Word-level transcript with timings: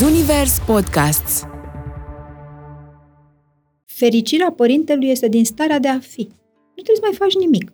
Zunivers 0.00 0.58
Podcasts 0.66 1.42
Fericirea 3.86 4.52
părintelui 4.56 5.08
este 5.08 5.28
din 5.28 5.44
starea 5.44 5.78
de 5.78 5.88
a 5.88 5.98
fi. 5.98 6.20
Nu 6.76 6.82
trebuie 6.82 6.96
să 6.96 7.02
mai 7.02 7.12
faci 7.12 7.34
nimic. 7.34 7.72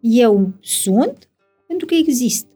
Eu 0.00 0.48
sunt 0.60 1.28
pentru 1.66 1.86
că 1.86 1.94
exist. 1.94 2.46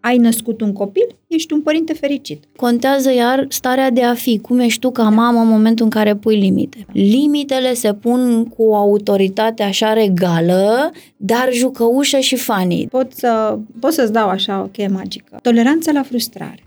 Ai 0.00 0.16
născut 0.16 0.60
un 0.60 0.72
copil, 0.72 1.06
ești 1.26 1.52
un 1.52 1.62
părinte 1.62 1.92
fericit. 1.92 2.44
Contează 2.56 3.12
iar 3.12 3.46
starea 3.48 3.90
de 3.90 4.02
a 4.02 4.14
fi, 4.14 4.38
cum 4.38 4.58
ești 4.58 4.80
tu 4.80 4.90
ca 4.90 5.08
mamă 5.08 5.40
în 5.40 5.48
momentul 5.48 5.84
în 5.84 5.90
care 5.90 6.16
pui 6.16 6.36
limite. 6.36 6.86
Limitele 6.92 7.74
se 7.74 7.94
pun 7.94 8.44
cu 8.44 8.62
o 8.62 8.74
autoritate 8.74 9.62
așa 9.62 9.92
regală, 9.92 10.92
dar 11.16 11.48
jucăușă 11.52 12.18
și 12.18 12.36
funny. 12.36 12.86
Pot, 12.90 13.12
să, 13.12 13.58
pot 13.80 13.92
să-ți 13.92 14.12
dau 14.12 14.28
așa 14.28 14.62
o 14.62 14.66
cheie 14.66 14.88
magică. 14.88 15.38
Toleranța 15.42 15.92
la 15.92 16.02
frustrare. 16.02 16.65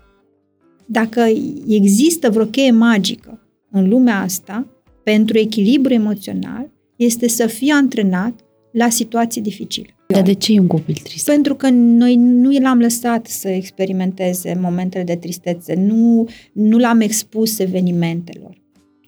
Dacă 0.92 1.20
există 1.68 2.30
vreo 2.30 2.44
cheie 2.44 2.70
magică 2.70 3.40
în 3.70 3.88
lumea 3.88 4.20
asta, 4.20 4.66
pentru 5.02 5.38
echilibru 5.38 5.92
emoțional, 5.92 6.70
este 6.96 7.28
să 7.28 7.46
fii 7.46 7.70
antrenat 7.70 8.40
la 8.72 8.88
situații 8.88 9.40
dificile. 9.40 9.94
Dar 10.06 10.22
de 10.22 10.32
ce 10.32 10.52
e 10.52 10.60
un 10.60 10.66
copil 10.66 10.94
trist? 11.02 11.26
Pentru 11.26 11.54
că 11.54 11.68
noi 11.70 12.16
nu 12.16 12.58
l-am 12.60 12.78
lăsat 12.78 13.26
să 13.26 13.48
experimenteze 13.48 14.58
momentele 14.60 15.04
de 15.04 15.16
tristețe, 15.16 15.74
nu, 15.74 16.28
nu 16.52 16.78
l-am 16.78 17.00
expus 17.00 17.58
evenimentelor. 17.58 18.62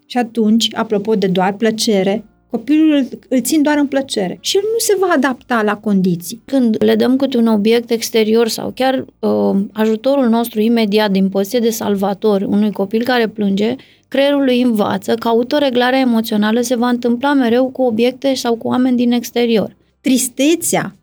Și 0.06 0.18
atunci, 0.18 0.74
apropo 0.74 1.14
de 1.14 1.26
doar 1.26 1.56
plăcere, 1.56 2.24
copilul 2.52 2.94
îl, 2.94 3.18
îl 3.28 3.40
țin 3.40 3.62
doar 3.62 3.78
în 3.78 3.86
plăcere 3.86 4.38
și 4.40 4.56
el 4.56 4.62
nu 4.62 4.78
se 4.78 4.96
va 5.00 5.12
adapta 5.14 5.62
la 5.62 5.76
condiții. 5.76 6.42
Când 6.44 6.76
le 6.78 6.94
dăm 6.94 7.16
câte 7.16 7.36
un 7.36 7.46
obiect 7.46 7.90
exterior 7.90 8.48
sau 8.48 8.72
chiar 8.74 9.04
uh, 9.18 9.60
ajutorul 9.72 10.28
nostru 10.28 10.60
imediat 10.60 11.10
din 11.10 11.28
poziție 11.28 11.58
de 11.58 11.70
salvator 11.70 12.42
unui 12.42 12.72
copil 12.72 13.02
care 13.04 13.28
plânge, 13.28 13.76
creierul 14.08 14.44
lui 14.44 14.62
învață 14.62 15.14
că 15.14 15.28
autoreglarea 15.28 15.98
emoțională 15.98 16.60
se 16.60 16.76
va 16.76 16.88
întâmpla 16.88 17.32
mereu 17.32 17.66
cu 17.66 17.82
obiecte 17.82 18.34
sau 18.34 18.54
cu 18.54 18.68
oameni 18.68 18.96
din 18.96 19.12
exterior. 19.12 19.76
Tristețea 20.00 20.96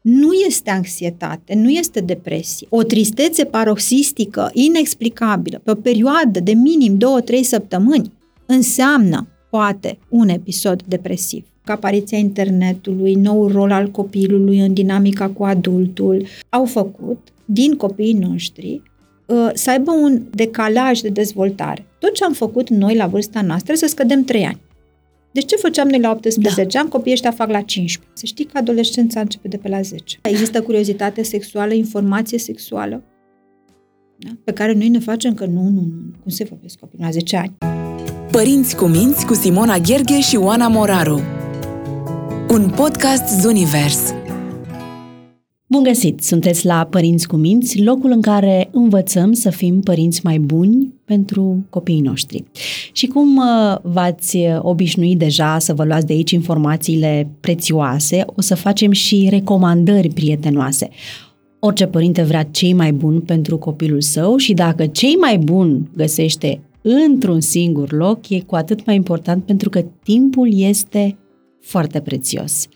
nu 0.00 0.32
este 0.46 0.70
anxietate, 0.70 1.54
nu 1.54 1.70
este 1.70 2.00
depresie. 2.00 2.66
O 2.70 2.82
tristețe 2.82 3.44
paroxistică, 3.44 4.50
inexplicabilă, 4.52 5.60
pe 5.64 5.70
o 5.70 5.74
perioadă 5.74 6.40
de 6.40 6.52
minim 6.52 6.96
2-3 6.96 7.40
săptămâni, 7.40 8.12
înseamnă, 8.46 9.26
poate, 9.54 9.98
un 10.08 10.28
episod 10.28 10.82
depresiv. 10.82 11.44
Apariția 11.64 12.18
internetului, 12.18 13.14
noul 13.14 13.52
rol 13.52 13.70
al 13.72 13.90
copilului 13.90 14.58
în 14.58 14.72
dinamica 14.72 15.28
cu 15.28 15.44
adultul, 15.44 16.26
au 16.48 16.64
făcut 16.64 17.18
din 17.44 17.76
copiii 17.76 18.12
noștri 18.12 18.82
uh, 19.26 19.50
să 19.52 19.70
aibă 19.70 19.90
un 19.90 20.22
decalaj 20.30 21.00
de 21.00 21.08
dezvoltare. 21.08 21.86
Tot 21.98 22.12
ce 22.12 22.24
am 22.24 22.32
făcut 22.32 22.68
noi 22.68 22.96
la 22.96 23.06
vârsta 23.06 23.42
noastră 23.42 23.74
să 23.74 23.86
scădem 23.86 24.24
3 24.24 24.44
ani. 24.44 24.60
Deci 25.32 25.44
ce 25.44 25.56
făceam 25.56 25.88
noi 25.88 26.00
la 26.00 26.10
18 26.10 26.64
da. 26.64 26.78
ani, 26.78 26.88
copiii 26.88 27.14
ăștia 27.14 27.30
fac 27.30 27.50
la 27.50 27.60
15. 27.60 28.12
Să 28.12 28.26
știi 28.26 28.44
că 28.44 28.58
adolescența 28.58 29.20
începe 29.20 29.48
de 29.48 29.56
pe 29.56 29.68
la 29.68 29.80
10. 29.80 30.18
Există 30.22 30.62
curiozitate 30.62 31.22
sexuală, 31.22 31.74
informație 31.74 32.38
sexuală, 32.38 33.02
da? 34.16 34.30
pe 34.44 34.52
care 34.52 34.72
noi 34.72 34.88
ne 34.88 34.98
facem 34.98 35.34
că 35.34 35.46
nu, 35.46 35.62
nu, 35.62 35.80
nu, 35.80 36.02
cum 36.22 36.30
se 36.30 36.44
vorbesc 36.44 36.78
copii 36.78 36.98
la 37.00 37.10
10 37.10 37.36
ani. 37.36 37.83
Părinți 38.34 38.76
cu 38.76 38.84
minți 38.84 39.26
cu 39.26 39.34
Simona 39.34 39.78
Gherghe 39.78 40.20
și 40.20 40.36
Oana 40.36 40.68
Moraru 40.68 41.20
Un 42.48 42.72
podcast 42.76 43.40
Zunivers 43.40 44.14
Bun 45.66 45.82
găsit! 45.82 46.22
Sunteți 46.22 46.66
la 46.66 46.86
Părinți 46.90 47.28
cu 47.28 47.36
Minți, 47.36 47.82
locul 47.82 48.10
în 48.10 48.20
care 48.20 48.68
învățăm 48.72 49.32
să 49.32 49.50
fim 49.50 49.80
părinți 49.80 50.20
mai 50.24 50.38
buni 50.38 50.92
pentru 51.04 51.64
copiii 51.70 52.00
noștri. 52.00 52.44
Și 52.92 53.06
cum 53.06 53.36
uh, 53.36 53.76
v-ați 53.82 54.38
obișnuit 54.58 55.18
deja 55.18 55.58
să 55.58 55.74
vă 55.74 55.84
luați 55.84 56.06
de 56.06 56.12
aici 56.12 56.30
informațiile 56.30 57.28
prețioase, 57.40 58.24
o 58.26 58.40
să 58.40 58.54
facem 58.54 58.90
și 58.90 59.26
recomandări 59.30 60.08
prietenoase. 60.08 60.88
Orice 61.58 61.86
părinte 61.86 62.22
vrea 62.22 62.42
cei 62.42 62.72
mai 62.72 62.92
buni 62.92 63.20
pentru 63.20 63.58
copilul 63.58 64.00
său 64.00 64.36
și 64.36 64.54
dacă 64.54 64.86
cei 64.86 65.14
mai 65.14 65.38
buni 65.38 65.90
găsește 65.96 66.60
într-un 66.86 67.40
singur 67.40 67.92
loc, 67.92 68.28
e 68.28 68.40
cu 68.40 68.54
atât 68.54 68.86
mai 68.86 68.94
important 68.94 69.44
pentru 69.44 69.68
că 69.68 69.84
timpul 70.02 70.48
este 70.52 71.18
foarte 71.60 72.00
prețios. 72.00 72.66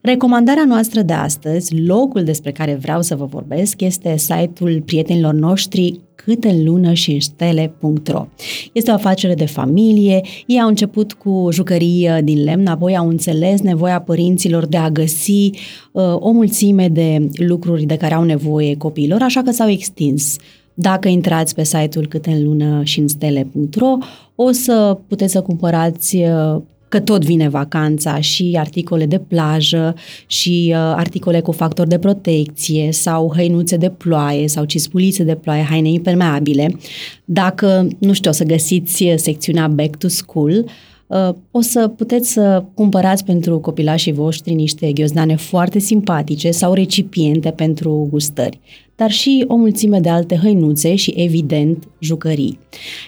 Recomandarea 0.00 0.64
noastră 0.64 1.02
de 1.02 1.12
astăzi, 1.12 1.80
locul 1.80 2.24
despre 2.24 2.52
care 2.52 2.74
vreau 2.74 3.02
să 3.02 3.16
vă 3.16 3.24
vorbesc, 3.24 3.80
este 3.80 4.16
site-ul 4.16 4.82
prietenilor 4.86 5.34
noștri 5.34 6.00
cât 6.14 6.44
în 6.44 6.64
lună 6.64 6.92
și 6.92 7.12
în 7.12 7.20
stele.ro. 7.20 8.26
Este 8.72 8.90
o 8.90 8.94
afacere 8.94 9.34
de 9.34 9.46
familie, 9.46 10.20
ei 10.46 10.60
au 10.60 10.68
început 10.68 11.12
cu 11.12 11.48
jucării 11.52 12.08
uh, 12.08 12.18
din 12.24 12.44
lemn, 12.44 12.66
apoi 12.66 12.96
au 12.96 13.08
înțeles 13.08 13.60
nevoia 13.60 14.00
părinților 14.00 14.66
de 14.66 14.76
a 14.76 14.90
găsi 14.90 15.50
uh, 15.92 16.02
o 16.18 16.30
mulțime 16.30 16.88
de 16.88 17.28
lucruri 17.34 17.84
de 17.84 17.96
care 17.96 18.14
au 18.14 18.24
nevoie 18.24 18.76
copiilor, 18.76 19.22
așa 19.22 19.42
că 19.42 19.50
s-au 19.50 19.68
extins 19.68 20.36
dacă 20.74 21.08
intrați 21.08 21.54
pe 21.54 21.64
site-ul 21.64 22.06
câte 22.06 22.30
în 22.30 22.44
lună 22.44 22.80
și 22.84 23.00
în 23.00 23.08
stele.ro, 23.08 23.96
o 24.34 24.50
să 24.50 24.98
puteți 25.06 25.32
să 25.32 25.40
cumpărați 25.40 26.16
uh, 26.16 26.62
că 26.92 27.00
tot 27.00 27.24
vine 27.24 27.48
vacanța 27.48 28.20
și 28.20 28.54
articole 28.58 29.06
de 29.06 29.18
plajă 29.18 29.94
și 30.26 30.68
uh, 30.68 30.76
articole 30.76 31.40
cu 31.40 31.52
factor 31.52 31.86
de 31.86 31.98
protecție 31.98 32.92
sau 32.92 33.32
hăinuțe 33.36 33.76
de 33.76 33.90
ploaie 33.90 34.48
sau 34.48 34.64
cispulițe 34.64 35.22
de 35.22 35.34
ploaie, 35.34 35.62
haine 35.62 35.88
impermeabile. 35.88 36.76
Dacă, 37.24 37.88
nu 37.98 38.12
știu, 38.12 38.30
o 38.30 38.32
să 38.32 38.44
găsiți 38.44 39.04
secțiunea 39.16 39.68
Back 39.68 39.96
to 39.96 40.08
School, 40.08 40.64
uh, 41.06 41.28
o 41.50 41.60
să 41.60 41.88
puteți 41.88 42.32
să 42.32 42.64
cumpărați 42.74 43.24
pentru 43.24 43.58
copilașii 43.58 44.12
voștri 44.12 44.54
niște 44.54 44.92
ghiozdane 44.92 45.36
foarte 45.36 45.78
simpatice 45.78 46.50
sau 46.50 46.72
recipiente 46.72 47.50
pentru 47.50 48.06
gustări 48.10 48.60
dar 49.02 49.10
și 49.10 49.44
o 49.48 49.56
mulțime 49.56 50.00
de 50.00 50.08
alte 50.08 50.38
hăinuțe 50.42 50.94
și, 50.94 51.14
evident, 51.16 51.88
jucării. 51.98 52.58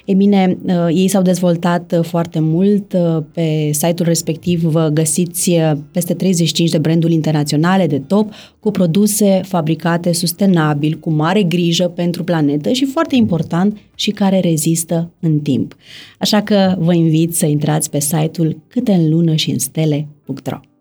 E 0.05 0.15
bine, 0.15 0.59
uh, 0.67 0.87
ei 0.89 1.09
s-au 1.09 1.23
dezvoltat 1.23 1.95
uh, 1.99 2.05
foarte 2.05 2.39
mult. 2.41 2.93
Uh, 2.93 3.23
pe 3.33 3.71
site-ul 3.73 4.09
respectiv 4.09 4.61
vă 4.61 4.91
găsiți 4.93 5.51
peste 5.91 6.15
35 6.15 6.71
de 6.71 6.79
branduri 6.79 7.13
internaționale 7.13 7.87
de 7.87 7.99
top 7.99 8.33
cu 8.61 8.71
produse 8.71 9.41
fabricate 9.45 10.13
sustenabil, 10.13 10.95
cu 10.95 11.11
mare 11.11 11.43
grijă 11.43 11.89
pentru 11.89 12.25
planetă 12.25 12.73
și, 12.73 12.85
foarte 12.85 13.17
important, 13.17 13.79
și 13.95 14.11
care 14.11 14.41
rezistă 14.41 15.11
în 15.21 15.39
timp. 15.39 15.77
Așa 16.19 16.43
că 16.43 16.77
vă 16.79 16.95
invit 16.95 17.35
să 17.35 17.47
intrați 17.47 17.91
pe 17.91 18.01
site-ul 18.01 18.63
câte 18.69 18.93
în 18.93 19.11
lună 19.11 19.35
și 19.35 19.51
în 19.51 19.59
stele.ro. 19.59 20.74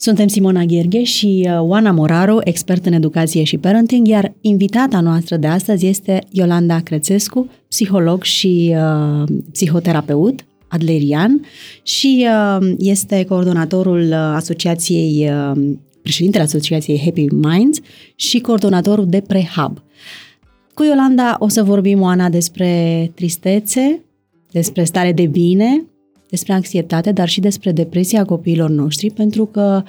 Suntem 0.00 0.26
Simona 0.26 0.64
Gherghe 0.64 1.02
și 1.02 1.48
uh, 1.48 1.60
Oana 1.60 1.90
Moraru, 1.90 2.40
expert 2.44 2.86
în 2.86 2.92
educație 2.92 3.44
și 3.44 3.58
parenting, 3.58 4.06
iar 4.06 4.32
invitata 4.40 5.00
noastră 5.00 5.36
de 5.36 5.46
astăzi 5.46 5.86
este 5.86 6.20
Iolanda 6.30 6.80
Crețescu, 6.80 7.50
psiholog 7.68 8.22
și 8.22 8.74
uh, 8.76 9.28
psihoterapeut 9.52 10.44
adlerian 10.68 11.44
și 11.82 12.26
uh, 12.28 12.70
este 12.78 13.24
coordonatorul 13.24 14.02
uh, 14.02 14.14
asociației, 14.14 15.30
uh, 15.30 15.74
președintele 16.02 16.44
asociației 16.44 17.00
Happy 17.04 17.24
Minds 17.24 17.78
și 18.14 18.40
coordonatorul 18.40 19.06
de 19.06 19.20
Prehab. 19.26 19.82
Cu 20.74 20.84
Iolanda 20.84 21.36
o 21.38 21.48
să 21.48 21.62
vorbim, 21.62 22.00
Oana, 22.00 22.28
despre 22.28 23.12
tristețe, 23.14 24.04
despre 24.52 24.84
stare 24.84 25.12
de 25.12 25.26
bine, 25.26 25.84
despre 26.30 26.52
anxietate, 26.52 27.12
dar 27.12 27.28
și 27.28 27.40
despre 27.40 27.72
depresia 27.72 28.24
copiilor 28.24 28.70
noștri, 28.70 29.10
pentru 29.10 29.46
că 29.46 29.82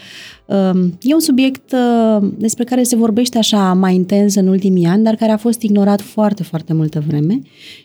um, 0.45 0.97
e 1.01 1.13
un 1.13 1.19
subiect 1.19 1.71
uh, 1.71 2.27
despre 2.37 2.63
care 2.63 2.83
se 2.83 2.95
vorbește 2.95 3.37
așa 3.37 3.73
mai 3.73 3.95
intens 3.95 4.35
în 4.35 4.47
ultimii 4.47 4.85
ani, 4.85 5.03
dar 5.03 5.15
care 5.15 5.31
a 5.31 5.37
fost 5.37 5.61
ignorat 5.61 6.01
foarte, 6.01 6.43
foarte 6.43 6.73
multă 6.73 7.03
vreme 7.07 7.39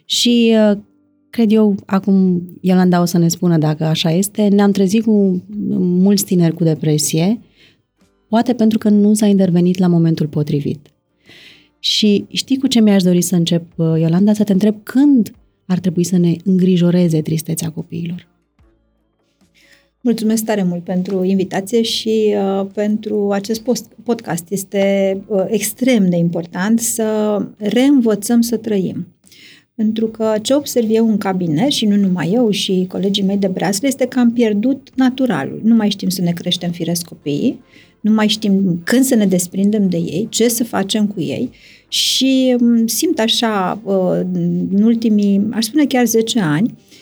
și 0.04 0.54
uh, 0.70 0.78
cred 1.30 1.52
eu, 1.52 1.74
acum 1.86 2.42
Iolanda 2.60 3.00
o 3.00 3.04
să 3.04 3.18
ne 3.18 3.28
spună 3.28 3.58
dacă 3.58 3.84
așa 3.84 4.10
este, 4.10 4.48
ne-am 4.48 4.70
trezit 4.70 5.04
cu 5.04 5.42
mulți 5.78 6.24
tineri 6.24 6.54
cu 6.54 6.64
depresie, 6.64 7.40
poate 8.28 8.52
pentru 8.52 8.78
că 8.78 8.88
nu 8.88 9.14
s-a 9.14 9.26
intervenit 9.26 9.78
la 9.78 9.86
momentul 9.86 10.26
potrivit. 10.26 10.88
Și 11.78 12.24
știi 12.28 12.58
cu 12.58 12.66
ce 12.66 12.80
mi-aș 12.80 13.02
dori 13.02 13.22
să 13.22 13.34
încep, 13.34 13.62
uh, 13.76 13.86
Iolanda, 13.98 14.32
să 14.32 14.44
te 14.44 14.52
întreb 14.52 14.74
când 14.82 15.34
ar 15.66 15.78
trebui 15.78 16.04
să 16.04 16.18
ne 16.18 16.36
îngrijoreze 16.44 17.22
tristețea 17.22 17.70
copiilor? 17.70 18.33
Mulțumesc 20.04 20.44
tare 20.44 20.62
mult 20.62 20.84
pentru 20.84 21.24
invitație 21.24 21.82
și 21.82 22.34
uh, 22.36 22.66
pentru 22.74 23.30
acest 23.32 23.60
post, 23.62 23.92
podcast. 24.02 24.44
Este 24.48 25.16
uh, 25.26 25.44
extrem 25.46 26.08
de 26.08 26.16
important 26.16 26.80
să 26.80 27.38
reînvățăm 27.56 28.40
să 28.40 28.56
trăim. 28.56 29.06
Pentru 29.74 30.06
că 30.06 30.34
ce 30.42 30.54
observ 30.54 30.86
eu 30.90 31.08
în 31.08 31.18
cabinet, 31.18 31.70
și 31.70 31.86
nu 31.86 31.96
numai 31.96 32.30
eu, 32.32 32.50
și 32.50 32.86
colegii 32.88 33.22
mei 33.22 33.36
de 33.36 33.46
breaslă, 33.46 33.86
este 33.88 34.06
că 34.06 34.18
am 34.18 34.32
pierdut 34.32 34.88
naturalul. 34.94 35.60
Nu 35.62 35.74
mai 35.74 35.90
știm 35.90 36.08
să 36.08 36.22
ne 36.22 36.32
creștem 36.32 36.70
firesc 36.70 37.04
copiii, 37.04 37.60
nu 38.00 38.12
mai 38.12 38.28
știm 38.28 38.80
când 38.84 39.04
să 39.04 39.14
ne 39.14 39.26
desprindem 39.26 39.88
de 39.88 39.96
ei, 39.96 40.26
ce 40.30 40.48
să 40.48 40.64
facem 40.64 41.06
cu 41.06 41.20
ei 41.20 41.50
și 41.88 42.56
mm, 42.58 42.86
simt 42.86 43.18
așa, 43.18 43.80
uh, 43.84 44.20
în 44.72 44.82
ultimii, 44.82 45.46
aș 45.52 45.64
spune 45.64 45.86
chiar 45.86 46.06
10 46.06 46.40
ani, 46.40 46.74
uh, 46.74 46.93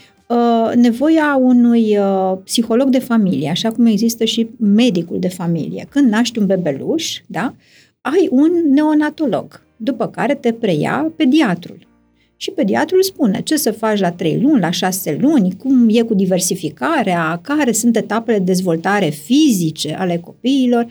nevoia 0.74 1.38
unui 1.40 1.98
uh, 1.98 2.38
psiholog 2.44 2.88
de 2.88 2.98
familie, 2.98 3.48
așa 3.50 3.70
cum 3.70 3.86
există 3.86 4.24
și 4.24 4.48
medicul 4.58 5.18
de 5.18 5.28
familie. 5.28 5.86
Când 5.90 6.10
naști 6.10 6.38
un 6.38 6.46
bebeluș, 6.46 7.20
da, 7.26 7.54
ai 8.00 8.28
un 8.30 8.50
neonatolog, 8.70 9.62
după 9.76 10.06
care 10.06 10.34
te 10.34 10.52
preia 10.52 11.12
pediatrul. 11.16 11.90
Și 12.36 12.50
pediatrul 12.50 13.02
spune 13.02 13.40
ce 13.44 13.56
să 13.56 13.72
faci 13.72 13.98
la 13.98 14.10
3 14.10 14.40
luni, 14.40 14.60
la 14.60 14.70
6 14.70 15.18
luni, 15.20 15.56
cum 15.56 15.88
e 15.90 16.02
cu 16.02 16.14
diversificarea, 16.14 17.40
care 17.42 17.72
sunt 17.72 17.96
etapele 17.96 18.38
de 18.38 18.44
dezvoltare 18.44 19.08
fizice 19.08 19.94
ale 19.94 20.16
copiilor. 20.16 20.86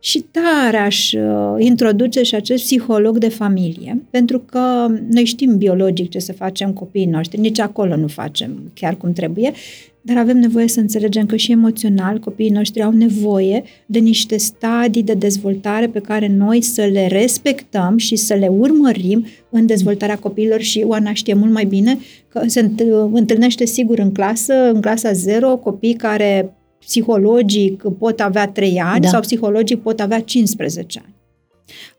Și 0.00 0.24
tare 0.30 0.76
aș 0.76 1.12
uh, 1.12 1.54
introduce 1.58 2.22
și 2.22 2.34
acest 2.34 2.62
psiholog 2.64 3.18
de 3.18 3.28
familie, 3.28 4.02
pentru 4.10 4.38
că 4.38 4.86
noi 5.10 5.24
știm 5.24 5.56
biologic 5.56 6.10
ce 6.10 6.18
să 6.18 6.32
facem 6.32 6.72
copiii 6.72 7.06
noștri, 7.06 7.40
nici 7.40 7.58
acolo 7.58 7.96
nu 7.96 8.06
facem 8.06 8.70
chiar 8.74 8.96
cum 8.96 9.12
trebuie, 9.12 9.52
dar 10.00 10.16
avem 10.16 10.38
nevoie 10.38 10.68
să 10.68 10.80
înțelegem 10.80 11.26
că 11.26 11.36
și 11.36 11.52
emoțional 11.52 12.18
copiii 12.18 12.50
noștri 12.50 12.82
au 12.82 12.90
nevoie 12.90 13.62
de 13.86 13.98
niște 13.98 14.36
stadii 14.36 15.02
de 15.02 15.14
dezvoltare 15.14 15.88
pe 15.88 16.00
care 16.00 16.28
noi 16.28 16.62
să 16.62 16.88
le 16.92 17.06
respectăm 17.06 17.96
și 17.96 18.16
să 18.16 18.34
le 18.34 18.46
urmărim 18.46 19.26
în 19.50 19.66
dezvoltarea 19.66 20.18
copiilor 20.18 20.60
și 20.60 20.84
Oana 20.86 21.12
știe 21.12 21.34
mult 21.34 21.52
mai 21.52 21.64
bine 21.64 21.98
că 22.28 22.42
se 22.46 22.70
întâlnește 23.12 23.64
sigur 23.64 23.98
în 23.98 24.12
clasă, 24.12 24.70
în 24.72 24.80
clasa 24.80 25.12
0, 25.12 25.56
copii 25.56 25.94
care 25.94 26.57
psihologic 26.78 27.82
pot 27.98 28.20
avea 28.20 28.48
3 28.48 28.80
ani 28.80 29.00
da. 29.00 29.08
sau 29.08 29.20
psihologic 29.20 29.82
pot 29.82 30.00
avea 30.00 30.20
15 30.20 31.02
ani. 31.04 31.14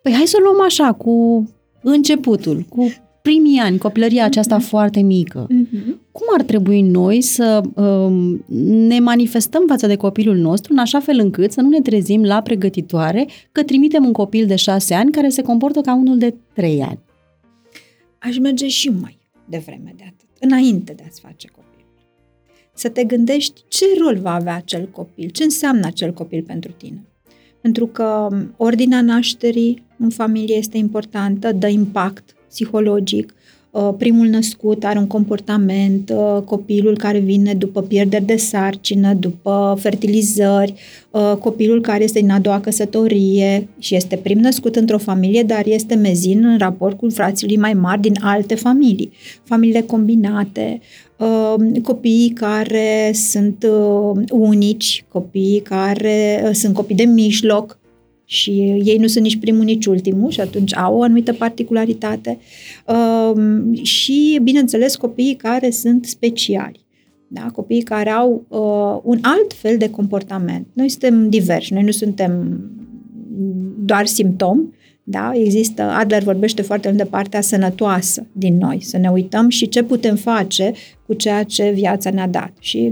Păi 0.02 0.14
hai 0.14 0.26
să 0.26 0.38
luăm 0.44 0.62
așa, 0.62 0.94
cu 0.94 1.44
începutul, 1.82 2.66
cu 2.70 2.94
primii 3.22 3.60
ani, 3.60 3.78
copilăria 3.78 4.26
aceasta 4.26 4.58
mm-hmm. 4.58 4.68
foarte 4.68 5.02
mică. 5.02 5.48
Mm-hmm. 5.48 6.12
Cum 6.12 6.28
ar 6.38 6.42
trebui 6.42 6.82
noi 6.82 7.22
să 7.22 7.62
um, 7.76 8.44
ne 8.88 9.00
manifestăm 9.00 9.64
față 9.68 9.88
de 9.88 9.96
copilul 9.96 10.36
nostru 10.36 10.74
în 10.74 10.80
așa 10.80 11.00
fel 11.00 11.20
încât 11.20 11.52
să 11.52 11.62
nu 11.62 11.70
ne 11.70 11.82
trezim 11.82 12.24
la 12.24 12.42
pregătitoare 12.42 13.28
că 13.52 13.64
trimitem 13.64 14.06
un 14.06 14.12
copil 14.12 14.46
de 14.46 14.56
șase 14.56 14.94
ani 14.94 15.12
care 15.12 15.30
se 15.30 15.42
comportă 15.42 15.82
ca 15.82 15.96
unul 15.96 16.18
de 16.18 16.36
trei 16.54 16.82
ani? 16.82 17.00
Aș 18.20 18.38
merge 18.38 18.68
și 18.68 18.90
mai 18.90 19.18
devreme 19.50 19.94
de 19.98 20.04
atât, 20.06 20.28
înainte 20.40 20.94
de 20.94 21.04
a-ți 21.06 21.20
face 21.20 21.48
copil. 21.48 21.69
Să 22.80 22.90
te 22.90 23.04
gândești 23.04 23.62
ce 23.68 23.86
rol 24.02 24.20
va 24.22 24.34
avea 24.34 24.56
acel 24.56 24.90
copil, 24.92 25.30
ce 25.30 25.44
înseamnă 25.44 25.86
acel 25.86 26.14
copil 26.14 26.44
pentru 26.48 26.72
tine. 26.78 27.04
Pentru 27.62 27.88
că 27.88 28.28
ordinea 28.58 29.02
nașterii 29.02 29.84
în 29.98 30.10
familie 30.10 30.56
este 30.56 30.78
importantă, 30.78 31.52
dă 31.52 31.68
impact 31.68 32.36
psihologic, 32.48 33.34
uh, 33.72 33.90
primul 33.98 34.28
născut 34.28 34.84
are 34.84 35.00
un 35.00 35.08
comportament, 35.08 36.10
uh, 36.16 36.42
copilul 36.46 36.98
care 36.98 37.20
vine 37.20 37.54
după 37.54 37.82
pierderi 37.82 38.26
de 38.26 38.36
sarcină, 38.36 39.14
după 39.14 39.78
fertilizări, 39.80 40.74
uh, 41.12 41.34
copilul 41.40 41.82
care 41.82 42.04
este 42.04 42.22
în 42.22 42.30
a 42.30 42.40
doua 42.40 42.60
căsătorie 42.60 43.68
și 43.80 43.96
este 43.96 44.16
prim 44.16 44.40
născut 44.40 44.76
într-o 44.76 44.98
familie, 44.98 45.44
dar 45.44 45.66
este 45.66 45.96
mezin 45.96 46.46
în 46.46 46.58
raport 46.58 46.98
cu 46.98 47.10
frații 47.10 47.58
mai 47.58 47.74
mari 47.74 48.02
din 48.02 48.16
alte 48.22 48.56
familii, 48.56 49.12
familiile 49.44 49.82
combinate, 49.82 50.80
copiii 51.84 52.30
care 52.30 53.12
sunt 53.14 53.66
unici, 54.32 55.06
copiii 55.08 55.60
care 55.60 56.50
sunt 56.54 56.74
copii 56.74 56.96
de 56.96 57.04
mijloc, 57.04 57.80
și 58.32 58.52
ei 58.84 58.98
nu 58.98 59.08
sunt 59.08 59.24
nici 59.24 59.40
primul, 59.40 59.64
nici 59.64 59.86
ultimul 59.86 60.30
și 60.30 60.42
atunci 60.42 60.76
au 60.76 60.98
o 60.98 61.02
anumită 61.02 61.34
particularitate 61.34 62.38
um, 62.86 63.74
și, 63.84 64.40
bineînțeles, 64.44 64.96
copiii 64.96 65.36
care 65.36 65.70
sunt 65.70 66.06
speciali. 66.06 66.86
Da? 67.28 67.42
Copiii 67.54 67.82
care 67.82 68.10
au 68.10 68.46
uh, 68.48 69.02
un 69.04 69.20
alt 69.22 69.54
fel 69.54 69.78
de 69.78 69.90
comportament. 69.90 70.68
Noi 70.74 70.90
suntem 70.90 71.30
diversi, 71.30 71.74
noi 71.74 71.84
nu 71.84 71.92
suntem 71.92 72.62
doar 73.80 74.06
simptom, 74.06 74.74
da? 75.10 75.32
Există, 75.36 75.82
Adler 75.82 76.24
vorbește 76.24 76.62
foarte 76.62 76.88
mult 76.88 77.00
de 77.00 77.10
partea 77.10 77.42
sănătoasă 77.42 78.26
din 78.32 78.58
noi, 78.58 78.78
să 78.82 78.98
ne 78.98 79.10
uităm 79.10 79.50
și 79.50 79.68
ce 79.68 79.84
putem 79.84 80.16
face 80.16 80.72
cu 81.06 81.14
ceea 81.14 81.44
ce 81.44 81.70
viața 81.70 82.10
ne-a 82.10 82.28
dat. 82.28 82.52
Și 82.60 82.92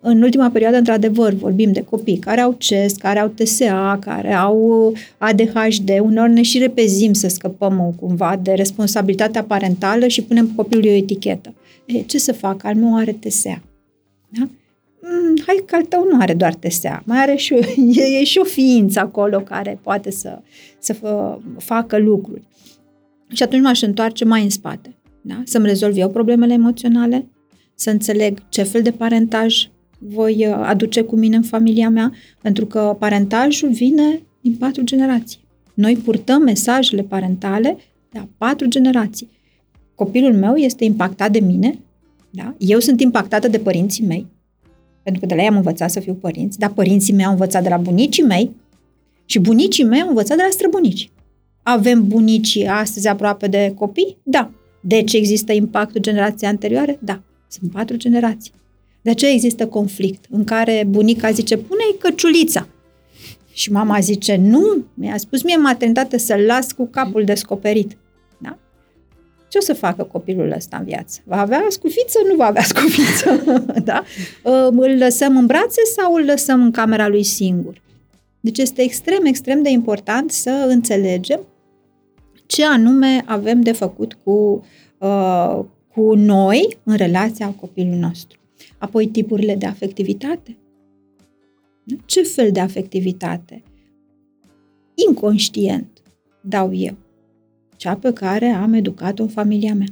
în 0.00 0.22
ultima 0.22 0.50
perioadă, 0.50 0.76
într-adevăr, 0.76 1.32
vorbim 1.32 1.72
de 1.72 1.80
copii 1.80 2.16
care 2.16 2.40
au 2.40 2.54
CES, 2.58 2.92
care 2.92 3.18
au 3.18 3.28
TSA, 3.28 3.98
care 4.00 4.32
au 4.32 4.92
ADHD, 5.18 5.90
uneori 6.00 6.32
ne 6.32 6.42
și 6.42 6.58
repezim 6.58 7.12
să 7.12 7.28
scăpăm 7.28 7.94
cumva 8.00 8.40
de 8.42 8.52
responsabilitatea 8.52 9.42
parentală 9.42 10.06
și 10.06 10.22
punem 10.22 10.46
copilului 10.56 10.90
o 10.90 10.94
etichetă. 10.94 11.54
E, 11.86 12.02
ce 12.02 12.18
să 12.18 12.32
fac? 12.32 12.64
Al 12.64 12.74
meu 12.74 12.96
are 12.96 13.12
TSA. 13.12 13.62
Da? 14.28 14.48
Mm, 15.06 15.34
hai 15.46 15.62
că 15.66 15.74
al 15.74 15.84
tău 15.84 16.06
nu 16.10 16.20
are 16.20 16.34
doar 16.34 16.54
TSA, 16.54 17.02
mai 17.06 17.18
are 17.18 17.34
și, 17.34 17.54
e, 18.00 18.18
e 18.20 18.24
și 18.24 18.38
o 18.38 18.44
ființă 18.44 19.00
acolo 19.00 19.40
care 19.40 19.78
poate 19.82 20.10
să, 20.10 20.38
să 20.78 20.92
fă, 20.92 21.38
facă 21.58 21.98
lucruri. 21.98 22.42
Și 23.32 23.42
atunci 23.42 23.62
m-aș 23.62 23.82
întoarce 23.82 24.24
mai 24.24 24.42
în 24.42 24.50
spate. 24.50 24.96
Da? 25.22 25.42
Să-mi 25.44 25.66
rezolv 25.66 25.96
eu 25.96 26.08
problemele 26.08 26.52
emoționale, 26.52 27.26
să 27.74 27.90
înțeleg 27.90 28.38
ce 28.48 28.62
fel 28.62 28.82
de 28.82 28.90
parentaj 28.90 29.68
voi 29.98 30.46
uh, 30.46 30.54
aduce 30.62 31.02
cu 31.02 31.16
mine 31.16 31.36
în 31.36 31.42
familia 31.42 31.88
mea, 31.88 32.12
pentru 32.42 32.66
că 32.66 32.96
parentajul 32.98 33.70
vine 33.70 34.22
din 34.40 34.54
patru 34.54 34.82
generații. 34.82 35.44
Noi 35.74 35.96
purtăm 35.96 36.42
mesajele 36.42 37.02
parentale 37.02 37.76
de 38.10 38.18
a 38.18 38.28
patru 38.38 38.68
generații. 38.68 39.30
Copilul 39.94 40.34
meu 40.34 40.54
este 40.54 40.84
impactat 40.84 41.30
de 41.30 41.40
mine, 41.40 41.78
da? 42.30 42.54
eu 42.58 42.78
sunt 42.78 43.00
impactată 43.00 43.48
de 43.48 43.58
părinții 43.58 44.06
mei, 44.06 44.26
pentru 45.04 45.20
că 45.20 45.26
de 45.26 45.34
la 45.34 45.42
ei 45.42 45.48
am 45.48 45.56
învățat 45.56 45.90
să 45.90 46.00
fiu 46.00 46.14
părinți, 46.14 46.58
dar 46.58 46.70
părinții 46.70 47.12
mei 47.12 47.24
au 47.24 47.30
învățat 47.32 47.62
de 47.62 47.68
la 47.68 47.76
bunicii 47.76 48.22
mei 48.22 48.50
și 49.24 49.38
bunicii 49.38 49.84
mei 49.84 50.00
au 50.00 50.08
învățat 50.08 50.36
de 50.36 50.42
la 50.42 50.50
străbunici. 50.50 51.10
Avem 51.62 52.08
bunicii 52.08 52.66
astăzi 52.66 53.08
aproape 53.08 53.46
de 53.46 53.72
copii? 53.76 54.16
Da. 54.22 54.50
Deci 54.80 55.12
există 55.12 55.52
impactul 55.52 56.00
generației 56.00 56.50
anterioare? 56.50 56.98
Da. 57.02 57.22
Sunt 57.48 57.72
patru 57.72 57.96
generații. 57.96 58.52
De 59.02 59.10
aceea 59.10 59.30
există 59.30 59.66
conflict 59.66 60.24
în 60.30 60.44
care 60.44 60.84
bunica 60.88 61.30
zice, 61.30 61.56
pune-i 61.56 61.98
căciulița. 61.98 62.68
Și 63.52 63.72
mama 63.72 64.00
zice, 64.00 64.36
nu, 64.36 64.84
mi-a 64.94 65.16
spus 65.16 65.42
mie 65.42 65.56
maternitate 65.56 66.18
să-l 66.18 66.40
las 66.40 66.72
cu 66.72 66.86
capul 66.86 67.24
descoperit. 67.24 67.96
Da? 69.44 69.48
Ce 69.48 69.58
o 69.58 69.60
să 69.60 69.74
facă 69.74 70.04
copilul 70.04 70.52
ăsta 70.56 70.76
în 70.76 70.84
viață? 70.84 71.20
Va 71.24 71.40
avea 71.40 71.66
scufiță? 71.68 72.18
Nu 72.28 72.34
va 72.34 72.46
avea 72.46 72.62
scufiță. 72.62 73.44
da? 73.84 74.04
Ă, 74.44 74.68
îl 74.68 74.96
lăsăm 74.98 75.36
în 75.36 75.46
brațe 75.46 75.80
sau 75.96 76.14
îl 76.14 76.24
lăsăm 76.24 76.62
în 76.62 76.70
camera 76.70 77.08
lui 77.08 77.22
singur? 77.22 77.82
Deci 78.40 78.58
este 78.58 78.82
extrem, 78.82 79.24
extrem 79.24 79.62
de 79.62 79.70
important 79.70 80.30
să 80.30 80.64
înțelegem 80.68 81.40
ce 82.46 82.64
anume 82.64 83.22
avem 83.26 83.60
de 83.60 83.72
făcut 83.72 84.14
cu, 84.14 84.64
uh, 84.98 85.64
cu 85.94 86.14
noi 86.14 86.78
în 86.82 86.96
relația 86.96 87.46
cu 87.46 87.52
copilul 87.52 87.94
nostru. 87.94 88.38
Apoi 88.78 89.06
tipurile 89.06 89.54
de 89.54 89.66
afectivitate. 89.66 90.56
Ce 92.04 92.22
fel 92.22 92.52
de 92.52 92.60
afectivitate? 92.60 93.62
Inconștient 95.08 96.02
dau 96.40 96.74
eu. 96.74 96.96
Cea 97.76 97.94
pe 97.94 98.12
care 98.12 98.46
am 98.46 98.72
educat-o 98.72 99.22
în 99.22 99.28
familia 99.28 99.74
mea. 99.74 99.86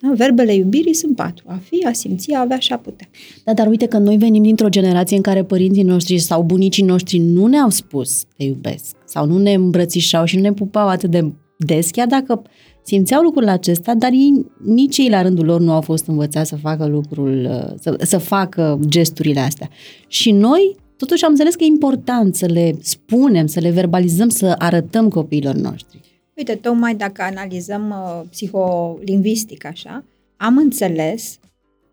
Da? 0.00 0.12
Verbele 0.14 0.54
iubirii 0.54 0.94
sunt 0.94 1.16
patru. 1.16 1.44
A 1.48 1.60
fi, 1.62 1.86
a 1.86 1.92
simți, 1.92 2.32
a 2.32 2.40
avea 2.40 2.58
și 2.58 2.72
a 2.72 2.78
putea. 2.78 3.08
Da, 3.44 3.52
dar 3.52 3.66
uite 3.66 3.86
că 3.86 3.98
noi 3.98 4.16
venim 4.16 4.42
dintr-o 4.42 4.68
generație 4.68 5.16
în 5.16 5.22
care 5.22 5.44
părinții 5.44 5.82
noștri 5.82 6.18
sau 6.18 6.42
bunicii 6.42 6.82
noștri 6.82 7.18
nu 7.18 7.46
ne-au 7.46 7.70
spus 7.70 8.24
te 8.36 8.44
iubesc 8.44 8.96
sau 9.04 9.26
nu 9.26 9.38
ne 9.38 9.52
îmbrățișau 9.52 10.24
și 10.24 10.36
nu 10.36 10.42
ne 10.42 10.52
pupau 10.52 10.88
atât 10.88 11.10
de 11.10 11.32
des, 11.58 11.90
chiar 11.90 12.06
dacă 12.06 12.42
simțeau 12.82 13.22
lucrul 13.22 13.48
acesta, 13.48 13.94
dar 13.94 14.12
ei, 14.12 14.46
nici 14.64 14.96
ei 14.96 15.08
la 15.08 15.22
rândul 15.22 15.44
lor 15.44 15.60
nu 15.60 15.72
au 15.72 15.80
fost 15.80 16.06
învățați 16.06 16.48
să 16.48 16.56
facă 16.56 16.86
lucrul, 16.86 17.48
uh, 17.50 17.74
să, 17.80 17.96
să 18.02 18.18
facă 18.18 18.78
gesturile 18.88 19.40
astea. 19.40 19.68
Și 20.08 20.30
noi, 20.30 20.76
totuși 20.96 21.24
am 21.24 21.30
înțeles 21.30 21.54
că 21.54 21.64
e 21.64 21.66
important 21.66 22.34
să 22.34 22.46
le 22.46 22.74
spunem, 22.80 23.46
să 23.46 23.60
le 23.60 23.70
verbalizăm, 23.70 24.28
să 24.28 24.54
arătăm 24.58 25.08
copiilor 25.08 25.54
noștri. 25.54 26.00
Uite, 26.36 26.54
tocmai 26.54 26.94
dacă 26.94 27.22
analizăm 27.22 27.90
uh, 27.90 28.28
psiholingvistic 28.30 29.64
așa, 29.64 30.04
am 30.36 30.56
înțeles 30.56 31.38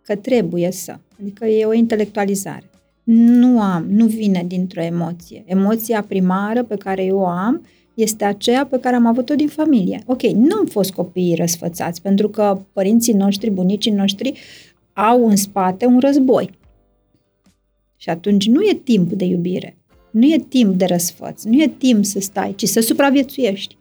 că 0.01 0.15
trebuie 0.15 0.71
să, 0.71 0.97
adică 1.21 1.45
e 1.45 1.65
o 1.65 1.73
intelectualizare. 1.73 2.69
Nu 3.03 3.61
am, 3.61 3.85
nu 3.89 4.05
vine 4.05 4.43
dintr-o 4.47 4.81
emoție. 4.81 5.43
Emoția 5.45 6.01
primară 6.01 6.63
pe 6.63 6.75
care 6.75 7.03
eu 7.03 7.17
o 7.17 7.25
am 7.25 7.65
este 7.93 8.25
aceea 8.25 8.65
pe 8.65 8.79
care 8.79 8.95
am 8.95 9.05
avut-o 9.05 9.35
din 9.35 9.47
familie. 9.47 10.03
Ok, 10.05 10.21
nu 10.21 10.55
am 10.55 10.65
fost 10.65 10.91
copiii 10.91 11.35
răsfățați, 11.35 12.01
pentru 12.01 12.29
că 12.29 12.61
părinții 12.73 13.13
noștri, 13.13 13.49
bunicii 13.49 13.91
noștri, 13.91 14.39
au 14.93 15.27
în 15.27 15.35
spate 15.35 15.85
un 15.85 15.99
război. 15.99 16.49
Și 17.97 18.09
atunci 18.09 18.47
nu 18.47 18.61
e 18.61 18.73
timp 18.73 19.11
de 19.11 19.25
iubire. 19.25 19.77
Nu 20.11 20.25
e 20.25 20.45
timp 20.49 20.75
de 20.75 20.85
răsfăț, 20.85 21.43
nu 21.43 21.61
e 21.61 21.67
timp 21.77 22.05
să 22.05 22.19
stai, 22.19 22.55
ci 22.55 22.63
să 22.63 22.79
supraviețuiești. 22.79 23.77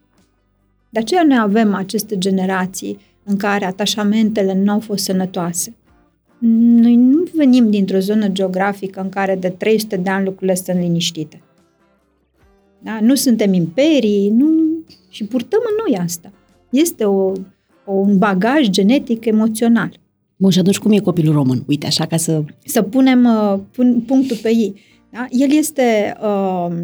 De 0.93 0.99
aceea 0.99 1.23
noi 1.25 1.39
avem 1.41 1.75
aceste 1.75 2.19
generații 2.19 2.99
în 3.25 3.37
care 3.37 3.65
atașamentele 3.65 4.55
nu 4.55 4.73
au 4.73 4.81
fost 4.81 5.05
sănătoase. 5.05 5.75
Noi 6.39 6.95
nu 6.95 7.23
venim 7.35 7.71
dintr-o 7.71 7.99
zonă 7.99 8.29
geografică 8.29 9.01
în 9.01 9.09
care 9.09 9.37
de 9.37 9.49
300 9.49 9.97
de 9.97 10.11
ani 10.11 10.25
lucrurile 10.25 10.55
sunt 10.55 10.79
liniștite. 10.79 11.43
Da? 12.83 12.99
Nu 13.01 13.15
suntem 13.15 13.53
imperii, 13.53 14.31
nu... 14.31 14.47
și 15.09 15.25
purtăm 15.25 15.61
în 15.71 15.77
noi 15.87 16.05
asta. 16.05 16.33
Este 16.71 17.05
o, 17.05 17.33
o, 17.85 17.93
un 17.93 18.19
bagaj 18.19 18.69
genetic 18.69 19.25
emoțional. 19.25 20.01
Bun, 20.37 20.51
și 20.51 20.59
atunci 20.59 20.79
cum 20.79 20.93
e 20.93 20.99
copilul 20.99 21.35
român? 21.35 21.63
Uite, 21.67 21.87
așa 21.87 22.07
ca 22.07 22.17
să... 22.17 22.45
Să 22.65 22.83
punem 22.83 23.25
uh, 23.25 23.59
pun, 23.71 24.01
punctul 24.01 24.37
pe 24.43 24.49
ei. 24.49 24.75
Da? 25.11 25.27
El 25.31 25.53
este 25.53 26.17
uh, 26.23 26.77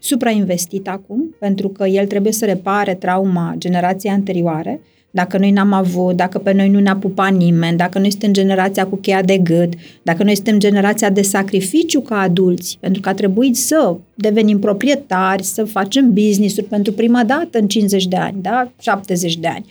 suprainvestit 0.00 0.88
acum, 0.88 1.34
pentru 1.38 1.68
că 1.68 1.86
el 1.86 2.06
trebuie 2.06 2.32
să 2.32 2.44
repare 2.44 2.94
trauma 2.94 3.54
generației 3.58 4.12
anterioare, 4.12 4.80
dacă 5.12 5.38
noi 5.38 5.50
n-am 5.50 5.72
avut, 5.72 6.16
dacă 6.16 6.38
pe 6.38 6.52
noi 6.52 6.68
nu 6.68 6.80
ne-a 6.80 6.96
pupat 6.96 7.32
nimeni, 7.32 7.76
dacă 7.76 7.98
noi 7.98 8.10
suntem 8.10 8.32
generația 8.32 8.86
cu 8.86 8.96
cheia 8.96 9.22
de 9.22 9.38
gât, 9.38 9.72
dacă 10.02 10.22
noi 10.22 10.34
suntem 10.34 10.58
generația 10.58 11.10
de 11.10 11.22
sacrificiu 11.22 12.00
ca 12.00 12.20
adulți, 12.20 12.78
pentru 12.80 13.00
că 13.00 13.08
a 13.08 13.14
trebuit 13.14 13.56
să 13.56 13.96
devenim 14.14 14.58
proprietari, 14.58 15.42
să 15.42 15.64
facem 15.64 16.12
business-uri 16.12 16.66
pentru 16.66 16.92
prima 16.92 17.24
dată 17.24 17.58
în 17.58 17.68
50 17.68 18.06
de 18.06 18.16
ani, 18.16 18.42
da? 18.42 18.72
70 18.80 19.36
de 19.36 19.48
ani, 19.48 19.64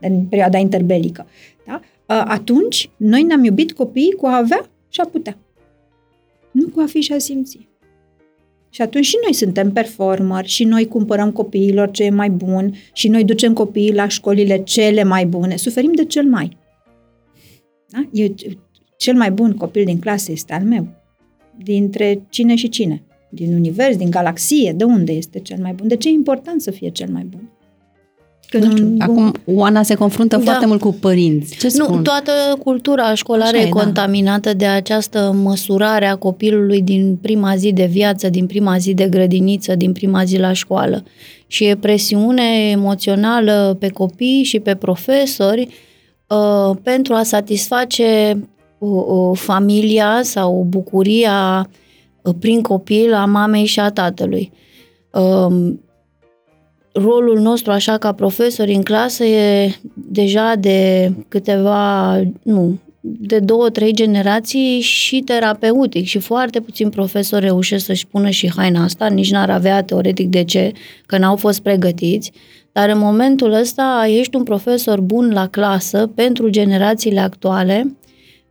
în 0.00 0.24
perioada 0.24 0.58
interbelică. 0.58 1.26
Da? 1.66 1.80
Atunci, 2.06 2.90
noi 2.96 3.22
ne-am 3.22 3.44
iubit 3.44 3.72
copiii 3.72 4.12
cu 4.12 4.26
a 4.26 4.36
avea 4.36 4.68
și 4.88 5.00
a 5.00 5.08
putea. 5.12 5.36
Nu 6.50 6.68
cu 6.68 6.80
a 6.80 6.86
fi 6.86 7.00
și 7.00 7.12
a 7.12 7.18
simți. 7.18 7.68
Și 8.76 8.82
atunci 8.82 9.04
și 9.04 9.18
noi 9.22 9.32
suntem 9.32 9.72
performeri 9.72 10.48
și 10.48 10.64
noi 10.64 10.88
cumpărăm 10.88 11.32
copiilor 11.32 11.90
ce 11.90 12.04
e 12.04 12.10
mai 12.10 12.30
bun 12.30 12.74
și 12.92 13.08
noi 13.08 13.24
ducem 13.24 13.52
copiii 13.52 13.94
la 13.94 14.08
școlile 14.08 14.62
cele 14.62 15.02
mai 15.02 15.26
bune. 15.26 15.56
Suferim 15.56 15.92
de 15.92 16.04
cel 16.04 16.24
mai. 16.24 16.56
Da? 17.88 18.08
Eu, 18.12 18.34
cel 18.96 19.14
mai 19.14 19.30
bun 19.30 19.52
copil 19.52 19.84
din 19.84 19.98
clasă 19.98 20.32
este 20.32 20.52
al 20.52 20.62
meu. 20.62 20.88
Dintre 21.62 22.22
cine 22.28 22.54
și 22.54 22.68
cine? 22.68 23.02
Din 23.28 23.52
univers, 23.52 23.96
din 23.96 24.10
galaxie, 24.10 24.72
de 24.72 24.84
unde 24.84 25.12
este 25.12 25.38
cel 25.38 25.58
mai 25.60 25.72
bun? 25.72 25.88
De 25.88 25.96
ce 25.96 26.08
e 26.08 26.12
important 26.12 26.62
să 26.62 26.70
fie 26.70 26.88
cel 26.88 27.08
mai 27.08 27.24
bun? 27.24 27.50
Că 28.48 28.58
nu 28.58 28.70
știu, 28.70 28.94
acum 28.98 29.32
Oana 29.44 29.82
se 29.82 29.94
confruntă 29.94 30.36
da. 30.36 30.42
foarte 30.42 30.66
mult 30.66 30.80
cu 30.80 30.92
părinți. 31.00 31.56
Ce 31.56 31.68
spun? 31.68 31.96
Nu, 31.96 32.02
toată 32.02 32.32
cultura 32.62 33.14
școlară 33.14 33.56
Așa 33.56 33.64
e, 33.64 33.66
e 33.66 33.70
da. 33.72 33.80
contaminată 33.80 34.48
da. 34.48 34.54
de 34.54 34.66
această 34.66 35.36
măsurare 35.42 36.06
a 36.06 36.16
copilului 36.16 36.82
din 36.82 37.18
prima 37.22 37.56
zi 37.56 37.72
de 37.72 37.84
viață, 37.84 38.28
din 38.28 38.46
prima 38.46 38.78
zi 38.78 38.94
de 38.94 39.08
grădiniță, 39.08 39.74
din 39.74 39.92
prima 39.92 40.24
zi 40.24 40.38
la 40.38 40.52
școală. 40.52 41.04
Și 41.46 41.64
e 41.64 41.76
presiune 41.76 42.70
emoțională 42.70 43.76
pe 43.80 43.88
copii 43.88 44.42
și 44.42 44.60
pe 44.60 44.74
profesori 44.74 45.68
uh, 46.26 46.76
pentru 46.82 47.14
a 47.14 47.22
satisface 47.22 48.38
uh, 48.78 49.04
uh, 49.06 49.38
familia 49.38 50.20
sau 50.22 50.66
bucuria 50.68 51.68
uh, 52.22 52.34
prin 52.38 52.62
copil 52.62 53.14
a 53.14 53.24
mamei 53.24 53.64
și 53.64 53.80
a 53.80 53.90
tatălui. 53.90 54.52
Uh, 55.12 55.74
rolul 56.96 57.40
nostru 57.40 57.72
așa 57.72 57.98
ca 57.98 58.12
profesori 58.12 58.74
în 58.74 58.82
clasă 58.82 59.24
e 59.24 59.74
deja 59.94 60.54
de 60.58 61.12
câteva, 61.28 62.20
nu, 62.42 62.78
de 63.00 63.38
două, 63.38 63.70
trei 63.70 63.92
generații 63.92 64.80
și 64.80 65.20
terapeutic 65.20 66.06
și 66.06 66.18
foarte 66.18 66.60
puțin 66.60 66.88
profesori 66.88 67.44
reușesc 67.44 67.84
să-și 67.84 68.06
pună 68.06 68.30
și 68.30 68.52
haina 68.56 68.82
asta, 68.82 69.06
nici 69.06 69.30
n-ar 69.30 69.50
avea 69.50 69.82
teoretic 69.82 70.28
de 70.28 70.44
ce, 70.44 70.72
că 71.06 71.18
n-au 71.18 71.36
fost 71.36 71.60
pregătiți, 71.60 72.32
dar 72.72 72.88
în 72.88 72.98
momentul 72.98 73.52
ăsta 73.52 74.06
ești 74.08 74.36
un 74.36 74.42
profesor 74.42 75.00
bun 75.00 75.30
la 75.32 75.46
clasă 75.46 76.10
pentru 76.14 76.48
generațiile 76.48 77.20
actuale, 77.20 77.96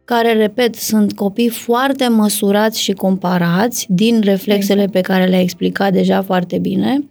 care, 0.06 0.34
repet, 0.34 0.76
sunt 0.76 1.14
copii 1.14 1.50
foarte 1.50 2.08
măsurați 2.08 2.82
și 2.82 2.92
comparați 2.92 3.86
din 3.90 4.22
reflexele 4.24 4.86
pe 4.86 5.02
care 5.02 5.26
le-ai 5.26 5.42
explicat 5.42 5.92
deja 5.92 6.22
foarte 6.22 6.58
bine 6.58 7.04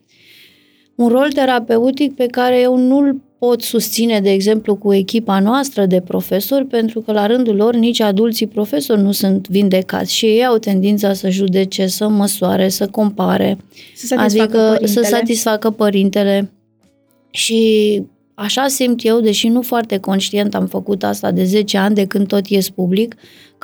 un 0.94 1.08
rol 1.08 1.32
terapeutic 1.32 2.14
pe 2.14 2.26
care 2.26 2.60
eu 2.60 2.76
nu-l 2.76 3.20
pot 3.38 3.62
susține, 3.62 4.20
de 4.20 4.30
exemplu, 4.30 4.74
cu 4.74 4.94
echipa 4.94 5.40
noastră 5.40 5.86
de 5.86 6.00
profesori, 6.00 6.64
pentru 6.64 7.00
că 7.00 7.12
la 7.12 7.26
rândul 7.26 7.56
lor 7.56 7.74
nici 7.74 8.00
adulții 8.00 8.46
profesori 8.46 9.00
nu 9.00 9.12
sunt 9.12 9.48
vindecați 9.48 10.14
și 10.14 10.26
ei 10.26 10.44
au 10.44 10.58
tendința 10.58 11.12
să 11.12 11.30
judece, 11.30 11.86
să 11.86 12.08
măsoare, 12.08 12.68
să 12.68 12.86
compare, 12.86 13.58
să 13.94 14.06
satisfacă 14.06 14.42
adică 14.42 14.58
părintele. 14.58 14.86
să 14.86 15.02
satisfacă 15.02 15.70
părintele. 15.70 16.50
Și 17.30 18.02
așa 18.34 18.66
simt 18.66 19.04
eu, 19.04 19.20
deși 19.20 19.48
nu 19.48 19.62
foarte 19.62 19.98
conștient 19.98 20.54
am 20.54 20.66
făcut 20.66 21.04
asta 21.04 21.30
de 21.30 21.44
10 21.44 21.78
ani 21.78 21.94
de 21.94 22.04
când 22.04 22.26
tot 22.26 22.46
ies 22.46 22.70
public, 22.70 23.14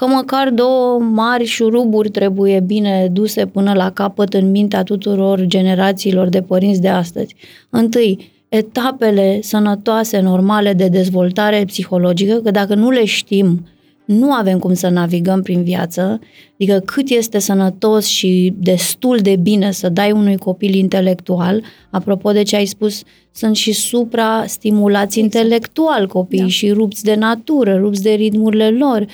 că 0.00 0.06
măcar 0.06 0.50
două 0.50 0.98
mari 0.98 1.44
șuruburi 1.44 2.10
trebuie 2.10 2.60
bine 2.60 3.08
duse 3.12 3.46
până 3.46 3.72
la 3.72 3.90
capăt 3.90 4.34
în 4.34 4.50
mintea 4.50 4.82
tuturor 4.82 5.44
generațiilor 5.44 6.28
de 6.28 6.42
părinți 6.42 6.80
de 6.80 6.88
astăzi. 6.88 7.34
Întâi, 7.70 8.32
etapele 8.48 9.38
sănătoase, 9.42 10.20
normale 10.20 10.72
de 10.72 10.88
dezvoltare 10.88 11.64
psihologică, 11.64 12.34
că 12.34 12.50
dacă 12.50 12.74
nu 12.74 12.90
le 12.90 13.04
știm, 13.04 13.66
nu 14.04 14.32
avem 14.32 14.58
cum 14.58 14.74
să 14.74 14.88
navigăm 14.88 15.42
prin 15.42 15.62
viață, 15.62 16.20
adică 16.54 16.78
cât 16.84 17.08
este 17.08 17.38
sănătos 17.38 18.06
și 18.06 18.54
destul 18.58 19.16
de 19.16 19.36
bine 19.36 19.70
să 19.70 19.88
dai 19.88 20.10
unui 20.12 20.36
copil 20.36 20.74
intelectual, 20.74 21.62
apropo 21.90 22.32
de 22.32 22.42
ce 22.42 22.56
ai 22.56 22.66
spus, 22.66 23.02
sunt 23.32 23.56
și 23.56 23.72
supra-stimulați 23.72 25.18
exact. 25.18 25.34
intelectual 25.34 26.06
copiii 26.06 26.42
da. 26.42 26.48
și 26.48 26.70
rupți 26.70 27.04
de 27.04 27.14
natură, 27.14 27.76
rupți 27.76 28.02
de 28.02 28.10
ritmurile 28.10 28.70
lor. 28.70 29.06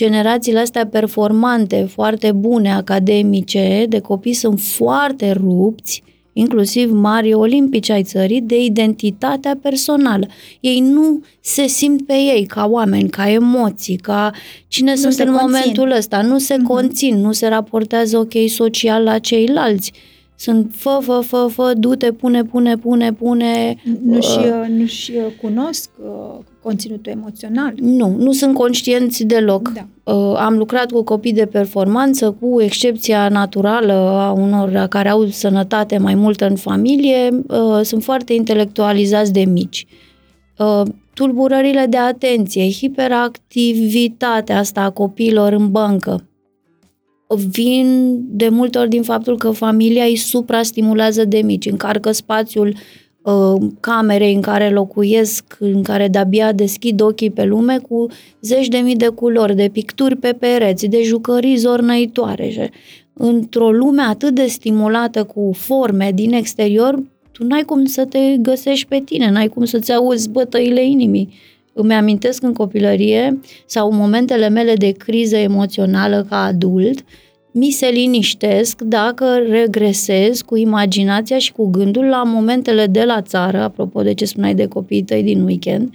Generațiile 0.00 0.58
astea 0.58 0.86
performante, 0.86 1.88
foarte 1.92 2.32
bune, 2.32 2.72
academice, 2.72 3.86
de 3.88 3.98
copii 3.98 4.32
sunt 4.32 4.60
foarte 4.60 5.32
rupți 5.32 6.02
inclusiv 6.32 6.92
mari 6.92 7.34
olimpici 7.34 7.90
ai 7.90 8.02
țării, 8.02 8.40
de 8.40 8.62
identitatea 8.62 9.58
personală. 9.62 10.26
Ei 10.60 10.80
nu 10.80 11.22
se 11.40 11.66
simt 11.66 12.06
pe 12.06 12.12
ei 12.12 12.46
ca 12.46 12.66
oameni, 12.66 13.08
ca 13.08 13.30
emoții, 13.30 13.96
ca 13.96 14.30
cine 14.68 14.90
nu 14.90 14.96
sunt 14.96 15.18
în 15.18 15.26
conțin. 15.26 15.40
momentul 15.40 15.90
ăsta. 15.90 16.22
Nu 16.22 16.38
se 16.38 16.54
uh-huh. 16.54 16.66
conțin, 16.66 17.16
nu 17.16 17.32
se 17.32 17.48
raportează 17.48 18.18
ok 18.18 18.32
social 18.48 19.02
la 19.02 19.18
ceilalți. 19.18 19.92
Sunt 20.40 20.70
fă, 20.74 20.98
fă, 21.02 21.20
fă, 21.26 21.48
fă, 21.50 21.72
du-te, 21.76 22.12
pune, 22.12 22.44
pune, 22.44 22.76
pune, 22.76 23.12
pune. 23.12 23.76
Nu-și, 24.04 24.38
uh, 24.38 24.68
nu-și 24.68 25.12
cunosc 25.40 25.90
uh, 26.02 26.38
conținutul 26.62 27.12
emoțional. 27.12 27.72
Nu, 27.76 28.16
nu 28.18 28.32
sunt 28.32 28.54
conștienți 28.54 29.24
deloc. 29.24 29.72
Da. 29.72 30.12
Uh, 30.12 30.36
am 30.36 30.56
lucrat 30.56 30.90
cu 30.90 31.02
copii 31.02 31.32
de 31.32 31.46
performanță, 31.46 32.36
cu 32.40 32.60
excepția 32.60 33.28
naturală 33.28 33.92
a 33.92 34.32
unor 34.32 34.86
care 34.88 35.08
au 35.08 35.26
sănătate 35.26 35.98
mai 35.98 36.14
multă 36.14 36.46
în 36.46 36.56
familie, 36.56 37.28
uh, 37.48 37.80
sunt 37.82 38.02
foarte 38.02 38.32
intelectualizați 38.32 39.32
de 39.32 39.44
mici. 39.44 39.86
Uh, 40.58 40.82
tulburările 41.14 41.86
de 41.88 41.96
atenție, 41.96 42.70
hiperactivitatea 42.70 44.58
asta 44.58 44.80
a 44.80 44.90
copiilor 44.90 45.52
în 45.52 45.70
bancă, 45.70 46.24
vin 47.34 48.18
de 48.28 48.48
multe 48.48 48.78
ori 48.78 48.88
din 48.88 49.02
faptul 49.02 49.36
că 49.36 49.50
familia 49.50 50.04
îi 50.04 50.16
suprastimulează 50.16 51.24
de 51.24 51.38
mici, 51.38 51.66
încarcă 51.66 52.12
spațiul 52.12 52.74
Uh, 53.22 53.62
camerei 53.80 54.34
în 54.34 54.40
care 54.40 54.70
locuiesc, 54.70 55.56
în 55.58 55.82
care 55.82 56.08
de-abia 56.08 56.52
deschid 56.52 57.00
ochii 57.00 57.30
pe 57.30 57.44
lume, 57.44 57.78
cu 57.78 58.06
zeci 58.40 58.68
de 58.68 58.78
mii 58.78 58.96
de 58.96 59.08
culori, 59.08 59.54
de 59.54 59.68
picturi 59.72 60.16
pe 60.16 60.32
pereți, 60.32 60.86
de 60.86 61.02
jucării 61.02 61.56
zornăitoare. 61.56 62.70
Într-o 63.12 63.70
lume 63.70 64.02
atât 64.02 64.34
de 64.34 64.46
stimulată 64.46 65.24
cu 65.24 65.50
forme 65.54 66.10
din 66.14 66.32
exterior, 66.32 67.02
tu 67.32 67.44
n-ai 67.44 67.62
cum 67.62 67.84
să 67.84 68.04
te 68.04 68.36
găsești 68.36 68.86
pe 68.86 69.00
tine, 69.04 69.30
n-ai 69.30 69.48
cum 69.48 69.64
să-ți 69.64 69.92
auzi 69.92 70.30
bătăile 70.30 70.84
inimii. 70.84 71.32
Îmi 71.72 71.94
amintesc 71.94 72.42
în 72.42 72.52
copilărie 72.52 73.40
sau 73.66 73.92
momentele 73.92 74.48
mele 74.48 74.74
de 74.74 74.90
criză 74.90 75.36
emoțională 75.36 76.26
ca 76.28 76.44
adult, 76.44 77.04
mi 77.52 77.70
se 77.70 77.86
liniștesc 77.86 78.80
dacă 78.80 79.24
regresez 79.48 80.40
cu 80.40 80.56
imaginația 80.56 81.38
și 81.38 81.52
cu 81.52 81.66
gândul 81.66 82.04
la 82.04 82.22
momentele 82.22 82.86
de 82.86 83.04
la 83.04 83.22
țară, 83.22 83.58
apropo 83.58 84.02
de 84.02 84.14
ce 84.14 84.24
spuneai 84.24 84.54
de 84.54 84.66
copiii 84.66 85.02
tăi 85.02 85.22
din 85.22 85.42
weekend, 85.42 85.94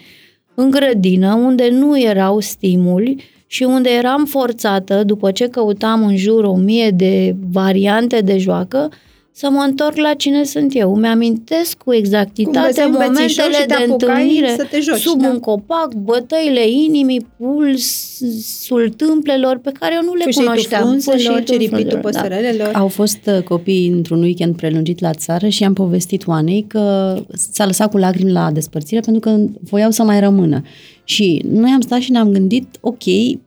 în 0.56 0.70
grădină, 0.70 1.34
unde 1.34 1.70
nu 1.70 2.00
erau 2.00 2.40
stimuli 2.40 3.24
și 3.48 3.64
unde 3.64 3.90
eram 3.90 4.26
forțată, 4.26 5.04
după 5.04 5.32
ce 5.32 5.48
căutam 5.48 6.06
în 6.06 6.16
jur 6.16 6.44
o 6.44 6.56
mie 6.56 6.90
de 6.90 7.36
variante 7.52 8.20
de 8.22 8.38
joacă, 8.38 8.90
să 9.38 9.50
mă 9.50 9.64
întorc 9.68 9.96
la 9.98 10.14
cine 10.14 10.44
sunt 10.44 10.76
eu. 10.76 10.96
Îmi 10.96 11.08
amintesc 11.08 11.78
cu 11.78 11.94
exactitate 11.94 12.88
momentele 12.92 13.66
de 13.68 13.86
întâlnire 13.88 14.54
să 14.58 14.68
te 14.70 14.80
joci, 14.80 15.00
sub 15.00 15.22
da? 15.22 15.30
un 15.30 15.40
copac, 15.40 15.94
bătăile 15.94 16.68
inimii, 16.70 17.28
pulsul 17.38 18.90
tâmplelor 18.90 19.58
pe 19.58 19.72
care 19.80 19.94
eu 19.94 20.02
nu 20.04 20.14
le 20.14 20.24
Fâșitul 20.24 20.46
cunoșteam. 20.46 20.82
frunzelor, 20.82 21.18
Fâșitul 21.18 21.44
ciripitul 21.44 21.78
frunzelor, 21.78 22.12
da. 22.12 22.20
păsărelelor. 22.20 22.72
Au 22.74 22.88
fost 22.88 23.20
uh, 23.26 23.44
copii 23.44 23.88
într-un 23.88 24.22
weekend 24.22 24.56
prelungit 24.56 25.00
la 25.00 25.14
țară 25.14 25.48
și 25.48 25.64
am 25.64 25.74
povestit 25.74 26.28
Oanei 26.28 26.66
că 26.68 27.16
s-a 27.52 27.66
lăsat 27.66 27.90
cu 27.92 27.98
lacrimi 27.98 28.32
la 28.32 28.52
despărțire 28.52 29.00
pentru 29.00 29.22
că 29.22 29.38
voiau 29.62 29.92
să 29.92 30.04
mai 30.04 30.20
rămână. 30.20 30.62
Și 31.06 31.42
noi 31.50 31.72
am 31.72 31.82
stat 31.82 32.00
și 32.00 32.12
ne-am 32.12 32.32
gândit, 32.32 32.78
ok, 32.82 33.04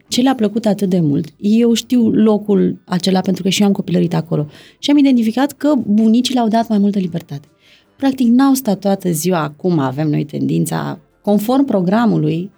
ce 0.08 0.20
le-a 0.20 0.34
plăcut 0.34 0.66
atât 0.66 0.88
de 0.88 1.00
mult? 1.00 1.28
Eu 1.36 1.72
știu 1.72 2.10
locul 2.10 2.82
acela 2.84 3.20
pentru 3.20 3.42
că 3.42 3.48
și 3.48 3.60
eu 3.60 3.66
am 3.66 3.72
copilărit 3.72 4.14
acolo. 4.14 4.46
Și 4.78 4.90
am 4.90 4.98
identificat 4.98 5.52
că 5.52 5.74
bunicii 5.86 6.34
le-au 6.34 6.48
dat 6.48 6.68
mai 6.68 6.78
multă 6.78 6.98
libertate. 6.98 7.48
Practic 7.96 8.26
n-au 8.26 8.54
stat 8.54 8.78
toată 8.78 9.10
ziua, 9.10 9.42
acum 9.42 9.78
avem 9.78 10.08
noi 10.08 10.24
tendința, 10.24 10.98
conform 11.22 11.64
programului, 11.64 12.50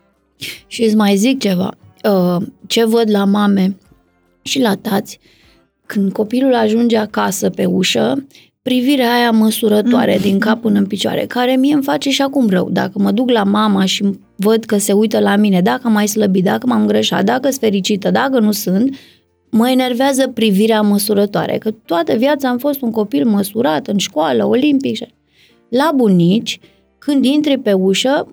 Și 0.66 0.82
îți 0.82 0.96
mai 0.96 1.16
zic 1.16 1.40
ceva. 1.40 1.74
Uh, 2.04 2.46
Ce 2.66 2.84
văd 2.84 3.10
la 3.10 3.24
mame 3.24 3.76
și 4.42 4.60
la 4.60 4.74
tați, 4.74 5.18
când 5.86 6.12
copilul 6.12 6.54
ajunge 6.54 6.96
acasă 6.96 7.50
pe 7.50 7.64
ușă, 7.64 8.26
privirea 8.62 9.12
aia 9.12 9.30
măsurătoare 9.30 10.18
din 10.22 10.38
cap 10.38 10.60
până 10.60 10.78
în 10.78 10.86
picioare, 10.86 11.26
care 11.26 11.56
mie 11.56 11.74
îmi 11.74 11.82
face 11.82 12.10
și 12.10 12.22
acum 12.22 12.48
rău. 12.48 12.70
Dacă 12.70 12.92
mă 12.98 13.10
duc 13.10 13.30
la 13.30 13.44
mama 13.44 13.84
și 13.84 14.04
văd 14.36 14.64
că 14.64 14.78
se 14.78 14.92
uită 14.92 15.18
la 15.18 15.36
mine, 15.36 15.60
dacă 15.60 15.80
am 15.84 15.92
mai 15.92 16.08
slăbit, 16.08 16.44
dacă 16.44 16.66
m-am 16.66 16.86
greșat, 16.86 17.24
dacă 17.24 17.48
sunt 17.48 17.60
fericită, 17.60 18.10
dacă 18.10 18.38
nu 18.38 18.52
sunt, 18.52 18.96
mă 19.50 19.70
enervează 19.70 20.28
privirea 20.28 20.80
măsurătoare, 20.80 21.58
că 21.58 21.70
toată 21.70 22.14
viața 22.14 22.48
am 22.48 22.58
fost 22.58 22.80
un 22.80 22.90
copil 22.90 23.26
măsurat 23.26 23.86
în 23.86 23.96
școală, 23.98 24.44
olimpic. 24.44 24.96
și- 24.96 25.14
La 25.68 25.92
bunici, 25.94 26.60
când 26.98 27.24
intri 27.24 27.58
pe 27.58 27.72
ușă, 27.72 28.32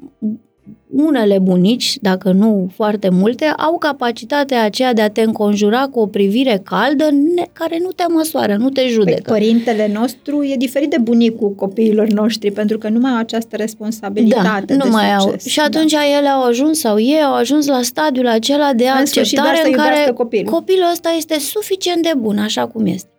unele 0.96 1.40
bunici, 1.40 1.98
dacă 2.02 2.32
nu 2.32 2.70
foarte 2.76 3.10
multe, 3.10 3.46
au 3.46 3.78
capacitatea 3.78 4.64
aceea 4.64 4.94
de 4.94 5.02
a 5.02 5.10
te 5.10 5.22
înconjura 5.22 5.88
cu 5.92 6.00
o 6.00 6.06
privire 6.06 6.62
caldă 6.64 7.10
ne- 7.36 7.48
care 7.54 7.78
nu 7.82 7.90
te 7.92 8.04
măsoară, 8.10 8.56
nu 8.56 8.70
te 8.70 8.82
Păi, 8.82 8.90
judecă. 8.90 9.32
părintele 9.32 9.90
nostru 9.94 10.44
e 10.44 10.56
diferit 10.58 10.90
de 10.90 10.98
bunicul 11.02 11.54
copiilor 11.56 12.08
noștri, 12.08 12.52
pentru 12.52 12.78
că 12.78 12.90
nu 12.90 13.00
mai 13.00 13.12
au 13.12 13.18
această 13.18 13.56
responsabilitate 13.56 14.66
da, 14.66 14.76
nu 14.76 14.84
de 14.84 14.90
mai 14.90 15.14
au. 15.14 15.22
succes. 15.30 15.46
Și 15.52 15.60
atunci 15.60 15.94
ele 16.18 16.28
au 16.28 16.44
ajuns 16.44 16.80
sau 16.80 17.00
ei 17.00 17.22
au 17.24 17.34
ajuns 17.34 17.68
la 17.68 17.80
stadiul 17.82 18.28
acela 18.28 18.74
de 18.74 18.86
În 19.00 19.06
sfârșit, 19.06 19.36
doar 19.38 19.48
acceptare 19.48 19.58
să 19.58 19.68
în 19.68 19.84
care 19.84 19.88
iubească 20.00 20.14
copilul. 20.24 20.52
copilul 20.52 20.88
ăsta 20.92 21.14
este 21.18 21.40
suficient 21.40 22.02
de 22.04 22.12
bun 22.18 22.38
așa 22.38 22.68
cum 22.68 22.86
este. 22.86 23.10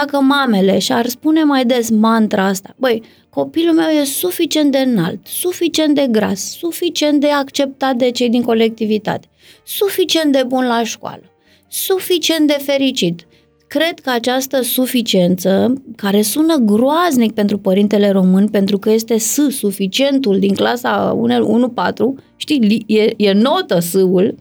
Dacă 0.00 0.20
mamele 0.20 0.78
și-ar 0.78 1.06
spune 1.06 1.42
mai 1.42 1.64
des 1.64 1.90
mantra 1.90 2.46
asta, 2.46 2.74
băi, 2.76 3.02
copilul 3.30 3.74
meu 3.74 3.88
e 3.88 4.04
suficient 4.04 4.70
de 4.72 4.78
înalt, 4.78 5.26
suficient 5.26 5.94
de 5.94 6.06
gras, 6.10 6.56
suficient 6.58 7.20
de 7.20 7.30
acceptat 7.30 7.96
de 7.96 8.10
cei 8.10 8.28
din 8.28 8.42
colectivitate, 8.42 9.28
suficient 9.64 10.32
de 10.32 10.42
bun 10.46 10.66
la 10.66 10.82
școală, 10.84 11.22
suficient 11.68 12.46
de 12.46 12.56
fericit. 12.62 13.26
Cred 13.66 13.98
că 14.00 14.10
această 14.10 14.62
suficiență, 14.62 15.72
care 15.96 16.22
sună 16.22 16.56
groaznic 16.56 17.32
pentru 17.32 17.58
părintele 17.58 18.10
român, 18.10 18.48
pentru 18.48 18.78
că 18.78 18.90
este 18.90 19.18
S, 19.18 19.38
suficientul 19.48 20.38
din 20.38 20.54
clasa 20.54 21.18
1-4, 21.74 22.24
știi, 22.36 22.58
li- 22.58 22.84
e, 22.86 23.14
e 23.16 23.32
notă 23.32 23.78
S-ul, 23.78 24.34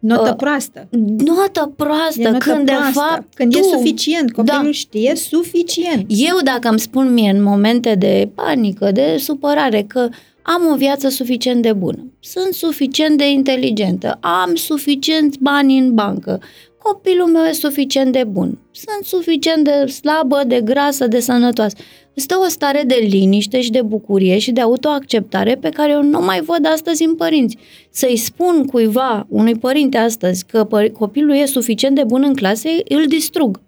Notă 0.00 0.28
Uh, 0.30 0.36
proastă. 0.36 0.88
notă 1.24 1.72
proastă, 1.76 2.20
E 2.20 2.30
notă 2.30 2.50
când 2.50 2.66
de 2.66 2.72
proastă. 2.72 2.98
fapt 2.98 3.34
Când 3.34 3.52
tu, 3.52 3.58
e 3.58 3.62
suficient, 3.62 4.32
copilul 4.32 4.62
Da. 4.64 4.70
știe 4.70 5.14
suficient. 5.14 6.04
Eu 6.08 6.36
dacă 6.44 6.68
îmi 6.68 6.80
spun 6.80 7.12
mie 7.12 7.30
în 7.30 7.42
momente 7.42 7.94
de 7.94 8.28
panică, 8.34 8.90
de 8.92 9.16
supărare, 9.18 9.82
că 9.82 10.08
am 10.42 10.62
o 10.72 10.76
viață 10.76 11.08
suficient 11.08 11.62
de 11.62 11.72
bună, 11.72 12.04
sunt 12.20 12.52
suficient 12.52 13.18
de 13.18 13.30
inteligentă, 13.30 14.18
am 14.20 14.54
suficient 14.54 15.38
bani 15.38 15.78
în 15.78 15.94
bancă, 15.94 16.40
copilul 16.82 17.26
meu 17.26 17.42
e 17.42 17.52
suficient 17.52 18.12
de 18.12 18.24
bun, 18.24 18.58
sunt 18.70 19.04
suficient 19.04 19.64
de 19.64 19.86
slabă, 19.86 20.42
de 20.46 20.60
grasă, 20.60 21.06
de 21.06 21.20
sănătoasă. 21.20 21.76
Îți 22.20 22.28
dă 22.28 22.38
o 22.44 22.48
stare 22.48 22.82
de 22.86 23.06
liniște 23.08 23.60
și 23.60 23.70
de 23.70 23.82
bucurie 23.82 24.38
și 24.38 24.50
de 24.52 24.60
autoacceptare 24.60 25.54
pe 25.54 25.68
care 25.68 25.92
eu 25.92 26.02
nu 26.02 26.20
mai 26.20 26.40
văd 26.40 26.66
astăzi 26.72 27.04
în 27.04 27.14
părinți. 27.14 27.56
Să-i 27.90 28.16
spun 28.16 28.64
cuiva, 28.64 29.26
unui 29.28 29.54
părinte 29.54 29.96
astăzi, 29.96 30.44
că 30.46 30.66
păr- 30.66 30.92
copilul 30.92 31.34
e 31.34 31.44
suficient 31.44 31.94
de 31.94 32.04
bun 32.06 32.22
în 32.26 32.34
clase, 32.34 32.68
îl 32.88 33.06
distrug. 33.06 33.60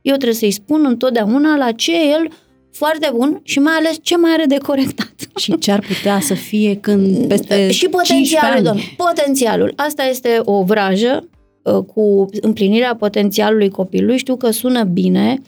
Eu 0.00 0.14
trebuie 0.14 0.34
să-i 0.34 0.50
spun 0.50 0.84
întotdeauna 0.86 1.56
la 1.56 1.72
ce 1.72 1.92
e 1.94 2.08
el 2.08 2.28
foarte 2.70 3.10
bun 3.14 3.40
și 3.42 3.58
mai 3.58 3.72
ales 3.78 3.96
ce 4.02 4.16
mai 4.16 4.30
are 4.32 4.44
de 4.44 4.58
corectat. 4.58 5.14
și 5.42 5.58
ce 5.58 5.70
ar 5.70 5.84
putea 5.88 6.20
să 6.20 6.34
fie 6.34 6.76
când 6.80 7.26
peste 7.26 7.70
și 7.70 7.88
15 7.88 7.88
potențialul, 7.88 8.56
ani. 8.56 8.64
domn, 8.64 8.80
potențialul. 8.96 9.72
Asta 9.76 10.02
este 10.02 10.40
o 10.44 10.62
vrajă 10.62 11.28
uh, 11.62 11.78
cu 11.94 12.26
împlinirea 12.40 12.96
potențialului 12.96 13.68
copilului. 13.68 14.18
Știu 14.18 14.36
că 14.36 14.50
sună 14.50 14.82
bine. 14.82 15.42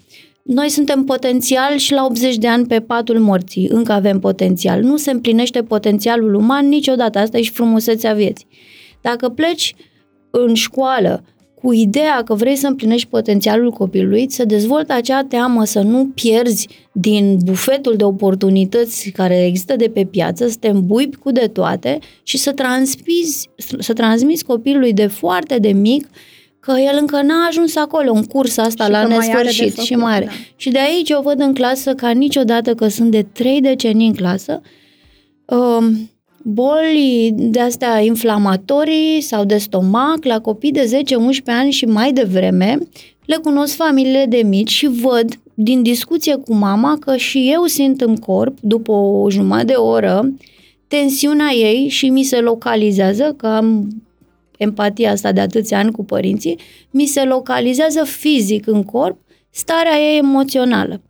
Noi 0.45 0.69
suntem 0.69 1.05
potențial 1.05 1.77
și 1.77 1.93
la 1.93 2.05
80 2.05 2.37
de 2.37 2.49
ani 2.49 2.67
pe 2.67 2.81
patul 2.81 3.19
morții. 3.19 3.69
Încă 3.69 3.93
avem 3.93 4.19
potențial. 4.19 4.83
Nu 4.83 4.97
se 4.97 5.11
împlinește 5.11 5.63
potențialul 5.63 6.35
uman 6.35 6.69
niciodată. 6.69 7.19
Asta 7.19 7.39
e 7.39 7.43
și 7.43 7.51
frumusețea 7.51 8.13
vieții. 8.13 8.47
Dacă 9.01 9.29
pleci 9.29 9.75
în 10.31 10.55
școală 10.55 11.25
cu 11.55 11.73
ideea 11.73 12.23
că 12.23 12.35
vrei 12.35 12.57
să 12.57 12.67
împlinești 12.67 13.09
potențialul 13.09 13.71
copilului, 13.71 14.31
să 14.31 14.45
dezvoltă 14.45 14.93
acea 14.93 15.25
teamă 15.25 15.65
să 15.65 15.81
nu 15.81 16.11
pierzi 16.15 16.69
din 16.93 17.39
bufetul 17.45 17.97
de 17.97 18.05
oportunități 18.05 19.11
care 19.11 19.45
există 19.45 19.77
de 19.77 19.91
pe 19.95 20.05
piață, 20.05 20.49
să 20.49 20.57
te 20.61 20.69
îmbuibi 20.69 21.17
cu 21.17 21.31
de 21.31 21.47
toate 21.53 21.99
și 22.23 22.37
să 22.37 22.53
transmiți, 22.53 23.49
să 23.79 23.93
transmiți 23.93 24.45
copilului 24.45 24.93
de 24.93 25.07
foarte 25.07 25.59
de 25.59 25.73
mic 25.73 26.09
că 26.65 26.75
el 26.79 26.97
încă 27.01 27.23
n-a 27.23 27.47
ajuns 27.49 27.77
acolo 27.77 28.13
în 28.13 28.25
cursa 28.25 28.63
asta 28.63 28.85
Și 28.85 28.91
la 28.91 29.03
că 29.03 29.09
mai 29.09 29.17
are 29.17 29.27
de 29.27 29.43
nesfârșit 29.43 29.71
făcut, 29.71 29.85
și 29.85 29.95
mai 29.95 30.15
are. 30.15 30.25
da. 30.25 30.31
Și 30.57 30.71
de 30.71 30.79
aici 30.79 31.11
o 31.11 31.23
văd 31.23 31.41
în 31.41 31.55
clasă 31.55 31.95
ca 31.95 32.11
niciodată 32.11 32.75
că 32.75 32.89
sunt 32.89 33.11
de 33.11 33.27
trei 33.33 33.61
decenii 33.61 34.07
în 34.07 34.15
clasă, 34.15 34.61
um, 35.45 36.11
boli 36.43 37.35
de 37.37 37.61
astea 37.61 38.01
inflamatorii 38.01 39.21
sau 39.21 39.45
de 39.45 39.57
stomac 39.57 40.25
la 40.25 40.41
copii 40.41 40.73
de 40.73 41.03
10-11 41.43 41.43
ani 41.45 41.71
și 41.71 41.85
mai 41.85 42.13
devreme, 42.13 42.79
le 43.25 43.37
cunosc 43.37 43.75
familiile 43.75 44.27
de 44.29 44.43
mici 44.47 44.71
și 44.71 44.87
văd 44.87 45.39
din 45.55 45.83
discuție 45.83 46.35
cu 46.35 46.55
mama 46.55 46.97
că 47.01 47.17
și 47.17 47.51
eu 47.53 47.65
simt 47.65 48.01
în 48.01 48.17
corp, 48.17 48.59
după 48.61 48.93
o 48.93 49.31
jumătate 49.31 49.65
de 49.65 49.73
oră, 49.73 50.35
tensiunea 50.89 51.53
ei 51.53 51.89
și 51.89 52.09
mi 52.09 52.23
se 52.23 52.41
localizează, 52.41 53.35
că 53.37 53.47
am 53.47 53.89
empatia 54.59 55.11
asta 55.11 55.33
de 55.33 55.41
atâția 55.41 55.79
ani 55.79 55.91
cu 55.93 56.05
părinții, 56.05 56.59
mi 56.91 57.07
se 57.07 57.25
localizează 57.25 58.05
fizic 58.05 58.67
în 58.67 58.83
corp 58.83 59.19
starea 59.51 59.97
ei 59.97 60.19
emoțională. 60.19 61.03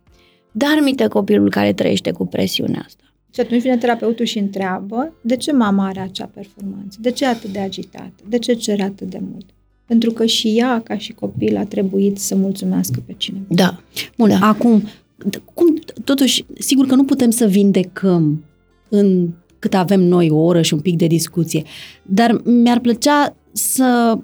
Dar 0.51 0.79
minte 0.83 1.07
copilul 1.07 1.49
care 1.49 1.73
trăiește 1.73 2.11
cu 2.11 2.25
presiunea 2.25 2.81
asta. 2.85 3.03
Și 3.33 3.39
atunci 3.41 3.61
vine 3.61 3.77
terapeutul 3.77 4.25
și 4.25 4.37
întreabă 4.37 5.13
de 5.21 5.35
ce 5.35 5.51
mama 5.51 5.85
are 5.87 5.99
acea 5.99 6.29
performanță, 6.33 6.97
de 7.01 7.11
ce 7.11 7.23
e 7.23 7.27
atât 7.27 7.49
de 7.51 7.59
agitată, 7.59 8.23
de 8.27 8.37
ce 8.39 8.53
cere 8.53 8.83
atât 8.83 9.09
de 9.09 9.19
mult. 9.31 9.45
Pentru 9.85 10.11
că 10.11 10.25
și 10.25 10.57
ea, 10.57 10.81
ca 10.81 10.97
și 10.97 11.13
copil, 11.13 11.57
a 11.57 11.63
trebuit 11.65 12.17
să 12.17 12.35
mulțumească 12.35 13.03
pe 13.05 13.13
cineva. 13.17 13.45
Da. 13.49 13.81
Bun, 14.17 14.29
Da. 14.29 14.37
acum, 14.41 14.81
d- 15.27 15.41
cum, 15.53 15.79
totuși, 16.03 16.45
sigur 16.59 16.85
că 16.85 16.95
nu 16.95 17.03
putem 17.03 17.29
să 17.29 17.45
vindecăm 17.47 18.43
în 18.89 19.29
cât 19.59 19.73
avem 19.73 20.01
noi 20.01 20.29
o 20.29 20.37
oră 20.37 20.61
și 20.61 20.73
un 20.73 20.79
pic 20.79 20.97
de 20.97 21.07
discuție, 21.07 21.63
dar 22.03 22.41
mi-ar 22.43 22.79
plăcea 22.79 23.35
să 23.51 24.17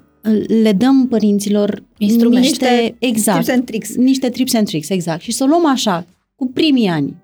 le 0.62 0.72
dăm 0.72 1.06
părinților 1.08 1.82
Instrumente. 1.98 2.46
niște, 2.48 2.96
exact, 2.98 3.38
Tips 3.38 3.50
and 3.52 3.64
tricks. 3.64 3.96
niște 3.96 4.30
tips 4.30 4.54
and 4.54 4.66
tricks, 4.66 4.88
exact, 4.88 5.20
și 5.20 5.32
să 5.32 5.44
o 5.44 5.46
luăm 5.46 5.66
așa, 5.66 6.06
cu 6.34 6.46
primii 6.46 6.88
ani. 6.88 7.14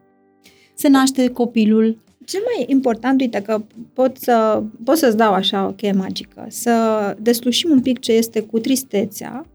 Se 0.75 0.89
naște 0.89 1.29
copilul, 1.29 1.99
Cel 2.25 2.41
mai 2.57 2.65
important, 2.69 3.21
uite 3.21 3.43
că 3.43 3.63
pot, 3.93 4.17
să, 4.17 4.63
pot 4.85 4.97
să-ți 4.97 5.17
dau 5.17 5.33
așa 5.33 5.67
o 5.67 5.71
cheie 5.73 5.93
magică, 5.93 6.47
să 6.49 7.17
deslușim 7.21 7.71
un 7.71 7.81
pic 7.81 7.99
ce 7.99 8.13
este 8.13 8.41
cu 8.41 8.59
tristețea. 8.59 9.47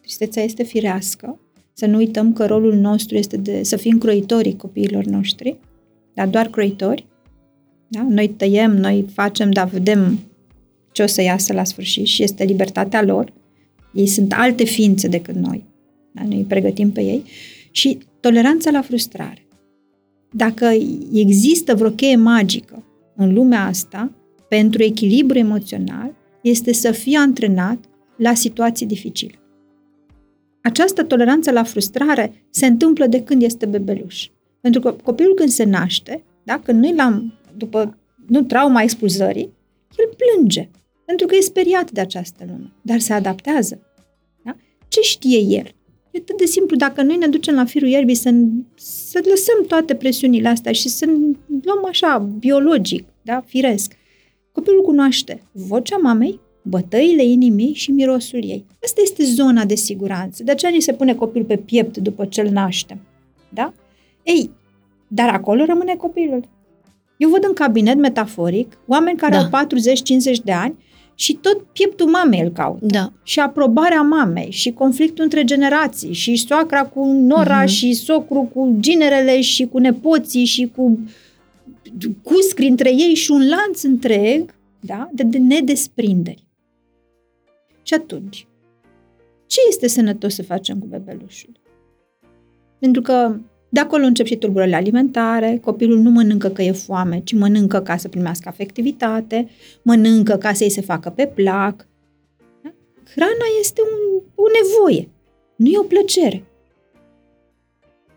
Tristețea 0.00 0.42
este 0.42 0.62
firească. 0.62 1.38
Să 1.72 1.86
nu 1.86 1.96
uităm 1.96 2.32
că 2.32 2.46
rolul 2.46 2.74
nostru 2.74 3.16
este 3.16 3.36
de 3.36 3.62
să 3.62 3.76
fim 3.76 3.98
croitorii 3.98 4.56
copiilor 4.56 5.04
noștri, 5.04 5.58
dar 6.14 6.28
doar 6.28 6.46
croitori. 6.48 7.06
Da? 7.94 8.06
Noi 8.08 8.28
tăiem, 8.28 8.76
noi 8.76 9.06
facem, 9.12 9.50
dar 9.50 9.68
vedem 9.68 10.18
ce 10.92 11.02
o 11.02 11.06
să 11.06 11.22
iasă 11.22 11.52
la 11.52 11.64
sfârșit 11.64 12.06
și 12.06 12.22
este 12.22 12.44
libertatea 12.44 13.02
lor. 13.02 13.32
Ei 13.92 14.06
sunt 14.06 14.32
alte 14.32 14.64
ființe 14.64 15.08
decât 15.08 15.34
noi. 15.34 15.64
Da? 16.12 16.22
Noi 16.22 16.36
îi 16.36 16.44
pregătim 16.44 16.90
pe 16.92 17.00
ei. 17.00 17.22
Și 17.70 17.98
toleranța 18.20 18.70
la 18.70 18.82
frustrare. 18.82 19.46
Dacă 20.30 20.70
există 21.12 21.74
vreo 21.74 21.90
cheie 21.90 22.16
magică 22.16 22.84
în 23.16 23.34
lumea 23.34 23.64
asta 23.64 24.12
pentru 24.48 24.82
echilibru 24.82 25.38
emoțional, 25.38 26.14
este 26.42 26.72
să 26.72 26.90
fie 26.92 27.18
antrenat 27.18 27.78
la 28.16 28.34
situații 28.34 28.86
dificile. 28.86 29.38
această 30.62 31.02
toleranță 31.02 31.50
la 31.50 31.62
frustrare 31.62 32.32
se 32.50 32.66
întâmplă 32.66 33.06
de 33.06 33.22
când 33.22 33.42
este 33.42 33.66
bebeluș. 33.66 34.28
Pentru 34.60 34.80
că 34.80 34.92
copilul 34.92 35.34
când 35.34 35.48
se 35.48 35.64
naște, 35.64 36.22
da, 36.44 36.60
când 36.64 36.80
noi 36.82 36.94
l-am, 36.94 37.34
după 37.56 37.98
nu 38.26 38.42
trauma 38.42 38.82
expulzării, 38.82 39.52
el 39.98 40.14
plânge. 40.16 40.68
Pentru 41.04 41.26
că 41.26 41.34
e 41.34 41.40
speriat 41.40 41.90
de 41.90 42.00
această 42.00 42.44
lume. 42.46 42.72
Dar 42.82 42.98
se 42.98 43.12
adaptează. 43.12 43.80
Da? 44.44 44.56
Ce 44.88 45.00
știe 45.00 45.38
el? 45.38 45.74
E 46.10 46.18
atât 46.18 46.38
de 46.38 46.44
simplu. 46.44 46.76
Dacă 46.76 47.02
noi 47.02 47.16
ne 47.16 47.26
ducem 47.26 47.54
la 47.54 47.64
firul 47.64 47.88
ierbii 47.88 48.14
să, 48.14 48.34
să 48.74 49.20
lăsăm 49.28 49.64
toate 49.66 49.94
presiunile 49.94 50.48
astea 50.48 50.72
și 50.72 50.88
să 50.88 51.06
luăm 51.62 51.84
așa, 51.86 52.18
biologic, 52.38 53.08
da, 53.22 53.44
firesc, 53.46 53.96
copilul 54.52 54.82
cunoaște 54.82 55.42
vocea 55.52 55.96
mamei, 55.96 56.40
bătăile 56.62 57.24
inimii 57.24 57.74
și 57.74 57.90
mirosul 57.90 58.44
ei. 58.44 58.64
Asta 58.82 59.00
este 59.02 59.24
zona 59.24 59.64
de 59.64 59.74
siguranță. 59.74 60.42
De 60.42 60.50
aceea 60.50 60.70
ni 60.70 60.80
se 60.80 60.92
pune 60.92 61.14
copilul 61.14 61.46
pe 61.46 61.56
piept 61.56 61.96
după 61.96 62.24
ce 62.24 62.40
îl 62.40 62.48
naștem. 62.48 63.00
Da? 63.48 63.72
Ei, 64.22 64.50
dar 65.08 65.28
acolo 65.28 65.64
rămâne 65.64 65.94
copilul. 65.94 66.48
Eu 67.24 67.30
văd 67.30 67.44
în 67.44 67.52
cabinet, 67.52 67.96
metaforic, 67.96 68.78
oameni 68.86 69.16
care 69.18 69.36
da. 69.50 69.58
au 69.58 69.66
40-50 69.66 70.42
de 70.44 70.52
ani 70.52 70.74
și 71.14 71.34
tot 71.34 71.62
pieptul 71.72 72.06
mamei 72.06 72.40
îl 72.40 72.50
caut. 72.50 72.80
Da. 72.80 73.12
Și 73.22 73.40
aprobarea 73.40 74.02
mamei 74.02 74.50
și 74.50 74.72
conflictul 74.72 75.24
între 75.24 75.44
generații 75.44 76.12
și 76.12 76.36
soacra 76.36 76.84
cu 76.84 77.04
nora 77.06 77.64
uh-huh. 77.64 77.68
și 77.68 77.92
socru 77.92 78.50
cu 78.54 78.76
ginerele 78.80 79.40
și 79.40 79.66
cu 79.66 79.78
nepoții 79.78 80.44
și 80.44 80.70
cu 80.76 80.98
cuscri 82.22 82.66
între 82.66 82.90
ei 82.90 83.14
și 83.14 83.30
un 83.30 83.48
lanț 83.48 83.82
întreg 83.82 84.54
da? 84.80 85.08
de, 85.12 85.22
de 85.22 85.38
nedesprinderi. 85.38 86.46
Și 87.82 87.94
atunci, 87.94 88.46
ce 89.46 89.60
este 89.68 89.86
sănătos 89.86 90.34
să 90.34 90.42
facem 90.42 90.78
cu 90.78 90.86
bebelușul? 90.86 91.60
Pentru 92.78 93.02
că 93.02 93.36
de 93.74 93.80
acolo 93.80 94.04
încep 94.04 94.26
și 94.26 94.36
tulburările 94.36 94.76
alimentare, 94.76 95.58
copilul 95.62 95.98
nu 95.98 96.10
mănâncă 96.10 96.48
că 96.48 96.62
e 96.62 96.72
foame, 96.72 97.20
ci 97.24 97.32
mănâncă 97.32 97.80
ca 97.80 97.96
să 97.96 98.08
primească 98.08 98.48
afectivitate, 98.48 99.48
mănâncă 99.82 100.36
ca 100.36 100.52
să-i 100.52 100.70
se 100.70 100.80
facă 100.80 101.10
pe 101.10 101.26
plac. 101.26 101.86
Da? 102.62 102.72
Hrana 103.14 103.46
este 103.60 103.80
un, 103.80 104.22
o 104.34 104.42
nevoie, 104.62 105.08
nu 105.56 105.66
e 105.66 105.78
o 105.78 105.82
plăcere. 105.82 106.44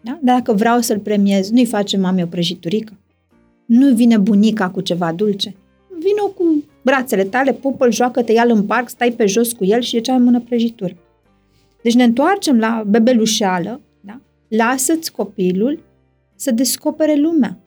Da? 0.01 0.19
Dacă 0.21 0.53
vreau 0.53 0.79
să-l 0.79 0.99
premiez, 0.99 1.49
nu-i 1.49 1.65
face 1.65 1.97
mami 1.97 2.23
o 2.23 2.25
prăjiturică. 2.25 2.93
Nu 3.65 3.93
vine 3.93 4.17
bunica 4.17 4.69
cu 4.69 4.81
ceva 4.81 5.11
dulce. 5.11 5.55
Vino 5.99 6.27
cu 6.27 6.63
brațele 6.81 7.23
tale, 7.23 7.53
pupă-l, 7.53 7.91
joacă-te, 7.91 8.31
ia 8.31 8.45
în 8.47 8.63
parc, 8.63 8.89
stai 8.89 9.11
pe 9.11 9.25
jos 9.25 9.53
cu 9.53 9.65
el 9.65 9.81
și 9.81 9.95
e 9.95 9.99
cea 9.99 10.13
mai 10.13 10.23
bună 10.23 10.39
prăjitură. 10.39 10.95
Deci 11.81 11.95
ne 11.95 12.03
întoarcem 12.03 12.59
la 12.59 12.83
bebelușeală, 12.87 13.81
Lasă-ți 14.47 15.12
copilul 15.12 15.83
să 16.36 16.51
descopere 16.51 17.15
lumea. 17.15 17.60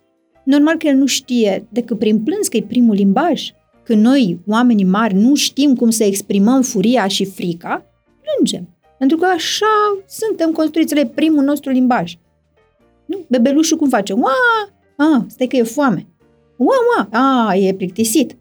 Normal 0.44 0.76
că 0.76 0.86
el 0.86 0.96
nu 0.96 1.06
știe 1.06 1.66
decât 1.68 1.98
prin 1.98 2.20
plâns, 2.20 2.48
că 2.48 2.56
e 2.56 2.62
primul 2.62 2.94
limbaj. 2.94 3.50
Când 3.82 4.02
noi, 4.02 4.38
oamenii 4.46 4.84
mari, 4.84 5.14
nu 5.14 5.34
știm 5.34 5.74
cum 5.74 5.90
să 5.90 6.04
exprimăm 6.04 6.62
furia 6.62 7.06
și 7.06 7.24
frica, 7.24 7.86
plângem. 8.22 8.68
Pentru 8.98 9.16
că 9.16 9.24
așa 9.24 10.02
suntem 10.06 10.52
construiți, 10.52 10.98
e 10.98 11.06
primul 11.06 11.44
nostru 11.44 11.70
limbaj. 11.70 12.14
Nu? 13.06 13.24
Bebelușul 13.28 13.76
cum 13.76 13.88
face? 13.88 14.12
Ua! 14.12 14.32
A, 14.96 15.26
stai 15.28 15.46
că 15.46 15.56
e 15.56 15.62
foame. 15.62 16.06
Ua, 16.56 16.74
ua! 16.96 17.08
A, 17.48 17.54
e 17.54 17.74
plictisit. 17.74 18.36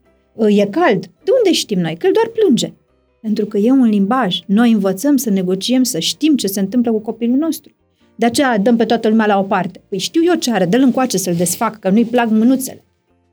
E 0.47 0.65
cald. 0.65 1.01
De 1.23 1.31
unde 1.37 1.51
știm 1.51 1.79
noi? 1.79 1.95
Că 1.95 2.05
el 2.05 2.13
doar 2.13 2.27
plânge. 2.27 2.73
Pentru 3.21 3.45
că 3.45 3.57
e 3.57 3.71
un 3.71 3.89
limbaj. 3.89 4.39
Noi 4.45 4.71
învățăm 4.71 5.17
să 5.17 5.29
negociem, 5.29 5.83
să 5.83 5.99
știm 5.99 6.35
ce 6.35 6.47
se 6.47 6.59
întâmplă 6.59 6.91
cu 6.91 6.99
copilul 6.99 7.37
nostru. 7.37 7.73
De 8.19 8.25
aceea 8.25 8.57
dăm 8.57 8.75
pe 8.75 8.85
toată 8.85 9.07
lumea 9.07 9.25
la 9.25 9.39
o 9.39 9.43
parte. 9.43 9.81
Păi 9.89 9.97
știu 9.97 10.21
eu 10.23 10.33
ce 10.33 10.51
are, 10.51 10.65
dă-l 10.65 10.81
încoace 10.81 11.17
să-l 11.17 11.35
desfac, 11.35 11.79
că 11.79 11.89
nu-i 11.89 12.05
plac 12.05 12.29
mânuțele. 12.29 12.83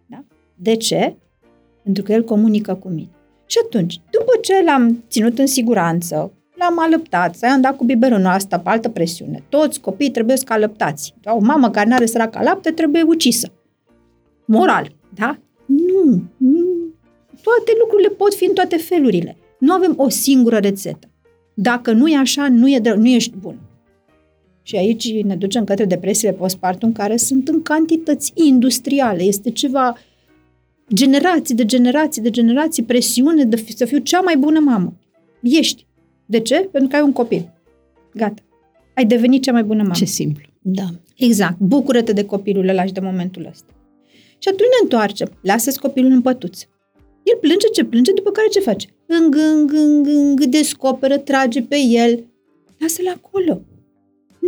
Da? 0.06 0.24
De 0.54 0.76
ce? 0.76 1.16
Pentru 1.82 2.02
că 2.02 2.12
el 2.12 2.24
comunică 2.24 2.74
cu 2.74 2.88
mine. 2.88 3.08
Și 3.46 3.58
atunci, 3.64 4.00
după 4.10 4.32
ce 4.42 4.62
l-am 4.64 5.04
ținut 5.08 5.38
în 5.38 5.46
siguranță, 5.46 6.32
l-am 6.54 6.78
alăptat, 6.78 7.34
să 7.34 7.46
i-am 7.46 7.60
dat 7.60 7.76
cu 7.76 7.84
biberonul 7.84 8.26
asta 8.26 8.58
pe 8.58 8.68
altă 8.68 8.88
presiune. 8.88 9.42
Toți 9.48 9.80
copiii 9.80 10.10
trebuie 10.10 10.36
să 10.36 10.44
alăptați. 10.48 11.14
Da? 11.20 11.34
O 11.34 11.40
mamă 11.40 11.70
care 11.70 11.88
nu 11.88 11.94
are 11.94 12.06
săraca 12.06 12.42
lapte 12.42 12.70
trebuie 12.70 13.02
ucisă. 13.02 13.52
Moral, 14.44 14.96
da? 15.14 15.38
Nu, 15.66 16.22
nu. 16.36 16.64
Toate 17.42 17.72
lucrurile 17.80 18.08
pot 18.08 18.34
fi 18.34 18.44
în 18.44 18.54
toate 18.54 18.76
felurile. 18.76 19.36
Nu 19.58 19.72
avem 19.72 19.94
o 19.96 20.08
singură 20.08 20.56
rețetă. 20.56 21.08
Dacă 21.54 21.92
nu 21.92 22.08
e 22.08 22.16
așa, 22.16 22.48
nu, 22.48 22.68
e, 22.68 22.94
nu 22.96 23.06
ești 23.06 23.36
bun. 23.36 23.65
Și 24.66 24.76
aici 24.76 25.22
ne 25.22 25.36
ducem 25.36 25.64
către 25.64 25.84
depresiile 25.84 26.32
postpartum 26.32 26.92
care 26.92 27.16
sunt 27.16 27.48
în 27.48 27.62
cantități 27.62 28.32
industriale. 28.34 29.22
Este 29.22 29.50
ceva 29.50 29.96
generații 30.94 31.54
de 31.54 31.64
generații 31.64 32.22
de 32.22 32.30
generații, 32.30 32.82
presiune 32.82 33.44
de 33.44 33.56
fi, 33.56 33.76
să 33.76 33.84
fiu 33.84 33.98
cea 33.98 34.20
mai 34.20 34.36
bună 34.36 34.58
mamă. 34.58 34.94
Ești. 35.42 35.86
De 36.26 36.40
ce? 36.40 36.68
Pentru 36.72 36.88
că 36.88 36.96
ai 36.96 37.02
un 37.02 37.12
copil. 37.12 37.52
Gata. 38.14 38.42
Ai 38.94 39.04
devenit 39.04 39.42
cea 39.42 39.52
mai 39.52 39.64
bună 39.64 39.82
mamă. 39.82 39.94
Ce 39.94 40.04
simplu. 40.04 40.46
Da. 40.62 40.86
Exact. 41.16 41.58
Bucură-te 41.58 42.12
de 42.12 42.24
copilul 42.24 42.68
ăla 42.68 42.84
și 42.84 42.92
de 42.92 43.00
momentul 43.00 43.46
ăsta. 43.50 43.72
Și 44.38 44.48
atunci 44.48 44.68
ne 44.68 44.82
întoarcem. 44.82 45.38
Lasă-ți 45.42 45.80
copilul 45.80 46.10
în 46.10 46.20
pătuț. 46.20 46.62
El 47.22 47.38
plânge 47.40 47.66
ce 47.66 47.84
plânge, 47.84 48.12
după 48.12 48.30
care 48.30 48.48
ce 48.48 48.60
face? 48.60 48.88
Îng, 49.06 49.34
îng, 49.34 49.72
îng, 49.72 50.06
îng, 50.06 50.44
descoperă, 50.44 51.18
trage 51.18 51.62
pe 51.62 51.76
el. 51.78 52.24
Lasă-l 52.78 53.08
acolo. 53.08 53.60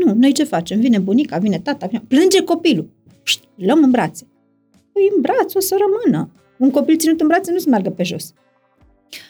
Nu, 0.05 0.15
noi 0.15 0.33
ce 0.33 0.45
facem? 0.45 0.81
Vine 0.81 0.99
bunica, 0.99 1.39
vine 1.39 1.59
tata, 1.59 1.87
vine... 1.87 2.03
plânge 2.09 2.43
copilul. 2.43 2.91
Șt, 3.23 3.43
luăm 3.55 3.83
în 3.83 3.91
brațe. 3.91 4.27
Păi 4.93 5.11
în 5.15 5.21
braț 5.21 5.55
o 5.55 5.61
să 5.61 5.77
rămână. 5.79 6.31
Un 6.59 6.71
copil 6.71 6.97
ținut 6.97 7.21
în 7.21 7.27
brațe 7.27 7.53
nu 7.53 7.59
se 7.59 7.69
meargă 7.69 7.91
pe 7.91 8.03
jos. 8.03 8.33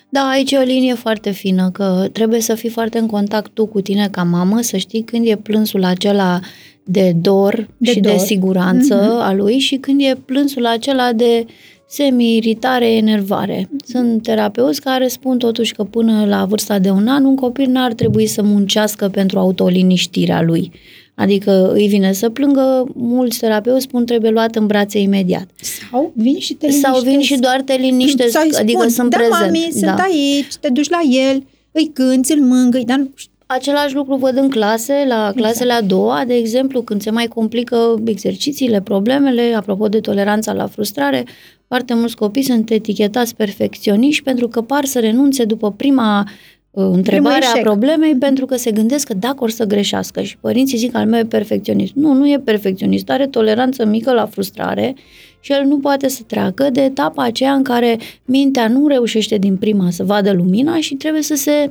Da, 0.09 0.29
aici 0.29 0.51
e 0.51 0.59
o 0.59 0.63
linie 0.63 0.95
foarte 0.95 1.31
fină, 1.31 1.71
că 1.71 2.09
trebuie 2.13 2.41
să 2.41 2.55
fii 2.55 2.69
foarte 2.69 2.99
în 2.99 3.07
contact 3.07 3.51
tu 3.51 3.67
cu 3.67 3.81
tine 3.81 4.09
ca 4.09 4.23
mamă, 4.23 4.61
să 4.61 4.77
știi 4.77 5.03
când 5.03 5.27
e 5.27 5.37
plânsul 5.37 5.85
acela 5.85 6.41
de 6.85 7.13
dor 7.21 7.69
de 7.77 7.91
și 7.91 8.01
dor. 8.01 8.13
de 8.13 8.19
siguranță 8.19 9.03
mm-hmm. 9.03 9.27
a 9.27 9.33
lui 9.33 9.59
și 9.59 9.77
când 9.77 10.01
e 10.01 10.19
plânsul 10.25 10.67
acela 10.67 11.13
de 11.13 11.47
semi-iritare, 11.89 12.93
enervare. 12.93 13.69
Sunt 13.85 14.23
terapeuți 14.23 14.81
care 14.81 15.09
spun 15.09 15.39
totuși 15.39 15.75
că 15.75 15.85
până 15.85 16.25
la 16.27 16.45
vârsta 16.45 16.79
de 16.79 16.91
un 16.91 17.09
an 17.09 17.25
un 17.25 17.37
copil 17.37 17.71
n-ar 17.71 17.93
trebui 17.93 18.27
să 18.27 18.43
muncească 18.43 19.09
pentru 19.09 19.39
autoliniștirea 19.39 20.43
lui. 20.43 20.73
Adică 21.15 21.73
îi 21.73 21.89
vine 21.89 22.13
să 22.13 22.29
plângă, 22.29 22.85
mulți 22.95 23.39
terapeuți 23.39 23.83
spun 23.83 24.07
trebuie 24.07 24.31
luat 24.31 24.57
în 24.57 24.67
brațe 24.67 24.99
imediat. 24.99 25.49
Sau 25.91 26.13
vin 26.15 26.39
și 26.39 26.55
te 26.55 26.67
liniștesc. 26.67 26.95
Sau 26.95 27.03
vin 27.03 27.21
și 27.21 27.37
doar 27.37 27.61
te 27.61 27.75
liniștesc, 27.75 28.33
Sau 28.33 28.43
adică 28.61 28.79
spun, 28.79 28.91
sunt 28.91 29.11
da, 29.11 29.17
prezent. 29.17 29.41
Mami, 29.41 29.69
da. 29.73 29.87
sunt 29.87 29.99
aici, 29.99 30.57
te 30.61 30.69
duci 30.69 30.89
la 30.89 31.01
el, 31.31 31.47
îi 31.73 31.91
cânți, 31.95 32.33
îl 32.33 32.41
mângâi, 32.41 32.85
dar 32.85 32.99
nu 32.99 33.11
Același 33.51 33.95
lucru 33.95 34.17
văd 34.17 34.37
în 34.37 34.51
clase, 34.51 34.93
la 34.93 35.15
exact. 35.15 35.37
clasele 35.37 35.73
a 35.73 35.83
doua, 35.83 36.25
de 36.27 36.35
exemplu, 36.35 36.83
când 36.83 37.03
se 37.03 37.11
mai 37.11 37.27
complică 37.27 38.03
exercițiile, 38.05 38.81
problemele, 38.81 39.55
apropo 39.57 39.89
de 39.89 40.01
toleranța 40.01 40.53
la 40.53 40.67
frustrare, 40.67 41.25
foarte 41.67 41.95
mulți 41.95 42.17
copii 42.17 42.43
sunt 42.43 42.71
etichetați 42.71 43.37
perfecționiști 43.37 44.23
pentru 44.23 44.49
că 44.49 44.61
par 44.61 44.85
să 44.85 44.99
renunțe 45.01 45.45
după 45.45 45.73
prima 45.73 46.29
uh, 46.71 46.85
întrebare 46.93 47.45
a 47.45 47.61
problemei 47.61 48.17
pentru 48.17 48.47
că 48.47 48.57
se 48.57 48.71
gândesc 48.71 49.07
că 49.07 49.15
dacă 49.15 49.37
or 49.39 49.51
să 49.51 49.65
greșească 49.65 50.23
și 50.23 50.39
părinții 50.39 50.79
zic 50.79 50.95
al 50.95 51.07
meu 51.07 51.21
e 51.21 51.25
perfecționist. 51.25 51.93
Nu, 51.95 52.13
nu 52.13 52.29
e 52.29 52.41
perfecționist, 52.45 53.11
are 53.11 53.27
toleranță 53.27 53.85
mică 53.85 54.13
la 54.13 54.27
frustrare 54.27 54.95
și 55.41 55.53
el 55.53 55.65
nu 55.65 55.79
poate 55.79 56.09
să 56.09 56.23
treacă 56.27 56.69
de 56.73 56.83
etapa 56.83 57.23
aceea 57.23 57.53
în 57.53 57.63
care 57.63 57.99
mintea 58.25 58.69
nu 58.69 58.87
reușește 58.87 59.37
din 59.37 59.57
prima 59.57 59.91
să 59.91 60.05
vadă 60.05 60.33
lumina 60.33 60.81
și 60.81 60.95
trebuie 60.95 61.23
să 61.23 61.35
se 61.35 61.71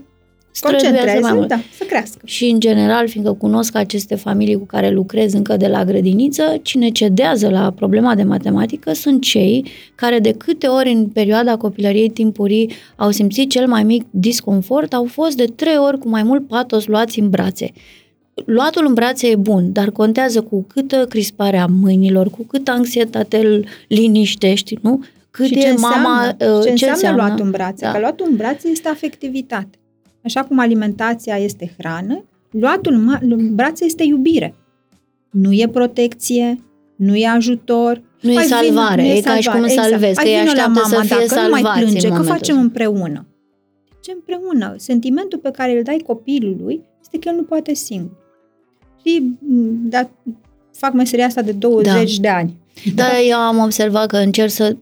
Concentreze, 0.60 1.20
mai 1.20 1.34
mult. 1.34 1.48
da, 1.48 1.60
să 1.78 1.84
crească. 1.84 2.20
Și 2.26 2.46
în 2.46 2.60
general, 2.60 3.08
fiindcă 3.08 3.34
cunosc 3.34 3.76
aceste 3.76 4.16
familii 4.16 4.58
cu 4.58 4.66
care 4.66 4.90
lucrez 4.90 5.34
încă 5.34 5.58
de 5.58 5.68
la 5.68 5.86
grădiniță, 5.86 6.60
cine 6.62 6.90
cedează 6.90 7.50
la 7.50 7.72
problema 7.72 8.16
de 8.16 8.24
matematică 8.24 8.94
sunt 8.94 9.22
cei 9.22 9.66
care 9.96 10.20
de 10.20 10.32
câte 10.32 10.68
ori 10.68 10.92
în 10.92 11.08
perioada 11.08 11.58
copilăriei 11.58 12.10
timpurii 12.10 12.72
au 12.96 13.12
simțit 13.12 13.50
cel 13.50 13.68
mai 13.68 13.84
mic 13.84 14.06
disconfort, 14.10 14.94
au 14.94 15.06
fost 15.06 15.38
de 15.38 15.46
trei 15.46 15.78
ori 15.78 16.00
cu 16.00 16.10
mai 16.10 16.24
mult 16.24 16.48
patos 16.48 16.86
luați 16.86 17.20
în 17.20 17.30
brațe. 17.30 17.72
Luatul 18.46 18.86
în 18.88 18.94
brațe 18.94 19.28
e 19.28 19.36
bun, 19.36 19.72
dar 19.72 19.90
contează 19.92 20.42
cu 20.42 20.66
câtă 20.68 21.06
crispare 21.10 21.58
a 21.58 21.66
mâinilor, 21.66 22.30
cu 22.30 22.46
câtă 22.46 22.72
anxietate 22.72 23.38
îl 23.38 23.66
liniștești, 23.88 24.78
nu? 24.82 25.04
Cât 25.32 25.46
și 25.46 25.54
e 25.54 25.62
ce 25.62 25.74
mama... 25.74 26.36
Înseamnă, 26.38 26.64
ce, 26.64 26.68
ce 26.68 26.72
înseamnă, 26.72 26.94
înseamnă 26.94 27.22
luatul 27.22 27.46
în 27.46 27.52
brațe? 27.52 27.86
Da. 27.86 27.92
Că 27.92 28.00
luatul 28.00 28.26
în 28.30 28.36
brațe 28.36 28.68
este 28.68 28.90
afectivitate. 28.90 29.78
Așa 30.28 30.44
cum 30.44 30.60
alimentația 30.60 31.38
este 31.38 31.76
hrană, 31.78 32.24
luatul 32.52 33.20
în 33.22 33.56
brațe 33.56 33.86
este 33.86 34.04
iubire. 34.04 34.56
Nu 35.30 35.52
e 35.52 35.70
protecție, 35.72 36.64
nu 36.96 37.16
e 37.16 37.28
ajutor. 37.28 38.02
Nu 38.22 38.32
e 38.32 38.42
salvare, 38.42 39.02
vin, 39.02 39.12
nu 39.12 39.16
e, 39.16 39.18
e 39.18 39.22
ca 39.22 39.36
și 39.36 39.50
cum 39.50 39.64
exact. 39.64 39.88
salvezi, 39.88 40.20
că 40.20 40.54
la 40.56 40.68
mama, 40.68 40.88
să 40.88 41.02
fie 41.02 41.26
dacă 41.28 41.42
nu 41.42 41.50
mai 41.50 41.62
plânge, 41.80 42.08
că 42.08 42.22
facem 42.22 42.56
ăsta. 42.56 42.60
împreună. 42.60 43.26
Ce 44.00 44.12
împreună? 44.12 44.76
Sentimentul 44.78 45.40
pe 45.40 45.52
care 45.52 45.78
îl 45.78 45.84
dai 45.84 46.04
copilului 46.06 46.82
este 47.02 47.20
că 47.20 47.30
el 47.30 47.36
nu 47.36 47.44
poate 47.44 47.74
singur. 47.74 48.18
Și 49.06 49.24
da, 49.90 50.10
fac 50.74 50.94
meseria 50.94 51.26
asta 51.26 51.42
de 51.42 51.52
20 51.52 52.16
da. 52.16 52.22
de 52.22 52.28
ani. 52.28 52.56
Da, 52.96 53.20
eu 53.30 53.38
am 53.38 53.58
observat 53.58 54.08
că 54.08 54.18
încerc 54.18 54.52
să 54.52 54.76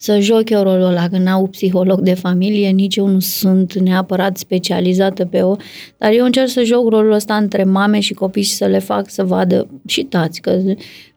să 0.00 0.18
joc 0.20 0.50
eu 0.50 0.62
rolul 0.62 0.86
ăla, 0.86 1.08
că 1.08 1.18
n-au 1.18 1.46
psiholog 1.46 2.00
de 2.00 2.14
familie, 2.14 2.68
nici 2.68 2.96
eu 2.96 3.06
nu 3.06 3.20
sunt 3.20 3.78
neapărat 3.78 4.36
specializată 4.36 5.24
pe 5.24 5.42
o, 5.42 5.56
dar 5.96 6.12
eu 6.12 6.24
încerc 6.24 6.48
să 6.48 6.62
joc 6.62 6.88
rolul 6.88 7.12
ăsta 7.12 7.34
între 7.36 7.64
mame 7.64 8.00
și 8.00 8.14
copii 8.14 8.42
și 8.42 8.54
să 8.54 8.64
le 8.64 8.78
fac 8.78 9.10
să 9.10 9.24
vadă 9.24 9.68
și 9.86 10.02
tați, 10.02 10.40
că 10.40 10.60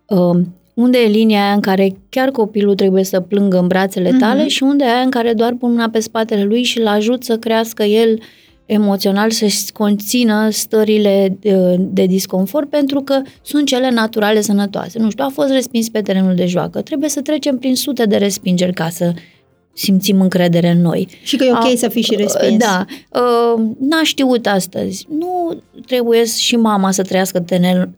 uh, 0.06 0.40
unde 0.74 0.98
e 0.98 1.08
linia 1.08 1.44
aia 1.44 1.54
în 1.54 1.60
care 1.60 1.96
chiar 2.10 2.30
copilul 2.30 2.76
trebuie 2.76 3.04
să 3.04 3.20
plângă 3.20 3.60
în 3.60 3.68
brațele 3.68 4.12
tale 4.20 4.44
mm-hmm. 4.44 4.48
și 4.48 4.64
unde 4.64 4.84
e 4.84 4.88
aia 4.88 5.02
în 5.04 5.10
care 5.10 5.34
doar 5.34 5.54
pun 5.60 5.72
mâna 5.72 5.90
pe 5.90 6.00
spatele 6.00 6.44
lui 6.44 6.64
și 6.64 6.80
îl 6.80 6.88
ajut 6.88 7.24
să 7.24 7.38
crească 7.38 7.84
el 7.84 8.20
emoțional 8.74 9.32
să-și 9.32 9.72
conțină 9.72 10.50
stările 10.50 11.38
de, 11.40 11.76
de 11.80 12.06
disconfort 12.06 12.70
pentru 12.70 13.02
că 13.02 13.22
sunt 13.42 13.68
cele 13.68 13.90
naturale 13.90 14.42
sănătoase. 14.42 15.00
Nu 15.00 15.10
știu, 15.10 15.24
a 15.28 15.32
fost 15.34 15.50
respins 15.50 15.90
pe 15.90 16.02
terenul 16.02 16.36
de 16.36 16.46
joacă. 16.46 16.82
Trebuie 16.82 17.10
să 17.10 17.22
trecem 17.22 17.58
prin 17.58 17.76
sute 17.76 18.06
de 18.06 18.18
respingeri 18.18 18.74
ca 18.74 18.90
să 18.90 19.14
simțim 19.74 20.22
încredere 20.22 20.70
în 20.70 20.82
noi. 20.82 21.08
Și 21.24 21.36
că 21.36 21.44
e 21.44 21.52
ok 21.52 21.58
a, 21.58 21.74
să 21.76 21.88
fii 21.88 22.02
și 22.02 22.16
respins. 22.16 22.58
Da. 22.58 22.86
Uh, 23.10 23.64
n-a 23.80 24.04
știut 24.04 24.48
astăzi. 24.48 25.08
Nu 25.20 25.62
trebuie 25.86 26.26
și 26.26 26.56
mama 26.56 26.92
să 26.92 27.02
trăiască 27.02 27.46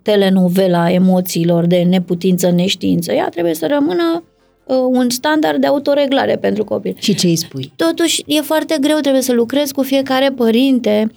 telenovela 0.01 0.91
emoțiilor 0.91 1.65
de 1.65 1.77
neputință, 1.89 2.51
neștiință. 2.51 3.13
Ea 3.13 3.29
trebuie 3.29 3.53
să 3.53 3.67
rămână 3.69 4.03
uh, 4.15 4.32
un 4.65 5.09
standard 5.09 5.61
de 5.61 5.67
autoreglare 5.67 6.35
pentru 6.35 6.63
copil. 6.63 6.95
Și 6.99 7.15
ce 7.15 7.27
îi 7.27 7.35
spui? 7.35 7.71
Totuși, 7.75 8.23
e 8.25 8.41
foarte 8.41 8.77
greu, 8.81 8.97
trebuie 8.97 9.21
să 9.21 9.33
lucrezi 9.33 9.73
cu 9.73 9.81
fiecare 9.81 10.29
părinte 10.29 11.11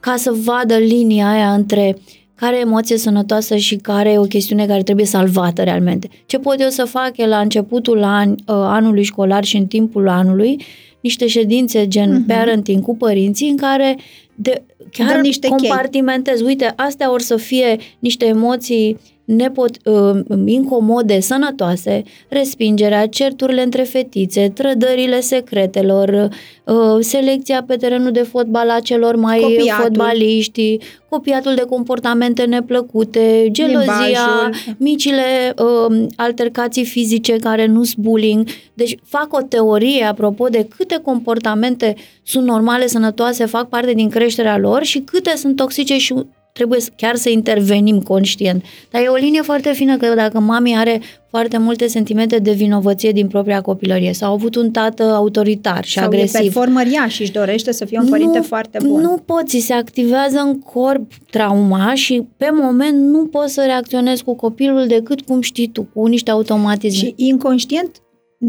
ca 0.00 0.16
să 0.16 0.32
vadă 0.44 0.76
linia 0.76 1.30
aia 1.30 1.52
între 1.52 1.96
care 2.34 2.56
e 2.56 2.60
emoție 2.60 2.96
sănătoasă 2.96 3.56
și 3.56 3.76
care 3.76 4.10
e 4.10 4.18
o 4.18 4.22
chestiune 4.22 4.66
care 4.66 4.82
trebuie 4.82 5.06
salvată 5.06 5.62
realmente. 5.62 6.08
Ce 6.26 6.38
pot 6.38 6.60
eu 6.60 6.68
să 6.68 6.84
fac 6.84 7.16
e 7.16 7.26
la 7.26 7.38
începutul 7.38 8.02
an, 8.02 8.30
uh, 8.30 8.36
anului 8.46 9.02
școlar 9.02 9.44
și 9.44 9.56
în 9.56 9.66
timpul 9.66 10.08
anului 10.08 10.64
niște 11.00 11.26
ședințe 11.26 11.88
gen 11.88 12.22
uh-huh. 12.22 12.26
parenting 12.26 12.82
cu 12.82 12.96
părinții 12.96 13.48
în 13.48 13.56
care 13.56 13.98
de, 14.34 14.62
chiar 14.90 15.20
niște 15.20 15.48
compartimentez. 15.48 16.36
Chei. 16.36 16.46
Uite, 16.46 16.72
astea 16.76 17.12
or 17.12 17.20
să 17.20 17.36
fie 17.36 17.76
niște 17.98 18.24
emoții 18.24 18.98
nepot, 19.24 19.76
uh, 19.84 20.20
incomode, 20.44 21.20
sănătoase, 21.20 22.02
respingerea, 22.28 23.06
certurile 23.06 23.62
între 23.62 23.82
fetițe, 23.82 24.48
trădările 24.54 25.20
secretelor, 25.20 26.28
uh, 26.64 26.74
selecția 27.00 27.64
pe 27.66 27.76
terenul 27.76 28.10
de 28.10 28.22
fotbal 28.22 28.70
a 28.70 28.80
celor 28.80 29.16
mai 29.16 29.38
copiatul. 29.38 29.82
fotbaliști, 29.82 30.78
copiatul 31.08 31.54
de 31.54 31.64
comportamente 31.68 32.44
neplăcute, 32.44 33.48
gelozia, 33.50 33.94
Limbajul. 34.06 34.76
micile 34.78 35.54
uh, 35.58 36.06
altercații 36.16 36.84
fizice 36.84 37.36
care 37.36 37.66
nu 37.66 37.84
sunt 37.84 38.04
bullying. 38.04 38.48
Deci 38.74 38.96
fac 39.04 39.26
o 39.30 39.42
teorie 39.42 40.04
apropo 40.04 40.46
de 40.48 40.66
câte 40.76 41.00
comportamente 41.02 41.94
sunt 42.22 42.46
normale, 42.46 42.86
sănătoase, 42.86 43.44
fac 43.44 43.68
parte 43.68 43.92
din 43.92 44.08
creșterea 44.08 44.58
lor 44.58 44.82
și 44.82 44.98
câte 44.98 45.36
sunt 45.36 45.56
toxice 45.56 45.98
și 45.98 46.14
trebuie 46.52 46.80
chiar 46.96 47.16
să 47.16 47.28
intervenim 47.28 48.00
conștient. 48.00 48.64
Dar 48.90 49.02
e 49.02 49.06
o 49.06 49.14
linie 49.14 49.42
foarte 49.42 49.72
fină 49.72 49.96
că 49.96 50.14
dacă 50.14 50.40
mami 50.40 50.76
are 50.76 51.00
foarte 51.28 51.58
multe 51.58 51.86
sentimente 51.86 52.38
de 52.38 52.52
vinovăție 52.52 53.12
din 53.12 53.26
propria 53.26 53.60
copilărie 53.60 54.12
sau 54.12 54.30
a 54.30 54.32
avut 54.32 54.54
un 54.54 54.70
tată 54.70 55.02
autoritar 55.02 55.84
și 55.84 55.92
sau 55.92 56.04
agresiv. 56.04 56.30
Sau 56.30 56.40
e 56.40 56.44
performăria 56.44 57.08
și 57.08 57.22
își 57.22 57.32
dorește 57.32 57.72
să 57.72 57.84
fie 57.84 57.98
un 57.98 58.08
părinte 58.08 58.38
nu, 58.38 58.44
foarte 58.44 58.78
bun. 58.82 59.00
Nu 59.00 59.22
poți, 59.26 59.58
se 59.58 59.72
activează 59.72 60.38
în 60.38 60.58
corp 60.58 61.12
trauma 61.30 61.94
și 61.94 62.26
pe 62.36 62.48
moment 62.52 62.98
nu 62.98 63.26
poți 63.26 63.54
să 63.54 63.62
reacționezi 63.66 64.24
cu 64.24 64.34
copilul 64.34 64.86
decât 64.86 65.20
cum 65.20 65.40
știi 65.40 65.68
tu, 65.68 65.82
cu 65.94 66.06
niște 66.06 66.30
automatisme. 66.30 67.06
Și 67.06 67.14
inconștient 67.16 68.02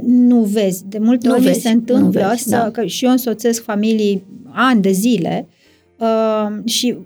nu 0.05 0.39
vezi. 0.39 0.83
De 0.87 0.97
multe 0.97 1.27
nu 1.27 1.33
ori 1.33 1.43
vezi, 1.43 1.61
se 1.61 1.69
întâmplă 1.69 2.27
vezi, 2.29 2.43
să, 2.43 2.49
da. 2.49 2.71
că 2.71 2.85
și 2.85 3.05
eu 3.05 3.11
însoțesc 3.11 3.63
familii 3.63 4.23
ani 4.51 4.81
de 4.81 4.91
zile 4.91 5.47
uh, 5.97 6.47
și 6.65 6.97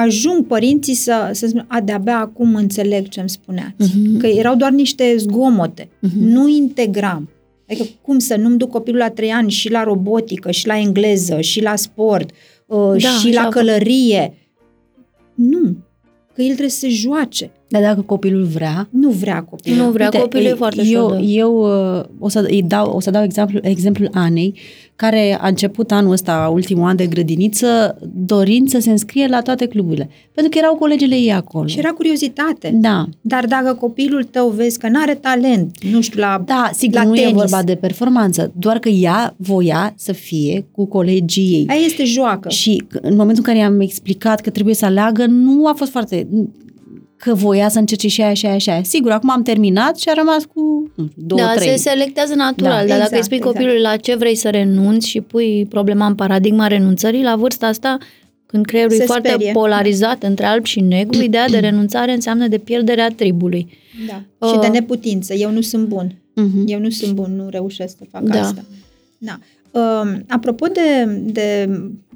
ajung 0.00 0.46
părinții 0.46 0.94
să, 0.94 1.30
să 1.32 1.46
spună, 1.46 1.64
a, 1.68 1.80
de-abia 1.80 2.18
acum 2.18 2.54
înțeleg 2.54 3.08
ce 3.08 3.20
îmi 3.20 3.28
spuneați. 3.28 3.88
Uh-huh. 3.88 4.18
Că 4.18 4.26
erau 4.26 4.56
doar 4.56 4.70
niște 4.70 5.14
zgomote. 5.16 5.84
Uh-huh. 5.84 6.18
Nu 6.18 6.48
integram. 6.48 7.28
Adică 7.68 7.86
cum 8.00 8.18
să 8.18 8.36
nu-mi 8.36 8.56
duc 8.56 8.70
copilul 8.70 8.98
la 8.98 9.10
trei 9.10 9.30
ani 9.30 9.50
și 9.50 9.70
la 9.70 9.82
robotică, 9.82 10.50
și 10.50 10.66
la 10.66 10.78
engleză, 10.78 11.40
și 11.40 11.62
la 11.62 11.76
sport, 11.76 12.30
uh, 12.66 13.02
da, 13.02 13.08
și 13.08 13.32
la 13.32 13.48
călărie. 13.48 14.34
Nu. 15.34 15.76
Că 16.34 16.42
el 16.42 16.46
trebuie 16.46 16.68
să 16.68 16.78
se 16.78 16.88
joace. 16.88 17.50
Dar 17.70 17.82
dacă 17.82 18.00
copilul 18.00 18.44
vrea? 18.44 18.88
Nu 18.90 19.10
vrea 19.10 19.42
copilul. 19.42 19.78
Nu 19.78 19.90
vrea, 19.90 20.06
Uite, 20.06 20.18
copilul 20.18 20.46
e 20.46 20.54
foarte 20.54 20.82
Eu, 20.86 21.20
eu 21.24 21.54
uh, 21.98 22.04
o, 22.18 22.28
să, 22.28 22.44
îi 22.48 22.62
dau, 22.62 22.90
o 22.90 23.00
să 23.00 23.10
dau 23.10 23.22
exemplu, 23.22 23.58
exemplul 23.62 24.10
Anei, 24.12 24.54
care 24.96 25.38
a 25.40 25.48
început 25.48 25.92
anul 25.92 26.12
ăsta, 26.12 26.50
ultimul 26.52 26.88
an 26.88 26.96
de 26.96 27.06
grădiniță, 27.06 27.98
dorind 28.14 28.68
să 28.68 28.78
se 28.80 28.90
înscrie 28.90 29.26
la 29.26 29.40
toate 29.40 29.66
cluburile. 29.66 30.08
Pentru 30.34 30.52
că 30.52 30.58
erau 30.58 30.74
colegele 30.74 31.14
ei 31.14 31.32
acolo. 31.32 31.66
Și 31.66 31.78
era 31.78 31.88
curiozitate. 31.88 32.70
Da. 32.74 33.06
Dar 33.20 33.46
dacă 33.46 33.74
copilul 33.74 34.24
tău 34.24 34.48
vezi 34.48 34.78
că 34.78 34.88
nu 34.88 35.00
are 35.02 35.14
talent, 35.14 35.84
nu 35.92 36.00
știu, 36.00 36.20
la 36.20 36.42
Da, 36.46 36.70
sigur, 36.72 36.94
la 36.94 37.04
nu 37.04 37.14
tenis. 37.14 37.30
e 37.30 37.34
vorba 37.34 37.62
de 37.62 37.74
performanță, 37.74 38.52
doar 38.58 38.78
că 38.78 38.88
ea 38.88 39.34
voia 39.36 39.92
să 39.96 40.12
fie 40.12 40.66
cu 40.72 40.86
colegii 40.86 41.52
ei. 41.52 41.66
Aia 41.68 41.84
este 41.84 42.04
joacă. 42.04 42.48
Și 42.48 42.82
în 43.00 43.16
momentul 43.16 43.42
în 43.46 43.52
care 43.52 43.58
i-am 43.58 43.80
explicat 43.80 44.40
că 44.40 44.50
trebuie 44.50 44.74
să 44.74 44.84
aleagă, 44.84 45.26
nu 45.26 45.66
a 45.66 45.72
fost 45.72 45.90
foarte 45.90 46.26
că 47.20 47.34
voia 47.34 47.68
să 47.68 47.78
încerce 47.78 48.08
și 48.08 48.22
aia 48.22 48.34
și 48.34 48.46
aia 48.46 48.58
și 48.58 48.70
aia. 48.70 48.82
Sigur, 48.82 49.10
acum 49.10 49.30
am 49.30 49.42
terminat 49.42 49.98
și 49.98 50.08
a 50.08 50.12
rămas 50.12 50.44
cu 50.44 50.60
nu 50.94 51.06
știu, 51.10 51.22
două, 51.26 51.40
da, 51.40 51.52
trei. 51.54 51.68
se 51.68 51.76
selectează 51.76 52.34
natural, 52.34 52.70
da, 52.70 52.76
dar 52.76 52.84
exact, 52.86 53.02
dacă 53.02 53.16
îi 53.16 53.22
spui 53.22 53.36
exact. 53.36 53.54
copilului 53.54 53.80
la 53.82 53.96
ce 53.96 54.14
vrei 54.14 54.34
să 54.34 54.48
renunți 54.50 55.08
și 55.08 55.20
pui 55.20 55.66
problema 55.68 56.06
în 56.06 56.14
paradigma 56.14 56.66
renunțării, 56.66 57.22
la 57.22 57.36
vârsta 57.36 57.66
asta, 57.66 57.98
când 58.46 58.64
creierul 58.64 58.96
Se 58.96 59.02
e 59.02 59.06
foarte 59.06 59.28
sperie. 59.28 59.52
polarizat 59.52 60.22
între 60.22 60.46
alb 60.46 60.64
și 60.64 60.80
negru, 60.80 61.22
ideea 61.28 61.48
de 61.48 61.58
renunțare 61.58 62.12
înseamnă 62.12 62.46
de 62.46 62.58
pierderea 62.58 63.08
tribului. 63.08 63.68
Da. 64.08 64.22
Uh, 64.46 64.52
și 64.52 64.58
de 64.58 64.66
neputință. 64.66 65.34
Eu 65.34 65.50
nu 65.50 65.60
sunt 65.60 65.86
bun. 65.88 66.14
Mhm. 66.34 66.64
Eu 66.66 66.80
nu 66.80 66.90
sunt 66.90 67.12
bun, 67.12 67.36
nu 67.36 67.48
reușesc 67.48 67.96
să 67.98 68.04
fac 68.10 68.22
Da. 68.22 68.40
asta. 68.40 68.64
Da. 69.18 69.38
Uh, 69.70 70.12
apropo 70.28 70.66
de, 70.66 71.04
de... 71.32 71.68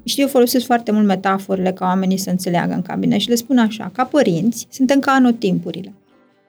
Știu, 0.05 0.23
eu 0.23 0.29
folosesc 0.29 0.65
foarte 0.65 0.91
mult 0.91 1.05
metaforele 1.05 1.71
ca 1.71 1.85
oamenii 1.85 2.17
să 2.17 2.29
înțeleagă 2.29 2.73
în 2.73 2.81
cabinet 2.81 3.19
și 3.19 3.29
le 3.29 3.35
spun 3.35 3.57
așa, 3.57 3.91
ca 3.93 4.03
părinți, 4.03 4.67
suntem 4.69 4.99
ca 4.99 5.11
anotimpurile. 5.11 5.93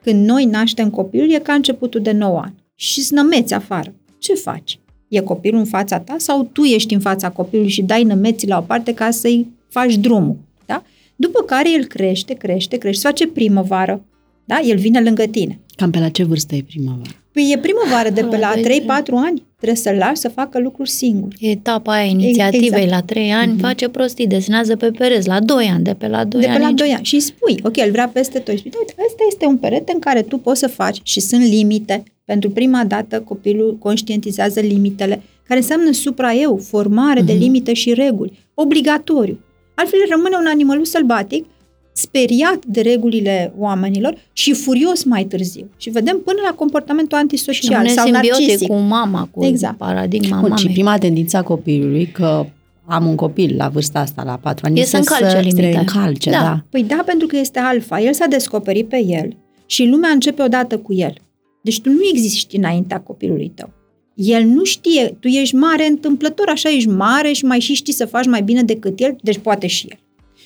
Când 0.03 0.27
noi 0.27 0.45
naștem 0.45 0.89
copilul, 0.89 1.31
e 1.31 1.39
ca 1.39 1.53
începutul 1.53 2.01
de 2.01 2.11
9 2.11 2.39
ani. 2.39 2.55
Și 2.75 3.01
snămeți 3.01 3.53
afară. 3.53 3.93
Ce 4.17 4.33
faci? 4.33 4.79
E 5.07 5.19
copilul 5.19 5.59
în 5.59 5.65
fața 5.65 5.99
ta 5.99 6.15
sau 6.17 6.49
tu 6.51 6.63
ești 6.63 6.93
în 6.93 6.99
fața 6.99 7.29
copilului 7.29 7.71
și 7.71 7.81
dai 7.81 8.03
nămeții 8.03 8.47
la 8.47 8.57
o 8.57 8.61
parte 8.61 8.93
ca 8.93 9.11
să-i 9.11 9.47
faci 9.69 9.95
drumul? 9.95 10.37
Da? 10.65 10.83
După 11.15 11.41
care 11.41 11.73
el 11.73 11.85
crește, 11.85 12.33
crește, 12.33 12.77
crește, 12.77 12.99
se 12.99 13.07
face 13.07 13.27
primăvară. 13.27 14.05
Da? 14.45 14.59
El 14.59 14.77
vine 14.77 15.01
lângă 15.01 15.23
tine. 15.23 15.59
Cam 15.75 15.91
pe 15.91 15.99
la 15.99 16.09
ce 16.09 16.23
vârstă 16.23 16.55
e 16.55 16.63
primăvara? 16.67 17.15
Păi 17.37 17.51
e 17.53 17.57
primăvară 17.57 18.09
de 18.09 18.21
pe 18.23 18.37
La 18.37 18.53
la 18.55 18.61
doi, 18.61 18.83
3-4 18.85 18.85
ani. 19.25 19.43
Trebuie 19.55 19.77
să-l 19.77 19.95
lași 19.95 20.15
să 20.15 20.29
facă 20.29 20.59
lucruri 20.59 20.89
singur. 20.89 21.33
Etapa 21.39 21.91
aia 21.91 22.03
inițiativei 22.03 22.67
Exact. 22.67 22.89
la 22.89 23.01
3 23.01 23.31
ani 23.31 23.59
face 23.59 23.87
prostii, 23.89 24.27
desenează 24.27 24.75
pe 24.75 24.91
pereți 24.91 25.27
la 25.27 25.39
2 25.39 25.69
ani, 25.73 25.83
de 25.83 25.93
pe 25.93 26.07
la 26.07 26.23
2 26.23 26.41
de 26.41 26.47
ani. 26.47 26.55
pe 26.55 26.61
la 26.61 26.67
nici- 26.69 26.77
2 26.77 26.89
ani. 26.89 27.05
Și 27.05 27.13
îi 27.15 27.19
spui, 27.21 27.59
ok, 27.63 27.77
el 27.77 27.91
vrea 27.91 28.07
peste 28.13 28.39
tot. 28.39 28.53
Și 28.53 28.59
spui, 28.59 28.71
uite, 28.79 28.93
ăsta 29.05 29.23
este 29.29 29.45
un 29.45 29.57
perete 29.57 29.91
în 29.93 29.99
care 29.99 30.21
tu 30.21 30.37
poți 30.37 30.59
să 30.59 30.67
faci 30.67 30.99
și 31.03 31.19
sunt 31.19 31.43
limite. 31.43 32.03
Pentru 32.25 32.49
prima 32.49 32.83
dată 32.83 33.21
copilul 33.21 33.77
conștientizează 33.79 34.59
limitele, 34.59 35.21
care 35.47 35.59
înseamnă 35.59 35.91
supra-eu, 35.91 36.57
formare 36.57 37.21
de 37.21 37.33
limite 37.33 37.73
și 37.73 37.93
reguli. 37.93 38.39
Obligatoriu. 38.53 39.39
Altfel 39.75 39.99
rămâne 40.09 40.35
un 40.39 40.45
animăluț 40.47 40.87
sălbatic, 40.89 41.45
speriat 41.97 42.65
de 42.65 42.81
regulile 42.81 43.53
oamenilor 43.57 44.15
și 44.33 44.53
furios 44.53 45.03
mai 45.03 45.23
târziu. 45.23 45.69
Și 45.77 45.89
vedem 45.89 46.19
până 46.25 46.37
la 46.49 46.55
comportamentul 46.55 47.17
Și 47.17 47.23
antisocial 47.23 47.71
rămâne 47.73 47.93
sau 47.93 48.03
simbiotic 48.03 48.31
narcisic. 48.47 48.67
cu 48.67 48.75
mama, 48.75 49.27
cu 49.31 49.45
Exact. 49.45 49.77
paradigma 49.77 50.39
Bun, 50.39 50.55
și 50.55 50.63
mamei. 50.63 50.73
prima 50.73 50.97
tendință 50.97 51.37
a 51.37 51.43
copilului, 51.43 52.05
că 52.05 52.45
am 52.85 53.07
un 53.07 53.15
copil 53.15 53.55
la 53.57 53.67
vârsta 53.69 53.99
asta, 53.99 54.23
la 54.23 54.37
patru 54.41 54.65
ani, 54.65 54.77
E 54.77 54.81
este 54.81 54.91
să 54.91 54.97
încalce 54.97 55.35
să 55.35 55.39
limitele. 55.41 55.71
se 55.71 55.77
încalce, 55.77 56.29
Da. 56.29 56.41
da. 56.41 56.63
Păi 56.69 56.83
da, 56.83 57.03
pentru 57.05 57.27
că 57.27 57.37
este 57.37 57.59
alfa. 57.59 57.99
El 58.01 58.13
s-a 58.13 58.25
descoperit 58.25 58.87
pe 58.89 59.03
el 59.05 59.35
și 59.65 59.85
lumea 59.85 60.09
începe 60.09 60.41
odată 60.43 60.77
cu 60.77 60.93
el. 60.93 61.13
Deci 61.63 61.81
tu 61.81 61.89
nu 61.89 61.99
existi 62.11 62.55
înaintea 62.57 62.99
copilului 62.99 63.51
tău. 63.55 63.69
El 64.15 64.43
nu 64.43 64.63
știe, 64.63 65.17
tu 65.19 65.27
ești 65.27 65.55
mare 65.55 65.87
întâmplător, 65.87 66.47
așa 66.49 66.69
ești 66.69 66.89
mare 66.89 67.31
și 67.31 67.45
mai 67.45 67.59
și 67.59 67.73
știi 67.73 67.93
să 67.93 68.05
faci 68.05 68.25
mai 68.25 68.41
bine 68.41 68.63
decât 68.63 68.99
el, 68.99 69.15
deci 69.21 69.37
poate 69.37 69.67
și 69.67 69.87
el. 69.89 69.97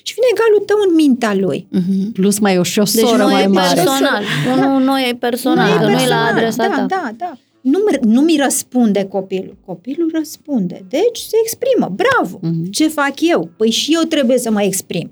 Și 0.02 0.14
vine 0.14 0.26
egalul 0.34 0.62
tău 0.66 0.76
în 0.88 0.94
mintea 0.94 1.34
lui. 1.34 1.66
Mhm. 1.70 2.12
Plus 2.12 2.38
mai 2.38 2.54
e 2.54 2.58
o 2.58 2.62
și 2.62 2.78
o 2.78 2.82
Deci 2.82 3.04
soră 3.04 3.22
nu 3.22 3.28
mai 3.30 3.42
e 3.42 3.46
mare. 3.46 3.74
personal. 3.74 4.22
Nu, 4.56 4.78
nu 4.78 5.00
e 5.00 5.16
personal, 5.18 5.70
e 5.70 5.76
că 5.78 5.84
nu 5.84 5.90
e 5.90 5.94
la 5.94 5.98
personal. 5.98 6.32
adresa 6.32 6.66
da, 6.68 6.74
ta. 6.76 6.86
Da, 6.86 7.10
da. 7.16 7.32
Nu, 7.60 7.78
nu 8.02 8.20
mi 8.20 8.36
răspunde 8.42 9.04
copilul. 9.04 9.56
Copilul 9.66 10.10
răspunde. 10.14 10.84
Deci 10.88 11.18
se 11.18 11.36
exprimă. 11.42 11.94
Bravo! 11.96 12.38
Mhm. 12.42 12.70
Ce 12.70 12.88
fac 12.88 13.12
eu? 13.20 13.50
Păi 13.56 13.70
și 13.70 13.94
eu 13.94 14.02
trebuie 14.02 14.38
să 14.38 14.50
mă 14.50 14.62
exprim. 14.62 15.10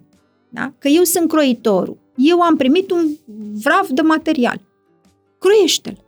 Da? 0.49 0.73
Că 0.79 0.89
eu 0.89 1.03
sunt 1.03 1.29
croitorul. 1.29 1.97
Eu 2.17 2.41
am 2.41 2.57
primit 2.57 2.91
un 2.91 3.07
vraf 3.63 3.89
de 3.91 4.01
material. 4.01 4.61
Croiește-l. 5.39 5.99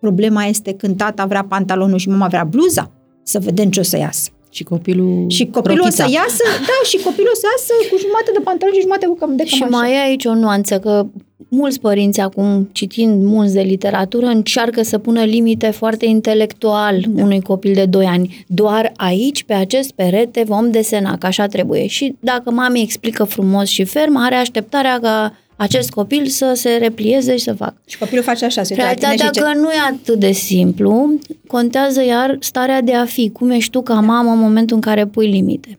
Problema 0.00 0.44
este 0.44 0.72
când 0.74 0.96
tata 0.96 1.24
vrea 1.26 1.44
pantalonul 1.44 1.98
și 1.98 2.08
mama 2.08 2.26
vrea 2.26 2.44
bluza, 2.44 2.90
să 3.22 3.38
vedem 3.38 3.70
ce 3.70 3.80
o 3.80 3.82
să 3.82 3.96
iasă. 3.96 4.30
Și 4.54 4.62
copilul 4.62 5.24
Și 5.28 5.46
copilul 5.46 5.76
rochița. 5.78 6.04
o 6.04 6.06
să 6.06 6.12
iasă, 6.14 6.42
da, 6.70 6.78
și 6.88 6.96
copilul 7.04 7.30
o 7.34 7.36
să 7.42 7.46
iasă 7.52 7.72
cu 7.90 7.96
jumătate 7.98 8.30
de 8.32 8.40
pantalon 8.44 8.74
și 8.74 8.80
jumătate 8.80 9.06
cu 9.06 9.14
cam 9.14 9.36
de 9.36 9.44
Și 9.44 9.58
cămașă. 9.58 9.76
mai 9.82 9.92
e 9.92 10.00
aici 10.00 10.24
o 10.24 10.34
nuanță, 10.34 10.78
că 10.78 11.06
mulți 11.48 11.80
părinți 11.80 12.20
acum, 12.20 12.68
citind 12.72 13.24
mulți 13.24 13.54
de 13.54 13.60
literatură, 13.60 14.26
încearcă 14.26 14.82
să 14.82 14.98
pună 14.98 15.22
limite 15.24 15.70
foarte 15.70 16.06
intelectual 16.06 17.04
da. 17.08 17.22
unui 17.22 17.40
copil 17.40 17.72
de 17.74 17.84
2 17.84 18.04
ani. 18.06 18.44
Doar 18.46 18.92
aici, 18.96 19.42
pe 19.44 19.52
acest 19.52 19.90
perete, 19.92 20.42
vom 20.46 20.70
desena, 20.70 21.18
că 21.18 21.26
așa 21.26 21.46
trebuie. 21.46 21.86
Și 21.86 22.14
dacă 22.20 22.50
mami 22.50 22.80
explică 22.82 23.24
frumos 23.24 23.68
și 23.68 23.84
ferm, 23.84 24.16
are 24.16 24.34
așteptarea 24.34 24.98
ca 25.00 25.36
acest 25.62 25.90
copil 25.90 26.26
să 26.26 26.52
se 26.54 26.70
replieze 26.70 27.36
și 27.36 27.42
să 27.42 27.52
facă. 27.54 27.80
Și 27.86 27.98
copilul 27.98 28.22
face 28.22 28.44
așa, 28.44 28.62
se 28.62 28.74
uită 28.74 28.86
la 28.86 28.92
tine 28.94 29.06
Realitatea 29.06 29.26
și 29.26 29.32
zice, 29.34 29.52
că 29.52 29.58
nu 29.58 29.70
e 29.70 29.94
atât 29.94 30.18
de 30.18 30.32
simplu, 30.32 31.18
contează 31.46 32.04
iar 32.04 32.36
starea 32.40 32.80
de 32.80 32.94
a 32.94 33.04
fi. 33.04 33.30
Cum 33.30 33.50
ești 33.50 33.70
tu 33.70 33.82
ca 33.82 33.94
mamă 33.94 34.30
în 34.30 34.38
momentul 34.38 34.76
în 34.76 34.82
care 34.82 35.06
pui 35.06 35.30
limite. 35.30 35.78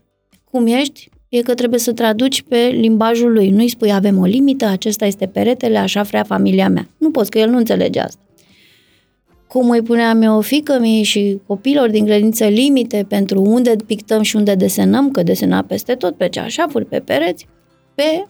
Cum 0.51 0.67
ești, 0.67 1.09
e 1.29 1.41
că 1.41 1.53
trebuie 1.53 1.79
să 1.79 1.93
traduci 1.93 2.41
pe 2.41 2.57
limbajul 2.71 3.33
lui. 3.33 3.49
Nu-i 3.49 3.69
spui 3.69 3.93
avem 3.93 4.17
o 4.17 4.25
limită, 4.25 4.65
acesta 4.65 5.05
este 5.05 5.25
peretele, 5.25 5.77
așa 5.77 6.01
vrea 6.01 6.23
familia 6.23 6.69
mea. 6.69 6.87
Nu 6.97 7.11
poți, 7.11 7.29
că 7.29 7.39
el 7.39 7.49
nu 7.49 7.57
înțelege 7.57 7.99
asta. 7.99 8.19
Cum 9.47 9.69
îi 9.69 9.81
puneam 9.81 10.21
eu 10.21 10.41
fică 10.41 10.77
mi 10.79 11.03
și 11.03 11.39
copilor 11.47 11.89
din 11.89 12.05
grădiniță 12.05 12.45
limite 12.45 13.05
pentru 13.07 13.41
unde 13.41 13.75
pictăm 13.85 14.21
și 14.21 14.35
unde 14.35 14.55
desenăm, 14.55 15.11
că 15.11 15.23
desena 15.23 15.61
peste 15.61 15.93
tot, 15.93 16.15
pe 16.15 16.29
ceașafuri, 16.29 16.85
pe 16.85 16.99
pereți, 16.99 17.47
pe 17.95 18.25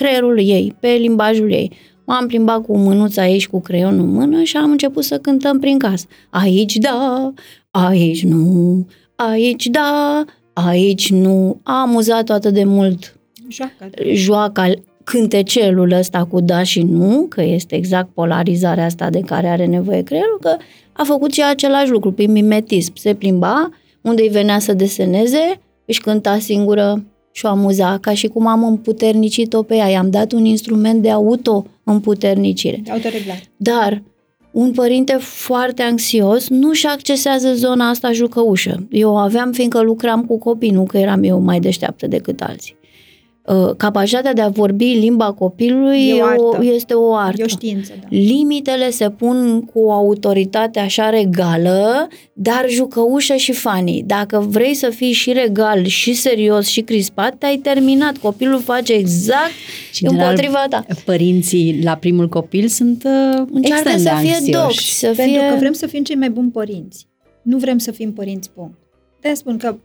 creierul 0.00 0.38
ei, 0.38 0.74
pe 0.80 0.88
limbajul 0.88 1.52
ei. 1.52 1.72
M-am 2.04 2.26
plimbat 2.26 2.64
cu 2.64 2.76
mânuța 2.76 3.28
ei 3.28 3.38
și 3.38 3.48
cu 3.48 3.60
creionul 3.60 4.04
în 4.04 4.12
mână 4.12 4.42
și 4.42 4.56
am 4.56 4.70
început 4.70 5.04
să 5.04 5.18
cântăm 5.18 5.58
prin 5.58 5.78
casă. 5.78 6.06
Aici 6.30 6.76
da, 6.76 7.32
aici 7.70 8.24
nu, 8.24 8.86
aici 9.16 9.66
da, 9.66 10.24
aici 10.52 11.10
nu. 11.10 11.60
A 11.62 11.80
amuzat 11.80 12.30
atât 12.30 12.52
de 12.52 12.64
mult 12.64 13.18
joacă. 13.48 13.90
joaca 14.12 14.72
cântecelul 15.04 15.92
ăsta 15.92 16.24
cu 16.24 16.40
da 16.40 16.62
și 16.62 16.82
nu, 16.82 17.26
că 17.28 17.42
este 17.42 17.74
exact 17.74 18.08
polarizarea 18.14 18.84
asta 18.84 19.10
de 19.10 19.20
care 19.20 19.48
are 19.48 19.66
nevoie 19.66 20.02
creierul, 20.02 20.38
că 20.40 20.56
a 20.92 21.02
făcut 21.04 21.32
și 21.32 21.42
același 21.42 21.90
lucru, 21.90 22.12
prin 22.12 22.32
mimetism. 22.32 22.92
Se 22.96 23.14
plimba, 23.14 23.68
unde 24.00 24.22
îi 24.22 24.28
venea 24.28 24.58
să 24.58 24.72
deseneze, 24.72 25.60
își 25.84 26.00
cânta 26.00 26.38
singură 26.38 27.04
și 27.32 27.46
o 27.46 27.48
amuza, 27.48 27.98
ca 28.00 28.14
și 28.14 28.28
cum 28.28 28.46
am 28.46 28.64
împuternicit-o 28.64 29.62
pe 29.62 29.74
ea. 29.74 29.88
I-am 29.88 30.10
dat 30.10 30.32
un 30.32 30.44
instrument 30.44 31.02
de 31.02 31.10
auto-împuternicire. 31.10 32.80
De 32.84 32.90
autoreglare. 32.90 33.42
Dar 33.56 34.02
un 34.50 34.72
părinte 34.72 35.12
foarte 35.20 35.82
anxios 35.82 36.48
nu-și 36.48 36.86
accesează 36.86 37.54
zona 37.54 37.88
asta 37.88 38.12
jucăușă. 38.12 38.86
Eu 38.90 39.10
o 39.10 39.16
aveam 39.16 39.52
fiindcă 39.52 39.80
lucram 39.80 40.24
cu 40.24 40.38
copii, 40.38 40.70
nu 40.70 40.84
că 40.84 40.98
eram 40.98 41.22
eu 41.22 41.40
mai 41.40 41.60
deșteaptă 41.60 42.06
decât 42.06 42.40
alții. 42.40 42.78
Uh, 43.54 43.70
Capacitatea 43.76 44.32
de 44.32 44.40
a 44.40 44.48
vorbi 44.48 44.84
limba 44.84 45.32
copilului 45.32 46.08
E 46.08 46.20
o 46.22 46.24
artă. 46.24 46.64
este 46.74 46.94
o 46.94 47.14
artă. 47.14 47.40
E 47.40 47.44
o 47.44 47.48
știință, 47.48 47.92
da. 48.00 48.06
Limitele 48.10 48.90
se 48.90 49.10
pun 49.10 49.64
cu 49.64 49.78
o 49.80 49.92
autoritate 49.92 50.78
așa 50.78 51.08
regală, 51.10 52.08
dar 52.32 52.64
jucăușă 52.68 53.34
și 53.34 53.52
funny. 53.52 54.02
Dacă 54.06 54.46
vrei 54.48 54.74
să 54.74 54.90
fii 54.90 55.12
și 55.12 55.32
regal, 55.32 55.84
și 55.84 56.12
serios, 56.12 56.66
și 56.66 56.80
crispat, 56.80 57.34
te-ai 57.38 57.56
terminat. 57.56 58.16
Copilul 58.16 58.60
face 58.60 58.92
exact 58.92 59.50
Și, 59.92 60.04
în 60.04 60.10
general, 60.10 60.28
împotriva 60.30 60.66
ta. 60.70 60.84
Părinții 61.04 61.80
la 61.82 61.94
primul 61.94 62.28
copil 62.28 62.68
sunt 62.68 63.04
uh, 63.04 63.42
Încearcă 63.52 63.88
extrem 63.90 63.98
să 63.98 64.02
de 64.20 64.26
fie 64.26 64.34
anxioși. 64.34 64.50
doxi, 64.62 64.98
să 64.98 65.06
Pentru 65.16 65.38
fie... 65.38 65.48
că 65.50 65.56
vrem 65.58 65.72
să 65.72 65.86
fim 65.86 66.02
cei 66.02 66.16
mai 66.16 66.30
buni 66.30 66.50
părinți. 66.50 67.06
Nu 67.42 67.56
vrem 67.58 67.78
să 67.78 67.90
fim 67.90 68.12
părinți 68.12 68.50
buni. 68.56 68.74
de 69.20 69.32
spun 69.34 69.56
că 69.56 69.76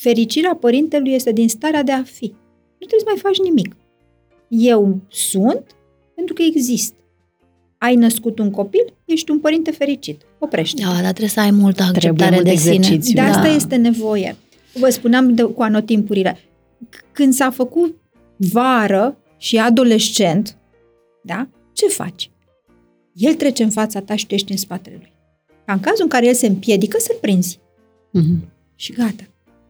fericirea 0.00 0.54
părintelui 0.54 1.12
este 1.12 1.32
din 1.32 1.48
starea 1.48 1.82
de 1.82 1.92
a 1.92 2.02
fi. 2.02 2.24
Nu 2.78 2.86
trebuie 2.86 3.00
să 3.00 3.06
mai 3.06 3.18
faci 3.18 3.38
nimic. 3.38 3.76
Eu 4.48 5.00
sunt 5.08 5.76
pentru 6.14 6.34
că 6.34 6.42
exist. 6.42 6.94
Ai 7.78 7.94
născut 7.94 8.38
un 8.38 8.50
copil, 8.50 8.94
ești 9.04 9.30
un 9.30 9.38
părinte 9.40 9.70
fericit. 9.70 10.20
Oprește. 10.38 10.82
Da, 10.82 10.88
dar 10.92 11.00
trebuie 11.02 11.28
să 11.28 11.40
ai 11.40 11.50
multă 11.50 11.82
acceptare 11.82 12.14
Trebuie 12.14 12.30
mult 12.40 12.44
de 12.44 12.54
sine. 12.56 12.74
exercițiu. 12.74 13.14
De 13.14 13.20
Da. 13.20 13.26
asta 13.36 13.46
este 13.48 13.76
nevoie. 13.76 14.36
Vă 14.74 14.88
spuneam 14.88 15.34
de, 15.34 15.42
cu 15.42 15.62
anotimpurile. 15.62 16.32
C- 16.36 17.12
Când 17.12 17.32
s-a 17.32 17.50
făcut 17.50 17.96
vară 18.36 19.16
și 19.36 19.58
adolescent, 19.58 20.56
da? 21.22 21.48
Ce 21.72 21.86
faci? 21.86 22.30
El 23.14 23.34
trece 23.34 23.62
în 23.62 23.70
fața 23.70 24.00
ta 24.00 24.16
și 24.16 24.26
tu 24.26 24.34
ești 24.34 24.50
în 24.50 24.56
spatele 24.58 24.96
lui. 24.98 25.12
Ca 25.64 25.72
în 25.72 25.80
cazul 25.80 26.02
în 26.02 26.08
care 26.08 26.26
el 26.26 26.34
se 26.34 26.46
împiedică, 26.46 26.96
să-l 27.00 27.16
prinzi. 27.20 27.58
Mhm. 28.10 28.48
Și 28.74 28.92
gata. 28.92 29.22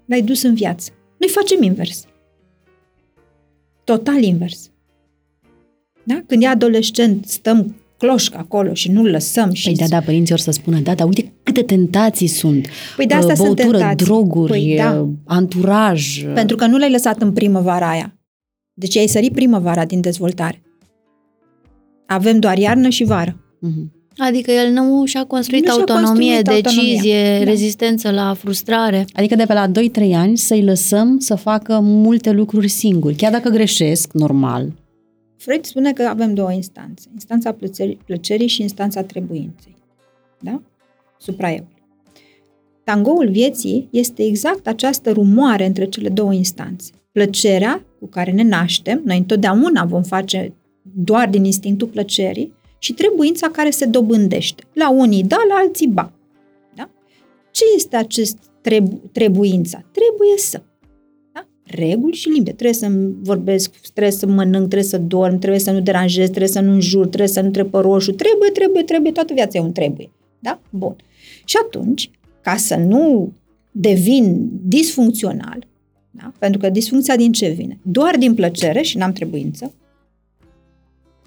L-ai 0.09 0.23
dus 0.23 0.43
în 0.43 0.55
viață. 0.55 0.91
Noi 1.19 1.29
facem 1.29 1.63
invers. 1.63 2.05
Total 3.85 4.23
invers. 4.23 4.71
Da? 6.05 6.23
Când 6.27 6.43
e 6.43 6.47
adolescent, 6.47 7.25
stăm 7.27 7.77
cloșcă 7.99 8.39
acolo 8.39 8.75
și 8.75 8.91
nu-l 8.91 9.11
lăsăm. 9.11 9.53
Și 9.53 9.65
Păi 9.65 9.75
da, 9.77 9.87
da, 9.87 10.01
părinții 10.01 10.35
or 10.35 10.41
să 10.41 10.51
spună, 10.51 10.79
da, 10.81 10.95
dar 10.95 11.07
uite 11.07 11.33
câte 11.43 11.63
tentații 11.63 12.27
sunt. 12.27 12.69
Păi 12.97 13.07
de 13.07 13.15
asta 13.15 13.33
Uh, 13.33 13.37
sunt 13.39 13.55
Băutură, 13.55 13.79
tentații. 13.79 14.07
droguri, 14.07 14.51
Păi 14.51 14.75
da. 14.77 15.01
uh, 15.01 15.09
anturaj. 15.25 16.25
Pentru 16.35 16.57
că 16.57 16.67
nu 16.67 16.79
l-ai 16.79 16.91
lăsat 16.91 17.21
în 17.23 17.33
primăvara 17.33 17.91
aia. 17.91 18.19
Deci 18.75 18.97
ai 18.97 19.07
sărit 19.07 19.33
primăvara 19.33 19.85
din 19.85 20.01
dezvoltare. 20.01 20.63
Avem 22.07 22.39
doar 22.39 22.59
iarnă 22.59 22.89
și 22.89 23.05
vară. 23.05 23.57
Mhm. 23.61 23.93
Adică 24.19 24.51
el 24.51 24.73
nu 24.73 25.05
și-a 25.05 25.25
construit 25.25 25.65
Nu 25.67 25.71
și-a 25.73 25.79
autonomie, 25.81 26.33
construit 26.35 26.49
autonomia. 26.49 26.93
decizie, 26.93 27.39
Da. 27.39 27.51
rezistență 27.51 28.11
la 28.11 28.35
frustrare. 28.35 29.05
Adică 29.13 29.35
de 29.35 29.45
pe 29.45 29.53
la 29.53 29.69
2-3 29.69 30.15
ani 30.15 30.37
să-i 30.37 30.63
lăsăm 30.63 31.19
să 31.19 31.35
facă 31.35 31.79
multe 31.83 32.31
lucruri 32.31 32.69
singuri. 32.69 33.15
Chiar 33.15 33.33
dacă 33.33 33.49
greșesc, 33.49 34.13
normal. 34.13 34.73
Freud 35.37 35.65
spune 35.65 35.93
că 35.93 36.03
avem 36.03 36.35
două 36.35 36.53
instanțe. 36.53 37.09
Instanța 37.13 37.53
plăcerii, 37.53 37.99
plăcerii 38.07 38.47
și 38.49 38.63
instanța 38.63 39.03
trebuinței. 39.03 39.75
Da? 40.41 40.63
Supraeul. 41.19 41.67
Tangoul 42.85 43.29
vieții 43.31 43.89
este 43.91 44.23
exact 44.23 44.67
această 44.67 45.11
rumoare 45.11 45.67
între 45.67 45.85
cele 45.87 46.09
două 46.09 46.33
instanțe. 46.33 46.91
Plăcerea 47.13 47.85
cu 48.01 48.07
care 48.07 48.31
ne 48.31 48.43
naștem, 48.43 49.01
noi 49.05 49.17
întotdeauna 49.17 49.85
vom 49.85 50.03
face 50.03 50.53
doar 50.95 51.29
din 51.29 51.45
instinctul 51.45 51.89
plăcerii, 51.89 52.53
și 52.79 52.93
trebuința 52.93 53.49
care 53.49 53.71
se 53.71 53.85
dobândește. 53.85 54.63
La 54.73 54.91
unii 54.91 55.23
da, 55.23 55.37
la 55.49 55.55
alții 55.55 55.89
ba. 55.89 56.13
Da? 56.75 56.91
Ce 57.51 57.65
este 57.77 57.97
acest 57.97 58.39
trebu- 58.61 59.01
trebuința? 59.13 59.85
Trebuie 59.93 60.37
să. 60.37 60.63
Da? 61.33 61.47
Reguli 61.65 62.15
și 62.15 62.29
limite. 62.29 62.53
Trebuie 62.53 62.73
să 62.73 62.89
vorbesc, 63.23 63.71
trebuie 63.93 64.13
să 64.13 64.27
mănânc, 64.27 64.67
trebuie 64.69 64.89
să 64.89 64.99
dorm, 64.99 65.39
trebuie 65.39 65.61
să 65.61 65.71
nu 65.71 65.81
deranjez, 65.81 66.29
trebuie 66.29 66.49
să 66.49 66.61
nu 66.61 66.73
înjur, 66.73 67.07
trebuie 67.07 67.29
să 67.29 67.41
nu 67.41 67.51
trepă 67.51 67.81
roșu. 67.81 68.13
Trebuie, 68.13 68.51
trebuie, 68.51 68.83
trebuie, 68.83 69.13
toată 69.13 69.35
viața 69.35 69.59
e 69.59 69.63
un 69.63 69.73
trebuie. 69.73 70.11
Da? 70.39 70.61
Bun. 70.71 70.97
Și 71.45 71.57
atunci, 71.63 72.11
ca 72.41 72.57
să 72.57 72.77
nu 72.77 73.33
devin 73.71 74.49
disfuncțional, 74.63 75.67
da? 76.11 76.33
pentru 76.39 76.61
că 76.61 76.69
disfuncția 76.69 77.17
din 77.17 77.33
ce 77.33 77.49
vine? 77.49 77.79
Doar 77.83 78.17
din 78.17 78.35
plăcere 78.35 78.83
și 78.83 78.97
n-am 78.97 79.13
trebuință, 79.13 79.73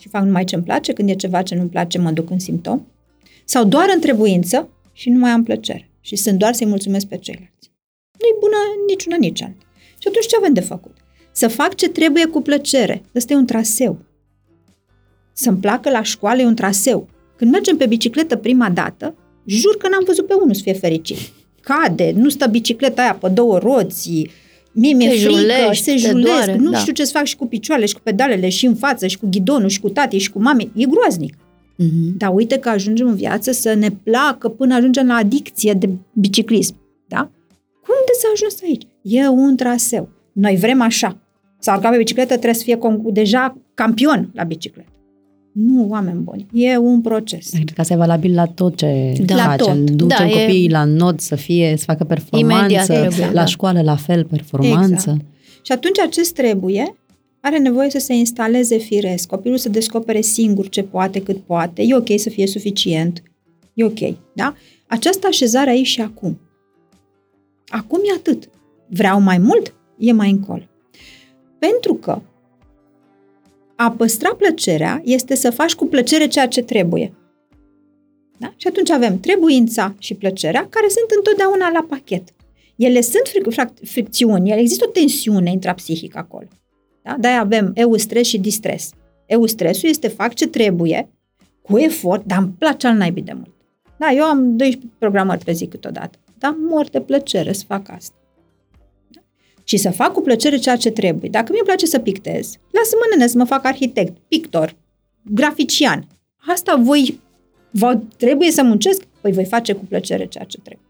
și 0.01 0.09
fac 0.09 0.23
numai 0.23 0.43
ce 0.43 0.55
îmi 0.55 0.63
place, 0.63 0.93
când 0.93 1.09
e 1.09 1.13
ceva 1.13 1.41
ce 1.41 1.55
nu-mi 1.55 1.69
place, 1.69 1.97
mă 1.97 2.11
duc 2.11 2.29
în 2.29 2.39
simptom, 2.39 2.81
sau 3.45 3.63
doar 3.65 3.85
în 3.93 3.99
trebuință 3.99 4.69
și 4.93 5.09
nu 5.09 5.19
mai 5.19 5.31
am 5.31 5.43
plăcere 5.43 5.89
și 5.99 6.15
sunt 6.15 6.37
doar 6.37 6.53
să-i 6.53 6.67
mulțumesc 6.67 7.05
pe 7.05 7.17
ceilalți. 7.17 7.71
Nu-i 8.19 8.39
bună 8.39 8.55
niciuna, 8.87 9.15
nici 9.15 9.41
alta. 9.41 9.65
Și 9.97 10.07
atunci 10.07 10.25
ce 10.25 10.35
avem 10.37 10.53
de 10.53 10.59
făcut? 10.59 10.97
Să 11.31 11.47
fac 11.47 11.75
ce 11.75 11.89
trebuie 11.89 12.25
cu 12.25 12.41
plăcere. 12.41 13.01
Ăsta 13.15 13.33
e 13.33 13.35
un 13.35 13.45
traseu. 13.45 13.97
Să-mi 15.33 15.57
placă 15.57 15.89
la 15.89 16.01
școală 16.01 16.41
e 16.41 16.45
un 16.45 16.55
traseu. 16.55 17.07
Când 17.35 17.51
mergem 17.51 17.77
pe 17.77 17.85
bicicletă 17.85 18.35
prima 18.35 18.69
dată, 18.69 19.15
jur 19.45 19.77
că 19.77 19.87
n-am 19.89 20.03
văzut 20.05 20.27
pe 20.27 20.33
unul 20.33 20.53
să 20.53 20.61
fie 20.61 20.73
fericit. 20.73 21.17
Cade, 21.61 22.11
nu 22.15 22.29
stă 22.29 22.47
bicicleta 22.47 23.01
aia 23.01 23.15
pe 23.15 23.29
două 23.29 23.57
roți, 23.57 24.29
Mie 24.73 24.93
mi-e 24.93 25.09
Te 25.09 25.15
frică, 25.15 25.31
julești, 25.31 25.83
se 25.83 25.91
te 25.91 25.97
julesc, 25.97 26.25
doare, 26.25 26.55
nu 26.55 26.71
da. 26.71 26.77
știu 26.77 26.93
ce 26.93 27.03
să 27.05 27.11
fac 27.11 27.25
și 27.25 27.35
cu 27.35 27.47
picioarele, 27.47 27.87
și 27.87 27.93
cu 27.93 27.99
pedalele, 28.03 28.49
și 28.49 28.65
în 28.65 28.75
față, 28.75 29.07
și 29.07 29.17
cu 29.17 29.27
ghidonul, 29.29 29.69
și 29.69 29.79
cu 29.79 29.89
tati, 29.89 30.17
și 30.17 30.31
cu 30.31 30.41
mami. 30.41 30.71
E 30.75 30.85
groaznic. 30.85 31.33
Mm-hmm. 31.33 32.17
Dar 32.17 32.31
uite 32.33 32.57
că 32.57 32.69
ajungem 32.69 33.07
în 33.07 33.15
viață 33.15 33.51
să 33.51 33.73
ne 33.73 33.89
placă 34.03 34.49
până 34.49 34.75
ajungem 34.75 35.07
la 35.07 35.13
adicție 35.13 35.73
de 35.73 35.89
biciclism. 36.13 36.75
Da? 37.07 37.31
Cum 37.85 37.95
de 38.05 38.11
s-a 38.21 38.27
ajuns 38.33 38.61
aici? 38.63 38.83
E 39.01 39.27
un 39.27 39.55
traseu. 39.55 40.09
Noi 40.31 40.55
vrem 40.55 40.81
așa. 40.81 41.17
S-a 41.59 41.75
urcat 41.75 41.91
pe 41.91 41.97
bicicletă, 41.97 42.29
trebuie 42.29 42.53
să 42.53 42.63
fie 42.63 42.77
con- 42.77 43.13
deja 43.13 43.57
campion 43.73 44.29
la 44.33 44.43
bicicletă. 44.43 44.89
Nu, 45.51 45.87
oameni 45.89 46.19
buni. 46.19 46.45
E 46.53 46.77
un 46.77 47.01
proces. 47.01 47.49
Cred 47.49 47.69
că 47.69 47.81
asta 47.81 47.93
e 47.93 47.97
valabil 47.97 48.33
la 48.33 48.45
tot 48.45 48.75
ce 48.75 49.13
Da. 49.25 49.35
La 49.35 49.43
facem. 49.43 49.85
tot. 49.85 49.95
Ducem 49.95 50.17
Da, 50.17 50.25
e- 50.27 50.29
copiii 50.45 50.69
la 50.69 50.83
not 50.83 51.19
să 51.19 51.35
fie, 51.35 51.73
să 51.77 51.83
facă 51.83 52.03
performanță, 52.03 52.57
Imediat 52.63 52.85
trebuie, 52.85 53.25
la 53.25 53.31
da. 53.31 53.45
școală 53.45 53.81
la 53.81 53.95
fel, 53.95 54.25
performanță. 54.25 54.93
Exact. 54.93 55.21
Și 55.61 55.71
atunci 55.71 55.99
acest 55.99 56.33
trebuie 56.33 56.95
are 57.41 57.57
nevoie 57.57 57.89
să 57.89 57.99
se 57.99 58.13
instaleze 58.13 58.77
firesc, 58.77 59.27
copilul 59.27 59.57
să 59.57 59.69
descopere 59.69 60.21
singur 60.21 60.69
ce 60.69 60.83
poate, 60.83 61.21
cât 61.21 61.37
poate, 61.37 61.81
e 61.81 61.95
ok 61.95 62.07
să 62.15 62.29
fie 62.29 62.47
suficient, 62.47 63.23
e 63.73 63.83
ok, 63.83 63.99
da? 64.33 64.55
Această 64.87 65.27
așezare 65.27 65.69
aici 65.69 65.87
și 65.87 66.01
acum. 66.01 66.39
Acum 67.67 67.99
e 67.99 68.13
atât. 68.17 68.49
Vreau 68.87 69.21
mai 69.21 69.37
mult? 69.37 69.73
E 69.97 70.11
mai 70.11 70.29
încolo. 70.29 70.63
Pentru 71.59 71.93
că 71.93 72.21
a 73.83 73.91
păstra 73.91 74.35
plăcerea 74.35 75.01
este 75.03 75.35
să 75.35 75.49
faci 75.49 75.75
cu 75.75 75.85
plăcere 75.85 76.27
ceea 76.27 76.47
ce 76.47 76.61
trebuie. 76.61 77.13
Da? 78.37 78.53
Și 78.55 78.67
atunci 78.67 78.89
avem 78.89 79.19
trebuința 79.19 79.95
și 79.97 80.13
plăcerea, 80.13 80.67
care 80.69 80.87
sunt 80.87 81.09
întotdeauna 81.17 81.69
la 81.69 81.85
pachet. 81.89 82.23
Ele 82.75 83.01
sunt 83.01 83.23
fric- 83.27 83.87
fricțiuni, 83.89 84.51
ele 84.51 84.59
există 84.59 84.85
o 84.87 84.91
tensiune 84.91 85.51
intrapsihică 85.51 86.17
acolo. 86.17 86.47
Da? 87.01 87.15
De-aia 87.19 87.39
avem 87.39 87.71
eustres 87.75 88.27
și 88.27 88.39
distres. 88.39 88.89
Eustresul 89.25 89.89
este 89.89 90.07
fac 90.07 90.33
ce 90.33 90.47
trebuie, 90.47 91.09
cu 91.61 91.77
efort, 91.77 92.25
dar 92.25 92.37
îmi 92.37 92.53
place 92.57 92.87
al 92.87 92.95
naibii 92.95 93.23
de 93.23 93.33
mult. 93.33 93.53
Da, 93.97 94.11
eu 94.11 94.23
am 94.23 94.57
12 94.57 94.91
programări 94.97 95.43
pe 95.43 95.51
zi 95.51 95.67
câteodată, 95.67 96.17
dar 96.37 96.55
mor 96.57 96.89
de 96.89 97.01
plăcere 97.01 97.53
să 97.53 97.63
fac 97.67 97.89
asta. 97.89 98.15
Da? 99.61 99.63
Și 99.63 99.77
să 99.77 99.91
fac 99.91 100.13
cu 100.13 100.21
plăcere 100.21 100.57
ceea 100.57 100.75
ce 100.75 100.91
trebuie. 100.91 101.29
Dacă 101.29 101.51
mi-e 101.51 101.63
place 101.63 101.85
să 101.85 101.99
pictez, 101.99 102.45
lasă-mă 102.71 103.05
nene 103.09 103.27
să 103.27 103.37
mă 103.37 103.43
fac 103.43 103.65
arhitect, 103.65 104.17
pictor, 104.27 104.75
grafician. 105.23 106.07
Asta 106.37 106.75
voi, 106.75 107.19
vă, 107.71 107.99
trebuie 108.17 108.51
să 108.51 108.63
muncesc? 108.63 109.03
Păi 109.21 109.31
voi 109.31 109.45
face 109.45 109.73
cu 109.73 109.85
plăcere 109.85 110.25
ceea 110.25 110.43
ce 110.43 110.57
trebuie. 110.57 110.87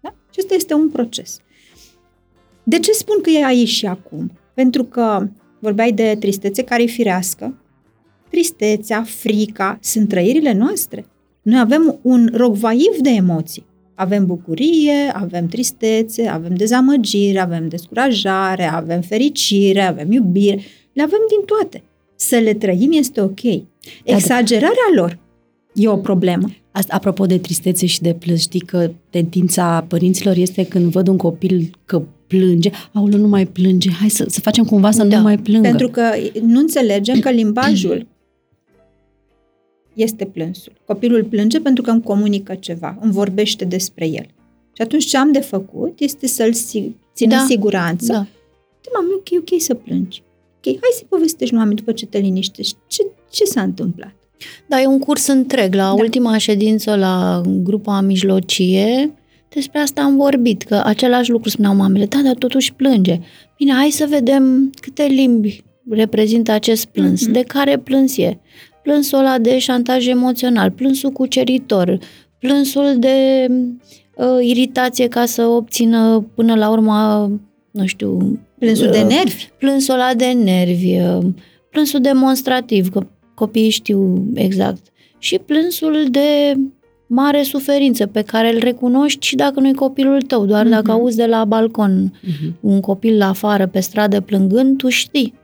Da? 0.00 0.14
Acesta 0.30 0.54
este 0.54 0.74
un 0.74 0.88
proces. 0.88 1.40
De 2.62 2.78
ce 2.78 2.92
spun 2.92 3.20
că 3.20 3.30
e 3.30 3.44
aici 3.44 3.68
și 3.68 3.86
acum? 3.86 4.30
Pentru 4.54 4.84
că 4.84 5.28
vorbeai 5.58 5.92
de 5.92 6.16
tristețe 6.20 6.64
care 6.64 6.82
e 6.82 6.86
firească. 6.86 7.62
Tristețea, 8.30 9.02
frica 9.02 9.78
sunt 9.82 10.08
trăirile 10.08 10.52
noastre. 10.52 11.06
Noi 11.42 11.60
avem 11.60 11.98
un 12.02 12.30
rogvaiv 12.32 12.96
de 13.00 13.10
emoții. 13.10 13.66
Avem 14.00 14.26
bucurie, 14.26 15.12
avem 15.12 15.46
tristețe, 15.46 16.28
avem 16.28 16.54
dezamăgire, 16.54 17.38
avem 17.38 17.68
descurajare, 17.68 18.64
avem 18.64 19.00
fericire, 19.00 19.80
avem 19.80 20.12
iubire. 20.12 20.60
Le 20.92 21.02
avem 21.02 21.20
din 21.28 21.44
toate. 21.46 21.82
Să 22.16 22.36
le 22.36 22.54
trăim 22.54 22.90
este 22.92 23.20
ok. 23.20 23.42
Da, 23.42 23.60
da. 24.04 24.14
Exagerarea 24.14 24.90
lor 24.94 25.18
e 25.74 25.88
o 25.88 25.96
problemă. 25.96 26.48
Asta, 26.70 26.94
apropo 26.94 27.26
de 27.26 27.38
tristețe 27.38 27.86
și 27.86 28.00
de 28.00 28.14
plâns, 28.14 28.40
știi 28.40 28.60
că 28.60 28.90
tendința 29.10 29.84
părinților 29.88 30.36
este 30.36 30.64
când 30.64 30.90
văd 30.90 31.08
un 31.08 31.16
copil 31.16 31.70
că 31.84 32.02
plânge, 32.26 32.70
aulă, 32.92 33.16
nu 33.16 33.28
mai 33.28 33.46
plânge, 33.46 33.90
hai 33.90 34.08
să, 34.08 34.24
să 34.28 34.40
facem 34.40 34.64
cumva 34.64 34.90
să 34.90 35.04
da, 35.04 35.16
nu 35.16 35.22
mai 35.22 35.38
plângă. 35.38 35.68
Pentru 35.68 35.88
că 35.88 36.02
nu 36.42 36.58
înțelegem 36.58 37.18
că 37.18 37.30
limbajul 37.30 38.06
este 39.98 40.24
plânsul. 40.24 40.72
Copilul 40.84 41.24
plânge 41.24 41.60
pentru 41.60 41.82
că 41.82 41.90
îmi 41.90 42.02
comunică 42.02 42.54
ceva, 42.54 42.98
îmi 43.00 43.12
vorbește 43.12 43.64
despre 43.64 44.06
el. 44.06 44.26
Și 44.72 44.82
atunci 44.82 45.04
ce 45.04 45.16
am 45.16 45.32
de 45.32 45.40
făcut 45.40 46.00
este 46.00 46.26
să-l 46.26 46.52
țin 46.52 47.28
da, 47.28 47.40
în 47.40 47.46
siguranță. 47.46 48.12
Da. 48.12 48.26
De 48.80 48.88
mami, 48.94 49.12
ok, 49.12 49.28
ok 49.40 49.60
să 49.60 49.74
plângi. 49.74 50.22
Ok, 50.56 50.64
hai 50.64 50.90
să 50.92 51.02
povestești 51.08 51.54
lui 51.54 51.74
după 51.74 51.92
ce 51.92 52.06
te 52.06 52.18
liniștești. 52.18 52.76
Ce, 52.86 53.06
ce 53.30 53.44
s-a 53.44 53.62
întâmplat? 53.62 54.14
Da, 54.66 54.80
e 54.80 54.86
un 54.86 54.98
curs 54.98 55.26
întreg. 55.26 55.74
La 55.74 55.82
da. 55.82 55.92
ultima 55.92 56.38
ședință 56.38 56.96
la 56.96 57.40
grupa 57.62 58.00
mijlocie, 58.00 59.12
despre 59.48 59.78
asta 59.78 60.02
am 60.02 60.16
vorbit, 60.16 60.62
că 60.62 60.82
același 60.84 61.30
lucru 61.30 61.48
spuneau 61.48 61.74
mamele, 61.74 62.06
da, 62.06 62.18
dar 62.24 62.34
totuși 62.34 62.72
plânge. 62.72 63.20
Bine, 63.56 63.72
hai 63.72 63.90
să 63.90 64.06
vedem 64.08 64.70
câte 64.80 65.02
limbi 65.02 65.64
reprezintă 65.90 66.52
acest 66.52 66.84
plâns, 66.84 67.28
mm-hmm. 67.28 67.32
de 67.32 67.42
care 67.42 67.78
plâns 67.78 68.16
e. 68.16 68.38
Plânsul 68.88 69.18
ăla 69.18 69.38
de 69.38 69.58
șantaj 69.58 70.06
emoțional, 70.06 70.70
plânsul 70.70 71.10
cuceritor, 71.10 71.98
plânsul 72.38 72.96
de 72.98 73.46
uh, 74.14 74.26
iritație 74.40 75.08
ca 75.08 75.24
să 75.24 75.46
obțină 75.46 76.26
până 76.34 76.54
la 76.54 76.70
urmă, 76.70 77.30
nu 77.70 77.86
știu... 77.86 78.38
Plânsul 78.58 78.86
uh, 78.86 78.92
de 78.92 79.00
nervi? 79.02 79.48
Plânsul 79.58 79.94
ăla 79.94 80.14
de 80.14 80.26
nervi, 80.26 80.96
uh, 80.96 81.26
plânsul 81.70 82.00
demonstrativ, 82.00 82.88
că 82.90 83.06
copiii 83.34 83.70
știu 83.70 84.26
exact. 84.34 84.86
Și 85.18 85.38
plânsul 85.38 86.06
de 86.10 86.56
mare 87.06 87.42
suferință 87.42 88.06
pe 88.06 88.22
care 88.22 88.54
îl 88.54 88.58
recunoști 88.58 89.26
și 89.26 89.36
dacă 89.36 89.60
nu-i 89.60 89.74
copilul 89.74 90.22
tău, 90.22 90.46
doar 90.46 90.66
uh-huh. 90.66 90.70
dacă 90.70 90.90
auzi 90.90 91.16
de 91.16 91.26
la 91.26 91.44
balcon 91.44 92.12
uh-huh. 92.12 92.52
un 92.60 92.80
copil 92.80 93.16
la 93.16 93.28
afară 93.28 93.66
pe 93.66 93.80
stradă 93.80 94.20
plângând, 94.20 94.76
tu 94.76 94.88
știi 94.88 95.34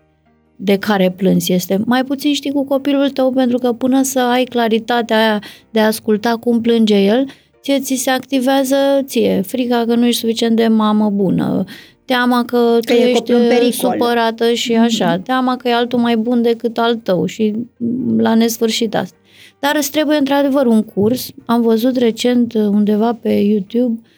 de 0.57 0.77
care 0.77 1.11
plâns 1.17 1.49
este. 1.49 1.81
Mai 1.85 2.05
puțin 2.05 2.35
știi 2.35 2.53
cu 2.53 2.65
copilul 2.65 3.11
tău 3.11 3.33
pentru 3.33 3.59
că 3.59 3.73
până 3.73 4.03
să 4.03 4.21
ai 4.21 4.45
claritatea 4.45 5.17
aia 5.17 5.43
de 5.71 5.81
a 5.81 5.87
asculta 5.87 6.37
cum 6.37 6.61
plânge 6.61 6.97
el, 6.97 7.27
ție 7.63 7.79
ți 7.79 7.95
se 7.95 8.11
activează 8.11 8.77
ție 9.05 9.43
frica 9.47 9.85
că 9.87 9.95
nu 9.95 10.07
ești 10.07 10.21
suficient 10.21 10.57
de 10.57 10.67
mamă 10.67 11.11
bună, 11.11 11.65
teama 12.05 12.45
că, 12.45 12.79
că 12.81 13.21
tu 13.25 13.33
ești 13.33 13.71
supărată 13.71 14.53
și 14.53 14.75
așa, 14.75 15.19
uh-huh. 15.19 15.23
teama 15.23 15.57
că 15.57 15.69
e 15.69 15.75
altul 15.75 15.99
mai 15.99 16.17
bun 16.17 16.43
decât 16.43 16.79
al 16.79 16.95
tău 16.95 17.27
și 17.27 17.55
la 18.17 18.35
nesfârșit 18.35 18.95
asta. 18.95 19.17
Dar 19.59 19.77
îți 19.77 19.91
trebuie 19.91 20.17
într-adevăr 20.17 20.67
un 20.67 20.83
curs. 20.83 21.31
Am 21.45 21.63
văzut 21.63 21.97
recent 21.97 22.55
uh, 22.55 22.63
undeva 22.63 23.19
pe 23.23 23.31
YouTube 23.31 24.01
uh, 24.03 24.14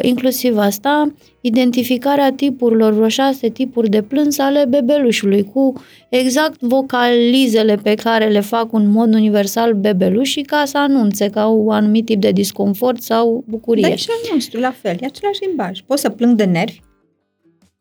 inclusiv 0.00 0.58
asta, 0.58 1.14
identificarea 1.40 2.32
tipurilor, 2.32 2.92
vreo 2.92 3.08
șase 3.08 3.48
tipuri 3.48 3.88
de 3.88 4.02
plâns 4.02 4.38
ale 4.38 4.64
bebelușului, 4.68 5.44
cu 5.44 5.72
exact 6.08 6.60
vocalizele 6.60 7.76
pe 7.76 7.94
care 7.94 8.28
le 8.28 8.40
fac 8.40 8.72
în 8.72 8.90
mod 8.90 9.14
universal 9.14 9.74
bebelușii 9.74 10.42
ca 10.42 10.62
să 10.64 10.78
anunțe 10.78 11.28
că 11.28 11.38
au 11.38 11.66
un 11.66 11.72
anumit 11.72 12.04
tip 12.04 12.20
de 12.20 12.30
disconfort 12.30 13.02
sau 13.02 13.44
bucurie. 13.46 13.88
Dar 13.88 13.98
și 13.98 14.08
al 14.10 14.34
nostru, 14.34 14.60
la 14.60 14.70
fel, 14.70 14.96
e 15.00 15.06
același 15.06 15.44
limbaj. 15.46 15.80
Pot 15.80 15.98
să 15.98 16.08
plâng 16.08 16.36
de 16.36 16.44
nervi, 16.44 16.80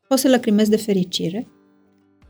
pot 0.08 0.20
să 0.20 0.30
lăcrimez 0.30 0.70
de 0.70 0.78
fericire, 0.78 1.48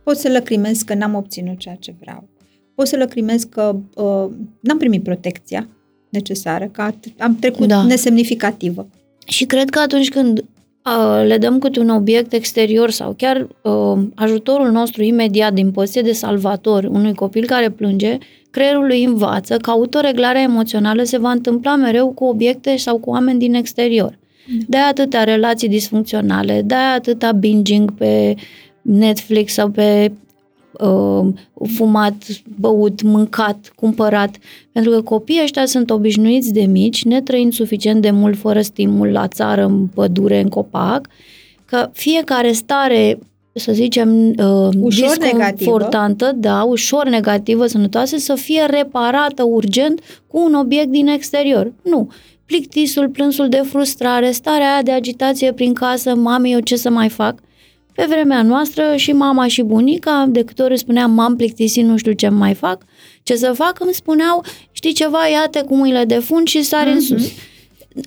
pot 0.04 0.18
să 0.18 0.30
lăcrimez 0.30 0.82
că 0.82 0.94
n-am 0.94 1.16
obținut 1.16 1.58
ceea 1.58 1.76
ce 1.76 1.96
vreau, 2.00 2.30
pot 2.76 2.88
să 2.88 2.98
lăcrimez 2.98 3.44
că 3.44 3.76
uh, 3.96 4.36
n-am 4.60 4.78
primit 4.78 5.04
protecția 5.04 5.68
necesară, 6.10 6.68
că 6.68 6.92
am 7.18 7.36
trecut 7.36 7.68
da. 7.68 7.84
nesemnificativă. 7.84 8.88
Și 9.26 9.46
cred 9.46 9.70
că 9.70 9.80
atunci 9.80 10.10
când 10.10 10.40
uh, 10.40 11.26
le 11.28 11.38
dăm 11.38 11.60
câte 11.60 11.80
un 11.80 11.90
obiect 11.90 12.34
exterior 12.34 12.90
sau 12.90 13.14
chiar 13.18 13.48
uh, 13.62 14.04
ajutorul 14.16 14.72
nostru 14.72 15.04
imediat 15.04 15.54
din 15.54 15.72
poziție 15.72 16.02
de 16.02 16.12
salvator 16.12 16.84
unui 16.84 17.14
copil 17.14 17.46
care 17.46 17.70
plânge, 17.70 18.18
creierul 18.52 18.86
lui 18.86 19.04
învață 19.04 19.58
că 19.58 19.70
autoreglarea 19.70 20.42
emoțională 20.42 21.04
se 21.04 21.18
va 21.18 21.32
întâmpla 21.32 21.76
mereu 21.76 22.12
cu 22.12 22.24
obiecte 22.24 22.76
sau 22.76 22.98
cu 22.98 23.10
oameni 23.10 23.40
din 23.40 23.54
exterior. 23.54 24.20
Da. 24.48 24.66
De 24.68 24.78
atâtea 24.78 25.24
relații 25.24 25.70
disfuncționale, 25.70 26.62
de 26.66 26.76
atâta 26.76 27.32
binging 27.32 27.92
pe 27.92 28.36
Netflix 28.82 29.54
sau 29.54 29.70
pe 29.70 30.12
uh, 30.72 31.28
fumat, 31.76 32.16
băut, 32.60 33.02
mâncat, 33.02 33.72
cumpărat. 33.76 34.38
Pentru 34.72 34.92
că 34.92 35.02
copiii 35.02 35.42
ăștia 35.44 35.66
sunt 35.66 35.90
obișnuiți 35.90 36.54
de 36.54 36.62
mici, 36.62 37.04
netrăind 37.04 37.54
suficient 37.54 38.02
de 38.02 38.12
mult 38.12 38.38
fără 38.38 38.62
stimul 38.62 39.08
la 39.08 39.28
țară, 39.28 39.66
în 39.66 39.88
pădure, 39.88 40.40
în 40.40 40.50
copac, 40.50 41.08
că 41.66 41.90
fiecare 41.94 42.52
stare 42.52 43.20
să 43.54 43.72
zicem, 43.72 44.28
uh, 44.28 44.70
ușor 44.80 45.18
disconfortantă, 45.18 46.32
da, 46.36 46.64
ușor 46.64 47.10
negativă, 47.10 47.68
sănătoasă, 47.68 48.18
să 48.18 48.36
fie 48.36 48.66
reparată 48.70 49.44
urgent 49.44 50.02
cu 50.28 50.44
un 50.46 50.54
obiect 50.54 50.90
din 50.90 51.08
exterior. 51.08 51.72
Nu. 51.84 52.10
Plictisul, 52.46 53.10
plânsul 53.10 53.50
de 53.50 53.62
frustrare, 53.66 54.32
starea 54.32 54.74
aia 54.74 54.82
de 54.82 54.92
agitație 54.92 55.54
prin 55.54 55.74
casă, 55.74 56.16
mami, 56.16 56.52
eu 56.52 56.60
ce 56.60 56.76
să 56.76 56.90
mai 56.90 57.10
fac? 57.10 57.40
Pe 57.96 58.06
vremea 58.10 58.42
noastră 58.42 58.94
și 58.96 59.12
mama 59.12 59.48
și 59.48 59.62
bunica, 59.62 60.26
de 60.30 60.44
câte 60.44 60.62
ori 60.62 60.78
spuneam 60.78 61.12
m-am 61.12 61.36
plictisit, 61.36 61.86
nu 61.86 61.98
știu 61.98 62.12
ce 62.12 62.30
mai 62.30 62.54
fac, 62.54 62.84
ce 63.24 63.36
să 63.36 63.52
fac, 63.56 63.80
îmi 63.80 63.94
spuneau, 63.94 64.44
știi 64.72 64.94
ceva, 64.94 65.28
ia-te 65.28 65.62
cu 65.62 65.76
mâinile 65.76 66.06
de 66.06 66.20
fund 66.20 66.48
și 66.48 66.62
sari 66.62 66.90
uh-huh. 66.90 66.94
în 66.94 66.98
mhm. 66.98 67.18
sus. 67.18 67.32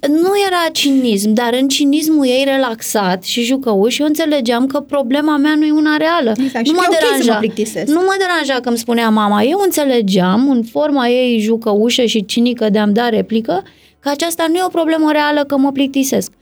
Nu 0.08 0.32
era 0.46 0.68
cinism, 0.72 1.32
dar 1.32 1.56
în 1.60 1.68
cinismul 1.68 2.26
ei 2.26 2.44
relaxat 2.44 3.22
și 3.22 3.42
jucăuș, 3.42 3.98
eu 3.98 4.06
înțelegeam 4.06 4.66
că 4.66 4.80
problema 4.80 5.36
mea 5.36 5.54
nu 5.54 5.64
e 5.64 5.70
una 5.70 5.96
reală. 5.96 6.32
Exact. 6.44 6.66
Nu 6.66 6.72
mă 6.72 6.84
deranja. 6.90 7.36
Okay 7.36 7.84
nu 7.86 8.00
mă 8.00 8.16
deranja 8.18 8.60
că 8.60 8.68
îmi 8.68 8.78
spunea 8.78 9.08
mama. 9.08 9.42
Eu 9.42 9.60
înțelegeam, 9.64 10.50
în 10.50 10.62
forma 10.62 11.08
ei 11.08 11.38
jucăușă 11.38 12.04
și 12.04 12.24
cinică 12.24 12.70
de 12.70 12.78
a-mi 12.78 12.92
da 12.92 13.08
replică, 13.08 13.62
că 14.00 14.08
aceasta 14.08 14.46
nu 14.48 14.54
e 14.54 14.64
o 14.64 14.68
problemă 14.68 15.12
reală 15.12 15.44
că 15.44 15.56
mă 15.56 15.72
plictisesc. 15.72 16.32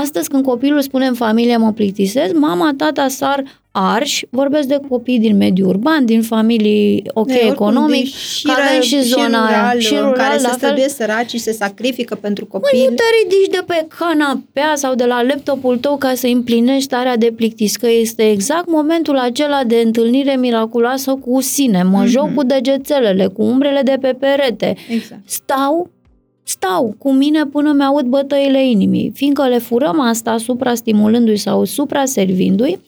Astăzi, 0.00 0.28
când 0.28 0.44
copilul 0.44 0.80
spune 0.80 1.06
în 1.06 1.14
familie 1.14 1.56
mă 1.56 1.72
plictisesc, 1.72 2.34
mama, 2.34 2.70
tata 2.76 3.08
sar 3.08 3.42
arși, 3.70 4.26
vorbesc 4.30 4.68
de 4.68 4.80
copii 4.88 5.18
din 5.18 5.36
mediul 5.36 5.68
urban, 5.68 6.04
din 6.04 6.22
familii 6.22 7.02
ok 7.12 7.28
E, 7.30 7.32
oricum, 7.34 7.50
economic, 7.52 8.04
și 8.14 8.44
că 8.44 8.50
avem 8.50 8.78
ra- 8.80 8.82
și 8.82 9.00
zona 9.02 9.26
rural, 9.26 9.44
aia, 9.70 9.78
și 9.78 9.92
în 9.94 9.98
rural, 9.98 10.12
care 10.16 10.32
la 10.34 10.38
se 10.40 10.46
fel. 10.48 10.56
străduie 10.58 10.88
săraci 10.88 11.30
și 11.30 11.38
se 11.38 11.52
sacrifică 11.52 12.14
pentru 12.14 12.46
Măi, 12.52 12.60
copil. 12.60 12.78
nu 12.88 12.94
te 12.94 13.02
ridici 13.22 13.50
de 13.50 13.62
pe 13.66 13.86
canapea 13.98 14.72
sau 14.74 14.94
de 14.94 15.04
la 15.04 15.22
laptopul 15.22 15.78
tău 15.78 15.96
ca 15.96 16.14
să 16.14 16.26
împlinești 16.26 16.82
starea 16.82 17.16
de 17.16 17.32
plictis, 17.36 17.76
că 17.76 17.88
este 17.90 18.30
exact 18.30 18.68
momentul 18.70 19.18
acela 19.18 19.64
de 19.66 19.76
întâlnire 19.84 20.36
miraculoasă 20.36 21.14
cu 21.14 21.40
sine. 21.40 21.82
Mă 21.82 21.98
Mhm. 21.98 22.06
joc 22.06 22.34
cu 22.34 22.42
degețelele, 22.44 23.26
cu 23.26 23.42
umbrele 23.42 23.80
de 23.84 23.96
pe 24.00 24.16
perete. 24.20 24.76
Exact. 24.88 25.20
Stau, 25.24 25.90
stau 26.42 26.94
cu 26.98 27.12
mine 27.12 27.44
până 27.46 27.72
mi-aud 27.72 28.04
bătăile 28.06 28.68
inimii, 28.68 29.10
fiindcă 29.14 29.48
le 29.48 29.58
furăm 29.58 30.00
asta 30.00 30.38
supra-stimulându-i 30.38 31.36
sau 31.36 31.64
supra-servindu-i, 31.64 32.78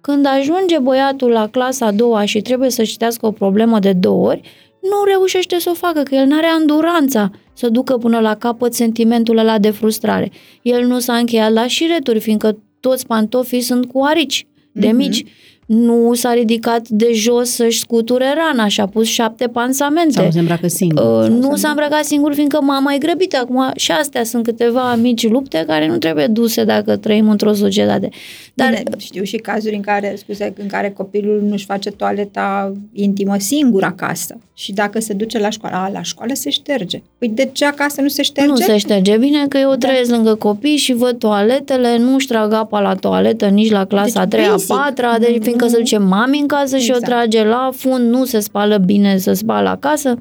când 0.00 0.26
ajunge 0.26 0.78
băiatul 0.78 1.30
la 1.30 1.48
clasa 1.48 1.86
a 1.86 1.92
doua 1.92 2.24
și 2.24 2.40
trebuie 2.40 2.70
să 2.70 2.82
citească 2.82 3.26
o 3.26 3.30
problemă 3.30 3.78
de 3.78 3.92
două 3.92 4.26
ori, 4.26 4.40
nu 4.80 5.04
reușește 5.06 5.58
să 5.58 5.70
o 5.70 5.74
facă, 5.74 6.02
că 6.02 6.14
el 6.14 6.26
nu 6.26 6.36
are 6.36 6.46
anduranța 6.46 7.30
să 7.52 7.68
ducă 7.68 7.96
până 7.96 8.20
la 8.20 8.34
capăt 8.36 8.74
sentimentul 8.74 9.36
ăla 9.38 9.58
de 9.58 9.70
frustrare. 9.70 10.30
El 10.62 10.86
nu 10.86 10.98
s-a 10.98 11.16
încheiat 11.16 11.52
la 11.52 11.66
șireturi, 11.66 12.20
fiindcă 12.20 12.58
toți 12.80 13.06
pantofii 13.06 13.60
sunt 13.60 13.86
cu 13.92 14.00
arici 14.02 14.46
de 14.72 14.86
Mhm. 14.86 14.96
mici. 14.96 15.24
Nu 15.66 16.14
s-a 16.14 16.32
ridicat 16.32 16.88
de 16.88 17.10
jos 17.12 17.50
să-și 17.50 17.78
scuture 17.78 18.34
rana 18.36 18.68
și 18.68 18.80
a 18.80 18.86
pus 18.86 19.06
șapte 19.06 19.46
pansamente. 19.46 20.12
Sau 20.12 20.30
se 20.30 20.38
îmbracă 20.38 20.68
singur. 20.68 21.22
Uh, 21.22 21.28
nu 21.28 21.50
să- 21.50 21.56
s-a 21.56 21.68
îmbrăcat 21.68 22.04
singur 22.04 22.34
fiindcă 22.34 22.60
mama 22.62 22.94
e 22.94 22.98
grăbită. 22.98 23.36
Acum 23.36 23.70
și 23.76 23.92
astea 23.92 24.24
sunt 24.24 24.44
câteva 24.44 24.94
mici 24.94 25.28
lupte 25.28 25.64
care 25.66 25.86
nu 25.86 25.96
trebuie 25.98 26.26
duse 26.26 26.64
dacă 26.64 26.96
trăim 26.96 27.28
într-o 27.30 27.52
societate. 27.52 28.08
Dar 28.54 28.68
Bine, 28.68 28.82
știu 28.98 29.22
și 29.22 29.36
cazuri 29.36 29.74
în 29.74 29.80
care, 29.80 30.14
scuze, 30.18 30.52
în 30.62 30.66
care 30.66 30.90
copilul 30.90 31.42
nu-și 31.48 31.64
face 31.64 31.90
toaleta 31.90 32.72
intimă 32.92 33.34
singur 33.38 33.82
acasă. 33.84 34.38
Și 34.54 34.72
dacă 34.72 35.00
se 35.00 35.12
duce 35.12 35.38
la 35.38 35.50
școală, 35.50 35.76
a, 35.76 35.90
la 35.92 36.02
școală 36.02 36.34
se 36.34 36.50
șterge. 36.50 37.02
Păi 37.18 37.28
de 37.28 37.48
ce 37.52 37.64
acasă 37.64 38.00
nu 38.00 38.08
se 38.08 38.22
șterge? 38.22 38.50
nu 38.50 38.56
se 38.56 38.76
șterge 38.78 39.16
bine 39.16 39.46
că 39.48 39.58
eu 39.58 39.68
Da. 39.70 39.76
trăiesc 39.76 40.10
lângă 40.10 40.34
copii 40.34 40.76
și 40.76 40.92
văd 40.92 41.18
toaletele, 41.18 41.96
nu-și 41.98 42.26
trag 42.26 42.52
apa 42.52 42.80
la 42.80 42.94
toaletă 42.94 43.46
nici 43.46 43.70
la 43.70 43.84
clasa 43.84 44.20
a 44.20 44.24
Deci, 44.24 44.32
treia, 44.32 44.48
a 44.48 44.50
basic. 44.50 44.68
patra, 44.76 45.18
deci 45.18 45.42
fiindcă 45.42 45.61
se 45.68 45.76
duce 45.76 45.98
mami 45.98 46.38
în 46.38 46.46
casă 46.46 46.76
și 46.76 46.90
o 46.90 46.94
Exact. 46.94 47.12
trage 47.12 47.44
la 47.44 47.70
fund, 47.76 48.10
nu 48.10 48.24
se 48.24 48.40
spală 48.40 48.78
bine 48.78 49.16
să 49.16 49.32
spală 49.32 49.68
acasă. 49.68 50.14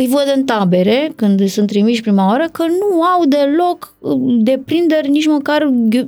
Îi 0.00 0.06
văd 0.06 0.32
în 0.36 0.44
tabere, 0.44 1.12
când 1.16 1.48
sunt 1.48 1.66
trimiși 1.66 2.00
prima 2.00 2.26
oară, 2.26 2.48
că 2.52 2.62
nu 2.62 3.02
au 3.02 3.24
deloc 3.24 3.94
uh, 3.98 4.12
deprinderi, 4.40 5.08
nici 5.10 5.26
măcar 5.26 5.72
ghi- 5.88 6.06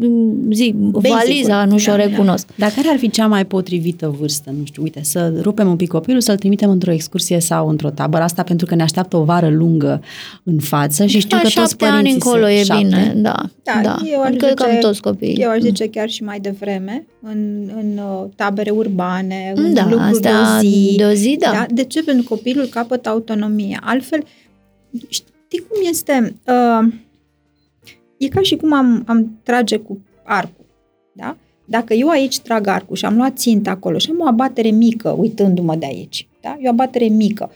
zi, 0.53 0.75
valiza 0.93 1.65
nu 1.65 1.79
și-o 1.79 1.93
Da, 1.93 1.99
da. 1.99 2.05
recunosc. 2.05 2.47
Dar 2.55 2.71
care 2.77 2.89
ar 2.89 2.97
fi 2.99 3.11
cea 3.11 3.27
mai 3.27 3.45
potrivită 3.47 4.15
vârstă? 4.19 4.51
Nu 4.59 4.65
știu, 4.65 4.83
uite, 4.83 5.01
să 5.03 5.33
rupem 5.41 5.69
un 5.69 5.77
pic 5.77 5.89
copilul, 5.89 6.21
să-l 6.21 6.37
trimitem 6.37 6.71
într-o 6.71 6.91
excursie 6.93 7.41
sau 7.41 7.69
într-o 7.69 7.91
tabără. 7.91 8.23
Asta 8.23 8.43
pentru 8.43 8.67
că 8.67 8.75
ne 8.75 8.83
așteaptă 8.83 9.17
o 9.17 9.23
vară 9.25 9.49
lungă 9.49 10.03
în 10.43 10.59
față 10.59 11.07
și 11.07 11.19
știu 11.21 11.37
La 11.37 11.43
că 11.43 11.49
toți 11.49 11.55
șapte 11.69 11.85
ani 11.85 11.93
părinții 11.95 12.15
încolo 12.25 12.45
se... 12.47 12.53
e 12.53 12.63
șapte? 12.65 12.85
bine, 12.85 13.13
da. 13.17 13.35
Da, 13.63 13.81
da. 13.83 13.97
eu 14.13 14.21
aș 14.21 14.29
Cred 14.37 14.55
că 14.55 14.65
zice- 14.65 14.75
am 14.77 14.81
toți 14.81 15.01
copiii. 15.01 15.35
Eu 15.35 15.51
aș 15.51 15.59
zice 15.61 15.89
chiar 15.89 16.09
și 16.09 16.23
mai 16.23 16.41
devreme, 16.41 17.07
în, 17.23 17.71
în 17.77 17.99
uh, 17.99 18.29
tabere 18.37 18.71
urbane, 18.71 19.53
în 19.55 19.75
Da, 19.75 19.83
lucruri 19.83 20.03
astea 20.13 20.33
de 20.33 20.39
o 20.57 20.61
zi. 20.69 20.95
de 20.97 21.05
o 21.05 21.11
zi, 21.13 21.37
da. 21.41 21.51
da. 21.53 21.67
De 21.71 21.85
ce? 21.85 22.03
Pentru 22.03 22.23
că 22.29 22.35
copilul 22.35 22.65
capătă 22.67 23.09
autonomie. 23.09 23.80
Altfel, 23.83 24.25
știi 25.09 25.59
cum 25.69 25.89
este? 25.91 26.35
Uh, 26.47 26.93
e 28.17 28.29
ca 28.29 28.41
și 28.41 28.57
cum 28.57 28.73
am, 28.73 29.03
am 29.07 29.39
trage 29.43 29.77
cu 29.77 30.01
arcul. 30.25 30.65
Da? 31.13 31.37
Dacă 31.65 31.95
eu 31.95 32.09
aici 32.09 32.39
trag 32.39 32.67
arcul 32.67 32.97
și 32.97 33.05
am 33.05 33.17
luat 33.17 33.39
ținta 33.39 33.71
acolo 33.71 33.99
și 33.99 34.11
am 34.11 34.21
o 34.21 34.27
abatere 34.27 34.71
mică, 34.71 35.11
uitându-mă 35.19 35.77
de 35.77 35.87
aici, 35.87 36.29
da? 36.41 36.57
e 36.61 36.67
o 36.67 36.71
abatere 36.71 37.07
mică, 37.07 37.51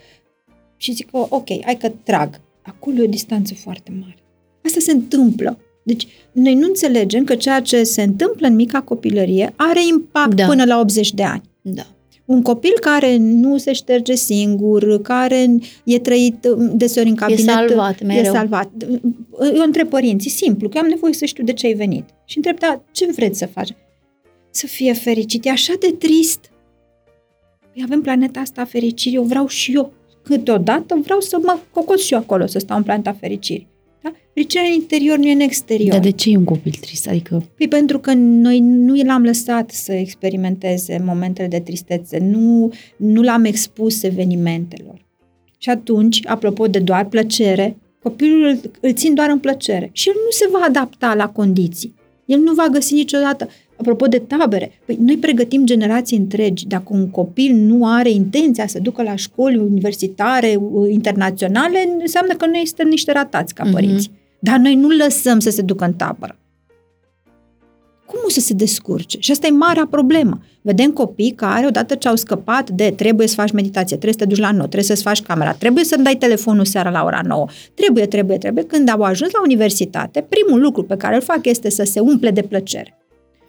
și 0.76 0.92
zic, 0.92 1.08
oh, 1.10 1.26
ok, 1.28 1.48
hai 1.64 1.76
că 1.76 1.92
trag. 2.02 2.40
Acolo 2.62 2.96
e 2.96 3.02
o 3.02 3.06
distanță 3.10 3.54
foarte 3.54 3.92
mare. 4.00 4.16
Asta 4.64 4.80
se 4.80 4.92
întâmplă. 4.92 5.58
Deci, 5.82 6.06
noi 6.32 6.54
nu 6.54 6.66
înțelegem 6.66 7.24
că 7.24 7.34
ceea 7.34 7.60
ce 7.60 7.82
se 7.82 8.02
întâmplă 8.02 8.46
în 8.46 8.54
mica 8.54 8.80
copilărie 8.80 9.52
are 9.56 9.80
impact 9.90 10.34
Da. 10.34 10.46
până 10.46 10.64
la 10.64 10.78
80 10.80 11.12
de 11.12 11.22
ani. 11.22 11.42
da. 11.60 11.86
Un 12.24 12.42
copil 12.42 12.72
care 12.80 13.16
nu 13.16 13.56
se 13.56 13.72
șterge 13.72 14.14
singur, 14.14 15.02
care 15.02 15.46
e 15.84 15.98
trăit 15.98 16.44
uh, 16.44 16.70
deseori 16.72 17.08
în 17.08 17.14
cabinet, 17.14 17.40
salvat 17.40 18.00
e 18.00 18.04
mereu. 18.04 18.32
salvat. 18.32 18.70
Eu 19.54 19.62
întreb 19.64 19.88
părinții, 19.88 20.30
simplu, 20.30 20.68
că 20.68 20.76
eu 20.76 20.82
am 20.82 20.88
nevoie 20.88 21.12
să 21.12 21.24
știu 21.24 21.44
de 21.44 21.52
ce 21.52 21.66
ai 21.66 21.74
venit. 21.74 22.04
Și 22.24 22.36
întreb, 22.36 22.58
da, 22.58 22.82
ce 22.92 23.06
vreți 23.12 23.38
să 23.38 23.46
faci? 23.46 23.74
Să 24.50 24.66
fie 24.66 24.92
fericit. 24.92 25.44
E 25.44 25.50
așa 25.50 25.72
de 25.80 25.94
trist. 25.98 26.50
Păi 27.72 27.82
avem 27.84 28.00
planeta 28.00 28.40
asta 28.40 28.60
a 28.60 28.64
fericirii, 28.64 29.18
o 29.18 29.22
vreau 29.22 29.46
și 29.46 29.74
eu. 29.74 29.92
Câteodată 30.22 31.00
vreau 31.02 31.20
să 31.20 31.38
mă 31.42 31.58
cocot 31.72 31.98
și 31.98 32.12
eu 32.12 32.18
acolo, 32.18 32.46
să 32.46 32.58
stau 32.58 32.76
în 32.76 32.82
planeta 32.82 33.16
fericirii. 33.20 33.68
Da? 34.34 34.40
Fericirea 34.40 34.66
în 34.68 34.72
interior 34.74 35.18
nu 35.18 35.26
e 35.26 35.32
în 35.32 35.40
exterior. 35.40 35.90
Dar 35.90 36.00
de 36.00 36.10
ce 36.10 36.30
e 36.30 36.36
un 36.36 36.44
copil 36.44 36.74
trist? 36.80 37.08
Adică 37.08 37.44
Păi 37.56 37.68
pentru 37.68 37.98
că 37.98 38.12
noi 38.14 38.60
nu 38.60 38.94
l-am 39.04 39.22
lăsat 39.22 39.70
să 39.70 39.92
experimenteze 39.92 41.02
momentele 41.04 41.48
de 41.48 41.58
tristețe, 41.60 42.18
nu, 42.18 42.72
nu 42.96 43.22
l-am 43.22 43.44
expus 43.44 44.02
evenimentelor. 44.02 45.04
Și 45.58 45.70
atunci, 45.70 46.20
apropo 46.26 46.66
de 46.66 46.78
doar 46.78 47.04
plăcere, 47.04 47.76
copilul 48.02 48.44
îl, 48.46 48.70
îl 48.80 48.92
țin 48.92 49.14
doar 49.14 49.30
în 49.30 49.38
plăcere 49.38 49.90
și 49.92 50.08
el 50.08 50.14
nu 50.14 50.30
se 50.30 50.48
va 50.52 50.64
adapta 50.68 51.14
la 51.14 51.28
condiții. 51.28 51.94
El 52.24 52.38
nu 52.38 52.52
va 52.52 52.66
găsi 52.72 52.94
niciodată. 52.94 53.48
Apropo 53.76 54.06
de 54.06 54.18
tabere, 54.18 54.72
păi 54.86 54.98
noi 55.00 55.16
pregătim 55.16 55.64
generații 55.64 56.16
întregi. 56.16 56.66
Dacă 56.66 56.84
un 56.88 57.10
copil 57.10 57.54
nu 57.54 57.86
are 57.86 58.10
intenția 58.10 58.66
să 58.66 58.78
ducă 58.78 59.02
la 59.02 59.16
școli 59.16 59.56
universitare, 59.56 60.56
uh, 60.60 60.90
internaționale, 60.92 61.96
înseamnă 62.00 62.34
că 62.34 62.46
noi 62.46 62.62
suntem 62.66 62.88
niște 62.88 63.12
ratați 63.12 63.54
ca 63.54 63.64
Mhm. 63.64 63.72
părinți. 63.72 64.10
Dar 64.44 64.58
noi 64.58 64.74
nu 64.74 64.88
lăsăm 64.88 65.38
să 65.38 65.50
se 65.50 65.62
ducă 65.62 65.84
în 65.84 65.92
tabără. 65.92 66.38
Cum 68.06 68.18
o 68.26 68.28
să 68.28 68.40
se 68.40 68.54
descurce? 68.54 69.18
Și 69.20 69.30
asta 69.30 69.46
e 69.46 69.50
marea 69.50 69.86
problemă. 69.90 70.40
Vedem 70.62 70.90
copii 70.90 71.30
care, 71.30 71.66
odată 71.66 71.94
ce 71.94 72.08
au 72.08 72.16
scăpat 72.16 72.70
de 72.70 72.92
trebuie 72.96 73.26
să 73.26 73.34
faci 73.34 73.50
meditație, 73.52 73.96
trebuie 73.96 74.12
să 74.12 74.18
te 74.18 74.24
duci 74.24 74.38
la 74.38 74.50
nou, 74.50 74.60
trebuie 74.60 74.82
să-ți 74.82 75.02
faci 75.02 75.22
camera, 75.22 75.52
trebuie 75.52 75.84
să-mi 75.84 76.04
dai 76.04 76.16
telefonul 76.16 76.64
seara 76.64 76.90
la 76.90 77.04
ora 77.04 77.20
9, 77.24 77.46
trebuie, 77.74 78.06
trebuie, 78.06 78.38
trebuie, 78.38 78.64
când 78.64 78.88
au 78.88 79.00
ajuns 79.00 79.32
la 79.32 79.40
universitate, 79.42 80.26
primul 80.28 80.60
lucru 80.60 80.82
pe 80.82 80.96
care 80.96 81.14
îl 81.14 81.22
fac 81.22 81.46
este 81.46 81.70
să 81.70 81.84
se 81.84 82.00
umple 82.00 82.30
de 82.30 82.42
plăcere. 82.42 82.98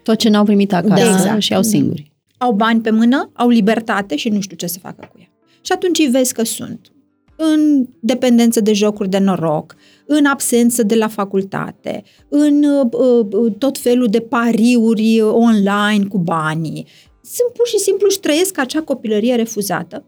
tot 0.03 0.17
ce 0.17 0.29
n-au 0.29 0.43
primit 0.43 0.73
acasă 0.73 1.03
Da, 1.03 1.11
exact. 1.11 1.41
și 1.41 1.53
au 1.53 1.61
singuri. 1.61 2.11
Au 2.37 2.51
bani 2.51 2.81
pe 2.81 2.89
mână, 2.89 3.29
au 3.33 3.49
libertate 3.49 4.15
și 4.15 4.29
nu 4.29 4.39
știu 4.39 4.55
ce 4.55 4.67
să 4.67 4.79
facă 4.79 5.09
cu 5.11 5.17
ea. 5.19 5.29
Și 5.61 5.71
atunci 5.71 5.99
îi 5.99 6.07
vezi 6.07 6.33
că 6.33 6.43
sunt 6.43 6.89
în 7.35 7.85
dependență 7.99 8.59
de 8.59 8.73
jocuri 8.73 9.09
de 9.09 9.17
noroc, 9.17 9.75
în 10.05 10.25
absență 10.25 10.83
de 10.83 10.95
la 10.95 11.07
facultate, 11.07 12.03
în 12.29 12.63
uh, 12.63 12.87
uh, 13.31 13.53
tot 13.57 13.77
felul 13.77 14.07
de 14.07 14.19
pariuri 14.19 15.21
online 15.21 16.05
cu 16.05 16.17
banii. 16.17 16.85
Sunt 17.21 17.51
pur 17.53 17.67
și 17.67 17.77
simplu 17.77 18.05
își 18.09 18.19
trăiesc 18.19 18.57
acea 18.57 18.81
copilărie 18.81 19.35
refuzată, 19.35 20.03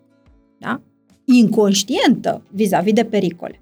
da? 0.57 0.81
inconștientă 1.25 2.41
vis-a-vis 2.51 2.93
de 2.93 3.03
pericole. 3.03 3.61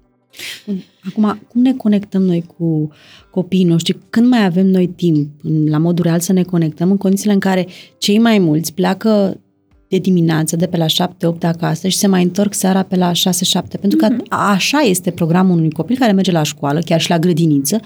Bun. 0.66 0.82
Acum, 1.08 1.40
cum 1.48 1.62
ne 1.62 1.72
conectăm 1.72 2.22
noi 2.22 2.44
cu 2.56 2.90
copiii 3.30 3.64
noștri? 3.64 3.98
Când 4.10 4.26
mai 4.26 4.44
avem 4.44 4.66
noi 4.66 4.86
timp, 4.86 5.30
în- 5.42 5.68
la 5.68 5.78
modul 5.78 6.04
real, 6.04 6.20
să 6.20 6.32
ne 6.32 6.42
conectăm 6.42 6.90
în 6.90 6.96
condițiile 6.96 7.32
în 7.32 7.38
care 7.40 7.66
cei 7.98 8.18
mai 8.18 8.38
mulți 8.38 8.74
pleacă 8.74 9.40
de 9.88 9.98
dimineață, 9.98 10.56
de 10.56 10.66
pe 10.66 10.76
la 10.76 10.86
7-8 10.86 11.38
acasă 11.42 11.88
și 11.88 11.96
se 11.96 12.06
mai 12.06 12.22
întorc 12.22 12.54
seara 12.54 12.82
pe 12.82 12.96
la 12.96 13.12
6-7. 13.12 13.78
Pentru 13.80 13.98
că 13.98 14.08
a- 14.28 14.50
așa 14.50 14.78
este 14.78 15.10
programul 15.10 15.56
unui 15.56 15.70
copil 15.70 15.96
care 15.98 16.12
merge 16.12 16.30
la 16.32 16.42
școală, 16.42 16.80
chiar 16.80 17.00
și 17.00 17.10
la 17.10 17.18
grădiniță, 17.18 17.80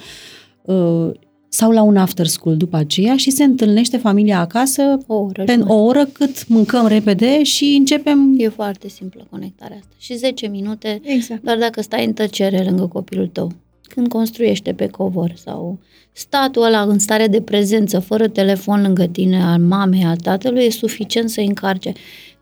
uh, 0.62 1.10
sau 1.52 1.70
la 1.70 1.82
un 1.82 1.96
after 1.96 2.26
school 2.26 2.56
după 2.56 2.76
aceea 2.76 3.16
și 3.16 3.30
se 3.30 3.44
întâlnește 3.44 3.96
familia 3.96 4.40
acasă 4.40 4.82
O 5.06 5.14
oră. 5.14 5.44
pe 5.44 5.52
jumătate. 5.52 5.72
o 5.72 5.84
oră 5.84 6.04
cât 6.12 6.48
mâncăm 6.48 6.86
repede 6.86 7.42
și 7.42 7.74
începem 7.78 8.34
E 8.38 8.48
foarte 8.48 8.88
simplă 8.88 9.26
conectarea 9.30 9.76
asta. 9.76 9.94
Și 9.98 10.16
10 10.16 10.46
minute, 10.46 11.00
Exact. 11.04 11.42
doar 11.42 11.58
dacă 11.58 11.82
stai 11.82 12.04
în 12.04 12.12
tăcere 12.12 12.62
lângă 12.64 12.86
copilul 12.86 13.26
tău, 13.26 13.52
când 13.94 14.08
construiește 14.08 14.72
pe 14.72 14.86
covor 14.86 15.32
sau 15.44 15.78
statul 16.12 16.62
ăla 16.62 16.80
în 16.80 16.98
stare 16.98 17.26
de 17.26 17.40
prezență, 17.40 17.98
fără 17.98 18.28
telefon 18.28 18.82
lângă 18.82 19.04
tine, 19.04 19.42
al 19.42 19.58
mamei, 19.58 20.04
al 20.04 20.16
tatălui, 20.16 20.64
e 20.64 20.70
suficient 20.70 21.30
să 21.30 21.40
încarce. 21.40 21.92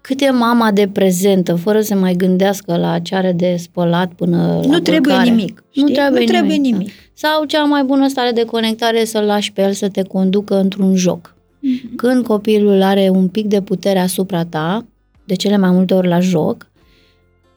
Cât 0.01 0.21
e 0.21 0.31
mama 0.31 0.71
de 0.71 0.89
prezentă, 0.93 1.55
fără 1.55 1.81
să 1.81 1.95
mai 1.95 2.15
gândească 2.15 2.77
la 2.77 2.99
ce 2.99 3.15
are 3.15 3.33
de 3.33 3.57
spălat 3.59 4.13
până 4.13 4.37
la 4.63 4.69
Nu 4.69 4.79
trebuie 4.79 5.01
culcare. 5.15 5.29
nimic. 5.31 5.65
Nu 5.75 5.83
știi? 5.83 5.95
trebuie, 5.95 6.21
nu 6.21 6.27
trebuie 6.27 6.57
nimic. 6.57 6.73
nimic. 6.73 6.87
Da. 6.89 6.93
Sau 7.15 7.45
cea 7.45 7.65
mai 7.65 7.83
bună 7.83 8.09
stare 8.09 8.31
de 8.31 8.45
conectare 8.45 9.01
e 9.01 9.05
să-l 9.05 9.25
lași 9.25 9.53
pe 9.53 9.63
el 9.63 9.73
să 9.73 9.89
te 9.89 10.03
conducă 10.03 10.61
într-un 10.61 10.95
joc. 10.95 11.35
Mhm. 11.61 11.95
Când 11.97 12.25
copilul 12.27 12.83
are 12.83 13.09
un 13.13 13.29
pic 13.29 13.47
de 13.47 13.61
putere 13.63 13.99
asupra 13.99 14.45
ta, 14.45 14.85
de 15.25 15.35
cele 15.35 15.57
mai 15.57 15.71
multe 15.71 15.95
ori 15.95 16.09
la 16.09 16.21
joc, 16.21 16.67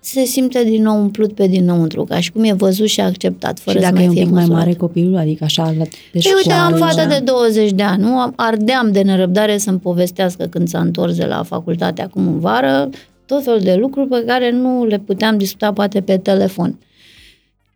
se 0.04 0.24
simte 0.24 0.64
din 0.64 0.84
nou 0.84 1.00
umplut 1.00 1.34
pe 1.34 1.48
dinăuntru, 1.48 2.04
ca 2.04 2.20
și 2.20 2.32
cum 2.32 2.44
e 2.44 2.54
văzut 2.54 2.88
și 2.88 3.02
acceptat, 3.02 3.60
fără 3.60 3.78
și 3.78 3.84
dacă 3.84 3.96
să 3.96 4.02
e 4.02 4.06
mai 4.06 4.08
un 4.08 4.14
fie 4.14 4.24
pic 4.24 4.32
mai 4.32 4.42
măsurat. 4.42 4.60
mare 4.60 4.74
copilul, 4.74 5.18
adică 5.18 5.44
așa 5.44 5.64
la 5.64 5.72
de 5.72 5.90
Păi 6.12 6.22
școală, 6.22 6.38
uite, 6.38 6.54
am 6.54 6.74
fată 6.74 7.08
da. 7.08 7.16
de 7.16 7.20
20 7.24 7.72
de 7.72 7.84
ani, 7.84 8.04
nu? 8.04 8.34
Ardeam 8.36 8.92
de 8.92 9.02
nerăbdare 9.02 9.58
să-mi 9.58 9.80
povestească 9.80 10.46
când 10.46 10.68
s-a 10.68 10.80
întors 10.80 11.16
de 11.16 11.26
la 11.26 11.44
facultate 11.44 12.02
acum 12.02 12.28
în 12.28 12.40
vară, 12.40 12.90
tot 13.26 13.44
felul 13.44 13.60
de 13.60 13.76
lucruri 13.76 14.08
pe 14.08 14.24
care 14.26 14.52
nu 14.52 14.86
le 14.86 15.00
puteam 15.00 15.38
discuta 15.38 15.74
poate 15.74 16.02
pe 16.02 16.18
telefon. 16.18 16.80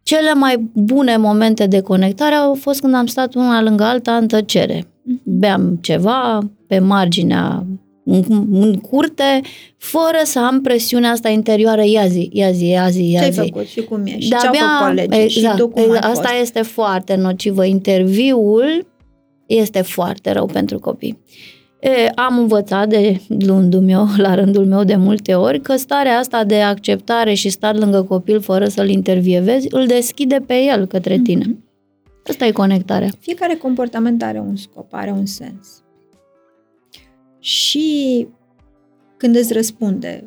Cele 0.04 0.34
mai 0.34 0.70
bune 0.74 1.18
momente 1.18 1.68
de 1.68 1.80
conectare 1.80 2.36
au 2.36 2.54
fost 2.54 2.80
când 2.80 2.94
am 2.96 3.06
stat 3.06 3.36
una 3.36 3.62
lângă 3.62 3.84
alta 3.84 4.16
în 4.16 4.28
tăcere. 4.28 4.88
Beam 5.24 5.78
ceva 5.82 6.40
pe 6.68 6.80
marginea 6.80 7.66
în, 8.06 8.24
în 8.52 8.76
curte, 8.76 9.42
fără 9.78 10.18
să 10.24 10.40
am 10.40 10.62
presiunea 10.62 11.10
asta 11.12 11.30
interioară, 11.30 11.82
ia 11.86 12.08
zi, 12.08 12.30
ia 12.34 12.52
zi, 12.52 12.68
ia 12.70 12.90
zi, 12.90 13.12
ia 13.12 13.20
Ce-ai 13.20 13.32
zi. 13.32 13.40
făcut 13.40 13.66
și 13.66 13.82
cum 13.82 14.06
e? 14.06 14.20
Și 14.20 14.30
De-abia- 14.30 14.40
ce-au 14.42 14.54
făcut 14.54 14.86
colegii? 14.88 15.24
exact, 15.24 15.56
și 15.56 15.62
tu 15.62 15.68
cum 15.68 15.82
exact, 15.84 16.04
ai 16.04 16.12
Asta 16.12 16.28
fost? 16.30 16.42
este 16.42 16.62
foarte 16.62 17.16
nocivă. 17.16 17.66
Interviul 17.66 18.88
este 19.46 19.82
foarte 19.82 20.32
rău 20.32 20.46
pentru 20.46 20.80
copii. 20.80 21.18
E, 21.80 21.90
am 22.16 22.38
învățat 22.40 22.88
de 22.90 23.20
luându-mi 23.40 23.92
eu, 23.92 24.08
la 24.26 24.36
rândul 24.36 24.66
meu 24.66 24.84
de 24.84 24.96
multe 24.96 25.34
ori, 25.34 25.62
că 25.62 25.76
starea 25.76 26.18
asta 26.18 26.44
de 26.44 26.62
acceptare 26.62 27.34
și 27.34 27.50
stat 27.50 27.78
lângă 27.78 28.02
copil 28.04 28.42
fără 28.42 28.68
să-l 28.68 28.90
intervievezi, 28.90 29.68
îl 29.72 29.86
deschide 29.86 30.44
pe 30.48 30.54
el 30.62 30.86
către 30.86 31.20
tine. 31.24 31.44
Mhm. 31.48 31.64
Asta 32.30 32.46
e 32.46 32.52
conectarea. 32.52 33.10
Fiecare 33.20 33.56
comportament 33.56 34.24
are 34.24 34.40
un 34.48 34.56
scop, 34.56 34.88
are 34.92 35.12
un 35.12 35.26
sens. 35.26 35.84
Și 37.46 38.28
când 39.18 39.36
îți 39.36 39.54
răspunde 39.54 40.24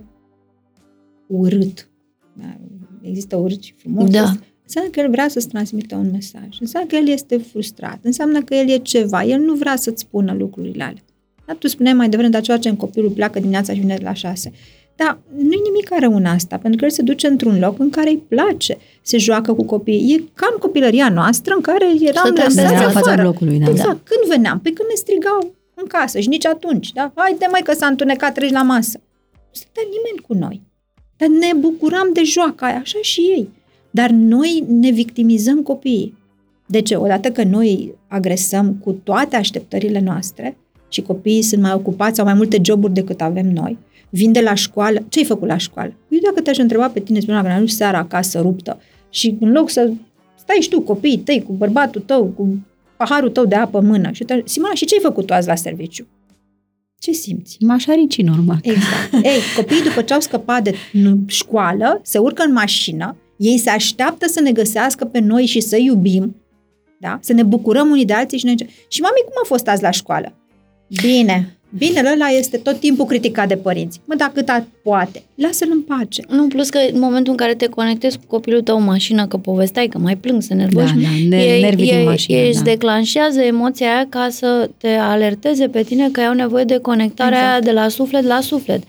urât, 1.26 1.88
da, 2.32 2.56
există 3.00 3.36
urât 3.36 3.62
și 3.62 3.74
frumos, 3.76 4.10
Da. 4.10 4.32
înseamnă 4.62 4.90
că 4.90 5.00
el 5.00 5.10
vrea 5.10 5.28
să-ți 5.28 5.48
transmită 5.48 5.96
un 5.96 6.10
mesaj, 6.10 6.48
înseamnă 6.60 6.88
că 6.88 6.96
el 6.96 7.08
este 7.08 7.38
frustrat, 7.38 7.98
înseamnă 8.02 8.42
că 8.42 8.54
el 8.54 8.68
e 8.68 8.76
ceva, 8.76 9.22
el 9.24 9.40
nu 9.40 9.54
vrea 9.54 9.76
să-ți 9.76 10.00
spună 10.00 10.34
lucrurile 10.38 10.82
alea. 10.82 11.02
Dar 11.46 11.56
tu 11.56 11.68
spuneai 11.68 11.94
mai 11.94 12.08
devreme, 12.08 12.30
dar 12.30 12.42
ce 12.42 12.52
facem 12.52 12.76
copilul 12.76 13.10
pleacă 13.10 13.38
dimineața 13.38 13.72
și 13.72 13.80
vine 13.80 13.98
la 14.02 14.12
șase. 14.12 14.52
Dar 14.96 15.18
nu-i 15.36 15.60
nimic 15.64 15.88
rău 16.00 16.14
în 16.16 16.24
asta, 16.24 16.56
pentru 16.56 16.78
că 16.78 16.84
el 16.84 16.90
se 16.90 17.02
duce 17.02 17.26
într-un 17.26 17.58
loc 17.58 17.78
în 17.78 17.90
care 17.90 18.10
îi 18.10 18.22
place, 18.28 18.78
se 19.02 19.18
joacă 19.18 19.52
cu 19.54 19.64
copiii. 19.64 20.14
E 20.14 20.24
ca 20.34 20.48
în 20.52 20.58
copilăria 20.58 21.08
noastră 21.08 21.54
în 21.54 21.60
care 21.60 21.84
eram 21.84 22.24
Stăteam 22.24 22.46
lăsați 22.46 22.54
pe 22.56 22.74
Era 22.74 22.84
în 22.86 22.92
fața 22.92 23.10
afară. 23.10 23.22
blocului, 23.22 23.58
da. 23.58 23.70
Exact. 23.70 24.08
Când 24.08 24.30
veneam? 24.34 24.60
Pe 24.60 24.72
când 24.72 24.88
ne 24.88 24.94
strigau 24.94 25.56
în 25.80 25.86
casă 25.86 26.18
și 26.20 26.28
nici 26.28 26.46
atunci, 26.46 26.92
da? 26.92 27.12
Haide 27.14 27.46
mai 27.50 27.60
că 27.64 27.72
s-a 27.72 27.86
întunecat, 27.86 28.34
treci 28.34 28.50
la 28.50 28.62
masă. 28.62 29.00
Nu 29.32 29.50
stătea 29.50 29.82
nimeni 29.82 30.26
cu 30.26 30.34
noi. 30.34 30.62
Dar 31.16 31.28
ne 31.28 31.58
bucuram 31.58 32.10
de 32.12 32.22
joaca 32.22 32.66
aia, 32.66 32.78
așa 32.78 32.98
și 33.02 33.20
ei. 33.20 33.48
Dar 33.90 34.10
noi 34.10 34.64
ne 34.68 34.90
victimizăm 34.90 35.62
copiii. 35.62 36.16
De 36.66 36.82
ce? 36.82 36.96
Odată 36.96 37.30
că 37.30 37.42
noi 37.42 37.94
agresăm 38.08 38.74
cu 38.74 38.92
toate 38.92 39.36
așteptările 39.36 40.00
noastre 40.00 40.56
și 40.88 41.02
copiii 41.02 41.42
sunt 41.42 41.62
mai 41.62 41.72
ocupați, 41.72 42.20
au 42.20 42.26
mai 42.26 42.34
multe 42.34 42.58
joburi 42.62 42.92
decât 42.92 43.20
avem 43.20 43.46
noi, 43.52 43.78
vin 44.10 44.32
de 44.32 44.40
la 44.40 44.54
școală, 44.54 45.04
ce 45.08 45.18
ai 45.18 45.24
făcut 45.24 45.48
la 45.48 45.56
școală? 45.56 45.92
Eu 46.08 46.18
dacă 46.24 46.40
te-aș 46.40 46.58
întreba 46.58 46.88
pe 46.88 47.00
tine, 47.00 47.20
spunea 47.20 47.42
că 47.42 47.48
n-am 47.48 47.66
seara 47.66 47.98
acasă 47.98 48.40
ruptă 48.40 48.80
și 49.10 49.36
în 49.40 49.52
loc 49.52 49.70
să 49.70 49.90
stai 50.38 50.58
și 50.60 50.68
tu, 50.68 50.80
copiii 50.80 51.18
tăi, 51.18 51.42
cu 51.46 51.52
bărbatul 51.52 52.00
tău, 52.00 52.24
cu 52.24 52.58
paharul 52.98 53.30
tău 53.30 53.44
de 53.44 53.54
apă 53.54 53.78
în 53.78 53.86
mână 53.86 54.10
și 54.12 54.24
te 54.24 54.42
Simona, 54.44 54.74
și 54.74 54.84
ce 54.84 54.94
ai 54.94 55.00
făcut 55.02 55.26
tu 55.26 55.32
azi 55.32 55.48
la 55.48 55.54
serviciu? 55.54 56.06
Ce 56.98 57.12
simți? 57.12 57.56
Mașarici, 57.60 58.22
normal. 58.22 58.58
Exact. 58.62 59.12
Ei, 59.30 59.40
copiii 59.56 59.82
după 59.82 60.02
ce 60.02 60.14
au 60.14 60.20
scăpat 60.20 60.62
de 60.62 60.72
n- 60.72 61.26
școală, 61.26 62.00
se 62.02 62.18
urcă 62.18 62.42
în 62.42 62.52
mașină, 62.52 63.16
ei 63.36 63.58
se 63.58 63.70
așteaptă 63.70 64.26
să 64.28 64.40
ne 64.40 64.52
găsească 64.52 65.04
pe 65.04 65.18
noi 65.18 65.46
și 65.46 65.60
să 65.60 65.76
iubim, 65.76 66.36
da? 67.00 67.18
Să 67.22 67.32
ne 67.32 67.42
bucurăm 67.42 67.90
unii 67.90 68.04
de 68.04 68.12
alții 68.12 68.38
și 68.38 68.44
noi... 68.44 68.54
Și 68.88 69.00
mami, 69.00 69.22
cum 69.24 69.34
a 69.42 69.46
fost 69.46 69.68
azi 69.68 69.82
la 69.82 69.90
școală? 69.90 70.32
Bine. 71.02 71.57
Bine, 71.78 72.02
ăla 72.14 72.26
este 72.38 72.56
tot 72.56 72.80
timpul 72.80 73.04
criticat 73.04 73.48
de 73.48 73.56
părinți. 73.56 74.00
Mă, 74.04 74.14
dacă 74.14 74.32
cât 74.34 74.50
poate, 74.82 75.22
lasă-l 75.34 75.68
în 75.70 75.80
pace. 75.82 76.22
Nu, 76.28 76.46
plus 76.46 76.68
că 76.68 76.78
în 76.92 76.98
momentul 77.00 77.30
în 77.30 77.36
care 77.36 77.54
te 77.54 77.66
conectezi 77.66 78.16
cu 78.18 78.22
copilul 78.26 78.62
tău 78.62 78.76
în 78.78 78.84
mașină, 78.84 79.26
că 79.26 79.36
povesteai 79.36 79.86
că 79.86 79.98
mai 79.98 80.16
plâng, 80.16 80.42
se 80.42 80.54
nervoși, 80.54 80.94
Da, 80.94 81.00
da, 81.00 81.36
ne- 81.36 81.58
nervii 81.60 81.90
din 81.90 82.04
mașină, 82.04 82.38
ei 82.38 82.48
își 82.48 82.56
da. 82.56 82.62
declanșează 82.62 83.40
emoția 83.40 83.86
aia 83.94 84.06
ca 84.08 84.28
să 84.30 84.70
te 84.76 84.88
alerteze 84.88 85.68
pe 85.68 85.82
tine 85.82 86.08
că 86.10 86.20
ai 86.20 86.34
nevoie 86.36 86.64
de 86.64 86.78
conectarea 86.78 87.38
Exact. 87.38 87.52
aia 87.52 87.60
de 87.60 87.80
la 87.80 87.88
suflet 87.88 88.24
la 88.24 88.40
suflet. 88.40 88.82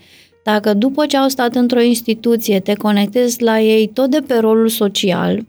Dacă 0.44 0.74
după 0.74 1.06
ce 1.06 1.16
au 1.16 1.28
stat 1.28 1.54
într-o 1.54 1.80
instituție 1.80 2.60
te 2.60 2.74
conectezi 2.74 3.42
la 3.42 3.60
ei 3.60 3.90
tot 3.94 4.10
de 4.10 4.18
pe 4.26 4.34
rolul 4.38 4.68
social, 4.68 5.44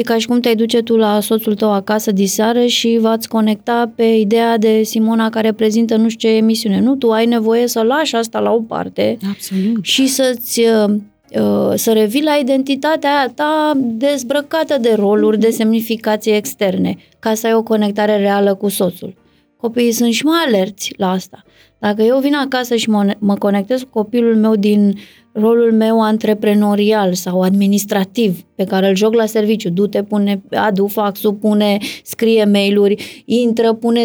e 0.00 0.02
ca 0.02 0.18
și 0.18 0.26
cum 0.26 0.40
te-ai 0.40 0.54
duce 0.54 0.82
tu 0.82 0.96
la 0.96 1.20
soțul 1.20 1.54
tău 1.54 1.72
acasă 1.72 2.12
diseară 2.12 2.66
și 2.66 2.98
v-ați 3.00 3.28
conecta 3.28 3.92
pe 3.94 4.04
ideea 4.04 4.58
de 4.58 4.82
Simona 4.82 5.30
care 5.30 5.52
prezintă 5.52 5.96
nu 5.96 6.08
știu 6.08 6.28
ce 6.28 6.34
emisiune. 6.34 6.80
Nu, 6.80 6.96
tu 6.96 7.10
ai 7.10 7.26
nevoie 7.26 7.66
să 7.66 7.82
lași 7.82 8.16
asta 8.16 8.38
la 8.38 8.50
o 8.50 8.60
parte 8.60 9.18
Absolut. 9.30 9.84
și 9.84 10.06
să-ți 10.06 10.60
uh, 10.60 10.94
uh, 11.40 11.72
să 11.74 11.92
revii 11.92 12.22
la 12.22 12.34
identitatea 12.34 13.18
aia 13.18 13.32
ta 13.34 13.72
dezbrăcată 13.76 14.78
de 14.80 14.92
roluri, 14.94 15.38
de 15.38 15.50
semnificații 15.50 16.32
externe, 16.32 16.96
ca 17.18 17.34
să 17.34 17.46
ai 17.46 17.54
o 17.54 17.62
conectare 17.62 18.16
reală 18.16 18.54
cu 18.54 18.68
soțul. 18.68 19.14
Copiii 19.56 19.92
sunt 19.92 20.12
și 20.12 20.24
mai 20.24 20.38
alerți 20.46 20.94
la 20.96 21.10
asta. 21.10 21.44
Dacă 21.78 22.02
eu 22.02 22.18
vin 22.18 22.34
acasă 22.34 22.76
și 22.76 22.90
mă, 22.90 23.14
mă 23.18 23.34
conectez 23.34 23.80
cu 23.80 23.88
copilul 23.92 24.36
meu 24.36 24.56
din 24.56 24.98
rolul 25.32 25.72
meu 25.72 26.02
antreprenorial 26.02 27.14
sau 27.14 27.40
administrativ 27.42 28.40
pe 28.54 28.64
care 28.64 28.88
îl 28.88 28.94
joc 28.96 29.14
la 29.14 29.26
serviciu, 29.26 29.70
du-te, 29.70 30.02
pune, 30.02 30.42
adu 30.50 30.86
faxul, 30.86 31.32
pune, 31.32 31.78
scrie 32.04 32.44
mail-uri, 32.44 33.22
intră, 33.26 33.72
pune 33.72 34.04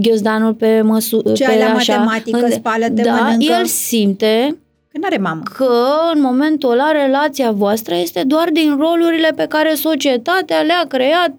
ghiozdanul 0.00 0.54
pe 0.54 0.80
măsură, 0.80 1.32
Ce 1.32 1.44
pe 1.44 1.50
ai 1.50 1.58
la 1.58 1.64
așa, 1.74 1.96
matematică, 1.96 2.38
în- 2.38 2.50
spală-te, 2.50 3.02
da, 3.02 3.12
mănâncă. 3.12 3.52
el 3.58 3.64
simte 3.66 4.56
Că 4.92 4.98
n-are 5.00 5.16
mamă. 5.16 5.42
că 5.56 5.72
în 6.14 6.20
momentul 6.20 6.70
ăla 6.70 6.90
relația 6.90 7.50
voastră 7.50 7.94
este 7.94 8.22
doar 8.26 8.48
din 8.52 8.76
rolurile 8.78 9.32
pe 9.36 9.46
care 9.48 9.74
societatea 9.74 10.60
le-a 10.60 10.84
creat 10.88 11.34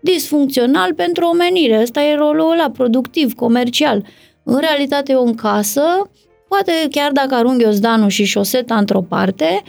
disfuncțional 0.00 0.94
pentru 0.94 1.24
omenire. 1.24 1.80
Ăsta 1.82 2.02
e 2.02 2.14
rolul 2.14 2.50
ăla, 2.52 2.70
productiv, 2.70 3.34
comercial. 3.34 4.04
În 4.42 4.58
realitate, 4.60 5.12
eu 5.12 5.26
în 5.26 5.34
casă, 5.34 5.82
poate 6.50 6.72
chiar 6.90 7.12
dacă 7.12 7.34
arunc 7.34 7.62
ghiozdanul 7.62 8.08
și 8.08 8.24
șoseta 8.24 8.76
într-o 8.76 9.00
parte, 9.00 9.62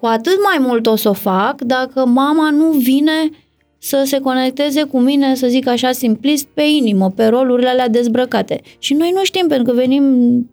cu 0.00 0.06
atât 0.06 0.38
mai 0.44 0.66
mult 0.66 0.86
o 0.86 0.96
să 0.96 1.08
o 1.08 1.12
fac 1.12 1.60
dacă 1.60 2.06
mama 2.06 2.50
nu 2.50 2.70
vine 2.70 3.30
să 3.78 4.02
se 4.06 4.18
conecteze 4.18 4.82
cu 4.82 4.98
mine, 4.98 5.34
să 5.34 5.46
zic 5.46 5.66
așa 5.66 5.92
simplist, 5.92 6.46
pe 6.46 6.62
inimă, 6.62 7.10
pe 7.10 7.26
rolurile 7.26 7.68
alea 7.68 7.88
dezbrăcate. 7.88 8.60
Și 8.78 8.94
noi 8.94 9.10
nu 9.14 9.24
știm, 9.24 9.46
pentru 9.46 9.72
că 9.72 9.78
venim 9.78 10.04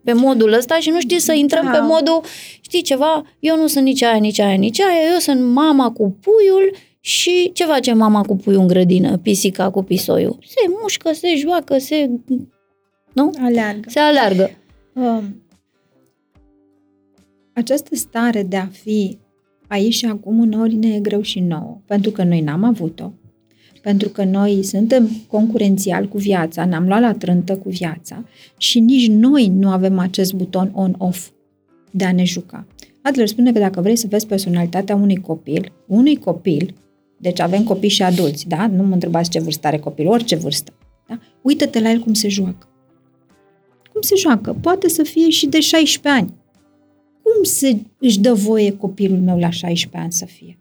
pe 0.03 0.13
modul 0.13 0.53
ăsta 0.53 0.76
și 0.80 0.89
nu 0.89 0.99
știi 0.99 1.19
să 1.19 1.34
intrăm 1.34 1.65
Da. 1.65 1.71
pe 1.71 1.80
modul, 1.80 2.21
știi 2.61 2.82
ceva, 2.82 3.23
eu 3.39 3.57
nu 3.57 3.67
sunt 3.67 3.84
nici 3.84 4.03
aia, 4.03 4.17
nici 4.17 4.39
aia, 4.39 4.55
nici 4.55 4.80
aia, 4.82 5.11
eu 5.13 5.17
sunt 5.19 5.53
mama 5.53 5.91
cu 5.91 6.17
puiul 6.21 6.76
și 6.99 7.51
ce 7.53 7.65
face 7.65 7.93
mama 7.93 8.21
cu 8.21 8.36
puiul 8.36 8.61
în 8.61 8.67
grădină, 8.67 9.17
pisica 9.17 9.69
cu 9.69 9.84
pisoiul? 9.84 10.38
Se 10.45 10.69
mușcă, 10.82 11.13
se 11.13 11.36
joacă, 11.36 11.78
se... 11.78 12.09
Nu? 13.13 13.32
Aleargă. 13.43 13.89
Se 13.89 13.99
aleargă. 13.99 14.51
Um, 14.93 15.44
această 17.55 17.95
stare 17.95 18.43
de 18.43 18.55
a 18.55 18.65
fi 18.65 19.17
aici 19.67 19.93
și 19.93 20.05
acum 20.05 20.39
uneori 20.39 20.75
ne 20.75 20.87
e 20.87 20.99
greu 20.99 21.21
și 21.21 21.39
nouă, 21.39 21.81
pentru 21.85 22.11
că 22.11 22.23
noi 22.23 22.41
n-am 22.41 22.63
avut-o, 22.63 23.11
pentru 23.81 24.09
că 24.09 24.23
noi 24.23 24.63
suntem 24.63 25.09
concurențial 25.27 26.07
cu 26.07 26.17
viața, 26.17 26.65
ne-am 26.65 26.87
luat 26.87 27.01
la 27.01 27.13
trântă 27.13 27.57
cu 27.57 27.69
viața 27.69 28.25
și 28.57 28.79
nici 28.79 29.09
noi 29.09 29.47
nu 29.47 29.69
avem 29.69 29.99
acest 29.99 30.33
buton 30.33 30.71
on-off 30.73 31.29
de 31.91 32.05
a 32.05 32.11
ne 32.11 32.23
juca. 32.23 32.67
Adler 33.01 33.27
spune 33.27 33.51
că 33.51 33.59
dacă 33.59 33.81
vrei 33.81 33.95
să 33.95 34.07
vezi 34.09 34.27
personalitatea 34.27 34.95
unui 34.95 35.15
copil, 35.15 35.71
unui 35.87 36.15
copil, 36.15 36.73
deci 37.17 37.39
avem 37.39 37.63
copii 37.63 37.89
și 37.89 38.03
adulți, 38.03 38.47
da? 38.47 38.67
Nu 38.67 38.83
mă 38.83 38.93
întrebați 38.93 39.29
ce 39.29 39.39
vârstă 39.39 39.67
are 39.67 39.77
copilul, 39.77 40.11
orice 40.11 40.35
vârstă. 40.35 40.73
Da? 41.07 41.19
Uită-te 41.41 41.79
la 41.79 41.91
el 41.91 41.99
cum 41.99 42.13
se 42.13 42.27
joacă. 42.27 42.69
Cum 43.91 44.01
se 44.01 44.15
joacă? 44.15 44.57
Poate 44.61 44.89
să 44.89 45.03
fie 45.03 45.29
și 45.29 45.47
de 45.47 45.59
16 45.59 46.21
ani. 46.21 46.33
Cum 47.34 47.43
se 47.43 47.78
își 47.99 48.19
dă 48.19 48.34
voie 48.34 48.71
copilul 48.78 49.17
meu 49.19 49.38
la 49.39 49.49
16 49.49 50.01
ani 50.01 50.11
să 50.11 50.26
fie? 50.26 50.57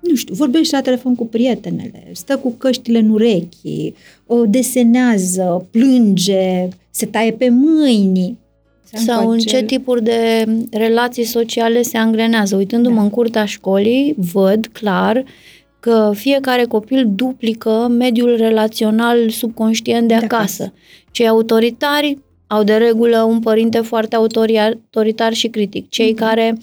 Nu 0.00 0.14
știu, 0.14 0.34
vorbește 0.34 0.76
la 0.76 0.82
telefon 0.82 1.14
cu 1.14 1.26
prietenele, 1.26 2.08
stă 2.12 2.36
cu 2.38 2.50
căștile 2.50 2.98
în 2.98 3.10
urechi, 3.10 3.92
o 4.26 4.44
desenează, 4.46 5.66
plânge, 5.70 6.68
se 6.90 7.06
taie 7.06 7.32
pe 7.32 7.48
mâini. 7.48 8.38
Se 8.82 8.96
Sau 8.96 9.14
în 9.16 9.20
încoace- 9.30 9.48
ce 9.48 9.64
tipuri 9.64 10.02
de 10.02 10.44
relații 10.70 11.24
sociale 11.24 11.82
se 11.82 11.96
angrenează. 11.96 12.56
Uitându-mă 12.56 12.94
Da. 12.94 13.02
în 13.02 13.10
curtea 13.10 13.44
școlii, 13.44 14.14
văd 14.32 14.66
clar 14.66 15.24
că 15.80 16.12
fiecare 16.14 16.64
copil 16.64 17.12
duplică 17.14 17.86
mediul 17.90 18.36
relațional 18.36 19.28
subconștient 19.30 20.08
de 20.08 20.14
De 20.18 20.24
acasă. 20.24 20.62
acasă. 20.62 20.72
Cei 21.10 21.28
autoritari 21.28 22.18
au 22.46 22.62
de 22.62 22.74
regulă 22.74 23.22
un 23.22 23.40
părinte 23.40 23.78
foarte 23.78 24.16
autoritar 24.16 25.32
și 25.32 25.48
critic. 25.48 25.88
Cei 25.88 26.12
mm-hmm. 26.12 26.18
care 26.18 26.58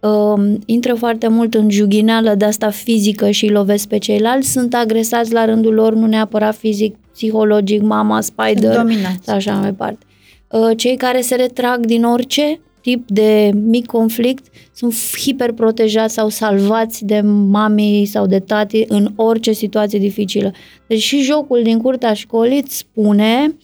uh, 0.00 0.54
intră 0.66 0.94
foarte 0.94 1.28
mult 1.28 1.54
în 1.54 1.70
jughineală 1.70 2.34
de 2.34 2.44
asta 2.44 2.70
fizică 2.70 3.30
și 3.30 3.44
îi 3.44 3.50
lovesc 3.50 3.88
pe 3.88 3.98
ceilalți 3.98 4.52
sunt 4.52 4.74
agresați 4.74 5.32
la 5.32 5.44
rândul 5.44 5.74
lor, 5.74 5.94
nu 5.94 6.06
neapărat 6.06 6.56
fizic, 6.56 6.96
psihologic, 7.12 7.82
mama, 7.82 8.20
spider, 8.20 8.76
Dominați. 8.76 9.30
așa 9.30 9.52
mai 9.52 9.64
departe. 9.64 10.06
Uh, 10.50 10.70
cei 10.76 10.96
care 10.96 11.20
se 11.20 11.34
retrag 11.34 11.86
din 11.86 12.04
orice 12.04 12.60
tip 12.80 13.10
de 13.10 13.50
mic 13.54 13.86
conflict 13.86 14.46
sunt 14.74 14.94
hiperprotejați 15.22 16.14
sau 16.14 16.28
salvați 16.28 17.04
de 17.04 17.20
mami 17.50 18.04
sau 18.10 18.26
de 18.26 18.38
tati 18.38 18.84
în 18.88 19.12
orice 19.16 19.52
situație 19.52 19.98
dificilă. 19.98 20.52
Deci 20.86 21.02
și 21.02 21.22
jocul 21.22 21.62
din 21.62 21.78
curtea 21.78 22.12
școlii 22.12 22.60
îți 22.62 22.76
spune, 22.76 23.56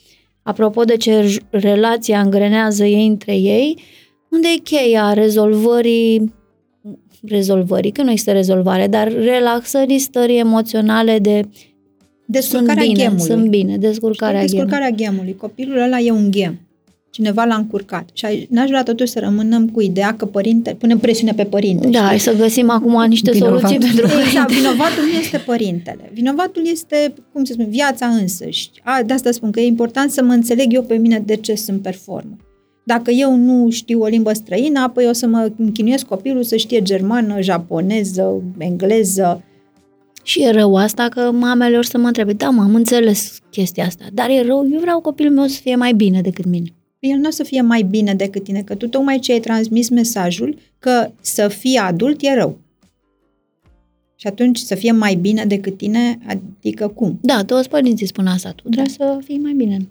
apropo 0.42 0.84
de 0.84 0.96
ce 0.96 1.36
relația 1.50 2.20
îngrenează 2.20 2.84
ei 2.84 3.06
între 3.06 3.36
ei, 3.36 3.78
unde 4.28 4.48
e 4.56 4.58
cheia 4.58 5.12
rezolvării 5.12 6.32
rezolvării, 7.26 7.90
că 7.90 8.02
nu 8.02 8.10
este 8.10 8.32
rezolvare, 8.32 8.86
dar 8.86 9.12
relaxării 9.12 9.98
stării 9.98 10.38
emoționale 10.38 11.18
de 11.18 11.48
Descurcarea 12.26 12.82
sunt 12.82 12.92
bine, 12.92 13.04
ghemului. 13.04 13.24
sunt 13.24 13.48
bine, 13.48 13.76
descurcarea, 13.76 14.40
descurcarea 14.40 14.90
ghemului. 14.90 15.36
Copilul 15.36 15.78
ăla 15.78 15.98
e 15.98 16.10
un 16.10 16.30
ghem. 16.30 16.60
Cineva 17.12 17.44
l-a 17.44 17.54
încurcat. 17.54 18.08
Și 18.12 18.24
ai- 18.24 18.46
n-aș 18.50 18.68
vrea 18.68 18.82
totuși 18.82 19.10
să 19.10 19.18
rămânem 19.18 19.68
cu 19.68 19.80
ideea 19.80 20.14
că 20.16 20.26
părinte, 20.26 20.76
punem 20.78 20.98
presiune 20.98 21.32
pe 21.32 21.44
părinte. 21.44 21.88
Da, 21.88 22.00
hai 22.00 22.18
știi? 22.18 22.30
să 22.32 22.38
găsim 22.38 22.70
acum 22.70 23.04
niște 23.08 23.30
Vinovat. 23.30 23.58
soluții 23.58 23.78
pentru 23.78 24.18
Exact, 24.26 24.52
vinovatul 24.52 25.02
nu 25.12 25.18
este 25.18 25.38
părintele. 25.38 26.10
Vinovatul 26.12 26.62
este, 26.70 27.14
cum 27.32 27.44
să 27.44 27.52
spun, 27.52 27.66
viața 27.68 28.06
însăși. 28.06 28.70
A, 28.82 29.02
de 29.02 29.12
asta 29.12 29.30
spun 29.30 29.50
că 29.50 29.60
e 29.60 29.66
important 29.66 30.10
să 30.10 30.22
mă 30.22 30.32
înțeleg 30.32 30.72
eu 30.72 30.82
pe 30.82 30.96
mine 30.96 31.22
de 31.26 31.36
ce 31.36 31.54
sunt 31.54 31.82
performă. 31.82 32.36
Dacă 32.84 33.10
eu 33.10 33.36
nu 33.36 33.70
știu 33.70 34.02
o 34.02 34.06
limbă 34.06 34.32
străină, 34.32 34.80
apoi 34.80 35.06
o 35.08 35.12
să 35.12 35.26
mă 35.26 35.50
închinuiesc 35.56 36.06
copilul 36.06 36.42
să 36.42 36.56
știe 36.56 36.82
germană, 36.82 37.40
japoneză, 37.40 38.42
engleză. 38.58 39.42
Și 40.22 40.42
e 40.42 40.50
rău 40.50 40.76
asta 40.76 41.08
că 41.08 41.30
mamele 41.32 41.76
or 41.76 41.84
să 41.84 41.98
mă 41.98 42.06
întrebe, 42.06 42.32
da, 42.32 42.48
mă, 42.48 42.62
am 42.62 42.74
înțeles 42.74 43.38
chestia 43.50 43.84
asta, 43.84 44.04
dar 44.12 44.30
e 44.30 44.42
rău, 44.46 44.68
eu 44.72 44.80
vreau 44.80 45.00
copilul 45.00 45.32
meu 45.32 45.46
să 45.46 45.60
fie 45.62 45.76
mai 45.76 45.92
bine 45.92 46.20
decât 46.20 46.44
mine. 46.44 46.74
El 47.04 47.18
nu 47.18 47.28
o 47.28 47.30
să 47.30 47.42
fie 47.42 47.60
mai 47.60 47.82
bine 47.82 48.14
decât 48.14 48.44
tine, 48.44 48.62
că 48.62 48.74
tu 48.74 48.88
tocmai 48.88 49.18
ce 49.18 49.32
ai 49.32 49.40
transmis 49.40 49.88
mesajul 49.88 50.58
că 50.78 51.10
să 51.20 51.48
fie 51.48 51.78
adult 51.78 52.22
e 52.22 52.34
rău. 52.34 52.58
Și 54.16 54.26
atunci 54.26 54.58
să 54.58 54.74
fie 54.74 54.92
mai 54.92 55.14
bine 55.14 55.44
decât 55.44 55.76
tine, 55.76 56.18
adică 56.26 56.88
cum? 56.88 57.18
Da, 57.22 57.44
toți 57.44 57.68
părinții 57.68 58.06
spun 58.06 58.26
asta, 58.26 58.50
tu 58.50 58.68
trebuie 58.68 58.94
să 58.94 59.18
fii 59.24 59.38
mai 59.38 59.52
bine. 59.52 59.88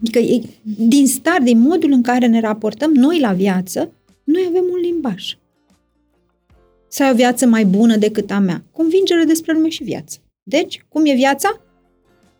Adică 0.00 0.18
e, 0.18 0.42
din 0.78 1.06
start, 1.06 1.42
din 1.42 1.58
modul 1.58 1.92
în 1.92 2.02
care 2.02 2.26
ne 2.26 2.40
raportăm 2.40 2.92
noi 2.92 3.20
la 3.20 3.32
viață, 3.32 3.92
noi 4.24 4.44
avem 4.48 4.64
un 4.72 4.78
limbaj. 4.82 5.36
Să 6.88 7.02
ai 7.02 7.10
o 7.10 7.14
viață 7.14 7.46
mai 7.46 7.64
bună 7.64 7.96
decât 7.96 8.30
a 8.30 8.38
mea. 8.38 8.64
Convingere 8.70 9.24
despre 9.24 9.52
lume 9.52 9.68
și 9.68 9.82
viață. 9.82 10.18
Deci, 10.42 10.84
cum 10.88 11.06
e 11.06 11.14
viața? 11.14 11.60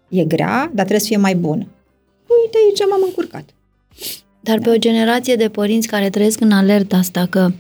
E 0.09 0.25
grea, 0.25 0.59
dar 0.59 0.73
trebuie 0.73 0.99
să 0.99 1.07
fie 1.07 1.17
mai 1.17 1.35
bună. 1.35 1.67
Uite 2.45 2.59
aici 2.67 2.91
m-am 2.91 3.03
încurcat. 3.05 3.45
Dar 4.41 4.59
pe 4.59 4.71
o 4.71 4.77
generație 4.77 5.35
de 5.35 5.49
părinți 5.49 5.89
care 5.89 6.11
trăiesc 6.11 6.41
în 6.41 6.51
alerta 6.53 6.97
asta 6.97 7.27
că 7.31 7.51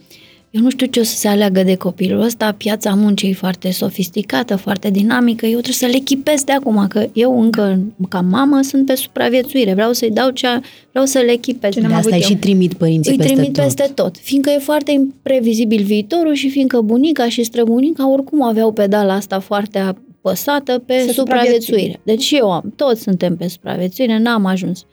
eu 0.51 0.62
nu 0.62 0.70
știu 0.70 0.87
ce 0.87 1.01
o 1.01 1.03
să 1.03 1.16
se 1.16 1.29
aleagă 1.29 1.62
de 1.62 1.75
copilul 1.75 2.20
ăsta, 2.20 2.53
piața 2.53 2.95
muncii 2.95 3.31
e 3.31 3.35
foarte 3.35 3.70
sofisticată, 3.70 4.57
foarte 4.57 4.91
dinamică, 4.91 5.47
eu 5.47 5.53
trebuie 5.53 5.75
să 5.75 5.87
le 5.87 5.97
echipez 5.97 6.45
de 6.45 6.53
acum, 6.53 6.87
că 6.89 7.07
eu 7.12 7.41
încă, 7.43 7.79
ca 8.09 8.20
mamă, 8.20 8.62
sunt 8.62 8.87
pe 8.87 8.95
supraviețuire, 8.95 9.73
vreau 9.75 9.93
să-i 9.93 10.11
dau 10.11 10.31
ce 10.31 10.47
vreau 10.91 11.05
să 11.05 11.18
le 11.18 11.33
echipez. 11.33 11.73
Ce 11.73 11.81
De 11.81 11.87
n-am 11.87 11.97
asta 11.97 12.09
avut 12.09 12.12
îi 12.12 12.25
eu. 12.25 12.29
și 12.29 12.37
trimit 12.37 12.75
părinții 12.75 13.11
îi 13.11 13.16
peste 13.16 13.33
trimit 13.33 13.53
tot. 13.53 13.62
peste 13.64 13.91
tot, 13.95 14.16
fiindcă 14.16 14.51
e 14.51 14.59
foarte 14.59 14.91
imprevizibil 14.91 15.83
viitorul 15.83 16.35
și 16.35 16.51
fiindcă 16.51 16.81
bunica 16.81 17.29
și 17.29 17.43
străbunica 17.43 18.11
oricum 18.11 18.43
aveau 18.43 18.73
pedala 18.73 19.14
asta 19.14 19.41
foarte 19.41 19.79
apăsată 20.23 20.79
pe 20.79 20.99
Să 21.07 21.12
supraviețuire. 21.12 22.01
Deci 22.05 22.23
și 22.23 22.37
eu 22.37 22.53
am, 22.53 22.73
toți 22.77 23.03
suntem 23.03 23.37
pe 23.37 23.49
supraviețuire, 23.49 24.18
n-am 24.18 24.45
ajuns. 24.45 24.87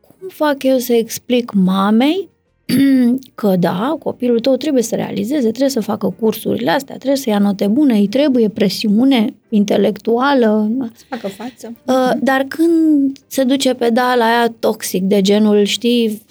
Cum 0.00 0.28
fac 0.28 0.62
eu 0.62 0.78
să 0.78 0.92
explic 0.92 1.52
mamei 1.52 2.28
că 3.34 3.56
da, 3.58 3.96
copilul 3.98 4.40
tău 4.40 4.56
trebuie 4.56 4.82
să 4.82 4.94
realizeze, 4.94 5.48
trebuie 5.48 5.68
să 5.68 5.80
facă 5.80 6.14
cursurile 6.20 6.70
astea, 6.70 6.94
trebuie 6.94 7.16
să 7.16 7.30
ia 7.30 7.38
note 7.38 7.66
bune, 7.66 7.94
îi 7.94 8.08
trebuie 8.08 8.48
presiune 8.48 9.34
intelectuală, 9.48 10.70
Să 10.94 11.04
facă 11.08 11.28
față. 11.28 11.72
Uh, 11.86 12.10
dar 12.22 12.42
când 12.48 13.16
se 13.26 13.44
duce 13.44 13.74
pedala 13.74 14.24
aia 14.24 14.54
toxic, 14.58 15.02
de 15.02 15.20
genul, 15.20 15.64
știi, 15.64 16.22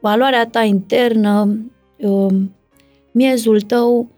valoarea 0.00 0.46
ta 0.46 0.62
internă, 0.62 1.58
uh, 1.98 2.34
miezul 3.12 3.60
tău 3.60 4.08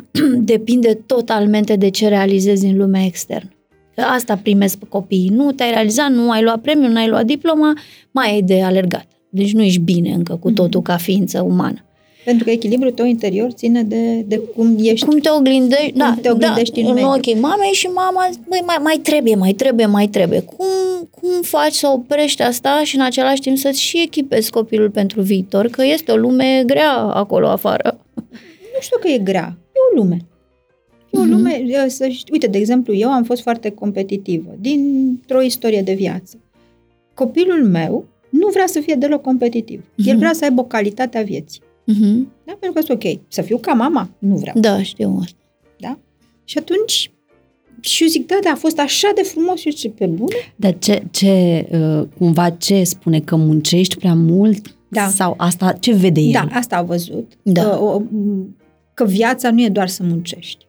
depinde 0.52 0.98
totalmente 1.06 1.76
de 1.76 1.88
ce 1.90 2.08
realizezi 2.08 2.66
în 2.66 2.76
lumea 2.76 3.04
externă. 3.04 3.50
Că 3.94 4.00
Asta 4.00 4.36
primesc 4.42 4.76
pe 4.78 4.86
copiii. 4.88 5.28
Nu 5.28 5.52
te-ai 5.52 5.70
realizat, 5.70 6.10
nu 6.10 6.30
ai 6.30 6.42
luat 6.42 6.60
premiul, 6.60 6.90
nu 6.90 6.98
ai 6.98 7.08
luat 7.08 7.24
diploma, 7.24 7.72
mai 8.10 8.30
ai 8.32 8.42
de 8.42 8.62
alergat. 8.62 9.06
Deci 9.28 9.52
nu 9.52 9.62
ești 9.62 9.80
bine 9.80 10.12
încă 10.12 10.36
cu 10.36 10.50
totul 10.50 10.82
ca 10.82 10.96
ființă 10.96 11.40
umană. 11.40 11.84
Pentru 12.24 12.44
că 12.44 12.50
echilibrul 12.50 12.90
tău 12.90 13.06
interior 13.06 13.50
ține 13.50 13.82
de, 13.82 14.20
de 14.20 14.38
cum 14.56 14.76
ești. 14.80 15.06
Cum 15.06 15.18
te 15.18 15.28
oglindești, 15.30 15.90
Cum 15.90 15.98
da, 15.98 16.16
te 16.22 16.30
oglindești 16.30 16.82
da, 16.82 16.88
în 16.88 16.94
mediu. 16.94 17.08
ochii 17.08 17.34
mamei 17.34 17.70
și 17.72 17.86
mama, 17.86 18.28
băi, 18.48 18.62
mai, 18.66 18.76
mai 18.82 18.96
trebuie, 19.02 19.34
mai 19.34 19.52
trebuie, 19.52 19.86
mai 19.86 20.06
trebuie. 20.06 20.40
Cum, 20.40 20.66
cum 21.10 21.42
faci 21.42 21.72
să 21.72 21.88
oprești 21.88 22.42
asta 22.42 22.80
și 22.84 22.96
în 22.96 23.02
același 23.02 23.40
timp 23.40 23.56
să-ți 23.56 23.80
și 23.80 24.02
echipezi 24.02 24.50
copilul 24.50 24.90
pentru 24.90 25.20
viitor, 25.20 25.66
că 25.66 25.84
este 25.84 26.12
o 26.12 26.16
lume 26.16 26.62
grea 26.66 26.92
acolo 26.92 27.48
afară. 27.48 27.98
Nu 28.74 28.80
știu 28.80 28.98
că 29.00 29.08
e 29.08 29.18
grea. 29.18 29.56
E 29.94 29.98
o 29.98 30.02
lume. 30.02 30.16
E 31.10 31.18
o 31.18 31.22
Mhm. 31.22 31.30
lume, 31.30 31.50
e, 31.84 31.88
să 31.88 32.08
știi, 32.08 32.32
uite, 32.32 32.46
de 32.46 32.58
exemplu, 32.58 32.94
eu 32.94 33.10
am 33.10 33.22
fost 33.24 33.42
foarte 33.42 33.70
competitivă 33.70 34.54
dintr-o 34.60 35.42
istorie 35.42 35.82
de 35.82 35.92
viață. 35.94 36.36
Copilul 37.14 37.64
meu 37.68 38.04
nu 38.30 38.48
vrea 38.48 38.66
să 38.66 38.80
fie 38.80 38.94
deloc 38.94 39.22
competitiv. 39.22 39.84
El 39.96 40.04
Mhm. 40.12 40.18
vrea 40.18 40.32
să 40.32 40.44
aibă 40.44 40.60
o 40.60 40.64
calitate 40.64 41.18
a 41.18 41.22
vieții. 41.22 41.60
Mhm. 41.86 42.28
Da? 42.44 42.56
Pentru 42.60 42.72
că 42.72 42.78
este 42.78 42.92
ok. 42.92 43.18
Să 43.28 43.42
fiu 43.42 43.58
ca 43.58 43.72
mama? 43.72 44.10
Nu 44.18 44.36
vreau. 44.36 44.56
Da, 44.60 44.82
știu 44.82 45.18
asta. 45.22 45.36
Da? 45.78 45.98
Și 46.44 46.58
atunci, 46.58 47.10
și 47.80 48.02
eu 48.02 48.08
zic, 48.08 48.26
da, 48.26 48.38
da, 48.42 48.50
a 48.50 48.54
fost 48.54 48.78
așa 48.78 49.08
de 49.14 49.22
frumos 49.22 49.58
și 49.58 49.66
eu 49.66 49.72
zic, 49.76 49.92
pe 49.94 50.06
bune? 50.06 50.34
Dar 50.56 50.78
ce, 50.78 51.02
ce, 51.10 51.66
uh, 51.72 52.06
cumva 52.18 52.50
ce 52.50 52.84
spune 52.84 53.20
că 53.20 53.36
muncești 53.36 53.96
prea 53.98 54.14
mult? 54.14 54.74
Da. 54.88 55.08
Sau 55.08 55.34
asta, 55.36 55.72
ce 55.72 55.92
vede 55.94 56.20
el? 56.20 56.30
Da, 56.32 56.46
asta 56.52 56.76
a 56.76 56.82
văzut. 56.82 57.32
Da. 57.42 57.62
Că, 57.62 57.78
o, 57.82 58.02
că 58.94 59.04
viața 59.04 59.50
nu 59.50 59.62
e 59.62 59.68
doar 59.68 59.88
să 59.88 60.02
muncești. 60.02 60.66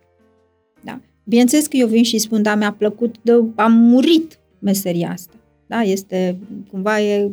Da? 0.82 1.02
Bineînțeles 1.24 1.68
că 1.68 1.78
eu 1.78 1.88
vin 1.88 2.04
și 2.04 2.18
spun, 2.18 2.42
da, 2.42 2.56
mi-a 2.56 2.72
plăcut, 2.72 3.16
de, 3.22 3.44
am 3.56 3.74
murit 3.74 4.40
meseria 4.60 5.10
asta. 5.12 5.34
Da? 5.68 5.82
Este, 5.82 6.38
cumva, 6.72 7.02
e 7.02 7.32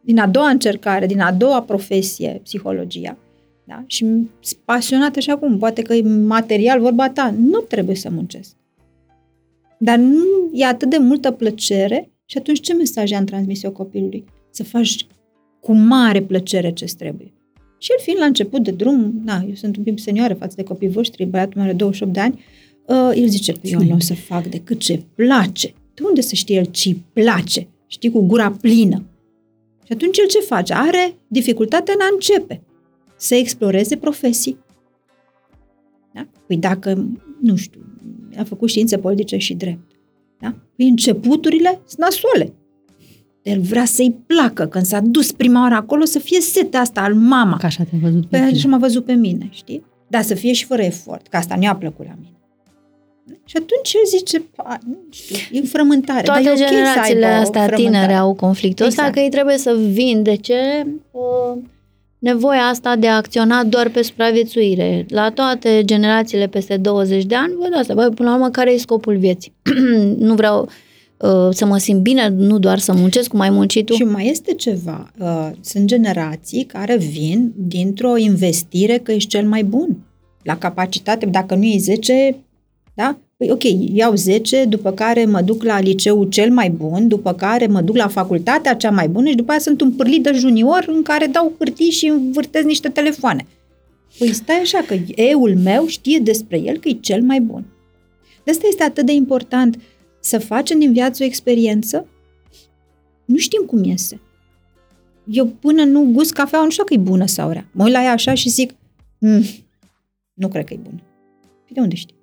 din 0.00 0.18
a 0.18 0.26
doua 0.26 0.48
încercare, 0.48 1.06
din 1.06 1.20
a 1.20 1.32
doua 1.32 1.62
profesie, 1.62 2.40
psihologia. 2.42 3.16
Da? 3.64 3.84
Și 3.86 3.98
sunt 4.40 4.60
pasionată 4.64 5.20
și 5.20 5.30
acum, 5.30 5.58
poate 5.58 5.82
că 5.82 5.94
e 5.94 6.02
material 6.02 6.80
vorba 6.80 7.10
ta, 7.10 7.34
nu 7.38 7.58
trebuie 7.58 7.96
să 7.96 8.10
muncesc. 8.10 8.56
Dar 9.78 9.98
nu 9.98 10.50
e 10.52 10.64
atât 10.64 10.90
de 10.90 10.98
multă 10.98 11.30
plăcere 11.30 12.10
și 12.24 12.38
atunci 12.38 12.60
ce 12.60 12.74
mesaj 12.74 13.12
am 13.12 13.24
transmis 13.24 13.62
eu 13.62 13.70
copilului? 13.72 14.24
Să 14.50 14.64
faci 14.64 15.06
cu 15.60 15.72
mare 15.72 16.22
plăcere 16.22 16.72
ce 16.72 16.84
trebuie. 16.98 17.32
Și 17.82 17.90
el 17.92 18.02
fiind 18.02 18.18
la 18.18 18.26
început 18.26 18.62
de 18.62 18.70
drum, 18.70 19.20
na, 19.24 19.44
eu 19.48 19.54
sunt 19.54 19.76
un 19.76 19.82
pic 19.82 19.98
senioară 20.00 20.34
față 20.34 20.54
de 20.56 20.62
copiii 20.62 20.90
voștri, 20.90 21.24
băiatul 21.24 21.52
meu 21.56 21.64
are 21.64 21.76
28 21.76 22.12
de 22.12 22.20
ani, 22.20 22.44
uh, 22.86 23.10
el 23.14 23.28
zice, 23.28 23.52
"Păi, 23.52 23.70
eu 23.70 23.82
nu 23.82 23.94
o 23.94 23.98
să 23.98 24.14
fac 24.14 24.46
decât 24.46 24.78
ce 24.78 25.02
place. 25.14 25.74
De 25.94 26.02
unde 26.08 26.20
să 26.20 26.34
știe 26.34 26.56
el 26.56 26.64
ce 26.64 26.88
îi 26.88 27.04
place? 27.12 27.68
Știi, 27.86 28.10
cu 28.10 28.20
gura 28.20 28.50
plină. 28.50 29.04
Și 29.84 29.92
atunci 29.92 30.18
el 30.18 30.26
ce 30.26 30.38
face? 30.38 30.74
Are 30.74 31.14
dificultatea 31.28 31.94
în 31.96 32.00
a 32.00 32.08
începe 32.12 32.62
să 33.16 33.34
exploreze 33.34 33.96
profesii. 33.96 34.56
Da? 36.14 36.28
Păi 36.46 36.56
dacă, 36.56 37.08
nu 37.40 37.56
știu, 37.56 37.80
a 38.36 38.44
făcut 38.44 38.68
științe 38.68 38.98
politice 38.98 39.36
și 39.36 39.54
drept. 39.54 39.90
Da? 40.38 40.54
Păi 40.76 40.88
începuturile 40.88 41.80
sunt 41.86 41.98
nasoale. 42.00 42.52
El 43.42 43.60
vrea 43.60 43.84
să-i 43.84 44.16
placă 44.26 44.66
când 44.66 44.84
s-a 44.84 45.00
dus 45.00 45.32
prima 45.32 45.60
oară 45.62 45.74
acolo 45.74 46.04
să 46.04 46.18
fie 46.18 46.40
setea 46.40 46.80
asta 46.80 47.00
al 47.00 47.14
mama. 47.14 47.56
Ca 47.56 47.66
așa 47.66 47.82
te-ai 47.84 48.00
văzut 48.02 48.20
pe 48.20 48.26
Pe 48.30 48.36
tine. 48.36 48.56
așa 48.56 48.68
m-a 48.68 48.78
văzut 48.78 49.04
pe 49.04 49.12
mine, 49.12 49.48
știi? 49.50 49.84
Dar 50.08 50.22
să 50.22 50.34
fie 50.34 50.52
și 50.52 50.64
fără 50.64 50.82
efort, 50.82 51.26
că 51.28 51.36
asta 51.36 51.54
nu-i 51.56 51.76
plăcut 51.78 52.06
la 52.06 52.12
mine. 52.16 52.34
Și 53.44 53.56
atunci 53.56 53.92
el 53.92 54.18
zice, 54.18 54.40
"Pa, 54.56 54.78
nu 54.86 54.96
știu, 55.10 55.36
e 55.58 55.60
frământare. 55.62 56.22
Toate 56.22 56.42
dar 56.42 56.52
e 56.52 56.54
ok 56.54 56.58
să 56.58 56.64
generațiile 56.74 57.26
aibă 57.26 57.38
o 57.38 57.40
astea 57.40 57.62
frământare. 57.62 57.98
tinere 57.98 58.14
au 58.14 58.34
conflictul 58.34 58.86
ăsta, 58.86 59.00
Exact. 59.00 59.16
că 59.18 59.22
ei 59.24 59.30
trebuie 59.30 59.58
să 59.58 59.76
vindece 59.90 60.86
uh, 61.10 61.58
nevoia 62.18 62.62
asta 62.62 62.96
de 62.96 63.08
a 63.08 63.16
acționa 63.16 63.64
doar 63.64 63.88
pe 63.88 64.02
supraviețuire. 64.02 65.06
La 65.08 65.30
toate 65.30 65.82
generațiile 65.84 66.46
peste 66.46 66.76
20 66.76 67.24
de 67.24 67.34
ani, 67.34 67.52
văd 67.58 67.74
asta, 67.78 67.94
bă, 67.94 68.08
până 68.14 68.28
la 68.28 68.34
urmă, 68.34 68.48
care 68.50 68.72
e 68.72 68.76
scopul 68.78 69.16
vieții? 69.16 69.52
nu 70.28 70.34
vreau 70.34 70.62
uh, 70.62 70.68
să 71.50 71.64
mă 71.66 71.78
simt 71.78 72.00
bine, 72.00 72.28
nu 72.28 72.58
doar 72.58 72.78
să 72.78 72.92
muncesc 72.92 73.28
cum 73.28 73.40
ai 73.40 73.50
muncit 73.50 73.86
tu. 73.86 73.92
Și 73.92 74.02
mai 74.02 74.28
este 74.28 74.54
ceva. 74.54 75.10
Uh, 75.18 75.50
sunt 75.60 75.86
generații 75.86 76.64
care 76.64 76.96
vin 76.96 77.52
dintr-o 77.56 78.16
investire 78.16 78.98
că 78.98 79.12
ești 79.12 79.28
cel 79.28 79.46
mai 79.46 79.64
bun. 79.64 79.96
La 80.42 80.56
capacitate, 80.58 81.26
dacă 81.26 81.54
nu 81.54 81.64
e 81.64 81.76
10, 81.78 82.36
da? 82.94 83.18
Păi 83.36 83.50
ok, 83.50 83.62
iau 83.94 84.14
10, 84.14 84.64
după 84.64 84.92
care 84.92 85.24
mă 85.24 85.40
duc 85.40 85.62
la 85.62 85.80
liceul 85.80 86.28
cel 86.28 86.50
mai 86.50 86.70
bun, 86.70 87.08
după 87.08 87.32
care 87.32 87.66
mă 87.66 87.80
duc 87.80 87.96
la 87.96 88.08
facultatea 88.08 88.74
cea 88.74 88.90
mai 88.90 89.08
bună 89.08 89.28
și 89.28 89.34
după 89.34 89.50
aia 89.50 89.60
sunt 89.60 89.80
un 89.80 89.92
pârlit 89.92 90.22
de 90.22 90.32
junior 90.34 90.84
în 90.86 91.02
care 91.02 91.26
dau 91.26 91.52
hârtii 91.58 91.90
și 91.90 92.06
învârtez 92.06 92.64
niște 92.64 92.88
telefoane. 92.88 93.46
Păi 94.18 94.32
stai 94.32 94.60
așa 94.62 94.84
că 94.86 94.94
eul 95.14 95.56
meu 95.56 95.86
știe 95.86 96.18
despre 96.18 96.60
el 96.60 96.78
că 96.78 96.88
e 96.88 96.96
cel 97.00 97.22
mai 97.22 97.40
bun. 97.40 97.64
De 98.44 98.50
asta 98.50 98.66
este 98.68 98.82
atât 98.82 99.06
de 99.06 99.12
important 99.12 99.78
să 100.20 100.38
facem 100.38 100.78
din 100.78 100.92
viață 100.92 101.22
o 101.22 101.26
experiență. 101.26 102.06
Nu 103.24 103.36
știm 103.36 103.62
cum 103.66 103.84
iese. 103.84 104.20
Eu 105.24 105.46
până 105.46 105.84
nu 105.84 106.10
gust 106.12 106.32
cafea, 106.32 106.62
nu 106.62 106.70
știu 106.70 106.84
că 106.84 106.94
e 106.94 106.98
bună 106.98 107.26
sau 107.26 107.50
rea. 107.50 107.68
Mă 107.72 107.84
uit 107.84 107.92
la 107.92 108.02
ea 108.02 108.12
așa 108.12 108.34
și 108.34 108.48
zic, 108.48 108.74
mm, 109.18 109.42
nu 110.34 110.48
cred 110.48 110.64
că 110.64 110.74
e 110.74 110.80
bună. 110.82 111.00
Păi 111.64 111.72
de 111.72 111.80
unde 111.80 111.94
știi? 111.94 112.14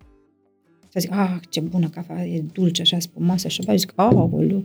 Să 0.90 1.00
zic, 1.00 1.12
ah, 1.12 1.36
ce 1.50 1.60
bună 1.60 1.90
cafea, 1.90 2.26
e 2.26 2.44
dulce, 2.54 2.82
așa, 2.82 3.00
spumoasă, 3.00 3.48
așa, 3.48 3.76
zic, 3.76 3.94
aoleu. 3.96 4.64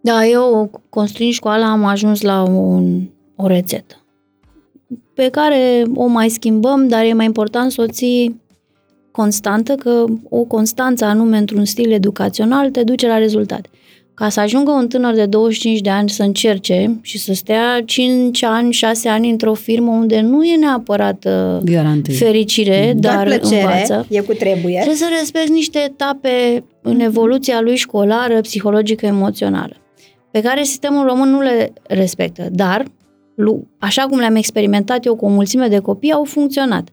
Da, 0.00 0.26
eu, 0.26 0.70
construind 0.88 1.32
școala, 1.32 1.70
am 1.70 1.84
ajuns 1.84 2.20
la 2.20 2.42
un, 2.42 3.08
o 3.36 3.46
rețetă 3.46 4.02
pe 5.18 5.28
care 5.28 5.84
o 5.94 6.06
mai 6.06 6.28
schimbăm, 6.28 6.88
dar 6.88 7.04
e 7.04 7.12
mai 7.12 7.24
important 7.24 7.70
să 7.70 7.80
o 7.80 7.86
ții 7.86 8.40
constantă, 9.10 9.74
că 9.74 10.04
o 10.28 10.42
constanță 10.44 11.04
anume 11.04 11.36
într-un 11.38 11.64
stil 11.64 11.92
educațional 11.92 12.70
te 12.70 12.82
duce 12.82 13.06
la 13.06 13.18
rezultate. 13.18 13.68
Ca 14.14 14.28
să 14.28 14.40
ajungă 14.40 14.70
un 14.70 14.88
tânăr 14.88 15.14
de 15.14 15.26
25 15.26 15.80
de 15.80 15.90
ani 15.90 16.08
să 16.10 16.22
încerce 16.22 16.98
și 17.02 17.18
să 17.18 17.32
stea 17.32 17.82
5 17.84 18.42
ani, 18.42 18.72
6 18.72 19.08
ani 19.08 19.30
într-o 19.30 19.54
firmă 19.54 19.90
unde 19.90 20.20
nu 20.20 20.44
e 20.44 20.56
neapărat 20.56 21.24
uh, 21.24 21.62
Garantii. 21.64 22.14
fericire, 22.14 22.94
Doar 22.96 23.14
dar 23.14 23.38
plăcere, 23.38 23.60
învață. 23.62 24.06
e 24.08 24.20
cu 24.20 24.32
trebuie. 24.32 24.74
Trebuie 24.74 24.96
să 24.96 25.06
respecti 25.18 25.50
niște 25.50 25.78
etape 25.78 26.64
în 26.82 27.00
evoluția 27.00 27.60
lui 27.60 27.76
școlară, 27.76 28.40
psihologică, 28.40 29.06
emoțională, 29.06 29.76
pe 30.30 30.40
care 30.40 30.62
sistemul 30.62 31.06
român 31.06 31.28
nu 31.30 31.40
le 31.40 31.72
respectă, 31.88 32.48
dar 32.52 32.84
așa 33.78 34.02
cum 34.02 34.18
le-am 34.18 34.34
experimentat 34.34 35.04
eu 35.04 35.16
cu 35.16 35.24
o 35.24 35.28
mulțime 35.28 35.66
de 35.68 35.78
copii, 35.78 36.12
au 36.12 36.24
funcționat. 36.24 36.88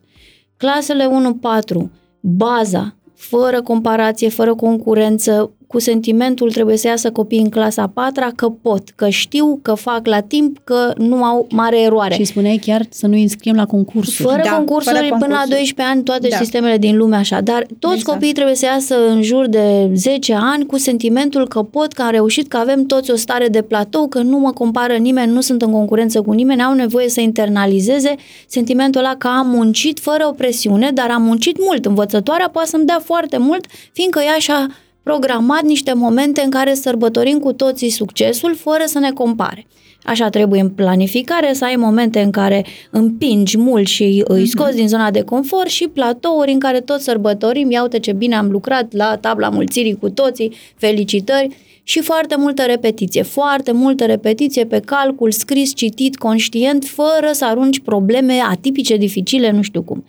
Clasele 0.57 1.07
1-4, 1.07 1.89
baza, 2.27 2.95
fără 3.15 3.61
comparație, 3.61 4.29
fără 4.29 4.55
concurență, 4.55 5.51
cu 5.75 5.81
sentimentul 5.81 6.51
trebuie 6.51 6.77
să 6.77 6.87
iasă 6.87 7.11
copiii 7.11 7.41
în 7.41 7.49
clasa 7.49 7.87
4 7.93 8.31
că 8.35 8.49
pot, 8.61 8.89
că 8.95 9.09
știu, 9.09 9.59
că 9.61 9.73
fac 9.73 10.07
la 10.07 10.19
timp, 10.19 10.57
că 10.63 10.93
nu 10.97 11.23
au 11.23 11.47
mare 11.49 11.81
eroare. 11.81 12.13
Și 12.13 12.23
spuneai 12.23 12.59
chiar 12.65 12.85
să 12.89 13.07
nu 13.07 13.17
înscriem 13.17 13.55
la 13.55 13.65
concursuri. 13.65 14.29
Fără, 14.29 14.41
da, 14.43 14.51
concursuri, 14.51 14.95
fără 14.95 15.07
până 15.19 15.33
la 15.33 15.43
12 15.49 15.93
ani, 15.93 16.03
toate 16.03 16.27
da. 16.27 16.35
sistemele 16.35 16.77
din 16.77 16.97
lume 16.97 17.15
așa. 17.15 17.41
Dar 17.41 17.65
toți 17.79 17.95
exact. 17.95 18.13
copiii 18.13 18.33
trebuie 18.33 18.55
să 18.55 18.65
iasă 18.65 19.07
în 19.09 19.21
jur 19.21 19.47
de 19.47 19.89
10 19.93 20.37
ani 20.39 20.65
cu 20.65 20.77
sentimentul 20.77 21.47
că 21.47 21.61
pot, 21.61 21.93
că 21.93 22.01
am 22.01 22.11
reușit, 22.11 22.47
că 22.47 22.57
avem 22.57 22.85
toți 22.85 23.11
o 23.11 23.15
stare 23.15 23.47
de 23.47 23.61
platou, 23.61 24.07
că 24.07 24.21
nu 24.21 24.37
mă 24.37 24.51
compară 24.51 24.93
nimeni, 24.93 25.31
nu 25.31 25.41
sunt 25.41 25.61
în 25.61 25.71
concurență 25.71 26.21
cu 26.21 26.31
nimeni, 26.31 26.63
au 26.63 26.73
nevoie 26.73 27.09
să 27.09 27.21
internalizeze 27.21 28.15
sentimentul 28.47 29.01
ăla 29.01 29.15
că 29.15 29.27
am 29.27 29.47
muncit 29.47 29.99
fără 29.99 30.27
o 30.27 30.31
presiune, 30.31 30.91
dar 30.93 31.11
am 31.11 31.21
muncit 31.21 31.57
mult. 31.59 31.85
Învățătoarea 31.85 32.49
poate 32.49 32.69
să-mi 32.69 32.85
dea 32.85 33.01
foarte 33.03 33.37
mult, 33.37 33.65
fiindcă 33.91 34.19
ea 34.19 34.37
și-a 34.39 34.67
programat 35.09 35.63
niște 35.63 35.93
momente 35.93 36.41
în 36.41 36.49
care 36.49 36.73
sărbătorim 36.73 37.39
cu 37.39 37.53
toții 37.53 37.89
succesul 37.89 38.55
fără 38.55 38.83
să 38.85 38.99
ne 38.99 39.11
compare. 39.11 39.67
Așa 40.03 40.29
trebuie 40.29 40.61
în 40.61 40.69
planificare 40.69 41.53
să 41.53 41.65
ai 41.65 41.75
momente 41.75 42.19
în 42.21 42.31
care 42.31 42.65
împingi 42.91 43.57
mult 43.57 43.87
și 43.87 44.23
îi 44.27 44.41
mhm. 44.41 44.49
scoți 44.49 44.75
din 44.75 44.87
zona 44.87 45.11
de 45.11 45.21
confort 45.21 45.69
și 45.69 45.87
platouri 45.87 46.51
în 46.51 46.59
care 46.59 46.79
tot 46.79 46.99
sărbătorim, 46.99 47.71
ia 47.71 47.81
uite 47.81 47.99
ce 47.99 48.11
bine 48.13 48.35
am 48.35 48.51
lucrat 48.51 48.93
la 48.93 49.17
tabla 49.17 49.49
mulțirii 49.49 49.97
cu 49.97 50.09
toții, 50.09 50.53
felicitări 50.75 51.55
și 51.83 52.01
foarte 52.01 52.35
multă 52.37 52.61
repetiție, 52.61 53.21
foarte 53.21 53.71
multă 53.71 54.05
repetiție 54.05 54.65
pe 54.65 54.79
calcul, 54.79 55.31
scris, 55.31 55.73
citit, 55.75 56.15
conștient, 56.15 56.85
fără 56.85 57.29
să 57.31 57.45
arunci 57.45 57.79
probleme 57.79 58.33
atipice, 58.49 58.97
dificile, 58.97 59.51
nu 59.51 59.61
știu 59.61 59.81
cum. 59.81 60.03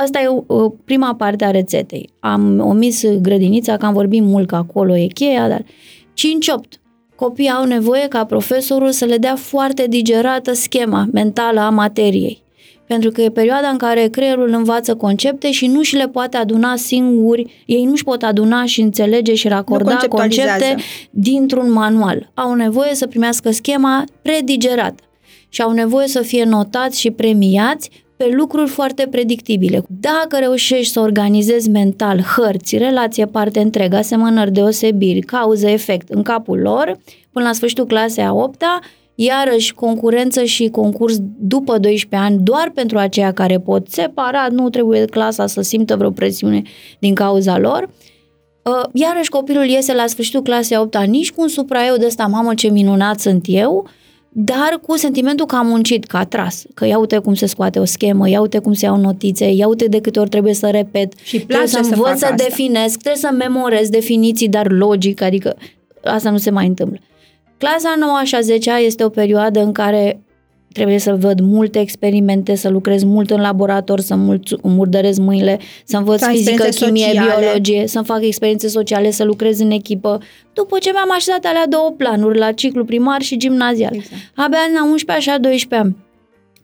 Asta 0.00 0.20
e 0.20 0.28
uh, 0.46 0.72
prima 0.84 1.14
parte 1.14 1.44
a 1.44 1.50
rețetei. 1.50 2.10
Am 2.20 2.60
omis 2.60 3.04
grădinița, 3.20 3.76
că 3.76 3.86
am 3.86 3.92
vorbit 3.92 4.22
mult 4.22 4.48
că 4.48 4.54
acolo 4.54 4.96
e 4.96 5.06
cheia, 5.06 5.48
dar 5.48 5.62
5-8. 5.62 5.66
Copiii 7.16 7.48
au 7.48 7.64
nevoie 7.64 8.08
ca 8.08 8.24
profesorul 8.24 8.90
să 8.90 9.04
le 9.04 9.16
dea 9.16 9.36
foarte 9.36 9.86
digerată 9.88 10.52
schema 10.52 11.08
mentală 11.12 11.60
a 11.60 11.68
materiei. 11.70 12.42
Pentru 12.86 13.10
că 13.10 13.20
e 13.22 13.30
perioada 13.30 13.68
în 13.68 13.76
care 13.76 14.08
creierul 14.08 14.48
învață 14.48 14.94
concepte 14.94 15.50
și 15.50 15.66
nu 15.66 15.82
și 15.82 15.96
le 15.96 16.08
poate 16.08 16.36
aduna 16.36 16.76
singuri, 16.76 17.64
ei 17.66 17.84
nu 17.84 17.94
și 17.94 18.04
pot 18.04 18.22
aduna 18.22 18.64
și 18.64 18.80
înțelege 18.80 19.34
și 19.34 19.48
racorda 19.48 19.96
concepte 20.08 20.76
dintr-un 21.10 21.72
manual. 21.72 22.30
Au 22.34 22.54
nevoie 22.54 22.94
să 22.94 23.06
primească 23.06 23.50
schema 23.50 24.04
predigerată 24.22 25.02
și 25.48 25.62
au 25.62 25.70
nevoie 25.72 26.06
să 26.06 26.20
fie 26.20 26.44
notați 26.44 27.00
și 27.00 27.10
premiați 27.10 27.90
pe 28.18 28.28
lucruri 28.32 28.70
foarte 28.70 29.06
predictibile. 29.10 29.82
Dacă 29.88 30.38
reușești 30.38 30.92
să 30.92 31.00
organizezi 31.00 31.70
mental 31.70 32.20
hărți, 32.20 32.76
relație 32.76 33.26
parte 33.26 33.60
întregă, 33.60 33.96
asemănări, 33.96 34.52
deosebiri, 34.52 35.20
cauză-efect 35.20 36.08
în 36.08 36.22
capul 36.22 36.58
lor, 36.58 36.98
până 37.32 37.44
la 37.44 37.52
sfârșitul 37.52 37.86
clasei 37.86 38.24
a 38.24 38.32
8 38.32 38.62
iarăși 39.14 39.74
concurență 39.74 40.44
și 40.44 40.68
concurs 40.68 41.16
după 41.38 41.78
12 41.78 42.28
ani 42.28 42.42
doar 42.42 42.70
pentru 42.74 42.98
aceia 42.98 43.32
care 43.32 43.58
pot 43.58 43.88
separat, 43.88 44.50
nu 44.50 44.70
trebuie 44.70 45.04
clasa 45.04 45.46
să 45.46 45.60
simtă 45.60 45.96
vreo 45.96 46.10
presiune 46.10 46.62
din 46.98 47.14
cauza 47.14 47.58
lor. 47.58 47.88
Uh, 48.62 48.88
iarăși 48.92 49.30
copilul 49.30 49.64
iese 49.64 49.94
la 49.94 50.06
sfârșitul 50.06 50.42
clasei 50.42 50.76
a 50.76 50.80
8 50.80 50.96
nici 51.06 51.32
cu 51.32 51.40
un 51.40 51.48
supraeu 51.48 51.96
de 51.96 52.06
ăsta, 52.06 52.26
mamă 52.26 52.54
ce 52.54 52.68
minunat 52.68 53.20
sunt 53.20 53.44
eu, 53.46 53.88
dar 54.40 54.80
cu 54.86 54.96
sentimentul 54.96 55.46
că 55.46 55.56
am 55.56 55.66
muncit, 55.66 56.04
că 56.04 56.16
a 56.16 56.24
tras, 56.24 56.64
că 56.74 56.86
ia 56.86 56.98
uite 56.98 57.18
cum 57.18 57.34
se 57.34 57.46
scoate 57.46 57.78
o 57.78 57.84
schemă, 57.84 58.28
ia 58.28 58.40
uite 58.40 58.58
cum 58.58 58.72
se 58.72 58.84
iau 58.84 58.96
notițe, 58.96 59.50
ia 59.50 59.68
uite 59.68 59.86
de 59.86 60.00
câte 60.00 60.18
ori 60.18 60.28
trebuie 60.28 60.54
să 60.54 60.70
repet, 60.70 61.12
și 61.22 61.38
trebuie 61.40 61.68
să 61.68 61.80
învăț 61.82 62.18
să, 62.18 62.26
să 62.26 62.34
definesc, 62.36 62.98
trebuie 62.98 63.22
să 63.22 63.30
memorez 63.38 63.88
definiții, 63.88 64.48
dar 64.48 64.70
logic, 64.70 65.20
adică 65.20 65.56
asta 66.04 66.30
nu 66.30 66.36
se 66.36 66.50
mai 66.50 66.66
întâmplă. 66.66 66.98
Clasa 67.58 67.94
9 67.98 68.20
și 68.24 68.36
10 68.40 68.70
este 68.70 69.04
o 69.04 69.08
perioadă 69.08 69.62
în 69.62 69.72
care 69.72 70.20
trebuie 70.72 70.98
să 70.98 71.14
văd 71.14 71.40
multe 71.40 71.78
experimente, 71.80 72.54
să 72.54 72.68
lucrez 72.68 73.02
mult 73.02 73.30
în 73.30 73.40
laborator, 73.40 74.00
să 74.00 74.16
murdărez 74.62 75.18
mâinile, 75.18 75.58
să 75.84 75.96
învăț 75.96 76.20
să 76.20 76.28
fizică, 76.30 76.64
chimie, 76.64 77.04
sociale. 77.04 77.34
biologie, 77.40 77.86
să 77.86 78.02
fac 78.02 78.24
experiențe 78.24 78.68
sociale, 78.68 79.10
să 79.10 79.24
lucrez 79.24 79.58
în 79.60 79.70
echipă. 79.70 80.18
După 80.52 80.78
ce 80.78 80.90
mi-am 80.92 81.10
așezat 81.12 81.44
alea 81.44 81.66
două 81.68 81.94
planuri, 81.96 82.38
la 82.38 82.52
ciclu 82.52 82.84
primar 82.84 83.22
și 83.22 83.36
gimnazial. 83.36 83.94
Exact. 83.94 84.22
Abia 84.34 84.58
în 84.82 84.90
11 84.90 85.30
așa 85.30 85.38
12 85.38 85.88
ani. 85.88 85.96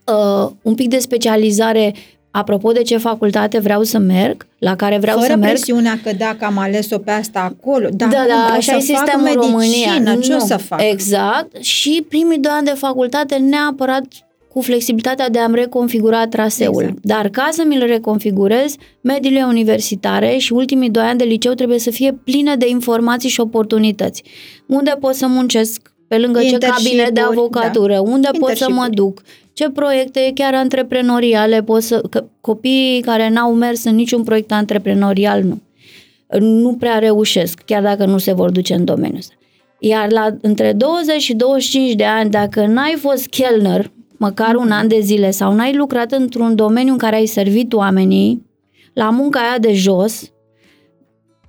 Uh, 0.06 0.50
un 0.62 0.74
pic 0.74 0.88
de 0.88 0.98
specializare 0.98 1.94
apropo 2.36 2.72
de 2.72 2.82
ce 2.82 2.96
facultate 2.96 3.58
vreau 3.58 3.82
să 3.82 3.98
merg, 3.98 4.46
la 4.58 4.76
care 4.76 4.98
vreau 4.98 5.18
Fără 5.18 5.30
să 5.30 5.36
merg. 5.38 5.52
presiunea 5.52 5.98
că 6.02 6.10
dacă 6.18 6.44
am 6.44 6.58
ales-o 6.58 6.98
pe 6.98 7.10
asta 7.10 7.40
acolo, 7.40 7.88
da, 7.92 8.06
da, 8.06 8.24
da 8.28 8.54
așa 8.56 8.76
e 8.76 8.80
sistemul 8.80 9.28
în 9.28 9.32
România. 9.34 10.14
Ce 10.20 10.32
nu, 10.32 10.36
o 10.36 10.38
să 10.38 10.56
fac? 10.56 10.82
Exact. 10.82 11.56
Și 11.60 12.04
primii 12.08 12.38
doi 12.38 12.52
ani 12.52 12.64
de 12.64 12.70
facultate 12.70 13.36
neapărat 13.36 14.04
cu 14.48 14.60
flexibilitatea 14.60 15.28
de 15.28 15.38
a-mi 15.38 15.54
reconfigura 15.54 16.26
traseul. 16.26 16.82
Exact. 16.82 16.98
Dar 17.02 17.28
ca 17.28 17.48
să 17.52 17.64
mi-l 17.66 17.86
reconfigurez, 17.86 18.74
mediile 19.00 19.42
universitare 19.42 20.36
și 20.36 20.52
ultimii 20.52 20.90
doi 20.90 21.02
ani 21.02 21.18
de 21.18 21.24
liceu 21.24 21.52
trebuie 21.52 21.78
să 21.78 21.90
fie 21.90 22.18
pline 22.24 22.56
de 22.56 22.68
informații 22.68 23.28
și 23.28 23.40
oportunități. 23.40 24.22
Unde 24.66 24.96
pot 25.00 25.14
să 25.14 25.26
muncesc, 25.26 25.92
pe 26.08 26.18
lângă 26.18 26.40
ce 26.40 26.58
cabinet 26.58 27.10
de 27.10 27.20
avocatură, 27.20 27.92
da. 27.92 28.00
unde 28.00 28.28
pot 28.38 28.56
să 28.56 28.70
mă 28.70 28.86
duc, 28.90 29.22
ce 29.54 29.70
proiecte 29.70 30.30
chiar 30.34 30.54
antreprenoriale 30.54 31.62
pot 31.62 31.82
să... 31.82 32.02
Că 32.10 32.24
copiii 32.40 33.00
care 33.00 33.28
n-au 33.28 33.54
mers 33.54 33.84
în 33.84 33.94
niciun 33.94 34.22
proiect 34.22 34.52
antreprenorial, 34.52 35.42
nu. 35.42 35.60
Nu 36.38 36.74
prea 36.74 36.98
reușesc, 36.98 37.62
chiar 37.64 37.82
dacă 37.82 38.04
nu 38.04 38.18
se 38.18 38.32
vor 38.32 38.50
duce 38.50 38.74
în 38.74 38.84
domeniul 38.84 39.18
ăsta. 39.18 39.34
Iar 39.78 40.10
la 40.10 40.36
între 40.40 40.72
20 40.72 41.20
și 41.20 41.34
25 41.34 41.92
de 41.94 42.04
ani, 42.04 42.30
dacă 42.30 42.66
n-ai 42.66 42.94
fost 42.98 43.26
chelner, 43.26 43.90
măcar 44.16 44.54
un 44.54 44.70
an 44.70 44.88
de 44.88 45.00
zile, 45.00 45.30
sau 45.30 45.52
n-ai 45.54 45.74
lucrat 45.74 46.12
într-un 46.12 46.54
domeniu 46.54 46.92
în 46.92 46.98
care 46.98 47.16
ai 47.16 47.26
servit 47.26 47.72
oamenii, 47.72 48.46
la 48.92 49.10
munca 49.10 49.40
aia 49.40 49.58
de 49.58 49.72
jos, 49.72 50.32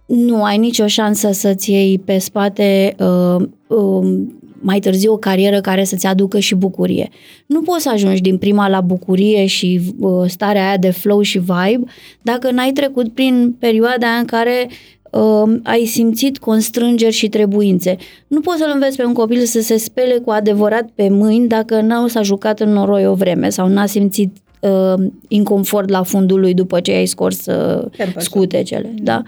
nu 0.06 0.44
ai 0.44 0.58
nicio 0.58 0.88
șansă 0.88 1.32
să-ți 1.32 1.72
iei 1.72 2.00
pe 2.00 2.18
spate 2.18 2.96
uh, 3.00 3.46
uh, 3.68 4.22
mai 4.66 4.80
târziu 4.80 5.14
o 5.14 5.18
carieră 5.18 5.62
care 5.62 5.84
să-ți 5.84 6.06
aducă 6.06 6.40
și 6.40 6.56
bucurie. 6.56 7.10
Nu 7.46 7.62
poți 7.62 7.84
să 7.84 7.90
ajungi 7.90 8.22
din 8.22 8.38
prima 8.38 8.68
la 8.68 8.82
bucurie 8.82 9.46
și 9.46 9.82
uh, 10.00 10.12
starea 10.28 10.68
aia 10.68 10.78
de 10.78 10.90
flow 10.90 11.22
și 11.22 11.40
vibe 11.40 11.92
dacă 12.22 12.52
n-ai 12.52 12.72
trecut 12.72 13.14
prin 13.14 13.56
perioada 13.60 14.08
aia 14.08 14.18
în 14.18 14.26
care 14.26 14.70
uh, 15.12 15.60
ai 15.64 15.86
simțit 15.86 16.38
constrângeri 16.38 17.14
și 17.14 17.30
trebuințe. 17.30 17.96
Nu 18.28 18.40
poți 18.40 18.58
să-l 18.58 18.72
înveți 18.74 18.98
pe 18.98 19.04
un 19.06 19.14
copil 19.14 19.46
să 19.46 19.62
se 19.62 19.78
spele 19.78 20.18
cu 20.18 20.30
adevărat 20.30 20.90
pe 20.96 21.10
mâini 21.10 21.48
dacă 21.48 21.82
n-a 21.82 22.08
s-a 22.08 22.22
jucat 22.22 22.60
în 22.60 22.70
noroi 22.70 23.08
o 23.08 23.14
vreme 23.14 23.50
sau 23.50 23.68
n-a 23.68 23.86
simțit 23.86 24.38
uh, 24.60 25.06
inconfort 25.28 25.90
la 25.90 26.04
fundul 26.04 26.40
lui 26.40 26.54
după 26.54 26.80
ce 26.80 26.92
ai 26.92 27.06
scors 27.06 27.46
uh, 27.46 27.84
scutecele. 28.18 28.94
Da? 28.98 29.22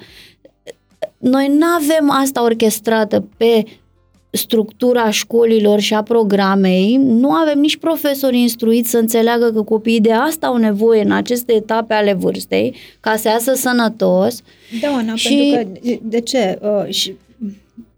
Noi 1.18 1.48
nu 1.58 1.66
avem 1.66 2.12
asta 2.12 2.44
orchestrată 2.44 3.28
pe 3.38 3.64
structura 4.38 5.10
școlilor 5.10 5.80
și 5.80 5.94
a 5.94 6.04
programei, 6.04 6.96
nu 6.96 7.32
avem 7.32 7.60
nici 7.60 7.78
profesori 7.78 8.38
instruiți 8.38 8.90
să 8.90 8.98
înțeleagă 8.98 9.52
că 9.52 9.62
copiii 9.62 10.02
de 10.02 10.12
asta 10.12 10.48
au 10.48 10.58
nevoie 10.58 11.02
în 11.02 11.12
aceste 11.12 11.54
etape 11.54 11.94
ale 11.94 12.14
vârstei 12.14 12.76
ca 13.00 13.16
să 13.16 13.28
iasă 13.28 13.54
sănătos. 13.54 14.42
Da, 14.82 14.88
Ana, 14.88 15.16
și... 15.16 15.52
pentru 15.56 15.82
că, 15.84 15.98
de 16.02 16.20
ce? 16.20 16.60
Uh, 16.62 16.94
și 16.94 17.16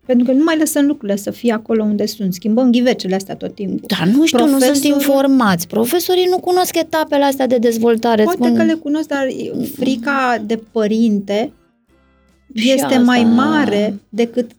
pentru 0.06 0.28
că 0.28 0.32
nu 0.32 0.44
mai 0.44 0.58
lăsăm 0.58 0.86
lucrurile 0.86 1.18
să 1.18 1.32
fie 1.32 1.54
acolo 1.54 1.84
unde 1.84 2.06
sunt. 2.06 2.34
Schimbăm 2.34 2.72
ghivecele 2.72 3.16
astea 3.16 3.36
tot 3.36 3.56
timpul. 3.56 3.88
Dar 3.98 4.08
nu 4.08 4.26
știu, 4.26 4.38
Profesor... 4.38 4.68
nu 4.68 4.74
sunt 4.74 4.84
informați. 4.94 5.68
Profesorii 5.68 6.28
nu 6.30 6.40
cunosc 6.40 6.76
etapele 6.76 7.24
astea 7.24 7.48
de 7.48 7.58
dezvoltare. 7.58 8.24
Poate 8.24 8.44
spun... 8.44 8.56
că 8.56 8.64
le 8.64 8.74
cunosc, 8.74 9.08
dar 9.08 9.28
frica 9.76 10.44
de 10.46 10.60
părinte 10.72 11.52
și 12.54 12.72
este 12.72 12.86
asta... 12.86 13.00
mai 13.00 13.24
mare 13.24 14.00
decât 14.10 14.52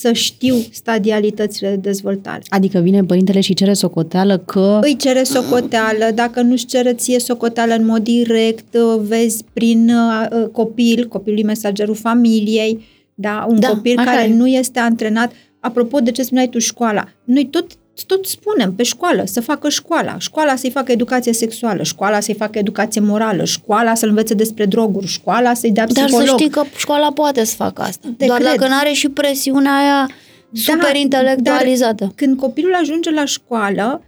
să 0.00 0.12
știu 0.12 0.56
stadialitățile 0.70 1.68
de 1.68 1.76
dezvoltare. 1.76 2.42
Adică 2.48 2.78
vine 2.78 3.04
părintele 3.04 3.40
și 3.40 3.54
cere 3.54 3.72
socoteală 3.72 4.38
că... 4.38 4.78
Îi 4.82 4.96
cere 4.96 5.22
socoteală, 5.22 6.10
dacă 6.14 6.40
nu-și 6.40 6.66
cere 6.66 6.92
ție 6.92 7.18
socoteală 7.18 7.74
în 7.74 7.84
mod 7.84 8.02
direct, 8.02 8.74
vezi 9.00 9.44
prin 9.52 9.90
uh, 9.90 10.46
copil, 10.52 11.06
copilul 11.08 11.44
mesagerul 11.44 11.94
familiei, 11.94 12.84
da? 13.14 13.46
Un 13.48 13.60
da, 13.60 13.68
copil 13.68 13.96
care 13.96 14.28
e. 14.28 14.34
nu 14.34 14.46
este 14.46 14.78
antrenat. 14.78 15.32
Apropo 15.60 15.98
de 15.98 16.10
ce 16.10 16.22
spuneai 16.22 16.48
tu 16.48 16.58
școala, 16.58 17.04
noi 17.24 17.46
tot 17.46 17.66
tot 18.02 18.26
spunem 18.26 18.74
pe 18.74 18.82
școală, 18.82 19.22
să 19.24 19.40
facă 19.40 19.68
școala, 19.68 20.18
școala 20.18 20.56
să-i 20.56 20.70
facă 20.70 20.92
educație 20.92 21.32
sexuală, 21.32 21.82
școala 21.82 22.20
să-i 22.20 22.34
facă 22.34 22.58
educație 22.58 23.00
morală, 23.00 23.44
școala 23.44 23.94
să-l 23.94 24.08
învețe 24.08 24.34
despre 24.34 24.64
droguri, 24.64 25.06
școala 25.06 25.54
să-i 25.54 25.70
dea 25.70 25.84
psiholog. 25.84 26.18
Dar 26.18 26.26
să 26.26 26.32
știi 26.32 26.48
că 26.50 26.62
școala 26.76 27.12
poate 27.12 27.44
să 27.44 27.54
facă 27.54 27.82
asta, 27.82 28.08
Te 28.16 28.26
doar 28.26 28.38
cred. 28.38 28.50
dacă 28.50 28.68
nu 28.68 28.74
are 28.78 28.92
și 28.92 29.08
presiunea 29.08 29.76
aia 29.76 30.10
da, 30.50 30.60
super 30.60 30.96
intelectualizată. 30.96 32.12
când 32.14 32.38
copilul 32.38 32.74
ajunge 32.74 33.10
la 33.10 33.24
școală, 33.24 34.02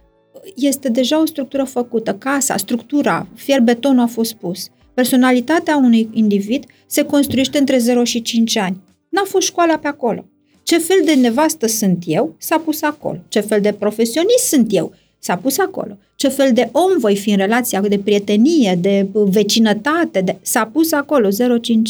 este 0.55 0.89
deja 0.89 1.21
o 1.21 1.25
structură 1.25 1.63
făcută, 1.63 2.13
casa, 2.13 2.57
structura, 2.57 3.27
fier 3.35 3.61
betonul 3.61 4.03
a 4.03 4.07
fost 4.07 4.33
pus. 4.33 4.67
Personalitatea 4.93 5.77
unui 5.77 6.09
individ 6.13 6.65
se 6.85 7.03
construiește 7.03 7.57
între 7.57 7.77
0 7.77 8.03
și 8.03 8.21
5 8.21 8.57
ani. 8.57 8.77
N-a 9.09 9.23
fost 9.25 9.47
școala 9.47 9.77
pe 9.77 9.87
acolo. 9.87 10.25
Ce 10.67 10.77
fel 10.77 11.01
de 11.05 11.13
nevastă 11.13 11.67
sunt 11.67 12.03
eu, 12.05 12.35
s-a 12.37 12.57
pus 12.57 12.81
acolo. 12.81 13.19
Ce 13.27 13.39
fel 13.39 13.61
de 13.61 13.71
profesionist 13.71 14.47
sunt 14.47 14.67
eu, 14.69 14.93
s-a 15.19 15.35
pus 15.35 15.57
acolo. 15.57 15.97
Ce 16.15 16.27
fel 16.27 16.53
de 16.53 16.69
om 16.71 16.99
voi 16.99 17.15
fi 17.15 17.29
în 17.29 17.37
relația 17.37 17.81
de 17.81 17.99
prietenie, 17.99 18.77
de 18.81 19.07
vecinătate, 19.13 20.21
de... 20.21 20.37
s-a 20.41 20.65
pus 20.65 20.91
acolo, 20.91 21.27
0-5 21.29 21.31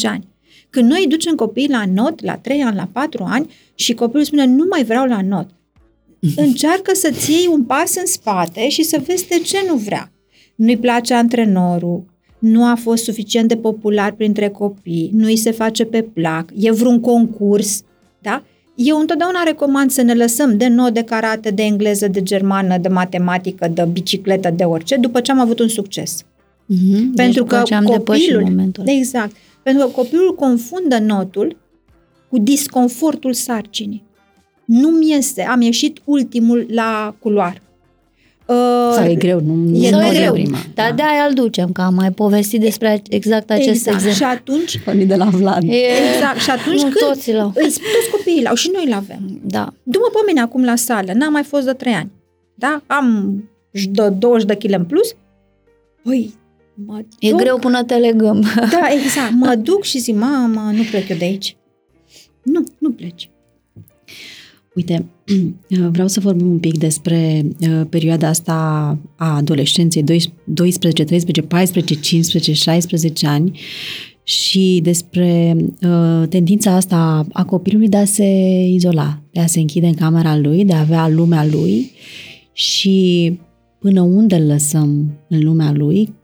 ani. 0.02 0.26
Când 0.70 0.90
noi 0.90 1.06
ducem 1.08 1.34
copiii 1.34 1.68
la 1.68 1.84
not, 1.92 2.24
la 2.24 2.36
3 2.36 2.62
ani, 2.62 2.76
la 2.76 2.88
4 2.92 3.24
ani, 3.28 3.50
și 3.74 3.94
copilul 3.94 4.24
spune, 4.24 4.44
nu 4.44 4.64
mai 4.70 4.84
vreau 4.84 5.06
la 5.06 5.22
not, 5.22 5.48
încearcă 6.46 6.94
să-ți 6.94 7.30
iei 7.32 7.46
un 7.52 7.64
pas 7.64 7.94
în 7.94 8.06
spate 8.06 8.68
și 8.68 8.82
să 8.82 9.02
vezi 9.06 9.28
de 9.28 9.38
ce 9.38 9.64
nu 9.66 9.74
vrea. 9.74 10.12
Nu-i 10.54 10.76
place 10.76 11.14
antrenorul, 11.14 12.04
nu 12.38 12.64
a 12.64 12.74
fost 12.74 13.04
suficient 13.04 13.48
de 13.48 13.56
popular 13.56 14.12
printre 14.12 14.48
copii, 14.48 15.10
nu 15.12 15.26
îi 15.26 15.36
se 15.36 15.50
face 15.50 15.84
pe 15.84 16.02
plac, 16.02 16.50
e 16.56 16.70
vreun 16.70 17.00
concurs, 17.00 17.82
da? 18.18 18.42
Eu 18.80 18.98
întotdeauna 18.98 19.42
recomand 19.42 19.90
să 19.90 20.02
ne 20.02 20.14
lăsăm 20.14 20.56
de 20.56 20.68
not 20.68 20.94
de 20.94 21.02
karate, 21.02 21.50
de 21.50 21.62
engleză, 21.62 22.08
de 22.08 22.22
germană, 22.22 22.78
de 22.78 22.88
matematică, 22.88 23.68
de 23.68 23.88
bicicletă, 23.92 24.50
de 24.50 24.64
orice, 24.64 24.96
după 24.96 25.20
ce 25.20 25.30
am 25.30 25.40
avut 25.40 25.58
un 25.58 25.68
succes. 25.68 26.22
Mm-hmm. 26.22 27.14
Pentru 27.14 27.44
deci 27.44 27.68
că 27.68 27.74
am 27.74 27.84
copilul, 27.84 28.42
momentul. 28.42 28.84
Exact. 28.86 29.36
Pentru 29.62 29.86
că 29.86 29.92
copilul 29.92 30.34
confundă 30.34 30.98
notul 30.98 31.56
cu 32.28 32.38
disconfortul 32.38 33.32
sarcinii. 33.32 34.04
Nu-mi 34.64 35.10
iese, 35.10 35.42
am 35.42 35.60
ieșit 35.60 36.00
ultimul 36.04 36.66
la 36.70 37.14
culoar. 37.18 37.62
Uh, 38.48 38.94
Sau 38.94 39.04
e 39.04 39.14
greu, 39.14 39.40
nu 39.40 39.76
e, 39.76 39.88
e 39.88 40.14
greu. 40.14 40.32
Prima. 40.32 40.58
Dar 40.74 40.88
da. 40.88 40.94
de-aia 40.94 41.24
îl 41.28 41.34
ducem, 41.34 41.72
că 41.72 41.80
am 41.80 41.94
mai 41.94 42.10
povestit 42.10 42.60
despre 42.60 43.02
exact 43.08 43.50
acest 43.50 43.68
exact. 43.68 43.96
exemplu. 43.96 44.10
Și 44.10 44.24
atunci... 44.24 44.80
Păi 44.84 45.06
de 45.06 45.14
la 45.14 45.24
Vlad. 45.24 45.62
E, 45.62 45.76
exact. 46.14 46.38
Și 46.38 46.50
atunci 46.50 46.82
nu, 46.82 46.88
când... 46.88 47.12
Toți, 47.12 47.32
l-au. 47.32 47.52
Îi, 47.54 47.64
toți 47.64 48.10
copiii 48.10 48.42
l-au 48.42 48.54
și 48.54 48.70
noi 48.72 48.88
l-avem. 48.88 49.40
Da. 49.42 49.72
Du-mă 49.82 50.08
pe 50.12 50.18
mine 50.26 50.40
acum 50.40 50.64
la 50.64 50.76
sală, 50.76 51.12
n-am 51.14 51.32
mai 51.32 51.42
fost 51.42 51.64
de 51.64 51.72
trei 51.72 51.92
ani. 51.92 52.10
Da? 52.54 52.82
Am 52.86 53.34
de 53.90 54.08
20 54.08 54.46
de 54.46 54.54
kg 54.54 54.72
în 54.72 54.84
plus. 54.84 55.14
Păi, 56.02 56.34
mă 56.86 56.98
E 57.18 57.30
duc. 57.30 57.40
greu 57.40 57.58
până 57.58 57.82
te 57.84 57.94
legăm. 57.94 58.40
Da, 58.54 58.88
exact. 58.90 59.32
Mă 59.32 59.54
duc 59.54 59.82
și 59.82 59.98
zic, 59.98 60.14
mamă, 60.16 60.70
nu 60.74 60.82
plec 60.90 61.08
eu 61.08 61.16
de 61.16 61.24
aici. 61.24 61.56
Nu, 62.42 62.64
nu 62.78 62.90
pleci. 62.90 63.30
Uite, 64.78 65.06
vreau 65.94 66.08
să 66.08 66.20
vorbim 66.20 66.50
un 66.50 66.58
pic 66.58 66.78
despre 66.78 67.46
uh, 67.60 67.80
perioada 67.88 68.28
asta 68.28 68.54
a 69.16 69.36
adolescenței, 69.36 70.02
12, 70.44 71.04
13, 71.04 71.42
14, 71.42 71.94
15, 71.94 72.52
16 72.52 73.26
ani 73.26 73.60
și 74.22 74.80
despre 74.82 75.56
uh, 75.82 76.28
tendința 76.28 76.72
asta 76.74 77.26
a 77.32 77.44
copilului 77.44 77.88
de 77.88 77.96
a 77.96 78.04
se 78.04 78.24
izola, 78.66 79.22
de 79.32 79.40
a 79.40 79.46
se 79.46 79.60
închide 79.60 79.86
în 79.86 79.94
camera 79.94 80.36
lui, 80.36 80.64
de 80.64 80.74
a 80.74 80.80
avea 80.80 81.08
lumea 81.08 81.46
lui 81.46 81.90
și 82.52 83.38
până 83.78 84.00
unde 84.00 84.34
îl 84.34 84.46
lăsăm 84.46 85.18
în 85.28 85.44
lumea 85.44 85.72
lui 85.72 86.14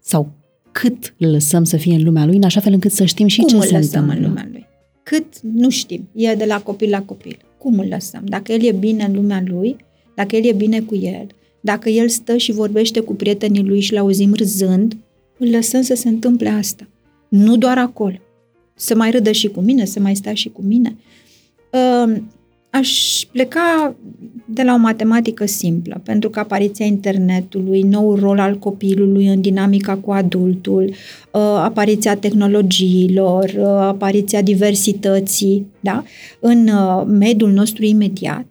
sau 0.00 0.32
cât 0.72 1.14
îl 1.18 1.30
lăsăm 1.30 1.64
să 1.64 1.76
fie 1.76 1.94
în 1.94 2.02
lumea 2.02 2.26
lui, 2.26 2.36
în 2.36 2.42
așa 2.42 2.60
fel 2.60 2.72
încât 2.72 2.92
să 2.92 3.04
știm 3.04 3.26
și 3.26 3.40
Cum 3.40 3.48
ce 3.48 3.54
îl 3.54 3.62
se 3.62 3.76
lăsăm 3.76 4.00
întâmplă. 4.02 4.14
în 4.14 4.28
lumea 4.28 4.48
lui? 4.52 4.68
Cât 5.10 5.40
nu 5.40 5.70
știm. 5.70 6.08
E 6.12 6.34
de 6.34 6.44
la 6.44 6.62
copil 6.62 6.90
la 6.90 7.02
copil. 7.02 7.38
Cum 7.58 7.78
îl 7.78 7.86
lăsăm? 7.88 8.22
Dacă 8.24 8.52
el 8.52 8.62
e 8.62 8.72
bine 8.72 9.04
în 9.04 9.14
lumea 9.14 9.42
lui, 9.46 9.76
dacă 10.14 10.36
el 10.36 10.44
e 10.44 10.52
bine 10.52 10.80
cu 10.80 10.94
el, 10.94 11.26
dacă 11.60 11.88
el 11.88 12.08
stă 12.08 12.36
și 12.36 12.52
vorbește 12.52 13.00
cu 13.00 13.14
prietenii 13.14 13.62
lui 13.62 13.80
și 13.80 13.92
l-auzim 13.92 14.34
râzând, 14.34 14.96
îl 15.38 15.50
lăsăm 15.50 15.82
să 15.82 15.94
se 15.94 16.08
întâmple 16.08 16.48
asta. 16.48 16.88
Nu 17.28 17.56
doar 17.56 17.78
acolo. 17.78 18.16
Să 18.74 18.94
mai 18.94 19.10
râdă 19.10 19.32
și 19.32 19.48
cu 19.48 19.60
mine, 19.60 19.84
să 19.84 20.00
mai 20.00 20.16
stea 20.16 20.34
și 20.34 20.48
cu 20.48 20.62
mine. 20.62 20.96
Aș 22.70 23.20
pleca 23.32 23.96
de 24.44 24.62
la 24.62 24.74
o 24.74 24.76
matematică 24.76 25.46
simplă, 25.46 26.00
pentru 26.04 26.30
că 26.30 26.38
apariția 26.38 26.86
internetului, 26.86 27.82
nou 27.82 28.14
rol 28.14 28.38
al 28.38 28.58
copilului 28.58 29.26
în 29.26 29.40
dinamica 29.40 29.96
cu 29.96 30.10
adultul, 30.10 30.84
uh, 30.88 31.40
apariția 31.40 32.16
tehnologiilor, 32.16 33.44
uh, 33.58 33.66
apariția 33.66 34.42
diversității, 34.42 35.66
da? 35.80 36.04
în 36.40 36.68
uh, 36.68 37.04
mediul 37.06 37.50
nostru 37.50 37.84
imediat, 37.84 38.50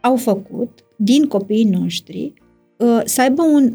au 0.00 0.16
făcut 0.16 0.84
din 0.96 1.26
copiii 1.26 1.64
noștri 1.64 2.32
să 3.04 3.20
aibă 3.20 3.42
un 3.42 3.72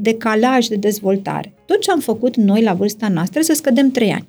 decalaj 0.00 0.66
de 0.66 0.76
dezvoltare. 0.76 1.54
Tot 1.66 1.80
ce 1.80 1.90
am 1.90 2.00
făcut 2.00 2.36
noi 2.36 2.62
la 2.62 2.72
vârsta 2.72 3.08
noastră 3.08 3.40
să 3.40 3.52
scădem 3.52 3.90
3 3.90 4.10
ani. 4.10 4.28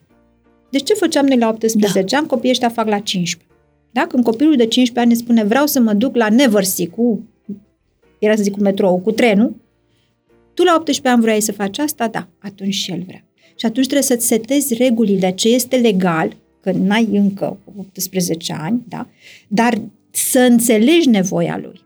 Deci 0.70 0.84
ce 0.84 0.94
făceam 0.94 1.26
noi 1.26 1.38
la 1.38 1.48
18 1.48 2.02
da. 2.02 2.18
ani, 2.18 2.28
copiii 2.28 2.52
ăștia 2.52 2.70
fac 2.70 2.88
la 2.88 3.00
15. 3.00 3.51
Da? 3.92 4.08
Când 4.08 4.24
copilul 4.24 4.56
de 4.56 4.66
15 4.66 5.00
ani 5.00 5.22
spune 5.24 5.44
vreau 5.44 5.66
să 5.66 5.80
mă 5.80 5.94
duc 5.94 6.16
la 6.16 6.30
Neversea 6.30 6.86
cu, 6.90 7.24
era 8.20 8.36
să 8.36 8.44
zic 8.44 8.54
cu 8.54 8.60
metrou, 8.60 9.00
cu 9.00 9.12
trenul, 9.12 9.56
tu 10.54 10.64
la 10.64 10.76
18 10.80 11.08
ani 11.08 11.22
vrei 11.22 11.42
să 11.42 11.52
faci 11.52 11.78
asta? 11.78 12.08
Da, 12.08 12.28
atunci 12.40 12.74
și 12.74 12.92
el 12.92 13.04
vrea. 13.08 13.26
Și 13.56 13.66
atunci 13.66 13.86
trebuie 13.86 14.08
să-ți 14.08 14.28
setezi 14.28 14.74
regulile, 14.74 15.32
ce 15.32 15.50
este 15.50 15.76
legal, 15.76 16.36
că 16.62 16.72
n-ai 16.72 17.08
încă 17.12 17.58
18 17.78 18.54
ani, 18.54 18.82
da? 18.88 19.08
dar 19.48 19.82
să 20.12 20.40
înțelegi 20.40 21.10
nevoia 21.10 21.60
lui. 21.64 21.82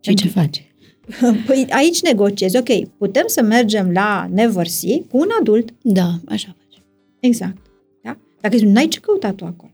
Și 0.00 0.14
ce 0.14 0.28
face? 0.28 0.66
Păi 1.46 1.66
aici 1.70 2.02
negociezi. 2.02 2.56
Ok, 2.56 2.88
putem 2.98 3.24
să 3.26 3.42
mergem 3.42 3.90
la 3.92 4.28
Neversea 4.32 4.96
cu 5.10 5.18
un 5.18 5.28
adult. 5.40 5.74
Da, 5.82 6.10
așa 6.28 6.56
faci. 6.58 6.82
Exact. 7.20 7.56
Da? 8.02 8.16
Dacă 8.40 8.56
zici, 8.56 8.68
n-ai 8.68 8.88
ce 8.88 9.00
căuta 9.00 9.32
tu 9.32 9.44
acolo. 9.44 9.70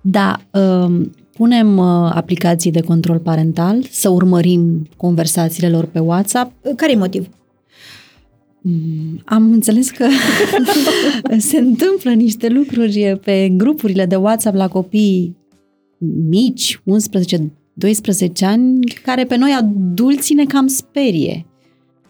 Da, 0.00 0.40
um, 0.52 1.10
punem 1.32 1.76
uh, 1.76 2.10
aplicații 2.14 2.70
de 2.70 2.80
control 2.80 3.18
parental, 3.18 3.82
să 3.90 4.08
urmărim 4.08 4.88
conversațiile 4.96 5.68
lor 5.68 5.84
pe 5.84 5.98
WhatsApp. 5.98 6.52
Care 6.76 6.92
e 6.92 6.96
motivul? 6.96 7.28
Mm, 8.62 9.20
am 9.24 9.52
înțeles 9.52 9.90
că 9.90 10.06
se 11.38 11.58
întâmplă 11.58 12.10
niște 12.10 12.48
lucruri 12.48 13.18
pe 13.24 13.48
grupurile 13.48 14.06
de 14.06 14.16
WhatsApp 14.16 14.56
la 14.56 14.68
copii 14.68 15.36
mici, 16.28 16.78
11-12 16.78 16.82
ani, 18.40 18.78
care 19.02 19.24
pe 19.24 19.36
noi 19.36 19.52
adulții 19.58 20.34
ne 20.34 20.44
cam 20.44 20.66
sperie. 20.66 21.46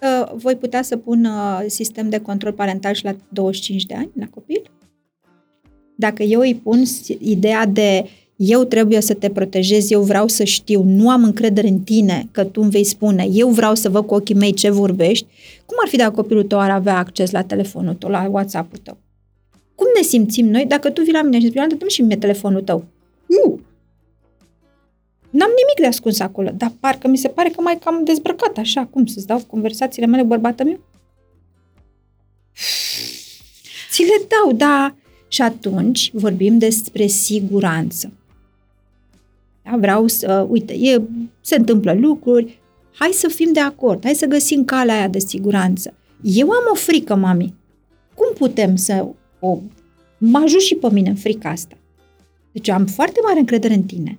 Uh, 0.03 0.33
voi 0.35 0.57
putea 0.57 0.83
să 0.83 0.97
pun 0.97 1.25
uh, 1.25 1.65
sistem 1.67 2.09
de 2.09 2.19
control 2.19 2.53
parental 2.53 2.95
și 2.95 3.05
la 3.05 3.17
25 3.29 3.85
de 3.85 3.95
ani 3.95 4.11
la 4.15 4.27
copil? 4.27 4.63
Dacă 6.01 6.23
eu 6.23 6.41
îi 6.41 6.55
pun 6.55 6.83
ideea 7.19 7.67
de 7.67 8.09
eu 8.37 8.65
trebuie 8.65 9.01
să 9.01 9.15
te 9.15 9.31
protejez, 9.31 9.91
eu 9.91 10.03
vreau 10.03 10.29
să 10.29 10.45
știu, 10.45 10.83
nu 10.83 11.11
am 11.11 11.25
încredere 11.25 11.69
în 11.69 11.81
tine 11.81 12.29
că 12.31 12.45
tu 12.45 12.61
îmi 12.61 12.71
vei 12.71 12.85
spune, 12.85 13.29
eu 13.33 13.49
vreau 13.49 13.75
să 13.75 13.89
văd 13.89 14.07
cu 14.07 14.15
ochii 14.15 14.35
mei 14.35 14.53
ce 14.53 14.71
vorbești, 14.71 15.27
cum 15.67 15.77
ar 15.83 15.89
fi 15.89 15.97
dacă 15.97 16.11
copilul 16.11 16.43
tău 16.43 16.59
ar 16.59 16.71
avea 16.71 16.97
acces 16.97 17.31
la 17.31 17.43
telefonul 17.43 17.95
tău, 17.95 18.11
la 18.11 18.29
WhatsApp-ul 18.31 18.79
tău? 18.83 18.97
Cum 19.75 19.87
ne 19.97 20.03
simțim 20.03 20.47
noi 20.47 20.65
dacă 20.67 20.91
tu 20.91 21.03
vii 21.03 21.13
la 21.13 21.23
mine 21.23 21.41
și 21.41 21.47
spui, 21.47 21.67
dă 21.79 21.89
și 21.89 22.03
mie 22.03 22.17
telefonul 22.17 22.63
tău? 22.63 22.85
Nu! 23.27 23.61
N-am 25.31 25.51
nimic 25.51 25.81
de 25.81 25.87
ascuns 25.87 26.21
acolo, 26.21 26.51
dar 26.57 26.73
parcă 26.81 27.09
mi 27.09 27.17
se 27.17 27.29
pare 27.29 27.49
că 27.49 27.61
mai 27.61 27.79
cam 27.79 28.05
dezbrăcat 28.05 28.57
așa, 28.57 28.87
cum 28.91 29.07
să-ți 29.07 29.27
dau 29.27 29.43
conversațiile 29.47 30.07
mele 30.07 30.23
cu 30.23 30.29
bărbatul 30.29 30.67
meu? 30.67 30.81
Ți 33.91 34.03
le 34.03 34.27
dau, 34.29 34.53
da. 34.53 34.95
Și 35.33 35.43
atunci 35.43 36.11
vorbim 36.13 36.59
despre 36.59 37.07
siguranță. 37.07 38.13
Da? 39.63 39.77
Vreau 39.77 40.07
să, 40.07 40.47
uite, 40.49 40.73
e, 40.73 41.03
se 41.41 41.57
întâmplă 41.57 41.93
lucruri, 41.93 42.61
hai 42.95 43.11
să 43.13 43.29
fim 43.29 43.53
de 43.53 43.61
acord, 43.61 44.05
hai 44.05 44.15
să 44.15 44.27
găsim 44.27 44.65
calea 44.65 44.95
aia 44.95 45.09
de 45.09 45.19
siguranță. 45.19 45.95
Eu 46.23 46.51
am 46.51 46.63
o 46.73 46.75
frică, 46.75 47.15
mami. 47.15 47.55
Cum 48.15 48.33
putem 48.39 48.77
să 48.77 49.07
o... 49.41 49.59
Mă 50.19 50.39
ajut 50.45 50.61
și 50.61 50.75
pe 50.75 50.89
mine 50.93 51.09
în 51.09 51.17
frica 51.17 51.49
asta. 51.51 51.77
Deci 52.53 52.69
am 52.69 52.87
foarte 52.87 53.21
mare 53.25 53.39
încredere 53.39 53.75
în 53.75 53.83
tine. 53.83 54.19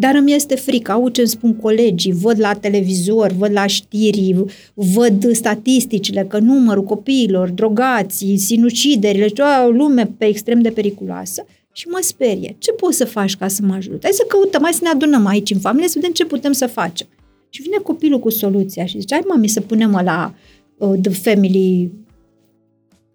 Dar 0.00 0.14
îmi 0.14 0.34
este 0.34 0.54
frică, 0.54 0.92
au 0.92 1.08
ce 1.08 1.20
îmi 1.20 1.30
spun 1.30 1.56
colegii, 1.56 2.12
văd 2.12 2.40
la 2.40 2.54
televizor, 2.54 3.32
văd 3.32 3.52
la 3.52 3.66
știri, 3.66 4.34
văd 4.74 5.32
statisticile 5.32 6.24
că 6.28 6.38
numărul 6.38 6.84
copiilor, 6.84 7.48
drogații, 7.48 8.36
sinuciderile, 8.36 9.32
o 9.66 9.70
lume 9.70 10.10
pe 10.18 10.24
extrem 10.24 10.60
de 10.60 10.70
periculoasă 10.70 11.46
și 11.72 11.88
mă 11.88 11.98
sperie. 12.02 12.56
Ce 12.58 12.72
poți 12.72 12.96
să 12.96 13.04
faci 13.04 13.36
ca 13.36 13.48
să 13.48 13.62
mă 13.62 13.74
ajut? 13.74 14.02
Hai 14.02 14.12
să 14.12 14.24
căutăm, 14.28 14.62
hai 14.62 14.72
să 14.72 14.80
ne 14.82 14.88
adunăm 14.88 15.26
aici 15.26 15.50
în 15.50 15.58
familie 15.58 15.88
să 15.88 15.94
vedem 15.96 16.12
ce 16.12 16.24
putem 16.24 16.52
să 16.52 16.66
facem. 16.66 17.06
Și 17.48 17.62
vine 17.62 17.76
copilul 17.76 18.18
cu 18.18 18.30
soluția 18.30 18.86
și 18.86 19.00
zice, 19.00 19.14
hai 19.14 19.24
mami 19.28 19.48
să 19.48 19.60
punem 19.60 20.00
la 20.04 20.34
uh, 20.78 20.98
The 21.02 21.12
Family 21.12 21.90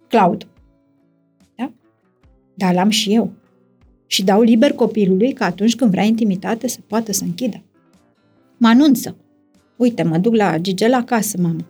Cloud. 0.07 0.47
Da? 1.55 1.71
Dar 2.53 2.73
l-am 2.73 2.89
și 2.89 3.13
eu 3.13 3.31
și 4.07 4.23
dau 4.23 4.41
liber 4.41 4.71
copilului 4.71 5.33
că 5.33 5.43
atunci 5.43 5.75
când 5.75 5.91
vrea 5.91 6.03
intimitate 6.03 6.67
să 6.67 6.77
poată 6.87 7.13
să 7.13 7.23
închidă. 7.23 7.63
Mă 8.57 8.67
anunță. 8.67 9.15
Uite, 9.75 10.03
mă 10.03 10.17
duc 10.17 10.35
la 10.35 10.57
Gigel 10.57 10.93
acasă, 10.93 11.37
mamă. 11.41 11.65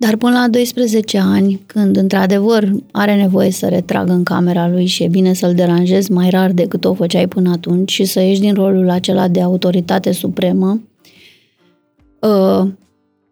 Dar 0.00 0.16
până 0.16 0.32
la 0.32 0.48
12 0.48 1.18
ani, 1.18 1.60
când 1.66 1.96
într-adevăr 1.96 2.72
are 2.92 3.16
nevoie 3.16 3.50
să 3.50 3.66
retragă 3.66 4.12
în 4.12 4.22
camera 4.22 4.68
lui 4.68 4.86
și 4.86 5.02
e 5.02 5.08
bine 5.08 5.32
să-l 5.32 5.54
deranjezi 5.54 6.12
mai 6.12 6.30
rar 6.30 6.52
decât 6.52 6.84
o 6.84 6.94
făceai 6.94 7.28
până 7.28 7.50
atunci 7.50 7.90
și 7.90 8.04
să 8.04 8.20
ieși 8.20 8.40
din 8.40 8.54
rolul 8.54 8.90
acela 8.90 9.28
de 9.28 9.40
autoritate 9.40 10.12
supremă 10.12 10.80
uh, 12.20 12.68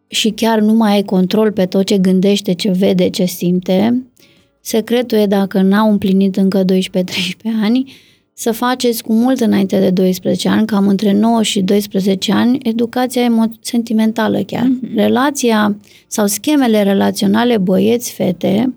și 0.06 0.30
chiar 0.30 0.60
nu 0.60 0.72
mai 0.72 0.92
ai 0.92 1.02
control 1.02 1.52
pe 1.52 1.66
tot 1.66 1.84
ce 1.84 1.98
gândește, 1.98 2.52
ce 2.52 2.70
vede, 2.70 3.08
ce 3.08 3.24
simte, 3.24 4.02
Secretul 4.66 5.18
e 5.18 5.26
dacă 5.26 5.60
n-au 5.60 5.90
împlinit 5.90 6.36
încă 6.36 6.64
12-13 6.64 6.66
ani, 7.62 7.92
să 8.32 8.52
faceți 8.52 9.02
cu 9.02 9.12
mult 9.12 9.40
înainte 9.40 9.78
de 9.78 9.90
12 9.90 10.48
ani, 10.48 10.66
cam 10.66 10.88
între 10.88 11.12
9 11.12 11.42
și 11.42 11.60
12 11.60 12.32
ani, 12.32 12.58
educația 12.62 13.22
emo- 13.22 13.60
sentimentală 13.60 14.42
chiar. 14.42 14.64
Mm-hmm. 14.64 14.94
Relația 14.94 15.76
sau 16.06 16.26
schemele 16.26 16.82
relaționale 16.82 17.58
băieți-fete 17.58 18.74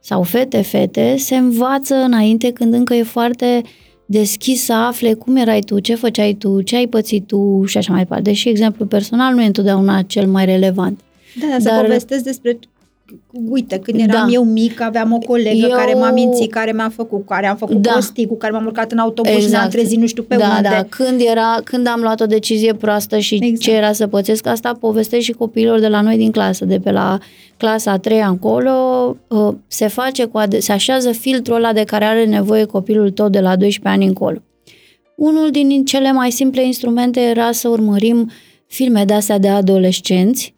sau 0.00 0.22
fete-fete 0.22 1.14
se 1.18 1.36
învață 1.36 1.94
înainte 1.94 2.50
când 2.50 2.74
încă 2.74 2.94
e 2.94 3.02
foarte 3.02 3.62
deschis 4.06 4.64
să 4.64 4.72
afle 4.72 5.12
cum 5.12 5.36
erai 5.36 5.60
tu, 5.60 5.78
ce 5.78 5.94
făceai 5.94 6.32
tu, 6.32 6.60
ce 6.60 6.76
ai 6.76 6.86
pățit 6.86 7.26
tu 7.26 7.64
și 7.66 7.78
așa 7.78 7.92
mai 7.92 8.02
departe. 8.02 8.30
Deși 8.30 8.48
exemplul 8.48 8.88
personal 8.88 9.34
nu 9.34 9.42
e 9.42 9.46
întotdeauna 9.46 10.02
cel 10.02 10.26
mai 10.26 10.44
relevant. 10.44 11.00
Da, 11.40 11.46
Dar... 11.50 11.60
să 11.60 11.80
povestesc 11.82 12.24
despre 12.24 12.58
uite, 13.50 13.78
când 13.78 14.00
eram 14.00 14.26
da. 14.26 14.32
eu 14.32 14.44
mic, 14.44 14.80
aveam 14.80 15.12
o 15.12 15.18
colegă 15.18 15.66
eu... 15.66 15.76
care 15.76 15.94
m-a 15.94 16.10
mințit, 16.10 16.50
care 16.50 16.72
mi-a 16.72 16.92
făcut, 16.94 17.26
care 17.26 17.46
am 17.46 17.56
făcut 17.56 17.76
da. 17.76 17.90
prostii, 17.90 18.26
cu 18.26 18.36
care 18.36 18.52
m-am 18.52 18.64
urcat 18.64 18.92
în 18.92 18.98
autobuz 18.98 19.32
exact. 19.32 19.50
și 19.50 19.56
ne-am 19.56 19.68
trezit 19.68 19.98
nu 19.98 20.06
știu 20.06 20.22
pe 20.22 20.36
da, 20.36 20.54
unde. 20.56 20.68
Da, 20.68 20.82
când, 20.88 21.20
era, 21.20 21.60
când 21.64 21.86
am 21.86 22.00
luat 22.00 22.20
o 22.20 22.26
decizie 22.26 22.74
proastă 22.74 23.18
și 23.18 23.34
exact. 23.34 23.60
ce 23.60 23.72
era 23.72 23.92
să 23.92 24.06
pățesc, 24.06 24.46
asta 24.46 24.76
povestesc 24.80 25.22
și 25.22 25.32
copiilor 25.32 25.80
de 25.80 25.88
la 25.88 26.00
noi 26.00 26.16
din 26.16 26.30
clasă, 26.30 26.64
de 26.64 26.78
pe 26.78 26.90
la 26.90 27.18
clasa 27.56 27.90
a 27.90 27.98
treia 27.98 28.28
încolo, 28.28 28.70
ă, 29.30 29.54
se 29.66 29.86
face 29.86 30.24
cu 30.24 30.38
ade- 30.38 30.60
se 30.60 30.72
așează 30.72 31.12
filtrul 31.12 31.56
ăla 31.56 31.72
de 31.72 31.84
care 31.84 32.04
are 32.04 32.24
nevoie 32.24 32.64
copilul 32.64 33.10
tău 33.10 33.28
de 33.28 33.40
la 33.40 33.56
12 33.56 34.00
ani 34.00 34.06
încolo. 34.06 34.38
Unul 35.16 35.50
din 35.50 35.84
cele 35.84 36.12
mai 36.12 36.30
simple 36.30 36.66
instrumente 36.66 37.20
era 37.20 37.52
să 37.52 37.68
urmărim 37.68 38.30
filme 38.66 39.04
de-astea 39.04 39.38
de 39.38 39.48
adolescenți, 39.48 40.54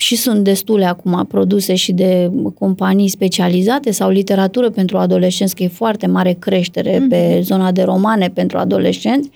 și 0.00 0.16
sunt 0.16 0.44
destule 0.44 0.84
acum 0.84 1.24
produse 1.28 1.74
și 1.74 1.92
de 1.92 2.30
companii 2.58 3.08
specializate 3.08 3.90
sau 3.90 4.10
literatură 4.10 4.70
pentru 4.70 4.98
adolescenți, 4.98 5.54
că 5.54 5.62
e 5.62 5.68
foarte 5.68 6.06
mare 6.06 6.36
creștere 6.38 6.96
mm-hmm. 6.96 7.08
pe 7.08 7.32
mhm. 7.34 7.42
zona 7.42 7.72
de 7.72 7.82
romane 7.82 8.28
pentru 8.28 8.58
adolescenți 8.58 9.30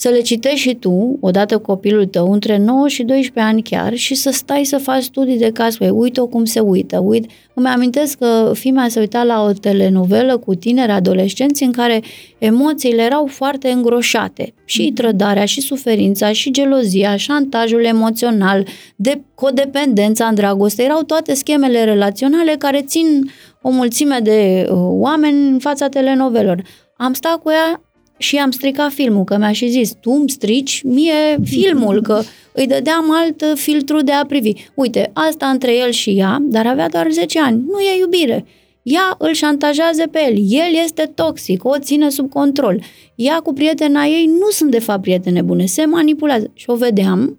să 0.00 0.08
le 0.08 0.20
citești 0.20 0.58
și 0.58 0.74
tu, 0.74 1.16
odată 1.20 1.58
copilul 1.58 2.06
tău, 2.06 2.32
între 2.32 2.58
9 2.58 2.88
și 2.88 3.02
12 3.02 3.52
ani 3.52 3.62
chiar, 3.62 3.94
și 3.94 4.14
să 4.14 4.30
stai 4.30 4.64
să 4.64 4.78
faci 4.78 5.02
studii 5.02 5.38
de 5.38 5.50
caz. 5.50 5.76
Păi, 5.76 5.90
uite-o 5.90 6.26
cum 6.26 6.44
se 6.44 6.60
uită. 6.60 6.98
Uit. 6.98 7.30
Îmi 7.54 7.66
amintesc 7.66 8.18
că 8.18 8.50
fimea 8.54 8.88
se 8.88 9.00
uita 9.00 9.22
la 9.22 9.42
o 9.42 9.52
telenovelă 9.52 10.36
cu 10.36 10.54
tineri 10.54 10.90
adolescenți 10.90 11.62
în 11.62 11.72
care 11.72 12.02
emoțiile 12.38 13.02
erau 13.02 13.26
foarte 13.26 13.68
îngroșate. 13.68 14.54
Și 14.64 14.82
mm. 14.82 14.94
trădarea, 14.94 15.44
și 15.44 15.60
suferința, 15.60 16.32
și 16.32 16.50
gelozia, 16.50 17.16
șantajul 17.16 17.84
emoțional, 17.84 18.66
de 18.96 19.20
codependența 19.34 20.26
în 20.26 20.34
dragoste. 20.34 20.82
Erau 20.82 21.02
toate 21.02 21.34
schemele 21.34 21.84
relaționale 21.84 22.54
care 22.58 22.80
țin 22.80 23.30
o 23.62 23.70
mulțime 23.70 24.18
de 24.22 24.66
uh, 24.70 24.76
oameni 24.80 25.48
în 25.48 25.58
fața 25.58 25.88
telenovelor. 25.88 26.62
Am 26.96 27.12
stat 27.12 27.42
cu 27.42 27.50
ea 27.50 27.82
și 28.18 28.36
am 28.36 28.50
stricat 28.50 28.92
filmul, 28.92 29.24
că 29.24 29.36
mi-a 29.36 29.52
și 29.52 29.68
zis, 29.68 29.92
tu 30.00 30.10
îmi 30.10 30.30
strici 30.30 30.82
mie 30.82 31.38
filmul, 31.44 32.02
că 32.02 32.22
îi 32.52 32.66
dădeam 32.66 33.04
alt 33.10 33.44
filtru 33.54 34.02
de 34.02 34.12
a 34.12 34.24
privi. 34.26 34.52
Uite, 34.74 35.10
asta 35.12 35.46
între 35.46 35.76
el 35.76 35.90
și 35.90 36.10
ea, 36.10 36.38
dar 36.40 36.66
avea 36.66 36.88
doar 36.88 37.10
10 37.10 37.40
ani, 37.40 37.62
nu 37.66 37.78
e 37.78 37.98
iubire. 37.98 38.44
Ea 38.82 39.14
îl 39.18 39.32
șantajează 39.32 40.06
pe 40.10 40.18
el, 40.30 40.36
el 40.48 40.82
este 40.84 41.10
toxic, 41.14 41.64
o 41.64 41.78
ține 41.78 42.08
sub 42.10 42.30
control. 42.30 42.82
Ea 43.14 43.40
cu 43.40 43.52
prietena 43.52 44.04
ei 44.04 44.26
nu 44.26 44.50
sunt 44.50 44.70
de 44.70 44.78
fapt 44.78 45.02
prietene 45.02 45.42
bune, 45.42 45.66
se 45.66 45.84
manipulează. 45.84 46.50
Și 46.54 46.70
o 46.70 46.74
vedeam 46.74 47.38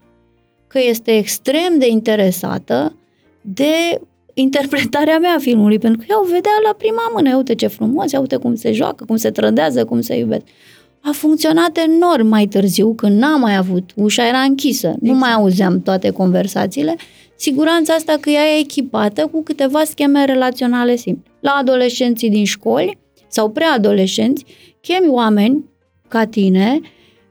că 0.68 0.80
este 0.80 1.18
extrem 1.18 1.78
de 1.78 1.88
interesată 1.88 2.96
de 3.42 4.02
interpretarea 4.40 5.20
mea 5.20 5.34
a 5.34 5.40
filmului, 5.40 5.80
pentru 5.80 6.00
că 6.00 6.06
ea 6.10 6.20
o 6.20 6.26
vedea 6.26 6.52
la 6.64 6.74
prima 6.78 7.12
mână, 7.14 7.36
uite 7.36 7.56
ce 7.56 7.68
frumos, 7.68 8.12
uite 8.12 8.36
cum 8.36 8.56
se 8.56 8.72
joacă, 8.72 9.06
cum 9.06 9.16
se 9.16 9.30
trădează, 9.30 9.86
cum 9.86 10.02
se 10.02 10.18
iubesc. 10.18 10.42
A 11.02 11.10
funcționat 11.14 11.78
enorm 11.78 12.28
mai 12.28 12.46
târziu, 12.46 12.94
când 12.94 13.20
n-am 13.20 13.40
mai 13.40 13.56
avut, 13.56 13.92
ușa 13.96 14.28
era 14.28 14.40
închisă, 14.40 14.88
exact. 14.88 15.02
nu 15.02 15.14
mai 15.14 15.32
auzeam 15.32 15.82
toate 15.82 16.10
conversațiile, 16.10 16.96
siguranța 17.36 17.94
asta 17.94 18.18
că 18.22 18.30
ea 18.30 18.44
e 18.44 18.60
echipată 18.60 19.28
cu 19.32 19.44
câteva 19.44 19.84
scheme 19.84 20.26
relaționale 20.26 20.96
simple. 20.96 21.32
La 21.40 21.52
adolescenții 21.52 22.30
din 22.30 22.46
școli 22.46 22.98
sau 23.28 23.50
preadolescenți, 23.50 24.46
chemi 24.82 25.08
oameni 25.10 25.66
ca 26.08 26.26
tine 26.26 26.80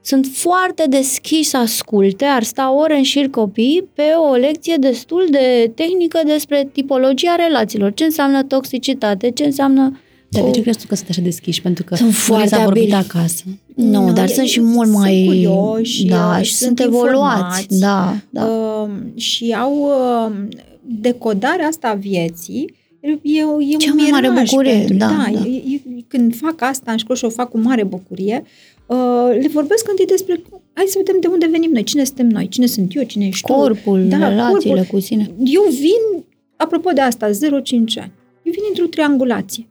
sunt 0.08 0.26
foarte 0.32 0.84
deschiși 0.88 1.48
să 1.48 1.56
asculte, 1.56 2.24
ar 2.24 2.42
sta 2.42 2.72
ore 2.72 2.96
în 2.96 3.02
șir 3.02 3.28
copii 3.28 3.88
pe 3.94 4.02
o 4.30 4.34
lecție 4.34 4.76
destul 4.80 5.26
de 5.30 5.72
tehnică 5.74 6.20
despre 6.26 6.68
tipologia 6.72 7.34
relațiilor. 7.34 7.92
Ce 7.92 8.04
înseamnă 8.04 8.42
toxicitate, 8.42 9.30
ce 9.30 9.44
înseamnă 9.44 10.00
dar 10.30 10.42
de 10.42 10.50
ce 10.50 10.60
crezi 10.60 10.78
tu 10.78 10.86
că 10.86 10.94
sunt 10.94 11.08
așa 11.08 11.20
deschiși? 11.20 11.62
Pentru 11.62 11.84
că 11.84 11.94
sunt 11.94 12.14
foarte 12.14 12.46
s-a 12.46 12.64
vorbit 12.64 12.94
acasă. 12.94 13.44
Nu, 13.74 14.06
no, 14.06 14.12
dar 14.12 14.28
sunt 14.28 14.46
și 14.46 14.60
mult 14.60 14.90
mai... 14.90 15.14
Sunt 15.14 15.26
curioși, 15.26 16.04
da, 16.04 16.42
și 16.42 16.54
sunt, 16.54 16.78
sunt 16.78 16.94
evoluați. 16.94 17.78
Da, 17.78 18.16
da. 18.30 18.44
Uh, 18.44 18.90
și 19.14 19.56
au 19.58 19.74
uh, 19.74 20.32
decodarea 20.80 21.66
asta 21.66 21.88
a 21.88 21.94
vieții 21.94 22.76
E, 23.00 23.40
e 23.72 23.76
Cea 23.76 23.92
mai 23.92 24.08
mare 24.10 24.30
bucurie, 24.30 24.72
pentru, 24.72 24.96
da. 24.96 25.06
da, 25.06 25.26
da. 25.32 25.48
E, 25.48 25.62
e, 25.74 25.80
când 26.08 26.36
fac 26.36 26.62
asta 26.62 26.90
în 26.90 26.96
școală 26.96 27.18
și 27.20 27.24
o 27.24 27.28
fac 27.28 27.48
cu 27.48 27.58
mare 27.58 27.84
bucurie, 27.84 28.44
uh, 28.88 29.28
le 29.40 29.48
vorbesc 29.48 29.88
întâi 29.88 30.06
despre 30.06 30.42
hai 30.72 30.84
să 30.86 30.98
vedem 31.04 31.20
de 31.20 31.26
unde 31.26 31.46
venim 31.46 31.70
noi, 31.72 31.82
cine 31.82 32.04
suntem 32.04 32.26
noi, 32.26 32.48
cine 32.48 32.66
sunt 32.66 32.94
eu, 32.94 33.02
cine 33.02 33.26
ești 33.26 33.52
Corpul, 33.52 34.02
tu. 34.02 34.08
Da, 34.08 34.28
relațiile 34.28 34.74
corpul. 34.74 34.98
cu 34.98 35.00
sine. 35.00 35.30
Eu 35.44 35.62
vin, 35.70 36.24
apropo 36.56 36.90
de 36.90 37.00
asta, 37.00 37.30
0-5 37.30 37.32
ani, 37.76 38.12
eu 38.42 38.52
vin 38.52 38.62
într-o 38.68 38.86
triangulație. 38.86 39.66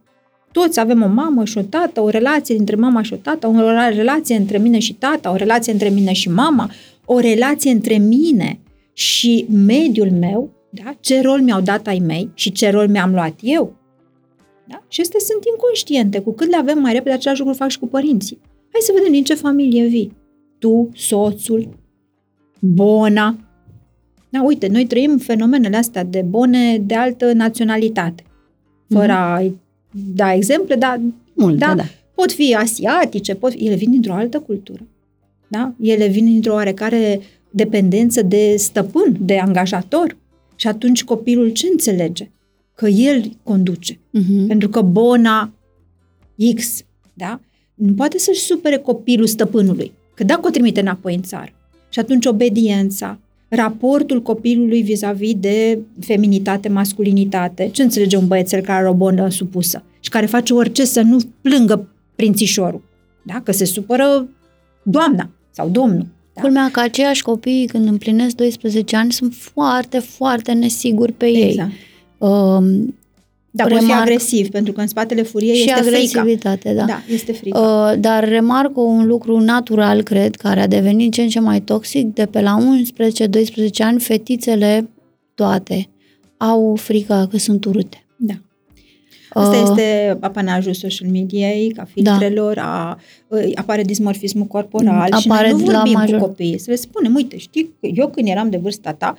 Toți 0.52 0.80
avem 0.80 1.02
o 1.02 1.08
mamă 1.08 1.44
și 1.44 1.58
o 1.58 1.62
tată, 1.62 2.00
o 2.00 2.08
relație 2.08 2.54
dintre 2.54 2.76
mama 2.76 3.02
și 3.02 3.12
o 3.12 3.16
tată, 3.16 3.46
o 3.46 3.88
relație 3.88 4.36
între 4.36 4.58
mine 4.58 4.78
și 4.78 4.94
tata, 4.94 5.30
o 5.30 5.36
relație 5.36 5.72
între 5.72 5.88
mine 5.88 6.12
și 6.12 6.28
mama, 6.30 6.70
o 7.04 7.18
relație 7.18 7.70
între 7.70 7.98
mine 7.98 8.58
și 8.92 9.46
mediul 9.66 10.10
meu, 10.10 10.50
Da? 10.70 10.94
Ce 11.00 11.20
rol 11.20 11.40
mi-au 11.40 11.60
dat 11.60 11.86
ai 11.86 11.98
mei 12.06 12.30
și 12.34 12.52
ce 12.52 12.70
rol 12.70 12.88
mi-am 12.88 13.12
luat 13.12 13.34
eu. 13.42 13.76
Da? 14.66 14.82
Și 14.88 15.00
astea 15.00 15.20
sunt 15.22 15.44
inconștiente. 15.52 16.20
Cu 16.20 16.32
cât 16.32 16.48
le 16.48 16.56
avem 16.56 16.78
mai 16.78 16.92
repede, 16.92 17.14
același 17.14 17.40
lucru 17.40 17.54
fac 17.54 17.68
și 17.68 17.78
cu 17.78 17.86
părinții. 17.86 18.38
Hai 18.72 18.80
să 18.80 18.92
vedem 18.94 19.12
din 19.12 19.24
ce 19.24 19.34
familie 19.34 19.86
vii. 19.86 20.16
Tu, 20.58 20.88
soțul, 20.94 21.68
bona. 22.58 23.36
Da, 24.28 24.42
uite, 24.42 24.66
noi 24.66 24.86
trăim 24.86 25.18
fenomenele 25.18 25.76
astea 25.76 26.04
de 26.04 26.24
bone 26.28 26.78
de 26.78 26.94
altă 26.94 27.32
naționalitate. 27.32 28.22
Fără 28.88 29.12
mm-hmm. 29.12 29.50
a 29.50 29.52
da 30.14 30.34
exemple, 30.34 30.74
dar 30.74 31.00
Mult, 31.32 31.58
da, 31.58 31.66
da, 31.66 31.74
da. 31.74 31.84
pot 32.14 32.32
fi 32.32 32.54
asiatice, 32.54 33.34
pot 33.34 33.52
fi, 33.52 33.66
ele 33.66 33.74
vin 33.74 33.90
dintr-o 33.90 34.12
altă 34.12 34.40
cultură. 34.40 34.86
Da? 35.48 35.74
Ele 35.80 36.06
vin 36.06 36.24
dintr-o 36.24 36.52
oarecare 36.52 37.20
dependență 37.50 38.22
de 38.22 38.56
stăpân, 38.56 39.16
de 39.20 39.38
angajator. 39.38 40.16
Și 40.56 40.66
atunci 40.66 41.04
copilul 41.04 41.48
ce 41.48 41.66
înțelege? 41.70 42.30
Că 42.74 42.88
el 42.88 43.36
conduce. 43.42 43.94
Uh-huh. 43.94 44.46
Pentru 44.46 44.68
că 44.68 44.80
bona 44.80 45.52
X, 46.54 46.84
da? 47.14 47.40
Nu 47.78 47.92
poate 47.92 48.18
să-și 48.18 48.40
supere 48.40 48.76
copilul 48.76 49.26
stăpânului. 49.26 49.92
Că 50.14 50.24
dacă 50.24 50.40
o 50.44 50.50
trimite 50.50 50.80
înapoi 50.80 51.14
în 51.14 51.22
țară. 51.22 51.52
Și 51.88 51.98
atunci 51.98 52.26
obediența, 52.26 53.18
raportul 53.48 54.22
copilului 54.22 54.82
vis-a-vis 54.82 55.34
de 55.34 55.78
feminitate, 56.00 56.68
masculinitate. 56.68 57.68
Ce 57.72 57.82
înțelege 57.82 58.16
un 58.16 58.26
băiețel 58.26 58.60
care 58.60 58.78
are 58.78 58.88
o 58.88 58.94
bonă 58.94 59.28
supusă 59.28 59.82
și 60.00 60.10
care 60.10 60.26
face 60.26 60.54
orice 60.54 60.84
să 60.84 61.00
nu 61.00 61.18
plângă 61.40 61.88
prințișorul? 62.16 62.82
Da? 63.22 63.40
Că 63.40 63.52
se 63.52 63.64
supără 63.64 64.28
doamna 64.82 65.30
sau 65.50 65.68
domnul. 65.68 66.06
Da? 66.34 66.40
Culmea 66.40 66.68
că 66.72 66.80
aceiași 66.80 67.22
copii, 67.22 67.66
când 67.66 67.88
împlinesc 67.88 68.34
12 68.34 68.96
ani, 68.96 69.12
sunt 69.12 69.34
foarte, 69.34 69.98
foarte 69.98 70.52
nesiguri 70.52 71.12
pe 71.12 71.26
ei. 71.26 71.48
Exact. 71.48 71.70
Um, 73.50 73.54
Dar 73.64 73.66
pot 73.68 73.78
fi 73.78 73.84
remarc- 73.84 74.00
agresiv, 74.00 74.48
pentru 74.48 74.72
că 74.72 74.80
în 74.80 74.86
spatele 74.86 75.22
furiei 75.22 75.54
și 75.56 75.60
este 75.70 75.72
frica. 75.82 76.20
agresivitate, 76.20 76.74
da. 76.74 76.84
Da, 76.84 77.00
este 77.12 77.32
frică. 77.32 77.58
Uh, 77.58 78.00
dar 78.00 78.28
remarc 78.28 78.76
un 78.76 79.06
lucru 79.06 79.38
natural, 79.40 80.02
cred, 80.02 80.34
care 80.34 80.60
a 80.60 80.66
devenit 80.66 81.12
ce 81.12 81.22
în 81.22 81.28
ce 81.28 81.40
mai 81.40 81.60
toxic, 81.60 82.14
de 82.14 82.26
pe 82.26 82.40
la 82.40 82.56
11-12 82.58 83.68
ani, 83.78 84.00
fetițele 84.00 84.88
toate 85.34 85.88
au 86.36 86.74
frica 86.76 87.26
că 87.30 87.38
sunt 87.38 87.64
urâte. 87.64 88.04
Da. 88.16 88.34
Asta 89.30 89.56
Uh, 89.56 89.66
este 89.70 90.16
apanajul 90.20 90.72
social 90.74 91.08
mediei, 91.10 91.72
ca 91.76 91.84
filtrelor, 91.92 92.58
a, 92.58 92.98
apare 93.54 93.82
dismorfismul 93.82 94.46
corporal 94.46 95.08
și 95.20 95.28
Apare 95.30 95.50
noi 95.50 95.60
nu 95.60 95.66
la 95.70 95.72
vorbim 95.78 95.92
major. 95.98 96.18
cu 96.18 96.24
copiii. 96.26 96.58
Să 96.58 96.70
le 96.70 96.76
spunem, 96.76 97.14
uite, 97.14 97.36
știi, 97.36 97.74
că 97.80 97.86
eu 97.94 98.08
când 98.08 98.28
eram 98.28 98.50
de 98.50 98.56
vârsta 98.56 98.92
ta, 98.92 99.18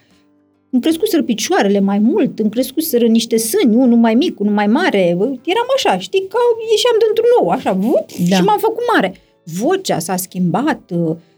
îmi 0.70 0.82
crescuseră 0.82 1.24
picioarele 1.24 1.80
mai 1.80 2.00
mult, 2.00 2.40
îmi 2.40 2.50
crescuseră 2.50 3.06
niște 3.06 3.38
sâni, 3.38 3.76
unul 3.76 3.98
mai 3.98 4.14
mic, 4.16 4.40
unul 4.40 4.54
mai 4.54 4.68
mare, 4.68 5.00
eram 5.46 5.68
așa, 5.76 5.98
știi, 6.00 6.26
că 6.30 6.38
ieșeam 6.72 6.96
dintr-un 7.06 7.28
nou, 7.40 7.50
așa, 7.50 7.72
vup, 7.72 8.06
Da. 8.30 8.36
și 8.36 8.42
m-am 8.44 8.60
făcut 8.60 8.84
mare. 8.94 9.16
Vocea 9.44 10.00
s-a 10.00 10.16
schimbat, 10.16 10.92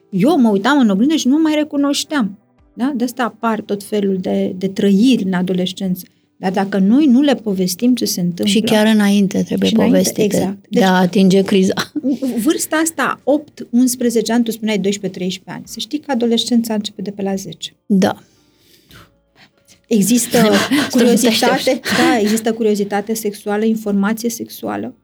eu 0.10 0.40
mă 0.40 0.50
uitam 0.50 0.80
în 0.80 0.90
oglindă 0.90 1.16
și 1.16 1.28
nu 1.28 1.34
mă 1.34 1.40
mai 1.40 1.56
recunoșteam. 1.56 2.38
Da? 2.74 2.92
De 2.96 3.04
asta 3.04 3.24
apar 3.24 3.62
tot 3.62 3.84
felul 3.84 4.18
de, 4.22 4.54
de 4.58 4.68
trăiri 4.68 5.24
în 5.24 5.34
adolescență. 5.34 6.06
Dar 6.38 6.52
dacă 6.52 6.78
noi 6.78 7.06
nu 7.06 7.22
le 7.22 7.36
povestim 7.36 7.96
ce 7.96 8.06
se 8.06 8.20
întâmplă... 8.20 8.46
Și 8.46 8.60
chiar 8.62 8.86
înainte 8.94 9.44
trebuie 9.44 9.70
Și 9.70 9.76
înainte, 9.76 9.98
povestite 9.98 10.24
exact. 10.24 10.52
de 10.62 10.68
Deci- 10.70 10.84
a 10.84 11.00
atinge 11.00 11.42
criza. 11.42 11.74
Vârsta 12.44 12.76
asta, 12.76 13.22
8-11 13.24 13.24
ani, 14.28 14.44
tu 14.44 14.52
spuneai 14.52 14.78
12-13 14.80 14.82
ani. 15.46 15.64
Să 15.66 15.80
știi 15.80 16.00
că 16.00 16.12
adolescența 16.12 16.74
începe 16.74 17.02
de 17.02 17.12
pe 17.12 17.22
la 17.22 17.36
10. 17.36 17.74
Da. 17.86 18.16
Există 19.96 20.38
Să 20.42 20.48
nu 20.70 20.78
te 20.82 20.98
curiozitate, 20.98 21.54
aștepți. 21.54 21.92
da, 21.98 22.20
există 22.20 22.54
curiozitate 22.54 23.14
sexuală, 23.14 23.66
informație 23.66 24.30
sexuală, 24.30 24.96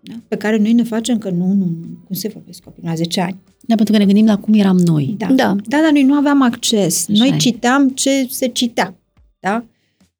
da? 0.00 0.14
pe 0.28 0.36
care 0.36 0.56
noi 0.56 0.72
ne 0.72 0.82
facem 0.82 1.18
că 1.18 1.30
nu, 1.30 1.46
nu, 1.46 1.64
nu, 1.64 1.98
cum 2.06 2.14
se 2.14 2.28
vorbesc 2.28 2.62
copii 2.62 2.82
la 2.86 2.94
10 2.94 3.20
ani. 3.20 3.40
Da, 3.60 3.74
pentru 3.74 3.92
că 3.92 3.98
ne 3.98 4.06
gândim 4.06 4.26
la 4.26 4.38
cum 4.38 4.54
eram 4.54 4.76
noi. 4.76 5.14
Da. 5.18 5.26
Da. 5.26 5.56
da, 5.66 5.80
dar 5.80 5.90
noi 5.92 6.02
nu 6.02 6.14
aveam 6.14 6.42
acces. 6.42 7.06
Așa 7.08 7.24
noi 7.24 7.32
e. 7.34 7.36
citeam 7.36 7.88
ce 7.88 8.26
se 8.30 8.46
citea. 8.46 8.96
Da? 9.40 9.64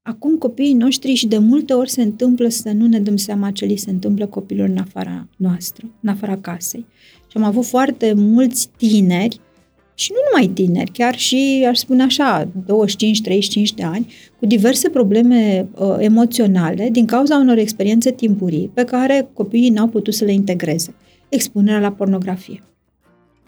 Acum 0.02 0.36
copiii 0.36 0.72
noștri 0.72 1.14
și 1.14 1.26
de 1.26 1.38
multe 1.38 1.72
ori 1.72 1.90
se 1.90 2.02
întâmplă 2.02 2.48
să 2.48 2.70
nu 2.70 2.86
ne 2.86 3.00
dăm 3.00 3.16
seama 3.16 3.50
ce 3.50 3.64
li 3.64 3.76
se 3.76 3.90
întâmplă 3.90 4.26
copilor 4.26 4.68
în 4.68 4.78
afara 4.78 5.28
noastră, 5.36 5.90
în 6.00 6.08
afara 6.08 6.36
casei. 6.36 6.86
Și 7.28 7.36
am 7.36 7.42
avut 7.42 7.64
foarte 7.64 8.12
mulți 8.12 8.68
tineri 8.76 9.40
și 9.94 10.12
nu 10.12 10.18
numai 10.30 10.54
tineri, 10.54 10.90
chiar 10.90 11.16
și, 11.16 11.66
aș 11.68 11.78
spune 11.78 12.02
așa, 12.02 12.44
25-35 12.44 12.48
de 13.74 13.82
ani, 13.82 14.12
cu 14.38 14.46
diverse 14.46 14.88
probleme 14.88 15.68
uh, 15.74 15.96
emoționale 15.98 16.88
din 16.92 17.06
cauza 17.06 17.36
unor 17.36 17.56
experiențe 17.56 18.10
timpurii 18.10 18.70
pe 18.74 18.84
care 18.84 19.28
copiii 19.32 19.70
n-au 19.70 19.86
putut 19.86 20.14
să 20.14 20.24
le 20.24 20.32
integreze. 20.32 20.94
Expunerea 21.28 21.80
la 21.80 21.92
pornografie. 21.92 22.62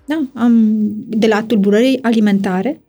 Da, 0.06 0.26
am, 0.34 0.76
de 1.08 1.26
la 1.26 1.42
tulburări 1.42 1.98
alimentare, 2.02 2.80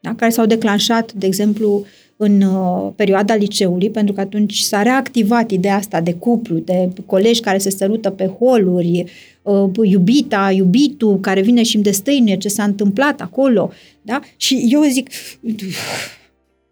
da, 0.00 0.14
care 0.14 0.30
s-au 0.30 0.46
declanșat, 0.46 1.12
de 1.12 1.26
exemplu, 1.26 1.84
în 2.22 2.40
uh, 2.40 2.92
perioada 2.96 3.34
liceului, 3.34 3.90
pentru 3.90 4.14
că 4.14 4.20
atunci 4.20 4.58
s-a 4.58 4.82
reactivat 4.82 5.50
ideea 5.50 5.76
asta 5.76 6.00
de 6.00 6.12
cuplu, 6.14 6.58
de 6.58 6.88
colegi 7.06 7.40
care 7.40 7.58
se 7.58 7.70
sărută 7.70 8.10
pe 8.10 8.26
holuri, 8.26 9.04
uh, 9.42 9.70
iubita, 9.82 10.50
iubitul, 10.50 11.20
care 11.20 11.40
vine 11.40 11.62
și 11.62 11.74
îmi 11.74 11.84
destăinuie 11.84 12.36
ce 12.36 12.48
s-a 12.48 12.62
întâmplat 12.62 13.20
acolo, 13.20 13.72
da? 14.02 14.20
Și 14.36 14.68
eu 14.70 14.82
zic, 14.82 15.10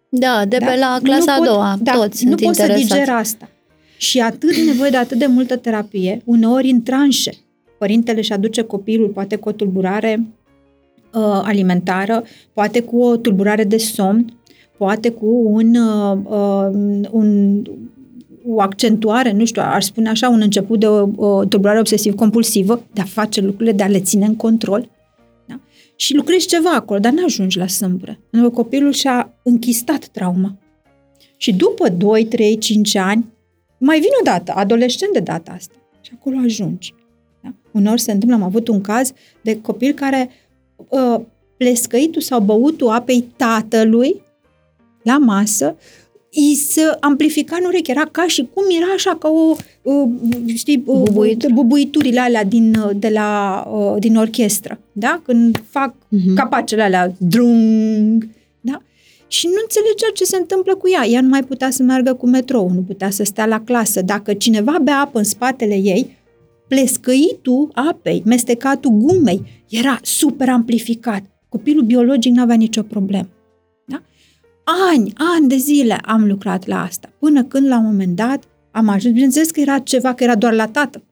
Da, 0.08 0.44
de 0.48 0.56
da? 0.56 0.66
pe 0.66 0.78
la 0.78 0.98
clasa 1.02 1.36
nu 1.36 1.42
a 1.42 1.46
doua, 1.46 1.78
da, 1.82 1.92
toți 1.92 2.24
nu 2.24 2.30
sunt 2.30 2.42
pot 2.42 2.54
să 2.54 2.62
interesați. 2.62 2.94
diger 2.94 3.14
asta. 3.14 3.48
Și 3.96 4.20
atât 4.20 4.54
de 4.54 4.62
nevoie 4.62 4.90
de 4.90 4.96
atât 4.96 5.18
de 5.18 5.26
multă 5.26 5.56
terapie, 5.56 6.20
uneori 6.24 6.70
în 6.70 6.82
tranșe. 6.82 7.32
Părintele 7.78 8.18
își 8.18 8.32
aduce 8.32 8.62
copilul, 8.62 9.08
poate 9.08 9.36
cu 9.36 9.48
o 9.48 9.52
tulburare 9.52 10.26
uh, 11.12 11.40
alimentară, 11.42 12.24
poate 12.52 12.80
cu 12.80 13.00
o 13.00 13.16
tulburare 13.16 13.64
de 13.64 13.76
somn, 13.76 14.37
poate 14.78 15.10
cu 15.10 15.26
un, 15.44 15.74
uh, 15.74 16.18
uh, 16.24 17.06
un 17.10 17.62
o 18.50 18.60
accentuare, 18.60 19.32
nu 19.32 19.44
știu, 19.44 19.62
aș 19.64 19.84
spune 19.84 20.08
așa, 20.08 20.28
un 20.28 20.40
început 20.40 20.80
de 20.80 20.86
o, 20.86 21.08
o 21.16 21.44
tulburare 21.44 21.78
obsesiv-compulsivă, 21.78 22.82
de 22.92 23.00
a 23.00 23.04
face 23.04 23.40
lucrurile, 23.40 23.72
de 23.72 23.82
a 23.82 23.86
le 23.86 24.00
ține 24.00 24.24
în 24.26 24.36
control. 24.36 24.90
Da? 25.46 25.60
Și 25.96 26.14
lucrezi 26.14 26.46
ceva 26.46 26.70
acolo, 26.70 26.98
dar 26.98 27.12
n-ajungi 27.12 27.58
la 27.58 27.66
sâmbure. 27.66 28.20
Pentru 28.30 28.50
că 28.50 28.56
copilul 28.56 28.92
și-a 28.92 29.34
închistat 29.42 30.06
trauma. 30.06 30.56
Și 31.36 31.52
după 31.52 31.88
2, 31.88 32.24
3, 32.24 32.58
5 32.58 32.96
ani, 32.96 33.26
mai 33.78 33.96
vine 33.96 34.14
o 34.20 34.24
dată, 34.24 34.52
adolescent 34.56 35.12
de 35.12 35.20
data 35.20 35.52
asta. 35.52 35.74
Și 36.00 36.10
acolo 36.14 36.36
ajungi. 36.44 36.94
Da? 37.42 37.54
Uneori 37.72 38.00
se 38.00 38.12
întâmplă, 38.12 38.36
am 38.36 38.42
avut 38.42 38.68
un 38.68 38.80
caz 38.80 39.12
de 39.40 39.60
copil 39.60 39.92
care 39.92 40.30
uh, 40.76 41.20
plescăitul 41.56 42.20
sau 42.20 42.40
băutul 42.40 42.88
apei 42.88 43.24
tatălui 43.36 44.22
la 45.02 45.18
masă 45.18 45.76
îi 46.32 46.54
se 46.54 46.80
amplifica 47.00 47.56
în 47.60 47.64
ureche. 47.66 47.90
Era 47.90 48.04
ca 48.10 48.24
și 48.26 48.48
cum 48.54 48.64
era 48.76 48.92
așa 48.96 49.16
ca 49.16 49.28
o, 49.28 49.54
uh, 49.82 50.08
știi, 50.54 50.82
uh, 50.86 51.00
Bubuituri. 51.04 51.52
bubuiturile 51.52 52.20
alea 52.20 52.44
din, 52.44 52.74
uh, 52.74 52.90
de 52.96 53.08
la, 53.08 53.62
uh, 53.72 53.94
din 53.98 54.16
orchestră. 54.16 54.78
Da? 54.92 55.20
Când 55.24 55.62
fac 55.70 55.94
Mhm. 56.08 56.34
capacele 56.34 56.82
alea, 56.82 57.12
drung, 57.18 58.28
da? 58.60 58.82
Și 59.28 59.46
nu 59.46 59.52
înțelegea 59.62 60.10
ce 60.14 60.24
se 60.24 60.36
întâmplă 60.36 60.74
cu 60.74 60.88
ea. 60.90 61.06
Ea 61.06 61.20
nu 61.20 61.28
mai 61.28 61.42
putea 61.42 61.70
să 61.70 61.82
meargă 61.82 62.14
cu 62.14 62.26
metrou, 62.26 62.70
nu 62.74 62.80
putea 62.80 63.10
să 63.10 63.24
stea 63.24 63.46
la 63.46 63.60
clasă. 63.60 64.02
Dacă 64.02 64.34
cineva 64.34 64.78
bea 64.82 65.00
apă 65.00 65.18
în 65.18 65.24
spatele 65.24 65.74
ei, 65.74 66.16
plescăitul 66.68 67.70
apei, 67.74 68.22
mestecatul 68.24 68.90
gumei, 68.90 69.42
era 69.68 69.98
super 70.02 70.48
amplificat. 70.48 71.22
Copilul 71.48 71.82
biologic 71.84 72.32
nu 72.34 72.42
avea 72.42 72.54
nicio 72.56 72.82
problemă. 72.82 73.28
Da? 74.68 74.74
Ani, 74.92 75.12
ani 75.36 75.48
de 75.48 75.56
zile 75.56 75.94
am 75.94 76.26
lucrat 76.26 76.66
la 76.66 76.82
asta, 76.82 77.12
până 77.18 77.44
când 77.44 77.66
la 77.66 77.78
un 77.78 77.84
moment 77.84 78.16
dat 78.16 78.44
am 78.70 78.88
ajuns, 78.88 79.12
bineînțeles 79.12 79.50
că 79.50 79.60
era 79.60 79.78
ceva, 79.78 80.14
că 80.14 80.24
era 80.24 80.34
doar 80.34 80.52
la 80.52 80.66
tată. 80.66 81.02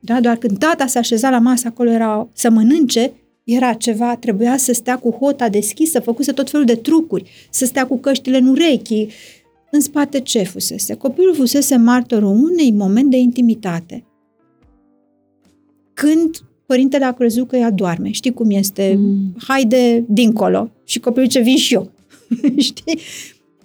Da? 0.00 0.20
Doar 0.20 0.36
când 0.36 0.58
tata 0.58 0.86
se 0.86 0.98
așeza 0.98 1.30
la 1.30 1.38
masă, 1.38 1.66
acolo 1.66 1.90
era 1.90 2.28
să 2.32 2.50
mănânce, 2.50 3.12
era 3.44 3.72
ceva, 3.72 4.16
trebuia 4.16 4.56
să 4.56 4.72
stea 4.72 4.98
cu 4.98 5.10
hota 5.10 5.48
deschisă, 5.48 6.00
făcuse 6.00 6.32
tot 6.32 6.50
felul 6.50 6.66
de 6.66 6.74
trucuri, 6.74 7.30
să 7.50 7.64
stea 7.64 7.86
cu 7.86 7.98
căștile 7.98 8.36
în 8.36 8.46
urechi. 8.46 9.06
În 9.70 9.80
spate 9.80 10.20
ce 10.20 10.42
fusese? 10.42 10.94
Copilul 10.94 11.34
fusese 11.34 11.76
martorul 11.76 12.28
unei 12.28 12.70
moment 12.70 13.10
de 13.10 13.16
intimitate. 13.16 14.04
Când 15.94 16.36
părintele 16.66 17.04
a 17.04 17.12
crezut 17.12 17.48
că 17.48 17.56
ea 17.56 17.70
doarme. 17.70 18.10
Știi 18.10 18.32
cum 18.32 18.50
este? 18.50 18.94
Mm. 18.98 19.34
Haide 19.46 20.04
dincolo. 20.08 20.70
Și 20.84 21.00
copilul 21.00 21.28
ce 21.28 21.40
vin 21.40 21.56
și 21.56 21.74
eu. 21.74 21.90
Știi? 22.58 22.98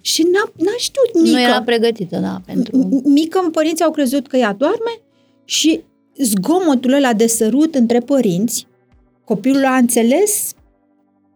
Și 0.00 0.22
n-a, 0.22 0.52
n-a 0.64 0.74
știut 0.78 1.22
mică. 1.22 1.36
Nu 1.36 1.42
era 1.42 1.62
pregătită, 1.62 2.18
da, 2.18 2.40
pentru... 2.46 2.78
M- 2.78 3.04
Mică, 3.04 3.48
părinții 3.52 3.84
au 3.84 3.90
crezut 3.90 4.26
că 4.26 4.36
ea 4.36 4.52
doarme 4.52 5.00
și 5.44 5.80
zgomotul 6.18 6.92
ăla 6.92 7.12
de 7.12 7.26
sărut 7.26 7.74
între 7.74 8.00
părinți, 8.00 8.66
copilul 9.24 9.64
a 9.64 9.76
înțeles 9.76 10.52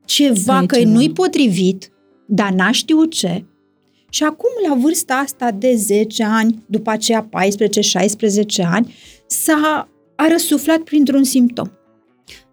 ceva 0.04 0.56
Că 0.56 0.62
e 0.62 0.66
că 0.66 0.76
ceva. 0.78 0.90
nu-i 0.90 1.10
potrivit, 1.12 1.90
dar 2.26 2.52
n-a 2.52 2.70
știut 2.70 3.12
ce. 3.12 3.44
Și 4.10 4.22
acum, 4.22 4.50
la 4.68 4.74
vârsta 4.74 5.14
asta 5.14 5.50
de 5.50 5.74
10 5.76 6.24
ani, 6.24 6.62
după 6.66 6.90
aceea 6.90 7.28
14-16 7.28 8.64
ani, 8.64 8.94
s-a 9.26 9.88
a 10.16 10.28
răsuflat 10.28 10.78
printr-un 10.78 11.24
simptom. 11.24 11.70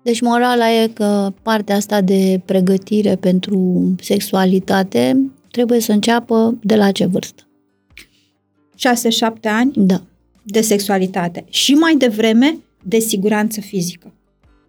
Deci 0.01 0.21
morala 0.21 0.71
e 0.71 0.87
că 0.87 1.33
partea 1.41 1.75
asta 1.75 2.01
de 2.01 2.41
pregătire 2.45 3.15
pentru 3.15 3.89
sexualitate 4.01 5.31
trebuie 5.51 5.79
să 5.79 5.91
înceapă 5.91 6.57
de 6.63 6.75
la 6.75 6.91
ce 6.91 7.05
vârstă? 7.05 7.43
6-7 8.75 9.41
ani 9.41 9.71
Da. 9.75 10.01
de 10.43 10.61
sexualitate 10.61 11.45
și 11.49 11.73
mai 11.73 11.95
devreme 11.95 12.57
de 12.83 12.99
siguranță 12.99 13.61
fizică. 13.61 14.13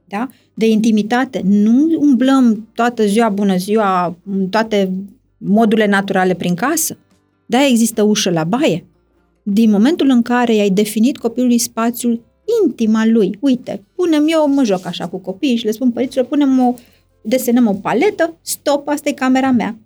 Da? 0.08 0.28
De 0.54 0.66
intimitate. 0.68 1.40
Nu 1.44 1.88
umblăm 1.98 2.68
toată 2.74 3.06
ziua, 3.06 3.28
bună 3.28 3.56
ziua, 3.56 4.16
în 4.30 4.48
toate 4.48 4.92
modurile 5.38 5.86
naturale 5.86 6.34
prin 6.34 6.54
casă. 6.54 6.96
Da, 7.46 7.66
există 7.66 8.02
ușă 8.02 8.30
la 8.30 8.44
baie. 8.44 8.84
Din 9.42 9.70
momentul 9.70 10.08
în 10.08 10.22
care 10.22 10.54
i-ai 10.54 10.70
definit 10.70 11.18
copilului 11.18 11.58
spațiul 11.58 12.20
intim 12.66 12.94
al 12.94 13.12
lui, 13.12 13.38
uite, 13.40 13.82
punem 13.94 14.24
eu, 14.28 14.48
mă 14.48 14.64
joc 14.64 14.86
așa 14.86 15.08
cu 15.08 15.18
copiii 15.18 15.56
și 15.56 15.64
le 15.64 15.70
spun 15.70 15.90
părinților, 15.90 16.26
punem 16.26 16.58
o, 16.58 16.74
desenăm 17.22 17.66
o 17.66 17.72
paletă, 17.72 18.36
stop, 18.42 18.88
asta 18.88 19.08
e 19.08 19.12
camera 19.12 19.50
mea. 19.50 19.78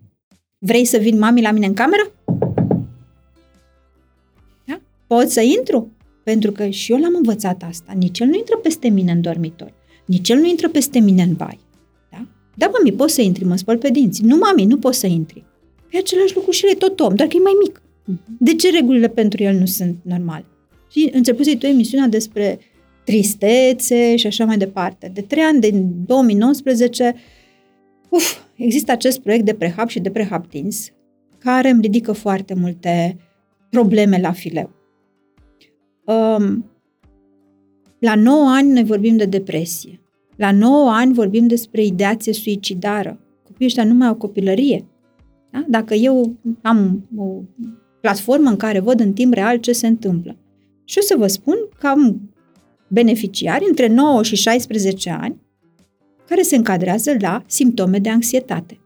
Vrei 0.58 0.84
să 0.84 0.96
vin 0.96 1.18
mami 1.18 1.42
la 1.42 1.50
mine 1.50 1.66
în 1.66 1.74
cameră? 1.74 2.12
Da? 4.64 4.80
Pot 5.06 5.28
să 5.28 5.40
intru? 5.40 5.90
Pentru 6.22 6.52
că 6.52 6.68
și 6.68 6.92
eu 6.92 6.98
l-am 6.98 7.14
învățat 7.16 7.62
asta. 7.68 7.92
Nici 7.96 8.18
el 8.18 8.26
nu 8.26 8.34
intră 8.34 8.56
peste 8.56 8.88
mine 8.88 9.12
în 9.12 9.20
dormitor. 9.20 9.72
Nici 10.04 10.28
el 10.28 10.38
nu 10.38 10.46
intră 10.46 10.68
peste 10.68 10.98
mine 10.98 11.22
în 11.22 11.34
bai. 11.34 11.58
Da? 12.10 12.26
Da, 12.54 12.66
mami, 12.66 12.92
poți 12.92 13.14
să 13.14 13.22
intri, 13.22 13.44
mă 13.44 13.56
spăl 13.56 13.78
pe 13.78 13.90
dinți. 13.90 14.22
Nu, 14.22 14.36
mami, 14.36 14.64
nu 14.64 14.78
poți 14.78 14.98
să 14.98 15.06
intri. 15.06 15.44
E 15.90 15.98
același 15.98 16.34
lucru 16.34 16.50
și 16.50 16.64
el 16.64 16.70
e 16.70 16.74
tot 16.74 17.00
om, 17.00 17.14
doar 17.14 17.28
că 17.28 17.36
e 17.36 17.40
mai 17.40 17.56
mic. 17.62 17.82
De 18.38 18.54
ce 18.54 18.70
regulile 18.70 19.08
pentru 19.08 19.42
el 19.42 19.58
nu 19.58 19.66
sunt 19.66 19.96
normale? 20.02 20.44
Și 20.94 21.10
începusei 21.12 21.58
tu 21.58 21.66
emisiunea 21.66 22.08
despre 22.08 22.58
tristețe 23.04 24.16
și 24.16 24.26
așa 24.26 24.44
mai 24.44 24.56
departe. 24.56 25.10
De 25.14 25.20
trei 25.20 25.42
ani, 25.42 25.60
din 25.60 26.04
2019, 26.06 27.14
uf, 28.08 28.38
există 28.56 28.92
acest 28.92 29.20
proiect 29.20 29.44
de 29.44 29.54
prehab 29.54 29.88
și 29.88 30.00
de 30.00 30.10
prehab 30.10 30.46
teens, 30.46 30.92
care 31.38 31.68
îmi 31.68 31.80
ridică 31.80 32.12
foarte 32.12 32.54
multe 32.54 33.16
probleme 33.70 34.20
la 34.20 34.32
fileu. 34.32 34.70
Um, 36.04 36.70
la 37.98 38.14
9 38.14 38.48
ani 38.48 38.72
noi 38.72 38.84
vorbim 38.84 39.16
de 39.16 39.24
depresie. 39.24 40.00
La 40.36 40.52
9 40.52 40.90
ani 40.90 41.12
vorbim 41.12 41.46
despre 41.46 41.84
ideație 41.84 42.32
suicidară. 42.32 43.20
Copiii 43.42 43.66
ăștia 43.66 43.84
nu 43.84 43.94
mai 43.94 44.06
au 44.06 44.14
copilărie. 44.14 44.84
Da? 45.50 45.64
Dacă 45.68 45.94
eu 45.94 46.36
am 46.62 47.08
o 47.16 47.40
platformă 48.00 48.50
în 48.50 48.56
care 48.56 48.80
văd 48.80 49.00
în 49.00 49.12
timp 49.12 49.32
real 49.32 49.56
ce 49.56 49.72
se 49.72 49.86
întâmplă. 49.86 50.36
Și 50.84 50.98
o 50.98 51.02
să 51.02 51.14
vă 51.18 51.26
spun 51.26 51.56
că 51.78 51.86
am 51.86 52.30
beneficiari 52.88 53.64
între 53.68 53.86
9 53.86 54.22
și 54.22 54.36
16 54.36 55.10
ani 55.10 55.42
care 56.28 56.42
se 56.42 56.56
încadrează 56.56 57.14
la 57.18 57.42
simptome 57.46 57.98
de 57.98 58.08
anxietate. 58.08 58.78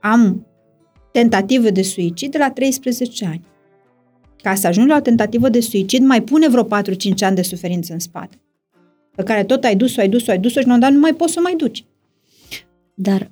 Am 0.00 0.46
tentativă 1.12 1.70
de 1.70 1.82
suicid 1.82 2.30
de 2.30 2.38
la 2.38 2.50
13 2.50 3.26
ani. 3.26 3.44
Ca 4.42 4.54
să 4.54 4.66
ajungi 4.66 4.88
la 4.90 4.96
o 4.96 5.00
tentativă 5.00 5.48
de 5.48 5.60
suicid, 5.60 6.02
mai 6.02 6.22
pune 6.22 6.48
vreo 6.48 6.64
4-5 6.64 6.68
ani 7.20 7.36
de 7.36 7.42
suferință 7.42 7.92
în 7.92 7.98
spate. 7.98 8.40
Pe 9.16 9.22
care 9.22 9.44
tot 9.44 9.64
ai 9.64 9.76
dus-o, 9.76 10.00
ai 10.00 10.08
dus-o, 10.08 10.30
ai 10.30 10.38
dus-o 10.38 10.60
și 10.60 10.66
nu, 10.66 10.78
dar 10.78 10.90
nu 10.90 10.98
mai 10.98 11.14
poți 11.14 11.32
să 11.32 11.38
o 11.38 11.42
mai 11.42 11.54
duci. 11.56 11.84
Dar 12.94 13.30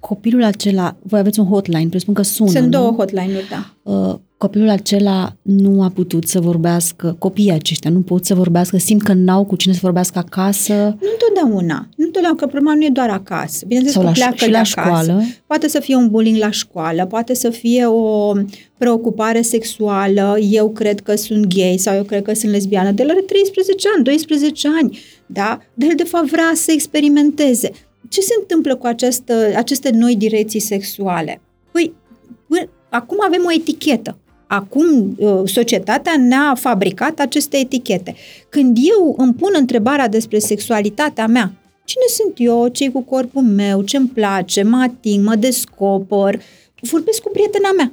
copilul 0.00 0.42
acela, 0.42 0.96
voi 1.02 1.18
aveți 1.18 1.40
un 1.40 1.46
hotline, 1.46 1.88
presupun 1.88 2.14
că 2.14 2.22
sună, 2.22 2.50
Sunt 2.50 2.64
nu? 2.64 2.70
două 2.70 2.90
hotline-uri, 2.90 3.48
da. 3.48 3.92
Uh, 3.92 4.18
copilul 4.38 4.68
acela 4.68 5.36
nu 5.42 5.82
a 5.82 5.88
putut 5.88 6.26
să 6.26 6.40
vorbească, 6.40 7.16
copiii 7.18 7.50
aceștia 7.50 7.90
nu 7.90 8.00
pot 8.00 8.24
să 8.24 8.34
vorbească, 8.34 8.78
simt 8.78 9.02
că 9.02 9.12
n-au 9.12 9.44
cu 9.44 9.56
cine 9.56 9.72
să 9.72 9.78
vorbească 9.82 10.18
acasă 10.18 10.74
Nu 10.74 11.08
întotdeauna. 11.12 11.88
Nu 11.96 12.04
întotdeauna, 12.04 12.38
că 12.38 12.46
problema 12.46 12.74
nu 12.74 12.84
e 12.84 12.88
doar 12.92 13.10
acasă. 13.10 13.64
Bineînțeles 13.66 13.94
sau 13.94 14.02
că 14.02 14.08
la, 14.08 14.14
pleacă 14.14 14.36
și 14.36 14.44
de 14.44 14.50
la 14.50 14.58
acasă. 14.58 14.80
școală. 14.80 15.22
Poate 15.46 15.68
să 15.68 15.80
fie 15.80 15.94
un 15.94 16.08
bullying 16.08 16.38
la 16.38 16.50
școală, 16.50 17.06
poate 17.06 17.34
să 17.34 17.50
fie 17.50 17.86
o 17.86 18.32
preocupare 18.78 19.42
sexuală, 19.42 20.36
eu 20.40 20.70
cred 20.70 21.00
că 21.00 21.16
sunt 21.16 21.54
gay 21.54 21.76
sau 21.78 21.94
eu 21.96 22.02
cred 22.02 22.22
că 22.22 22.34
sunt 22.34 22.52
lesbiană, 22.52 22.90
de 22.90 23.02
la 23.02 23.10
are 23.12 23.20
13 23.20 23.88
ani, 23.94 24.04
12 24.04 24.68
ani, 24.80 24.98
da? 25.26 25.60
De 25.74 25.86
el 25.86 25.94
de 25.96 26.04
fapt 26.04 26.26
vrea 26.26 26.52
să 26.54 26.72
experimenteze. 26.72 27.70
Ce 28.08 28.20
se 28.20 28.34
întâmplă 28.40 28.76
cu 28.76 28.86
această, 28.86 29.34
aceste 29.56 29.90
noi 29.90 30.16
direcții 30.16 30.60
sexuale? 30.60 31.40
Păi, 31.72 31.94
păi, 32.48 32.68
acum 32.88 33.16
avem 33.26 33.42
o 33.46 33.52
etichetă. 33.52 34.18
Acum 34.46 35.16
uh, 35.18 35.42
societatea 35.44 36.16
ne-a 36.16 36.54
fabricat 36.54 37.18
aceste 37.18 37.56
etichete. 37.56 38.14
Când 38.48 38.76
eu 38.98 39.14
îmi 39.18 39.34
pun 39.34 39.50
întrebarea 39.58 40.08
despre 40.08 40.38
sexualitatea 40.38 41.26
mea, 41.26 41.52
cine 41.84 42.04
sunt 42.08 42.34
eu, 42.36 42.68
cei 42.68 42.90
cu 42.90 43.02
corpul 43.02 43.42
meu, 43.42 43.82
ce-mi 43.82 44.08
place, 44.08 44.62
mă 44.62 44.76
ating, 44.76 45.24
mă 45.24 45.34
descoper, 45.34 46.42
vorbesc 46.80 47.20
cu 47.20 47.30
prietena 47.30 47.72
mea. 47.76 47.92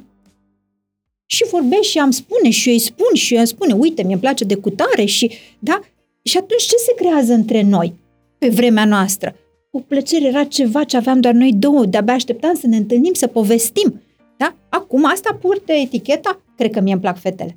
Și 1.26 1.44
vorbesc 1.50 1.82
și 1.82 1.98
am 1.98 2.10
spune 2.10 2.50
și 2.50 2.68
eu 2.68 2.74
îi 2.74 2.80
spun 2.80 3.14
și 3.14 3.34
eu 3.34 3.40
îi 3.40 3.46
spune, 3.46 3.72
uite, 3.72 4.02
mi-e 4.02 4.16
place 4.16 4.44
de 4.44 4.54
cutare 4.54 5.04
și, 5.04 5.30
da? 5.58 5.80
Și 6.22 6.36
atunci 6.36 6.62
ce 6.62 6.76
se 6.76 6.94
creează 6.96 7.32
între 7.32 7.62
noi 7.62 7.94
pe 8.38 8.48
vremea 8.48 8.84
noastră? 8.84 9.36
O 9.70 9.78
plăcere 9.78 10.26
era 10.26 10.44
ceva 10.44 10.84
ce 10.84 10.96
aveam 10.96 11.20
doar 11.20 11.34
noi 11.34 11.52
două, 11.52 11.84
de-abia 11.84 12.14
așteptam 12.14 12.54
să 12.54 12.66
ne 12.66 12.76
întâlnim, 12.76 13.12
să 13.12 13.26
povestim. 13.26 14.00
Da? 14.36 14.56
Acum 14.68 15.04
asta 15.04 15.38
purtă 15.40 15.72
eticheta, 15.72 16.40
cred 16.56 16.70
că 16.70 16.80
mie 16.80 16.92
îmi 16.92 17.00
plac 17.02 17.18
fetele. 17.18 17.56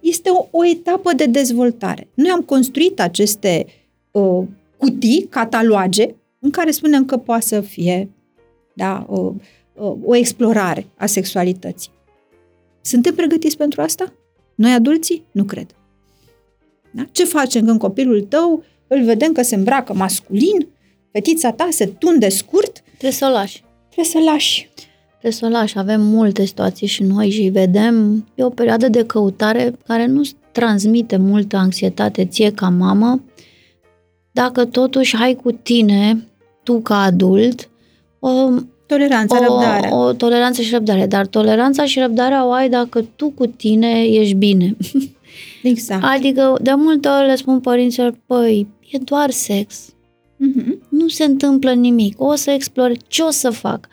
Este 0.00 0.30
o, 0.30 0.46
o 0.50 0.66
etapă 0.66 1.12
de 1.12 1.26
dezvoltare. 1.26 2.08
Noi 2.14 2.30
am 2.30 2.40
construit 2.40 3.00
aceste 3.00 3.66
uh, 4.10 4.44
cutii, 4.76 5.26
cataloage, 5.30 6.14
în 6.38 6.50
care 6.50 6.70
spunem 6.70 7.04
că 7.04 7.16
poate 7.16 7.46
să 7.46 7.60
fie 7.60 8.10
da, 8.74 9.06
o, 9.08 9.32
o, 9.76 9.96
o 10.04 10.14
explorare 10.14 10.86
a 10.96 11.06
sexualității. 11.06 11.90
Suntem 12.80 13.14
pregătiți 13.14 13.56
pentru 13.56 13.80
asta? 13.80 14.12
Noi 14.54 14.72
adulții? 14.72 15.24
Nu 15.30 15.44
cred. 15.44 15.74
Da? 16.90 17.04
Ce 17.12 17.24
facem 17.24 17.66
când 17.66 17.78
copilul 17.78 18.22
tău 18.22 18.64
îl 18.86 19.04
vedem 19.04 19.32
că 19.32 19.42
se 19.42 19.54
îmbracă 19.54 19.94
masculin, 19.94 20.68
fetița 21.12 21.52
ta 21.52 21.68
se 21.70 21.86
tunde 21.86 22.28
scurt, 22.28 22.82
Trebuie 22.84 23.10
să 23.12 23.26
o 23.26 23.30
lași. 23.30 23.64
trebuie 23.90 24.04
să 24.24 24.30
lași. 24.30 24.70
Trebuie 25.22 25.40
să 25.40 25.46
o 25.46 25.58
lași. 25.58 25.78
Avem 25.78 26.00
multe 26.00 26.44
situații 26.44 26.86
și 26.86 27.02
noi 27.02 27.30
și 27.30 27.42
vedem. 27.42 28.26
E 28.34 28.44
o 28.44 28.48
perioadă 28.48 28.88
de 28.88 29.04
căutare 29.04 29.74
care 29.86 30.06
nu 30.06 30.20
transmite 30.52 31.16
multă 31.16 31.56
anxietate 31.56 32.24
ție 32.24 32.50
ca 32.50 32.68
mamă. 32.68 33.22
Dacă 34.32 34.64
totuși 34.64 35.16
ai 35.16 35.34
cu 35.34 35.52
tine, 35.52 36.28
tu 36.62 36.80
ca 36.80 37.02
adult, 37.02 37.68
o, 38.18 38.28
Toleranța, 38.86 39.38
răbdare. 39.38 39.88
o, 39.90 39.96
o 39.96 40.12
toleranță 40.12 40.62
și 40.62 40.72
răbdare. 40.72 41.06
Dar 41.06 41.26
toleranța 41.26 41.84
și 41.84 41.98
răbdarea 41.98 42.46
o 42.46 42.50
ai 42.50 42.68
dacă 42.68 43.04
tu 43.16 43.30
cu 43.30 43.46
tine 43.46 44.02
ești 44.04 44.34
bine. 44.34 44.76
Exact. 45.62 46.02
Adică 46.04 46.58
de 46.62 46.72
multe 46.76 47.08
ori 47.08 47.26
le 47.26 47.36
spun 47.36 47.60
părinților, 47.60 48.14
păi, 48.26 48.66
e 48.90 48.98
doar 48.98 49.30
sex. 49.30 49.92
Mhm. 50.36 50.82
Nu 50.88 51.08
se 51.08 51.24
întâmplă 51.24 51.72
nimic. 51.72 52.20
O 52.20 52.34
să 52.34 52.50
explore. 52.50 52.94
Ce 53.06 53.22
o 53.22 53.30
să 53.30 53.50
fac? 53.50 53.88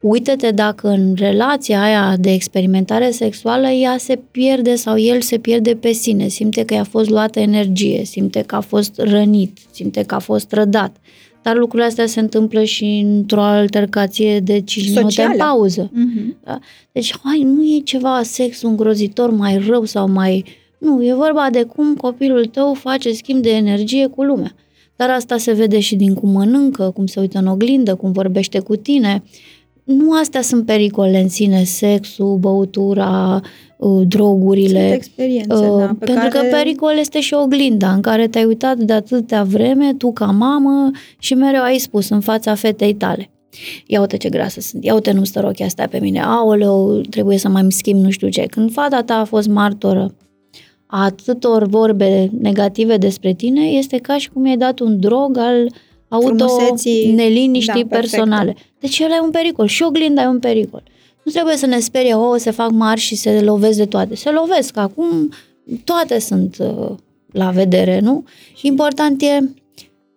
Uită-te 0.00 0.50
dacă 0.50 0.88
în 0.88 1.14
relația 1.16 1.82
aia 1.82 2.16
de 2.18 2.32
experimentare 2.32 3.10
sexuală 3.10 3.68
ea 3.68 3.96
se 3.98 4.18
pierde 4.30 4.74
sau 4.74 4.98
el 4.98 5.20
se 5.20 5.38
pierde 5.38 5.74
pe 5.74 5.92
sine, 5.92 6.28
simte 6.28 6.64
că 6.64 6.74
i-a 6.74 6.84
fost 6.84 7.10
luată 7.10 7.40
energie, 7.40 8.04
simte 8.04 8.42
că 8.42 8.54
a 8.54 8.60
fost 8.60 8.98
rănit, 8.98 9.58
simte 9.70 10.02
că 10.02 10.14
a 10.14 10.18
fost 10.18 10.46
trădat. 10.46 10.96
Dar 11.42 11.56
lucrurile 11.56 11.88
astea 11.88 12.06
se 12.06 12.20
întâmplă 12.20 12.64
și 12.64 13.04
într-o 13.06 13.42
altercație 13.42 14.40
de 14.40 14.60
5 14.60 14.86
minute 14.86 15.02
în 15.02 15.10
Socială. 15.10 15.36
pauză. 15.36 15.90
Mhm. 15.92 16.36
Da? 16.44 16.58
Deci, 16.92 17.14
hai, 17.22 17.42
nu 17.42 17.62
e 17.62 17.80
ceva 17.84 18.20
sex 18.22 18.62
îngrozitor 18.62 19.30
mai 19.30 19.58
rău 19.58 19.84
sau 19.84 20.08
mai... 20.08 20.44
Nu, 20.78 21.04
e 21.04 21.14
vorba 21.14 21.48
de 21.50 21.62
cum 21.62 21.94
copilul 21.94 22.44
tău 22.44 22.74
face 22.74 23.12
schimb 23.12 23.42
de 23.42 23.50
energie 23.50 24.06
cu 24.06 24.22
lumea. 24.22 24.54
Dar 24.96 25.10
asta 25.10 25.36
se 25.36 25.52
vede 25.52 25.80
și 25.80 25.96
din 25.96 26.14
cum 26.14 26.30
mănâncă, 26.30 26.90
cum 26.94 27.06
se 27.06 27.20
uită 27.20 27.38
în 27.38 27.46
oglindă, 27.46 27.94
cum 27.94 28.12
vorbește 28.12 28.58
cu 28.58 28.76
tine. 28.76 29.22
Nu 29.88 30.12
astea 30.12 30.42
sunt 30.42 30.66
pericole 30.66 31.20
în 31.20 31.28
sine, 31.28 31.64
sexul, 31.64 32.36
băutura, 32.36 33.40
uh, 33.76 34.06
drogurile. 34.06 34.80
Sunt 34.80 34.92
experiențe, 34.92 35.54
Uh, 35.54 35.78
da, 35.78 35.86
pe 35.86 36.04
pentru 36.04 36.28
care... 36.28 36.48
că 36.48 36.56
pericol 36.56 36.94
este 36.98 37.20
și 37.20 37.34
oglinda 37.34 37.92
în 37.92 38.00
care 38.00 38.28
te-ai 38.28 38.44
uitat 38.44 38.78
de 38.78 38.92
atâtea 38.92 39.42
vreme, 39.42 39.94
tu 39.94 40.12
ca 40.12 40.24
mamă, 40.24 40.90
și 41.18 41.34
mereu 41.34 41.62
ai 41.62 41.78
spus 41.78 42.08
în 42.08 42.20
fața 42.20 42.54
fetei 42.54 42.94
tale. 42.94 43.30
Ia 43.86 44.00
uite 44.00 44.16
ce 44.16 44.28
grasă 44.28 44.60
sunt, 44.60 44.84
ia 44.84 44.94
uite 44.94 45.12
nu 45.12 45.24
stă 45.24 45.40
rochia 45.40 45.66
asta 45.66 45.86
pe 45.90 45.98
mine, 45.98 46.20
aoleu, 46.20 47.00
trebuie 47.10 47.38
să 47.38 47.48
mai 47.48 47.62
îmi 47.62 47.72
schimb 47.72 48.02
nu 48.02 48.10
știu 48.10 48.28
ce. 48.28 48.42
Când 48.42 48.72
fata 48.72 49.02
ta 49.02 49.14
a 49.14 49.24
fost 49.24 49.48
martoră 49.48 50.14
a 50.86 51.04
atâtor 51.04 51.66
vorbe 51.66 52.30
negative 52.40 52.96
despre 52.96 53.32
tine, 53.32 53.60
este 53.60 53.96
ca 53.96 54.18
și 54.18 54.30
cum 54.30 54.46
i-ai 54.46 54.56
dat 54.56 54.78
un 54.78 55.00
drog 55.00 55.36
al 55.36 55.68
Frumuseții, 55.68 55.87
auto-neliniștii 56.08 57.82
da, 57.82 57.88
perfectă. 57.88 58.16
personale. 58.16 58.56
Deci 58.80 58.98
el 58.98 59.10
e 59.10 59.20
un 59.22 59.30
pericol 59.30 59.66
și 59.66 59.82
oglinda 59.82 60.22
e 60.22 60.26
un 60.26 60.38
pericol. 60.38 60.82
Nu 61.22 61.32
trebuie 61.32 61.56
să 61.56 61.66
ne 61.66 61.78
sperie, 61.78 62.14
o, 62.14 62.36
se 62.36 62.50
fac 62.50 62.70
mari 62.70 63.00
și 63.00 63.14
se 63.14 63.40
lovesc 63.40 63.78
de 63.78 63.84
toate. 63.86 64.14
Se 64.14 64.30
lovesc, 64.30 64.76
acum 64.76 65.30
toate 65.84 66.18
sunt 66.18 66.56
uh, 66.60 66.90
la 67.32 67.50
vedere, 67.50 67.98
nu? 68.00 68.24
Important 68.62 69.22
e 69.22 69.38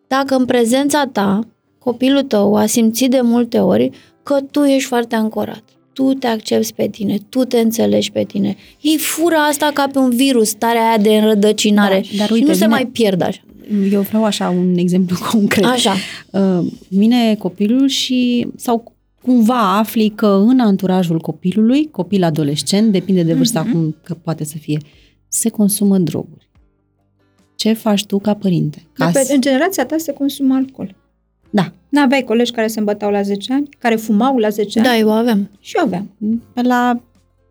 dacă 0.07 0.35
în 0.35 0.45
prezența 0.45 1.05
ta 1.11 1.47
copilul 1.79 2.21
tău 2.21 2.55
a 2.55 2.65
simțit 2.65 3.09
de 3.09 3.21
multe 3.21 3.59
ori 3.59 3.89
că 4.23 4.39
tu 4.51 4.63
ești 4.63 4.87
foarte 4.87 5.15
ancorat, 5.15 5.63
tu 5.93 6.13
te 6.13 6.27
accepti 6.27 6.73
pe 6.73 6.87
tine, 6.87 7.17
tu 7.29 7.43
te 7.43 7.59
înțelegi 7.59 8.11
pe 8.11 8.23
tine. 8.23 8.55
Ei 8.81 8.97
fură 8.97 9.35
asta 9.35 9.71
ca 9.73 9.87
pe 9.91 9.99
un 9.99 10.09
virus, 10.09 10.47
starea 10.47 10.87
aia 10.87 10.97
de 10.97 11.09
înrădăcinare 11.17 12.03
Da, 12.11 12.17
dar 12.17 12.27
și 12.27 12.33
uite, 12.33 12.45
nu 12.45 12.51
se 12.51 12.57
vine- 12.57 12.69
mai 12.69 12.85
pierd 12.85 13.21
așa. 13.21 13.41
Eu 13.91 14.01
vreau 14.01 14.23
așa 14.23 14.49
un 14.49 14.77
exemplu 14.77 15.15
concret. 15.31 15.65
Așa. 15.65 15.93
Uh, 16.31 16.65
Vine 16.89 17.35
copilul 17.35 17.87
și 17.87 18.47
sau 18.55 18.93
cumva 19.21 19.77
afli 19.77 20.09
că 20.09 20.27
în 20.47 20.59
anturajul 20.59 21.19
copilului, 21.19 21.89
copil 21.91 22.23
adolescent, 22.23 22.91
depinde 22.91 23.23
de 23.23 23.33
vârsta 23.33 23.61
Mhm. 23.61 23.71
cum 23.71 23.95
că 24.03 24.13
poate 24.13 24.43
să 24.43 24.57
fie, 24.57 24.79
se 25.27 25.49
consumă 25.49 25.97
droguri. 25.97 26.49
Ce 27.55 27.73
faci 27.73 28.05
tu 28.05 28.19
ca 28.19 28.33
părinte? 28.33 28.77
Ca 28.93 29.03
Dar 29.03 29.11
pe, 29.13 29.19
să- 29.23 29.33
în 29.33 29.41
generația 29.41 29.85
ta 29.85 29.95
se 29.97 30.13
consumă 30.13 30.55
alcool. 30.55 30.95
Da, 31.49 31.73
N-aveai 31.89 32.21
colegi 32.23 32.51
care 32.51 32.67
se 32.67 32.79
îmbătau 32.79 33.11
la 33.11 33.21
10 33.21 33.53
ani, 33.53 33.69
care 33.77 33.95
fumau 33.95 34.37
la 34.37 34.49
10 34.49 34.79
ani? 34.79 34.87
Da, 34.87 34.97
eu 34.97 35.11
aveam. 35.11 35.49
Și 35.59 35.73
eu 35.77 35.83
aveam. 35.83 36.11
pe 36.53 36.61
la 36.61 37.01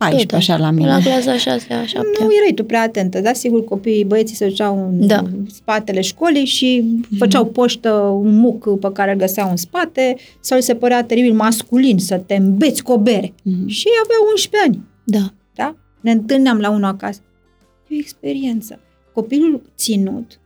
14, 0.01 0.27
Tot 0.27 0.37
așa 0.39 0.57
la 0.57 0.71
mine. 0.71 0.89
La 0.89 0.99
clasa 1.01 1.37
6 1.37 1.73
a 1.75 1.87
7 1.87 2.07
Nu 2.21 2.29
erai 2.41 2.53
tu 2.55 2.65
prea 2.65 2.83
atentă, 2.83 3.21
da? 3.21 3.33
Sigur, 3.33 3.65
copiii, 3.65 4.05
băieții 4.05 4.37
se 4.37 4.47
duceau 4.49 4.89
în 4.89 5.07
Da. 5.07 5.23
spatele 5.53 6.01
școlii 6.01 6.45
și 6.45 6.85
făceau 7.19 7.47
poștă 7.47 7.93
un 7.93 8.37
muc 8.37 8.79
pe 8.81 8.93
care 8.93 9.13
îl 9.13 9.17
găseau 9.19 9.51
în 9.51 9.57
spate 9.57 10.17
sau 10.41 10.57
îi 10.57 10.63
se 10.63 10.75
părea 10.75 11.05
teribil 11.05 11.33
masculin 11.33 11.99
să 11.99 12.17
te 12.17 12.35
îmbeți 12.35 12.83
cu 12.83 12.93
o 12.93 12.99
bere. 12.99 13.33
Mhm. 13.43 13.67
Și 13.67 13.87
ei 13.87 13.95
aveau 14.05 14.21
11 14.31 14.71
ani, 14.71 14.85
Da. 15.05 15.33
da? 15.55 15.77
Ne 16.01 16.11
întâlneam 16.11 16.59
la 16.59 16.71
unul 16.71 16.85
acasă. 16.85 17.21
E 17.89 17.95
o 17.95 17.99
experiență. 17.99 18.81
Copilul 19.13 19.63
ținut 19.77 20.41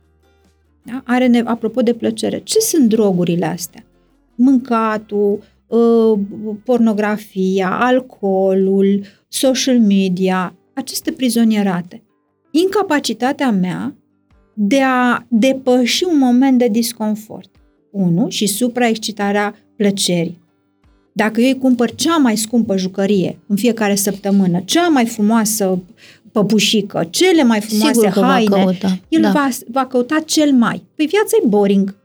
da? 0.83 1.01
are, 1.05 1.27
ne- 1.27 1.41
apropo 1.45 1.81
de 1.81 1.93
plăcere, 1.93 2.39
ce 2.43 2.59
sunt 2.59 2.89
drogurile 2.89 3.45
astea? 3.45 3.85
Mâncatul, 4.35 5.39
uh, 5.67 6.19
pornografia, 6.63 7.77
alcoolul, 7.79 9.01
social 9.35 9.79
media, 9.79 10.55
aceste 10.73 11.11
prizonierate. 11.11 12.03
Incapacitatea 12.51 13.51
mea 13.51 13.95
de 14.53 14.81
a 14.81 15.25
depăși 15.27 16.03
un 16.03 16.17
moment 16.17 16.57
de 16.57 16.67
disconfort. 16.67 17.49
Unu, 17.91 18.29
și 18.29 18.45
supraexcitarea 18.47 19.55
plăcerii. 19.75 20.43
Dacă 21.13 21.41
eu 21.41 21.47
îi 21.47 21.57
cumpăr 21.57 21.95
cea 21.95 22.17
mai 22.17 22.37
scumpă 22.37 22.77
jucărie 22.77 23.39
în 23.47 23.55
fiecare 23.55 23.95
săptămână, 23.95 24.61
cea 24.65 24.87
mai 24.87 25.05
frumoasă 25.05 25.83
păpușică, 26.31 27.07
cele 27.09 27.43
mai 27.43 27.61
frumoase 27.61 27.93
Sigur 27.93 28.09
că 28.09 28.19
va 28.19 28.25
haine, 28.27 28.63
căuta. 28.63 28.99
el 29.09 29.21
da. 29.21 29.31
va, 29.31 29.49
va 29.67 29.85
căuta 29.85 30.19
cel 30.25 30.51
mai. 30.51 30.83
Păi 30.95 31.05
viața 31.05 31.37
e 31.43 31.47
boring. 31.47 31.95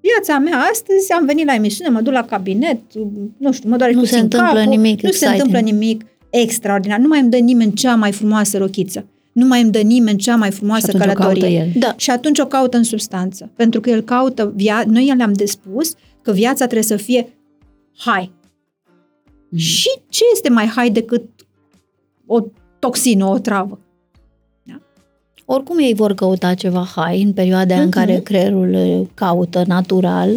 Viața 0.00 0.38
mea 0.38 0.58
astăzi, 0.72 1.12
am 1.12 1.26
venit 1.26 1.46
la 1.46 1.54
emisiune, 1.54 1.90
mă 1.90 2.00
duc 2.00 2.12
la 2.12 2.24
cabinet, 2.24 2.80
nu 3.38 3.52
știu, 3.52 3.68
mă 3.68 3.76
doare 3.76 3.92
Nu 3.92 3.98
puțin 3.98 4.16
se 4.16 4.22
întâmplă 4.22 4.58
capul, 4.58 4.70
nimic 4.70 5.02
nu 5.02 5.10
se 5.10 5.24
exciting. 5.24 5.32
întâmplă 5.32 5.70
nimic 5.70 6.04
extraordinar. 6.30 6.98
Nu 6.98 7.08
mai 7.08 7.20
îmi 7.20 7.30
dă 7.30 7.36
nimeni 7.36 7.72
cea 7.72 7.94
mai 7.94 8.12
frumoasă 8.12 8.58
rochiță. 8.58 9.06
Nu 9.32 9.46
mai 9.46 9.62
îmi 9.62 9.70
dă 9.70 9.78
nimeni 9.80 10.18
cea 10.18 10.36
mai 10.36 10.50
Și 10.50 10.56
frumoasă 10.56 10.86
atunci 10.88 11.02
o 11.02 11.06
caută 11.12 11.22
călătorie. 11.22 11.58
el. 11.58 11.80
Da. 11.80 11.94
Și 11.96 12.10
atunci 12.10 12.38
o 12.38 12.46
caută 12.46 12.76
în 12.76 12.82
substanță. 12.82 13.50
Pentru 13.56 13.80
că 13.80 13.90
el 13.90 14.00
caută, 14.00 14.54
via- 14.56 14.84
noi 14.86 15.12
le-am 15.16 15.32
de 15.32 15.44
spus 15.46 15.94
că 16.22 16.32
viața 16.32 16.64
trebuie 16.64 16.82
să 16.82 16.96
fie 16.96 17.28
hai. 17.96 18.32
Mhm. 19.48 19.60
Și 19.60 19.88
ce 20.08 20.22
este 20.32 20.48
mai 20.48 20.66
hai 20.66 20.90
decât 20.90 21.22
o 22.26 22.40
toxină, 22.78 23.24
o 23.24 23.38
travă? 23.38 23.78
Oricum 25.48 25.78
ei 25.78 25.94
vor 25.94 26.14
căuta 26.14 26.54
ceva 26.54 26.88
high 26.96 27.24
în 27.24 27.32
perioada 27.32 27.74
aia 27.74 27.82
în 27.82 27.88
Mhm. 27.88 27.98
care 27.98 28.20
creierul 28.20 28.74
uh, 28.74 29.06
caută 29.14 29.64
natural, 29.66 30.30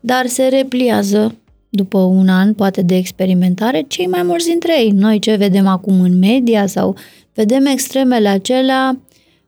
dar 0.00 0.26
se 0.26 0.46
repliază 0.46 1.34
după 1.70 1.98
un 1.98 2.28
an, 2.28 2.54
poate 2.54 2.82
de 2.82 2.96
experimentare, 2.96 3.84
cei 3.88 4.06
mai 4.06 4.22
mulți 4.22 4.46
dintre 4.46 4.80
ei. 4.80 4.90
Noi 4.90 5.18
ce 5.18 5.34
vedem 5.34 5.66
acum 5.66 6.00
în 6.00 6.18
media 6.18 6.66
sau 6.66 6.96
vedem 7.34 7.66
extremele 7.66 8.28
acelea, 8.28 9.00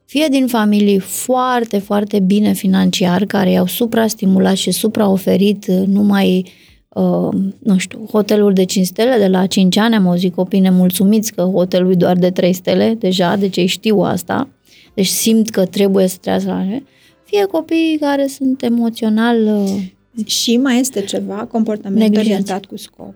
fie 0.05 0.27
din 0.31 0.47
familii 0.47 0.99
foarte, 0.99 1.79
foarte 1.79 2.21
bine 2.21 2.53
financiar, 2.53 3.25
care 3.25 3.51
i-au 3.51 3.67
suprastimulat 3.67 4.57
și 4.57 4.71
supraoferit 4.71 5.67
uh, 5.69 5.83
numai 5.87 6.47
uh, 6.89 7.29
nu 7.59 7.79
știu, 7.79 8.07
hoteluri 8.11 8.55
de 8.55 8.65
5 8.65 8.87
stele, 8.87 9.19
de 9.19 9.29
la 9.29 9.47
5 9.47 9.77
ani 9.77 9.95
am 9.95 10.09
auzit 10.09 10.35
copii 10.35 10.61
nemulțumiți 10.61 11.33
că 11.33 11.43
hotelul 11.43 11.93
e 11.93 11.95
doar 11.95 12.17
de 12.17 12.31
3 12.31 12.53
stele, 12.53 12.97
deja, 12.99 13.37
deci 13.37 13.57
ei 13.57 13.67
știu 13.67 13.99
asta, 13.99 14.49
deci 14.95 15.07
simt 15.07 15.51
că 15.51 15.65
trebuie 15.65 16.07
să 16.07 16.17
trăiască 16.21 16.51
la 16.51 16.65
ele, 16.65 16.85
fie 17.25 17.45
copii 17.45 17.97
care 18.01 18.27
sunt 18.27 18.63
emoțional 18.63 19.47
uh, 19.47 19.83
Și 20.25 20.57
mai 20.57 20.79
este 20.79 21.01
ceva, 21.01 21.47
comportament 21.47 22.01
Neglijați. 22.01 22.29
orientat 22.29 22.65
cu 22.65 22.77
scop. 22.77 23.15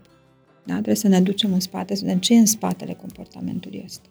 Da? 0.64 0.73
Trebuie 0.73 0.94
să 0.94 1.09
ne 1.09 1.20
ducem 1.20 1.52
în 1.52 1.60
spate, 1.60 1.94
să 1.94 2.05
vedem 2.05 2.18
ce 2.18 2.35
e 2.35 2.39
în 2.39 2.47
spatele 2.47 2.97
comportamentului 3.01 3.82
ăsta. 3.85 4.09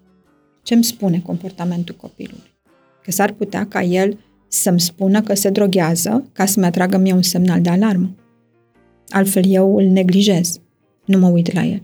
Ce 0.64 0.74
îmi 0.74 0.84
spune 0.84 1.20
comportamentul 1.20 1.96
copilului? 1.96 2.54
Că 3.04 3.12
s-ar 3.12 3.32
putea 3.32 3.68
ca 3.68 3.82
el 3.82 4.18
să-mi 4.48 4.80
spună 4.80 5.22
că 5.22 5.34
se 5.34 5.50
droghează 5.50 6.30
ca 6.34 6.46
să-mi 6.46 6.66
atragă 6.66 6.98
mie 6.98 7.14
un 7.14 7.22
semnal 7.22 7.62
de 7.62 7.70
alarmă. 7.70 8.16
Altfel 9.10 9.44
eu 9.48 9.78
îl 9.78 9.86
neglijez. 9.86 10.60
Nu 11.06 11.20
mă 11.20 11.28
uit 11.28 11.54
la 11.54 11.64
el. 11.64 11.84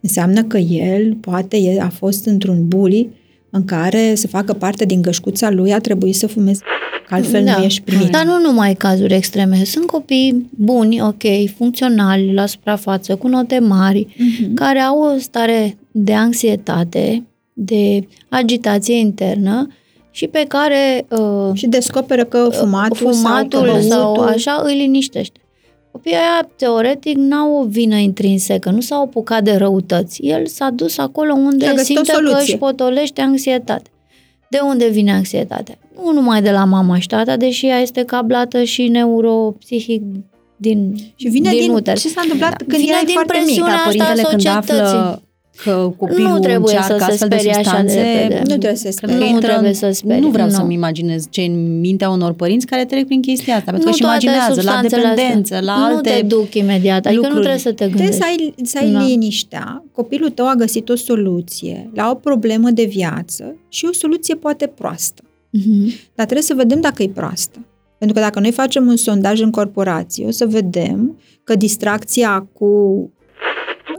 Înseamnă 0.00 0.44
că 0.44 0.58
el 0.58 1.14
poate 1.14 1.56
e, 1.56 1.80
a 1.80 1.88
fost 1.88 2.26
într-un 2.26 2.68
bully 2.68 3.10
în 3.50 3.64
care 3.64 4.14
să 4.14 4.26
facă 4.26 4.52
parte 4.52 4.84
din 4.84 5.02
gășcuța 5.02 5.50
lui 5.50 5.72
a 5.72 5.78
trebuit 5.78 6.14
să 6.14 6.26
fumeze. 6.26 6.60
Că 7.08 7.14
altfel 7.14 7.42
nu 7.42 7.62
ești 7.64 7.80
primit. 7.80 8.08
Dar 8.10 8.24
nu 8.24 8.40
numai 8.40 8.74
cazuri 8.74 9.14
extreme, 9.14 9.64
sunt 9.64 9.86
copii 9.86 10.48
buni, 10.50 11.02
ok, 11.02 11.22
funcționali, 11.56 12.32
la 12.34 12.46
suprafață, 12.46 13.16
cu 13.16 13.28
note 13.28 13.58
mari, 13.58 14.06
Mhm. 14.18 14.54
care 14.54 14.78
au 14.78 15.02
o 15.02 15.18
stare 15.18 15.76
de 15.90 16.14
anxietate, 16.14 17.22
de 17.52 18.06
agitație 18.28 18.98
internă 18.98 19.66
și 20.10 20.26
pe 20.26 20.44
care 20.48 21.06
uh, 21.08 21.50
Și 21.54 21.66
descoperă 21.66 22.24
că 22.24 22.48
fumatul, 22.52 22.96
fumatul 22.96 23.58
sau, 23.66 23.74
că 23.74 23.80
sau 23.80 24.12
băutul- 24.14 24.32
așa 24.34 24.62
îi 24.64 24.76
liniștește. 24.76 25.39
Copiii 25.92 26.14
aia, 26.14 26.48
teoretic, 26.56 27.16
n-au 27.16 27.52
o 27.60 27.64
vină 27.64 27.96
intrinsecă, 27.96 28.70
nu 28.70 28.80
s-au 28.80 29.02
apucat 29.02 29.42
de 29.44 29.54
răutăți. 29.56 30.22
El 30.22 30.46
s-a 30.46 30.70
dus 30.70 30.98
acolo 30.98 31.32
Și 31.34 31.40
a 31.40 31.44
unde 31.44 31.72
găsit 31.74 31.80
o 31.80 31.84
simte 32.04 32.10
că 32.12 32.16
soluție. 32.16 32.40
își 32.40 32.56
potolește 32.56 33.20
anxietate. 33.20 33.90
De 34.50 34.58
unde 34.62 34.88
vine 34.88 35.12
anxietatea? 35.12 35.78
Nu 36.04 36.12
numai 36.12 36.42
de 36.42 36.50
la 36.50 36.64
mama 36.64 36.98
și 36.98 37.06
tata, 37.06 37.36
deși 37.36 37.66
ea 37.66 37.78
este 37.80 38.02
cablată 38.04 38.62
și 38.62 38.88
neuropsihic 38.88 40.02
din, 40.56 40.94
Și 41.16 41.28
vine 41.28 41.50
din, 41.50 41.70
uter. 41.70 41.98
ce 41.98 42.08
s-a 42.08 42.20
întâmplat 42.22 42.56
când 42.56 42.78
Vine 42.80 42.90
erai 42.90 43.04
din 43.04 43.12
foarte 43.14 43.32
mic. 43.36 43.44
presiunea 43.44 43.72
Dar 43.74 43.86
asta 43.86 44.04
a 44.04 44.06
părintele 44.06 44.28
când 44.28 44.42
societății. 44.42 44.84
află 44.84 45.22
că 45.64 45.92
copilul 45.96 46.28
Nu 46.28 46.38
trebuie 46.38 46.58
încearcă 46.76 46.92
să 46.98 47.04
se 47.04 47.10
astfel 47.10 47.28
de 47.28 47.36
sperie 47.36 47.50
așa 47.58 47.82
de 47.82 47.88
substanțe, 47.88 48.00
repede. 48.20 48.38
Nu 48.38 48.44
trebuie 48.56 48.74
să 48.74 48.88
se 48.90 48.94
cred 48.96 49.08
că 49.10 49.14
sperie. 49.14 49.18
Nu 49.28 49.34
intră 49.34 49.48
trebuie 49.48 49.68
în- 49.68 49.74
să 49.74 49.90
sperie, 49.90 50.20
Nu 50.20 50.28
vreau 50.30 50.48
nu. 50.48 50.54
să-mi 50.54 50.74
imaginez 50.74 51.26
ce 51.30 51.40
în 51.42 51.80
mintea 51.80 52.10
unor 52.10 52.32
părinți 52.32 52.66
care 52.66 52.84
trec 52.84 53.06
prin 53.06 53.20
chestia 53.20 53.54
asta, 53.56 53.70
pentru 53.72 53.82
că 53.82 53.88
Nu 53.88 53.92
își 53.92 54.00
toate 54.02 54.24
imaginează 54.24 54.54
la 54.54 54.54
substanțele 54.72 55.02
dependență, 55.14 55.54
astea. 55.54 55.74
la 55.74 55.78
Nu 55.88 55.94
alte 55.94 56.10
te 56.10 56.22
duc 56.26 56.54
imediat, 56.54 57.06
adică 57.06 57.10
nu 57.10 57.16
lucruri. 57.16 57.40
trebuie 57.40 57.58
să 57.60 57.68
te 57.68 57.74
Trebuie 57.74 57.96
gândești. 58.00 58.20
să 58.22 58.28
ai, 58.28 58.54
să 58.62 58.78
ai 58.82 58.90
Da. 58.90 59.04
liniștea. 59.04 59.84
Copilul 59.92 60.30
tău 60.30 60.46
a 60.46 60.54
găsit 60.54 60.88
o 60.88 60.96
soluție 60.96 61.90
la 61.94 62.10
o 62.10 62.14
problemă 62.14 62.70
de 62.70 62.84
viață 62.84 63.56
și 63.68 63.86
o 63.90 63.92
soluție 63.92 64.34
poate 64.34 64.66
proastă. 64.66 65.22
Mhm. 65.50 65.84
Dar 66.14 66.24
trebuie 66.26 66.42
să 66.42 66.54
vedem 66.54 66.80
dacă 66.80 67.02
e 67.02 67.08
proastă. 67.08 67.58
Pentru 67.98 68.16
că 68.18 68.22
dacă 68.24 68.40
noi 68.40 68.50
facem 68.52 68.86
un 68.86 68.96
sondaj 68.96 69.40
în 69.40 69.50
corporație, 69.50 70.26
o 70.26 70.30
să 70.30 70.46
vedem 70.46 71.16
că 71.44 71.54
distracția 71.54 72.48
cu 72.52 72.68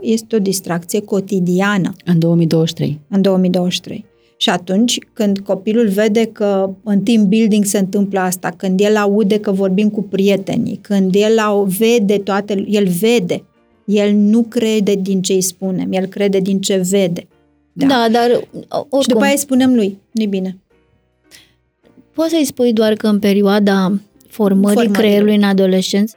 este 0.02 0.36
o 0.36 0.38
distracție 0.38 1.00
cotidiană 1.00 1.92
în 2.04 2.18
2023. 2.18 3.00
în 3.08 3.22
2023. 3.22 4.04
Și 4.36 4.50
atunci, 4.50 4.98
când 5.12 5.38
copilul 5.38 5.88
vede 5.88 6.24
că 6.26 6.70
în 6.82 7.00
team 7.02 7.28
building 7.28 7.64
se 7.64 7.78
întâmplă 7.78 8.20
asta, 8.20 8.54
când 8.56 8.80
el 8.80 8.96
aude 8.96 9.40
că 9.40 9.50
vorbim 9.52 9.90
cu 9.90 10.02
prietenii, 10.02 10.78
când 10.82 11.14
el 11.14 11.38
au, 11.38 11.62
vede 11.64 12.18
toate, 12.18 12.64
el 12.68 12.86
vede, 13.00 13.44
el 13.84 14.12
nu 14.14 14.42
crede 14.42 14.94
din 14.94 15.22
ce 15.22 15.32
îi 15.32 15.40
spunem, 15.40 15.92
el 15.92 16.06
crede 16.06 16.38
din 16.38 16.60
ce 16.60 16.76
vede. 16.90 17.26
Da, 17.72 17.86
da 17.86 18.08
dar 18.10 18.30
oricum, 18.68 19.00
Și 19.00 19.08
după 19.08 19.22
aia 19.22 19.32
îi 19.32 19.38
spunem 19.38 19.74
lui, 19.74 19.98
nu 20.10 20.24
bine. 20.26 20.56
poți 22.14 22.30
să-i 22.30 22.44
spui 22.44 22.72
doar 22.72 22.92
că 22.92 23.06
în 23.06 23.18
perioada 23.18 23.92
formării 24.28 24.74
Formării. 24.76 25.02
creierului 25.02 25.36
în 25.36 25.42
adolescență, 25.42 26.16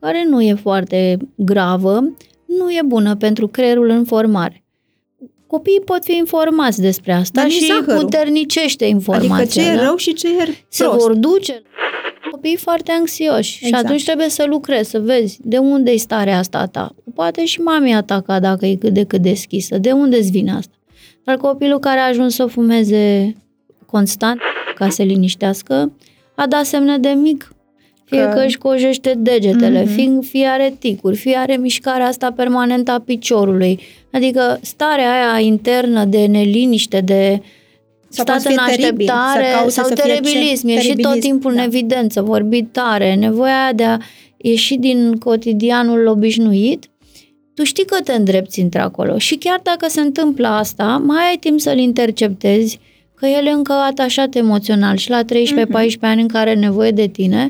care 0.00 0.24
nu 0.28 0.42
e 0.42 0.54
foarte 0.54 1.16
gravă, 1.34 2.12
nu 2.58 2.70
e 2.70 2.80
bună 2.84 3.16
pentru 3.16 3.48
creierul 3.48 3.88
în 3.88 4.04
formare. 4.04 4.64
Copiii 5.46 5.80
pot 5.80 6.04
fi 6.04 6.16
informați 6.16 6.80
despre 6.80 7.12
asta 7.12 7.40
Dar 7.40 7.44
nici 7.50 7.54
și 7.60 7.66
zahărul. 7.66 8.00
puternicește 8.02 8.84
informația. 8.84 9.34
Adică 9.34 9.50
ce 9.60 9.70
e 9.70 9.74
da? 9.76 9.82
rău 9.82 9.96
și 9.96 10.12
ce 10.12 10.28
e 10.28 10.64
Se 10.68 10.82
prost. 10.84 10.98
vor 10.98 11.14
duce 11.14 11.62
Copiii 12.30 12.56
foarte 12.56 12.92
anxioși 12.92 13.30
exact. 13.36 13.56
și 13.58 13.64
Exact. 13.66 13.84
atunci 13.84 14.04
trebuie 14.04 14.28
să 14.28 14.44
lucrezi, 14.48 14.90
să 14.90 14.98
vezi 15.00 15.38
de 15.42 15.58
unde 15.58 15.90
e 15.90 15.96
starea 15.96 16.38
asta 16.38 16.58
a 16.58 16.66
ta. 16.66 16.94
Poate 17.14 17.44
și 17.44 17.60
mami 17.60 17.94
ataca 17.94 18.40
dacă 18.40 18.66
e 18.66 18.74
cât 18.74 18.92
de 18.92 19.04
cât 19.04 19.20
deschisă. 19.22 19.78
De 19.78 19.92
unde 19.92 20.16
îți 20.16 20.30
vine 20.30 20.52
asta? 20.52 20.74
Dar 21.24 21.36
copilul 21.36 21.78
care 21.78 21.98
a 22.00 22.06
ajuns 22.06 22.34
să 22.34 22.46
fumeze 22.46 23.36
constant 23.86 24.40
ca 24.74 24.84
să 24.88 24.94
se 24.94 25.02
liniștească, 25.02 25.92
a 26.34 26.46
dat 26.46 26.64
semne 26.64 26.98
de 26.98 27.08
mic. 27.08 27.52
Fie 28.10 28.22
că, 28.28 28.34
Că- 28.34 28.44
își 28.46 28.58
cojește 28.58 29.14
degetele, 29.18 29.82
Mhm. 29.84 29.92
fie, 29.92 30.18
fie 30.22 30.46
are 30.46 30.74
ticuri, 30.78 31.16
fie 31.16 31.36
are 31.36 31.56
mișcarea 31.56 32.06
asta 32.06 32.32
permanentă 32.36 32.90
a 32.90 32.98
piciorului. 33.00 33.80
Adică 34.12 34.58
starea 34.62 35.10
aia 35.12 35.40
internă 35.46 36.04
de 36.04 36.26
neliniște, 36.26 37.00
de 37.00 37.40
Sau 38.08 38.24
stat 38.24 38.42
poate 38.42 38.48
în 38.48 38.64
fi 38.72 38.80
teribil, 38.80 39.06
să 39.06 39.12
așteptare 39.12 39.52
caute 39.54 39.70
sau 39.70 39.84
să 39.84 39.94
fie 39.94 40.12
teribilism. 40.12 40.66
ce- 40.66 40.72
E 40.72 40.80
și 40.80 40.86
tot 40.88 40.94
teribilism, 40.96 41.28
timpul 41.28 41.54
da. 41.54 41.60
în 41.60 41.66
evidență, 41.66 42.20
vorbit 42.22 42.72
tare, 42.72 43.14
nevoia 43.14 43.62
aia 43.62 43.72
de 43.72 43.84
a 43.84 43.96
ieși 44.36 44.74
din 44.76 45.12
cotidianul 45.18 46.06
obișnuit. 46.06 46.84
Tu 47.54 47.64
știi 47.64 47.84
că 47.84 47.96
te 48.04 48.12
îndrepți 48.12 48.60
între 48.60 48.80
acolo 48.80 49.18
și 49.18 49.34
chiar 49.36 49.60
dacă 49.62 49.86
se 49.88 50.00
întâmplă 50.00 50.48
asta, 50.48 51.02
mai 51.06 51.24
ai 51.28 51.36
timp 51.36 51.60
să-l 51.60 51.78
interceptezi 51.78 52.78
că 53.14 53.26
el 53.26 53.46
e 53.46 53.50
încă 53.50 53.72
atașat 53.72 54.34
emoțional 54.34 54.96
și 54.96 55.10
la 55.10 55.22
13-14 55.24 55.96
Mhm. 56.00 56.04
ani 56.04 56.20
în 56.20 56.28
care 56.28 56.50
are 56.50 56.58
nevoie 56.58 56.90
de 56.90 57.06
tine, 57.06 57.48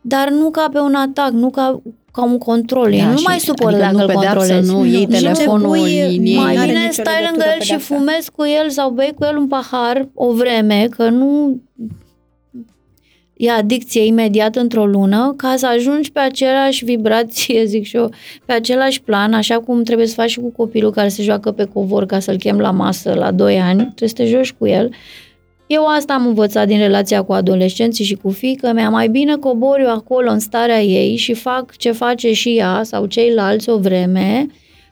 dar 0.00 0.28
nu 0.30 0.50
ca 0.50 0.68
pe 0.72 0.78
un 0.78 0.94
atac, 0.94 1.30
nu 1.30 1.50
ca, 1.50 1.82
ca 2.12 2.24
un 2.24 2.38
control. 2.38 2.94
Da, 2.98 3.06
nu 3.10 3.16
și- 3.16 3.24
mai 3.26 3.38
supără 3.38 3.68
adică 3.76 3.82
dacă 3.84 3.96
nu 3.96 4.00
îl 4.02 4.06
pedeapsă, 4.06 4.34
controlezi. 4.38 4.72
nu 4.72 4.84
iei 4.84 5.04
Nu, 5.08 5.14
și 5.16 5.22
telefonul, 5.22 5.70
trebuie- 5.70 5.92
ei, 6.04 6.16
nu 6.18 6.24
ei, 6.26 6.36
Mai 6.36 6.54
n-are 6.54 6.66
bine 6.68 6.78
nicio 6.80 6.92
stai 6.92 7.04
legătură 7.04 7.30
lângă 7.30 7.44
el 7.54 7.60
și 7.60 7.68
pedeapsa. 7.70 7.94
fumezi 7.94 8.30
cu 8.30 8.44
el 8.62 8.70
sau 8.70 8.90
bei 8.90 9.12
cu 9.18 9.24
el 9.24 9.36
un 9.36 9.46
pahar 9.46 10.08
o 10.14 10.32
vreme, 10.32 10.86
că 10.96 11.08
nu 11.08 11.60
e 13.36 13.50
adicție 13.50 14.04
imediat 14.06 14.56
într-o 14.56 14.86
lună, 14.86 15.34
ca 15.36 15.54
să 15.56 15.66
ajungi 15.66 16.12
pe 16.12 16.18
același 16.18 16.84
vibrație, 16.84 17.64
zic 17.72 17.84
și 17.84 17.96
eu, 17.96 18.10
pe 18.44 18.52
același 18.52 19.02
plan, 19.02 19.32
așa 19.32 19.58
cum 19.60 19.82
trebuie 19.82 20.06
să 20.06 20.14
faci 20.14 20.30
și 20.30 20.40
cu 20.40 20.48
copilul 20.56 20.90
care 20.90 21.08
se 21.08 21.22
joacă 21.22 21.50
pe 21.52 21.64
covor 21.64 22.06
ca 22.06 22.18
să-l 22.18 22.36
chem 22.36 22.58
la 22.58 22.70
masă 22.70 23.14
la 23.14 23.30
2 23.30 23.58
ani, 23.60 23.78
trebuie 23.80 24.08
să 24.08 24.14
te 24.14 24.24
joci 24.26 24.52
cu 24.52 24.66
el. 24.66 24.90
Eu 25.72 25.86
asta 25.86 26.14
am 26.14 26.26
învățat 26.26 26.66
din 26.66 26.78
relația 26.78 27.22
cu 27.22 27.32
adolescenții 27.32 28.04
și 28.04 28.14
cu 28.14 28.30
fiica 28.30 28.72
mea. 28.72 28.88
Mai 28.88 29.08
bine 29.08 29.34
cobor 29.34 29.80
eu 29.80 29.90
acolo 29.90 30.30
în 30.30 30.38
starea 30.38 30.82
ei 30.82 31.16
și 31.16 31.32
fac 31.34 31.76
ce 31.76 31.90
face 31.92 32.32
și 32.32 32.56
ea 32.56 32.80
sau 32.84 33.06
ceilalți 33.06 33.68
o 33.70 33.78
vreme 33.78 34.46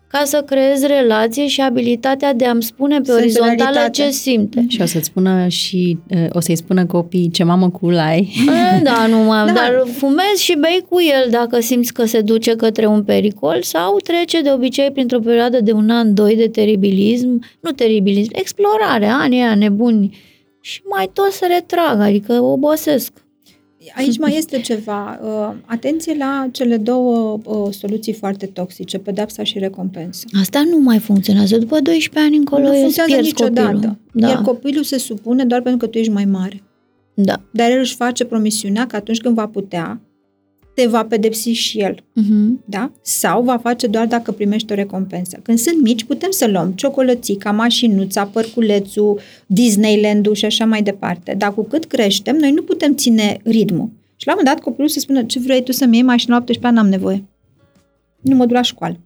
ca 0.06 0.22
să 0.24 0.42
creez 0.46 0.82
relație 0.82 1.46
și 1.46 1.60
abilitatea 1.60 2.34
de 2.34 2.44
a-mi 2.46 2.62
spune 2.62 3.00
pe 3.00 3.12
orizontală 3.12 3.54
Sensualitate. 3.56 3.90
ce 3.90 4.10
simte. 4.10 4.64
Și 4.68 4.80
o 4.82 4.84
să-ți 4.86 5.04
spună 5.04 5.48
și, 5.48 5.98
uh, 6.10 6.26
o 6.32 6.40
să-i 6.40 6.56
spună 6.56 6.86
copiii 6.86 7.30
ce 7.30 7.44
mamă 7.44 7.70
cool 7.70 7.98
ai. 7.98 8.32
E, 8.76 8.82
Da, 8.82 9.06
nu 9.06 9.16
mai, 9.18 9.44
Da. 9.46 9.52
da. 9.52 9.60
dar 9.60 9.84
fumezi 9.96 10.42
și 10.44 10.56
bei 10.60 10.84
cu 10.88 10.96
el 11.00 11.30
dacă 11.30 11.60
simți 11.60 11.92
că 11.92 12.04
se 12.06 12.20
duce 12.20 12.56
către 12.56 12.86
un 12.86 13.02
pericol 13.02 13.58
sau 13.62 13.96
trece 14.04 14.40
de 14.40 14.50
obicei 14.52 14.90
printr-o 14.90 15.18
perioadă 15.20 15.60
de 15.60 15.72
un 15.72 15.90
an, 15.90 16.14
doi 16.14 16.36
de 16.36 16.48
teribilism, 16.48 17.42
nu 17.60 17.70
teribilism, 17.70 18.30
explorare, 18.34 19.06
anii 19.06 19.40
aia 19.40 19.54
nebuni 19.54 20.26
și 20.68 20.82
mai 20.84 21.10
tot 21.12 21.30
se 21.32 21.46
retrag, 21.46 22.00
adică 22.00 22.32
obosesc. 22.40 23.12
Aici 23.94 24.18
mai 24.18 24.36
este 24.36 24.60
ceva. 24.60 25.20
Uh, 25.22 25.54
atenție 25.66 26.14
la 26.18 26.48
cele 26.52 26.76
două 26.76 27.38
uh, 27.44 27.72
soluții 27.72 28.12
foarte 28.12 28.46
toxice, 28.46 28.98
pedepsa 28.98 29.42
și 29.42 29.58
recompensă. 29.58 30.26
Asta 30.40 30.62
nu 30.70 30.78
mai 30.78 30.98
funcționează. 30.98 31.56
După 31.58 31.80
12 31.80 32.26
ani 32.28 32.36
încolo 32.36 32.62
nu 32.62 32.68
îți 32.68 32.80
funcționează 32.80 33.20
pierzi 33.20 33.42
niciodată. 33.42 33.70
copilul. 33.70 33.96
Da, 34.12 34.28
Iar 34.28 34.42
copilul 34.42 34.82
se 34.82 34.98
supune 34.98 35.44
doar 35.44 35.60
pentru 35.62 35.86
că 35.86 35.92
tu 35.92 35.98
ești 35.98 36.12
mai 36.12 36.24
mare. 36.24 36.62
da. 37.14 37.40
Dar 37.52 37.70
el 37.70 37.78
își 37.78 37.94
face 37.94 38.24
promisiunea 38.24 38.86
că 38.86 38.96
atunci 38.96 39.20
când 39.20 39.34
va 39.34 39.46
putea, 39.46 40.00
te 40.78 40.86
va 40.86 41.04
pedepsi 41.04 41.50
și 41.50 41.78
el. 41.78 41.94
Uh-huh. 41.94 42.64
Da? 42.64 42.90
Sau 43.02 43.42
va 43.42 43.56
face 43.56 43.86
doar 43.86 44.06
dacă 44.06 44.32
primești 44.32 44.72
o 44.72 44.74
recompensă. 44.74 45.38
Când 45.42 45.58
sunt 45.58 45.82
mici, 45.82 46.04
putem 46.04 46.30
să 46.30 46.46
luăm 46.46 46.72
ciocolățica, 46.72 47.50
mașinuța, 47.50 48.24
părculețul, 48.24 49.20
Disneyland-ul 49.46 50.34
și 50.34 50.44
așa 50.44 50.64
mai 50.64 50.82
departe. 50.82 51.34
Dar 51.38 51.54
cu 51.54 51.64
cât 51.64 51.84
creștem, 51.84 52.36
noi 52.36 52.50
nu 52.50 52.62
putem 52.62 52.94
ține 52.94 53.40
ritmul. 53.44 53.90
Și 54.16 54.26
la 54.26 54.32
un 54.32 54.38
moment 54.38 54.56
dat 54.56 54.60
copilul 54.64 54.88
se 54.88 55.00
spune, 55.00 55.26
ce 55.26 55.38
vrei 55.38 55.62
tu 55.62 55.72
să-mi 55.72 55.94
iei 55.94 56.02
mașina 56.02 56.34
la 56.34 56.40
18 56.42 56.66
ani, 56.66 56.76
n-am 56.76 56.88
nevoie. 56.88 57.24
Nu 58.20 58.36
mă 58.36 58.44
duc 58.44 58.54
la 58.54 58.62
școală. 58.62 58.96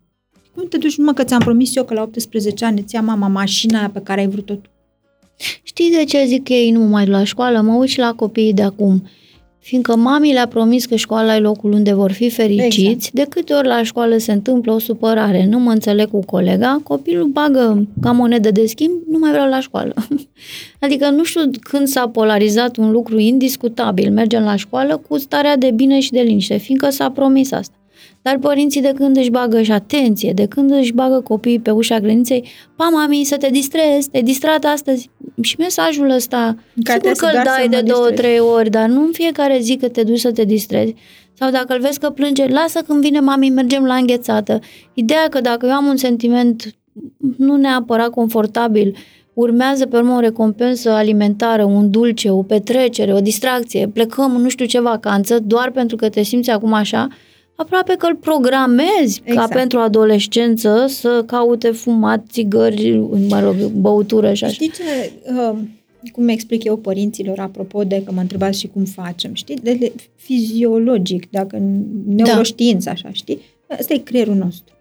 Cum 0.55 0.69
te 0.69 0.79
duci, 0.79 0.97
mă, 0.97 1.13
că 1.13 1.25
ți-am 1.25 1.41
promis 1.41 1.77
eu 1.77 1.85
că 1.85 1.95
la 1.95 2.03
18 2.03 2.65
ani 2.65 2.81
îți 2.81 2.95
ia 2.95 3.03
mama 3.03 3.29
mașina 3.29 3.79
aia 3.79 3.91
pe 3.91 4.01
care 4.01 4.21
ai 4.21 4.29
vrut-o 4.29 4.55
tu? 4.55 4.71
Știi 5.63 5.91
de 5.91 6.05
ce 6.05 6.25
zic 6.27 6.45
că 6.45 6.53
ei 6.53 6.71
nu 6.71 6.81
mai 6.81 7.05
duc 7.05 7.13
la 7.15 7.25
școală? 7.25 7.61
Mă 7.61 7.75
uit 7.75 7.89
și 7.89 7.99
la 7.99 8.13
copiii 8.13 8.53
de 8.53 8.63
acum. 8.63 9.03
Fiindcă 9.65 9.97
mami 9.97 10.33
le-a 10.33 10.47
promis 10.47 10.87
că 10.87 10.95
școala 10.97 11.37
e 11.37 11.39
locul 11.39 11.73
unde 11.73 11.93
vor 11.93 12.13
fi 12.13 12.31
fericiți, 12.31 12.87
Exact. 12.91 13.11
de 13.13 13.27
câte 13.29 13.53
ori 13.55 13.67
la 13.67 13.83
școală 13.83 14.17
se 14.17 14.33
întâmplă 14.33 14.73
o 14.73 14.79
supărare, 14.79 15.47
nu 15.47 15.59
mă 15.59 15.71
înțeleg 15.71 16.11
cu 16.11 16.25
colega, 16.25 16.81
copilul 16.83 17.27
bagă 17.27 17.87
ca 18.01 18.11
monedă 18.11 18.51
de 18.51 18.67
schimb, 18.67 18.93
nu 19.11 19.19
mai 19.19 19.31
vreau 19.31 19.49
la 19.49 19.61
școală. 19.61 19.95
Adică 20.85 21.11
nu 21.11 21.25
știu 21.25 21.51
când 21.61 21.87
s-a 21.87 22.09
polarizat 22.09 22.77
un 22.77 22.91
lucru 22.91 23.19
indiscutabil, 23.19 24.13
mergem 24.13 24.43
la 24.43 24.57
școală 24.57 24.97
cu 25.09 25.19
starea 25.19 25.57
de 25.57 25.71
bine 25.71 26.01
și 26.01 26.11
de 26.11 26.21
liniște, 26.21 26.57
fiindcă 26.57 26.91
s-a 26.91 27.11
promis 27.11 27.53
asta. 27.53 27.75
Dar 28.23 28.39
părinții 28.39 28.81
de 28.81 28.93
când 28.95 29.17
își 29.17 29.31
bagă 29.31 29.63
și 29.63 29.73
atenție, 29.73 30.33
de 30.33 30.47
când 30.47 30.71
își 30.71 30.93
bagă 30.93 31.21
copiii 31.21 31.59
pe 31.59 31.71
ușa 31.71 31.99
grădiniței, 31.99 32.49
pa 32.77 32.89
mami 32.89 33.25
să 33.25 33.37
te 33.37 33.49
distrezi, 33.49 34.09
te 34.11 34.21
distrat 34.21 34.65
astăzi. 34.65 35.11
Și 35.41 35.57
mesajul 35.59 36.11
ăsta, 36.11 36.57
Care 36.83 36.99
sigur 36.99 37.01
trebuie 37.01 37.13
că 37.13 37.19
să 37.19 37.27
îl 37.27 37.33
doar 37.33 37.45
dai 37.45 37.63
să 37.63 37.69
de 37.69 37.77
mă 37.77 37.83
două, 37.83 38.07
distrez. 38.09 38.27
trei 38.27 38.39
ori, 38.39 38.71
dar 38.71 38.89
nu 38.89 39.01
în 39.01 39.13
fiecare 39.13 39.59
zi 39.61 39.77
că 39.77 39.89
te 39.89 40.03
duci 40.03 40.19
să 40.19 40.33
te 40.33 40.45
distrezi. 40.45 40.95
Sau 41.33 41.51
dacă 41.51 41.75
îl 41.75 41.81
vezi 41.81 41.99
că 41.99 42.11
plânge, 42.11 42.47
lasă 42.47 42.81
când 42.81 43.01
vine 43.01 43.21
mami, 43.21 43.51
mergem 43.51 43.85
la 43.85 43.95
înghețată. 43.95 44.61
Ideea 44.95 45.29
că 45.29 45.41
dacă 45.41 45.67
eu 45.67 45.73
am 45.73 45.87
un 45.87 45.97
sentiment 45.97 46.75
nu 47.37 47.57
neapărat 47.57 48.09
confortabil, 48.09 48.97
urmează 49.35 49.87
pe 49.87 49.97
urmă 49.97 50.15
o 50.15 50.21
recompensă 50.21 50.91
alimentară, 50.91 51.65
un 51.65 51.91
dulce, 51.91 52.31
o 52.31 52.43
petrecere, 52.43 53.13
o 53.13 53.21
distracție, 53.21 53.89
plecăm 53.89 54.35
în 54.35 54.43
nu 54.43 54.49
știu 54.49 54.65
ce 54.65 54.81
vacanță, 54.81 55.39
doar 55.39 55.71
pentru 55.71 55.97
că 55.97 56.09
te 56.09 56.23
simți 56.23 56.51
acum 56.51 56.73
așa, 56.73 57.09
aproape 57.63 57.95
că 57.99 58.07
îl 58.07 58.15
programezi 58.15 59.19
exact. 59.19 59.25
ca 59.25 59.33
Exact. 59.33 59.53
pentru 59.53 59.79
adolescență 59.79 60.85
să 60.89 61.23
caute 61.27 61.71
fumat, 61.71 62.25
țigări, 62.31 62.99
mă 63.29 63.41
rog, 63.41 63.55
băutură 63.67 64.33
și 64.33 64.45
așa. 64.45 64.53
Știi 64.53 64.71
ce, 64.71 65.13
uh, 65.33 65.59
cum 66.13 66.29
explic 66.29 66.65
eu 66.65 66.77
părinților, 66.77 67.39
apropo 67.39 67.85
de 67.85 68.03
că 68.05 68.13
mă 68.13 68.21
întrebați 68.21 68.59
și 68.59 68.67
cum 68.67 68.85
facem, 68.85 69.35
știi? 69.35 69.57
De, 69.57 69.75
de 69.75 69.93
fiziologic, 70.17 71.31
dacă 71.31 71.57
în 71.57 71.83
neuroștiință, 72.07 72.91
așa, 72.91 73.09
știi? 73.13 73.39
Ăsta 73.79 73.95
e 73.95 73.99
creierul 73.99 74.35
nostru. 74.35 74.75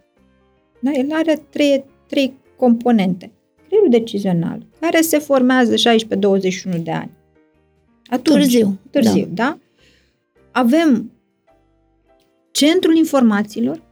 Da? 0.80 0.90
El 0.90 1.06
are 1.12 1.42
trei, 1.50 1.84
trei 2.06 2.34
componente. 2.56 3.30
Creierul 3.66 3.90
decizional, 3.90 4.66
care 4.80 5.00
se 5.00 5.18
formează 5.18 5.74
16-21 6.76 6.82
de 6.82 6.90
ani. 6.90 7.10
Atunci, 8.06 8.38
Târziu, 8.38 8.78
Târziu, 8.90 9.28
da. 9.32 9.44
da? 9.44 9.58
Avem 10.50 11.11
centrul 12.66 12.96
informațiilor, 12.96 13.82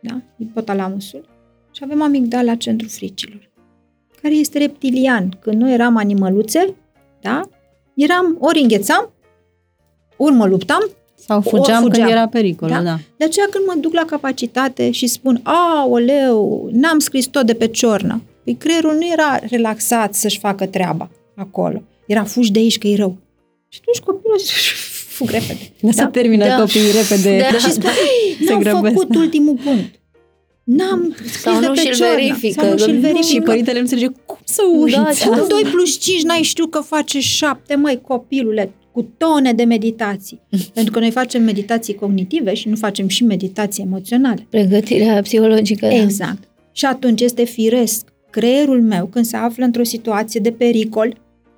da? 0.00 0.20
hipotalamusul, 0.38 1.28
și 1.72 1.80
avem 1.84 2.02
amigdala, 2.02 2.54
centrul 2.54 2.90
fricilor, 2.90 3.50
care 4.22 4.34
este 4.34 4.58
reptilian. 4.58 5.38
Când 5.40 5.60
noi 5.60 5.72
eram 5.72 5.96
animăluțe, 5.96 6.74
da? 7.20 7.40
eram, 7.94 8.36
ori 8.40 8.60
înghețam, 8.60 9.12
ori 10.16 10.34
mă 10.34 10.46
luptam, 10.46 10.90
Sau 11.14 11.40
fugeam, 11.40 11.82
fugeam. 11.82 11.90
când 11.90 12.08
era 12.08 12.28
pericol, 12.28 12.68
Da? 12.68 12.74
da. 12.74 12.82
da. 12.82 12.98
de 13.16 13.24
aceea 13.24 13.46
când 13.50 13.64
mă 13.66 13.74
duc 13.80 13.92
la 13.92 14.04
capacitate 14.04 14.90
și 14.90 15.06
spun, 15.06 15.40
aoleu, 15.42 16.68
n-am 16.72 16.98
scris 16.98 17.26
tot 17.26 17.46
de 17.46 17.54
pe 17.54 17.66
ciornă, 17.68 18.22
păi 18.44 18.54
creierul 18.54 18.94
nu 18.94 19.06
era 19.12 19.38
relaxat 19.50 20.14
să-și 20.14 20.38
facă 20.38 20.66
treaba 20.66 21.10
acolo. 21.36 21.82
Era 22.06 22.24
fugi 22.24 22.52
de 22.52 22.58
aici 22.58 22.78
că 22.78 22.86
e 22.86 22.96
rău. 22.96 23.16
Și 23.68 23.78
atunci 23.80 24.04
copilul 24.04 24.38
fug 25.18 25.30
repede. 25.30 25.64
Da, 25.80 25.90
să 25.92 26.04
termină 26.06 26.44
Da. 26.46 26.54
copiii 26.58 26.90
repede. 27.00 27.46
Da. 27.52 27.58
Și 27.58 27.70
spune, 27.70 27.92
Se 28.46 28.52
n-am 28.52 28.60
grăbesc, 28.60 28.94
făcut 28.94 29.08
da. 29.08 29.18
ultimul 29.18 29.56
punct. 29.64 29.94
N-am 30.64 31.14
scris 31.16 31.40
Sau 31.40 31.60
de 31.60 31.66
nu 31.66 31.72
pe 31.72 31.80
și-l 31.80 31.92
ciornă. 31.94 32.14
verifică, 32.14 32.60
Sau 32.60 32.70
nu 32.70 32.76
că 32.76 32.82
și-l 32.82 32.94
nu- 32.94 33.00
verifică. 33.00 33.26
Și 33.26 33.40
părintele 33.40 33.74
nu 33.76 33.80
înțelege 33.80 34.06
cum 34.26 34.38
să 34.44 34.62
ușiți. 34.78 34.98
Da, 35.24 35.28
Cum 35.28 35.36
Da. 35.36 35.46
2 35.48 35.62
plus 35.72 35.98
5 35.98 36.22
n-ai 36.22 36.42
știut 36.42 36.70
că 36.70 36.80
face 36.80 37.20
7, 37.20 37.74
măi, 37.74 38.00
copilule, 38.06 38.72
cu 38.92 39.02
tone 39.18 39.52
de 39.52 39.64
meditații. 39.64 40.40
Pentru 40.74 40.92
că 40.92 40.98
noi 40.98 41.10
facem 41.10 41.42
meditații 41.42 41.94
cognitive 41.94 42.54
și 42.54 42.68
nu 42.68 42.76
facem 42.76 43.08
și 43.08 43.24
meditații 43.24 43.82
emoționale. 43.82 44.46
Pregătirea 44.50 45.22
psihologică. 45.22 45.86
da. 45.86 45.94
Exact. 45.94 46.42
Și 46.72 46.84
atunci 46.84 47.20
este 47.20 47.44
firesc. 47.44 48.06
Creierul 48.30 48.82
meu, 48.82 49.06
când 49.06 49.24
se 49.24 49.36
află 49.36 49.64
într-o 49.64 49.82
situație 49.84 50.40
de 50.40 50.50
pericol, 50.50 51.16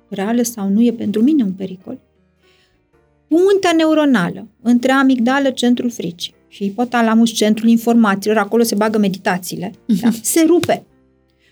reală 0.09 0.41
sau 0.41 0.69
nu 0.69 0.81
e 0.83 0.91
pentru 0.91 1.21
mine 1.23 1.43
un 1.43 1.51
pericol, 1.51 1.99
puntea 3.31 3.71
neuronală 3.75 4.47
între 4.61 4.91
amigdală, 4.91 5.49
centrul 5.49 5.89
fricii, 5.89 6.33
și 6.47 6.63
hipotalamus, 6.63 7.31
centrul 7.31 7.69
informațiilor, 7.69 8.39
acolo 8.39 8.63
se 8.63 8.75
bagă 8.75 8.97
meditațiile, 8.97 9.71
da? 10.01 10.09
se 10.21 10.43
rupe. 10.47 10.85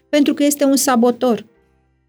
Pentru 0.09 0.33
că 0.33 0.43
este 0.43 0.63
un 0.65 0.75
sabotor. 0.75 1.45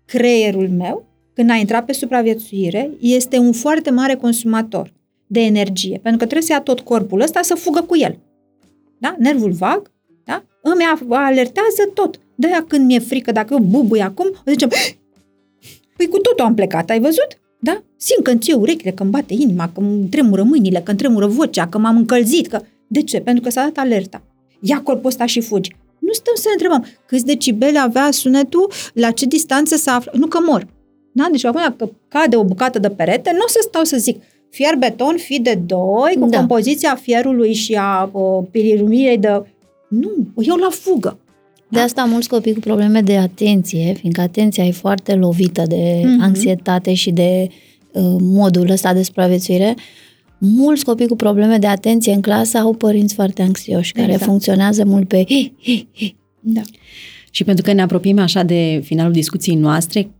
Creierul 0.04 0.68
meu, 0.68 1.06
când 1.34 1.50
a 1.50 1.54
intrat 1.54 1.84
pe 1.84 1.92
supraviețuire, 1.92 2.90
este 3.00 3.38
un 3.38 3.52
foarte 3.52 3.90
mare 3.90 4.14
consumator. 4.14 4.92
de 5.32 5.40
energie, 5.40 5.98
pentru 6.02 6.18
că 6.18 6.24
trebuie 6.24 6.42
să 6.42 6.52
ia 6.52 6.60
tot 6.60 6.80
corpul 6.80 7.20
ăsta 7.20 7.42
să 7.42 7.54
fugă 7.54 7.80
cu 7.80 7.96
el. 7.96 8.18
Da? 8.98 9.14
Nervul 9.18 9.52
vag, 9.52 9.90
da? 10.24 10.44
Îmi 10.62 10.84
alertează 11.08 11.90
tot. 11.94 12.20
de 12.34 12.48
când 12.66 12.86
mi-e 12.86 12.98
frică, 12.98 13.32
dacă 13.32 13.54
eu 13.54 13.58
bubui 13.58 14.02
acum, 14.02 14.26
o 14.26 14.50
zicem, 14.50 14.68
păi 15.96 16.08
cu 16.08 16.18
totul 16.18 16.44
am 16.44 16.54
plecat, 16.54 16.90
ai 16.90 17.00
văzut? 17.00 17.39
Da? 17.62 17.82
Simt 17.96 18.24
că 18.24 18.30
îmi 18.30 18.60
urechile, 18.60 18.90
că 18.90 19.02
îmi 19.02 19.12
bate 19.12 19.34
inima, 19.34 19.70
că 19.74 19.80
îmi 19.80 20.08
tremură 20.08 20.42
mâinile, 20.42 20.80
că 20.80 20.90
îmi 20.90 20.98
tremură 20.98 21.26
vocea, 21.26 21.68
că 21.68 21.78
m-am 21.78 21.96
încălzit, 21.96 22.46
că... 22.46 22.60
De 22.86 23.02
ce? 23.02 23.20
Pentru 23.20 23.42
că 23.42 23.50
s-a 23.50 23.62
dat 23.62 23.84
alerta. 23.84 24.22
Ia 24.60 24.80
corpul 24.80 25.08
ăsta 25.08 25.26
și 25.26 25.40
fugi. 25.40 25.76
Nu 25.98 26.12
stăm 26.12 26.34
să 26.34 26.42
ne 26.46 26.52
întrebăm 26.52 26.86
câți 27.06 27.24
decibeli 27.24 27.78
avea 27.80 28.10
sunetul, 28.10 28.70
la 28.92 29.10
ce 29.10 29.26
distanță 29.26 29.76
s-a 29.76 29.94
aflat. 29.94 30.16
Nu 30.16 30.26
că 30.26 30.38
mor. 30.46 30.66
Da? 31.12 31.28
Deci 31.30 31.44
acum 31.44 31.60
dacă 31.60 31.92
cade 32.08 32.36
o 32.36 32.44
bucată 32.44 32.78
de 32.78 32.88
perete, 32.88 33.30
nu 33.32 33.42
o 33.44 33.48
să 33.48 33.58
stau 33.62 33.84
să 33.84 33.96
zic 33.96 34.22
fier 34.50 34.74
beton, 34.78 35.16
fi 35.16 35.40
de 35.40 35.54
doi, 35.66 36.16
cu 36.20 36.26
da. 36.26 36.36
compoziția 36.36 36.94
fierului 36.94 37.52
și 37.52 37.74
a 37.80 38.10
pilirumirei 38.50 39.18
de... 39.18 39.42
Nu, 39.88 40.10
o 40.34 40.42
iau 40.44 40.56
la 40.56 40.68
fugă. 40.70 41.18
De 41.70 41.78
da? 41.78 41.82
asta 41.82 42.04
mulți 42.04 42.28
copii 42.28 42.54
cu 42.54 42.60
probleme 42.60 43.00
de 43.00 43.16
atenție, 43.16 43.92
fiindcă 43.92 44.20
atenția 44.20 44.64
e 44.64 44.70
foarte 44.70 45.14
lovită 45.14 45.62
de 45.68 46.00
mm-hmm. 46.00 46.20
anxietate 46.20 46.94
și 46.94 47.10
de 47.10 47.48
uh, 47.92 48.16
modul 48.18 48.70
ăsta 48.70 48.92
de 48.94 49.02
supraviețuire, 49.02 49.74
mulți 50.38 50.84
copii 50.84 51.06
cu 51.06 51.16
probleme 51.16 51.58
de 51.58 51.66
atenție 51.66 52.12
în 52.12 52.20
clasă 52.20 52.58
au 52.58 52.74
părinți 52.74 53.14
foarte 53.14 53.42
anxioși, 53.42 53.90
exact. 53.90 54.08
care 54.08 54.24
funcționează 54.24 54.84
mult 54.84 55.08
pe... 55.08 55.24
Da. 56.40 56.60
Și 57.30 57.44
pentru 57.44 57.64
că 57.64 57.72
ne 57.72 57.82
apropiem 57.82 58.18
așa 58.18 58.42
de 58.42 58.80
finalul 58.84 59.12
discuției 59.12 59.56
noastre, 59.56 60.10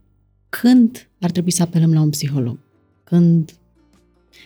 când 0.49 1.09
ar 1.19 1.31
trebui 1.31 1.51
să 1.51 1.61
apelăm 1.61 1.93
la 1.93 2.01
un 2.01 2.09
psiholog? 2.09 2.57
Când 3.03 3.51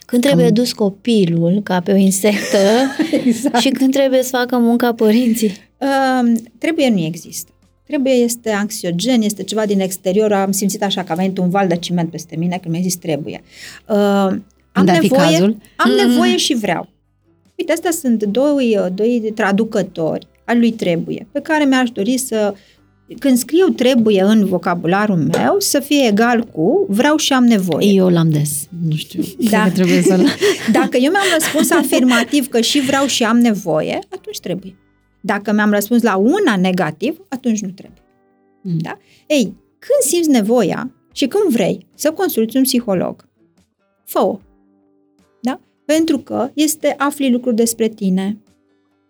când 0.05 0.21
trebuie 0.21 0.49
dus 0.49 0.73
copilul 0.73 1.61
ca 1.63 1.79
pe 1.79 1.91
o 1.91 1.95
insectă 1.95 2.57
exact. 3.25 3.59
și 3.59 3.69
când 3.69 3.91
trebuie 3.91 4.23
să 4.23 4.29
facă 4.29 4.57
munca 4.57 4.93
părinții? 4.93 5.51
Uh, 5.77 6.31
trebuie 6.57 6.89
nu 6.89 6.99
există. 6.99 7.49
Trebuie 7.87 8.13
este 8.13 8.49
anxiogen, 8.49 9.21
este 9.21 9.43
ceva 9.43 9.65
din 9.65 9.79
exterior. 9.79 10.33
Am 10.33 10.51
simțit 10.51 10.83
așa 10.83 11.03
că 11.03 11.11
a 11.11 11.15
venit 11.15 11.37
un 11.37 11.49
val 11.49 11.67
de 11.67 11.75
ciment 11.75 12.09
peste 12.09 12.35
mine 12.35 12.57
când 12.61 12.73
mi-a 12.73 12.83
zis 12.83 12.95
trebuie. 12.95 13.41
Uh, 13.89 13.95
am 14.71 14.85
nevoie, 14.85 15.09
cazul? 15.09 15.57
am 15.75 15.91
mm. 15.91 16.07
nevoie 16.07 16.37
și 16.37 16.53
vreau. 16.53 16.89
Uite, 17.55 17.71
astea 17.71 17.91
sunt 17.91 18.23
doi, 18.23 18.79
doi 18.93 19.31
traducători 19.35 20.27
al 20.45 20.59
lui 20.59 20.71
trebuie, 20.71 21.27
pe 21.31 21.39
care 21.39 21.63
mi-aș 21.63 21.89
dori 21.89 22.17
să 22.17 22.53
când 23.19 23.37
scriu 23.37 23.67
trebuie 23.67 24.21
în 24.21 24.45
vocabularul 24.45 25.17
meu 25.17 25.55
să 25.57 25.79
fie 25.79 26.07
egal 26.07 26.43
cu 26.43 26.85
vreau 26.89 27.17
și 27.17 27.33
am 27.33 27.43
nevoie. 27.45 27.87
Eu 27.87 28.09
l-am 28.09 28.29
des, 28.29 28.67
nu 28.87 28.95
știu, 28.95 29.23
da. 29.49 29.69
trebuie 29.69 30.01
să 30.01 30.15
Dacă 30.71 30.97
eu 30.97 31.11
mi-am 31.11 31.25
răspuns 31.33 31.71
afirmativ 31.71 32.47
că 32.47 32.61
și 32.61 32.79
vreau 32.79 33.05
și 33.05 33.23
am 33.23 33.37
nevoie, 33.37 33.99
atunci 34.09 34.39
trebuie. 34.39 34.75
Dacă 35.25 35.51
mi-am 35.51 35.71
răspuns 35.71 36.01
la 36.01 36.15
una 36.15 36.55
negativ, 36.57 37.21
atunci 37.27 37.61
nu 37.61 37.69
trebuie. 37.69 38.01
Mm. 38.61 38.77
Da? 38.77 38.97
Ei, 39.27 39.43
când 39.79 40.01
simți 40.01 40.29
nevoia 40.29 40.91
și 41.11 41.27
când 41.27 41.51
vrei 41.51 41.85
să 41.95 42.11
consulți 42.11 42.57
un 42.57 42.63
psiholog, 42.63 43.27
fă-o. 44.03 44.39
Da? 45.41 45.59
Pentru 45.85 46.17
că 46.17 46.49
este 46.53 46.95
afli 46.97 47.31
lucruri 47.31 47.55
despre 47.55 47.87
tine, 47.87 48.37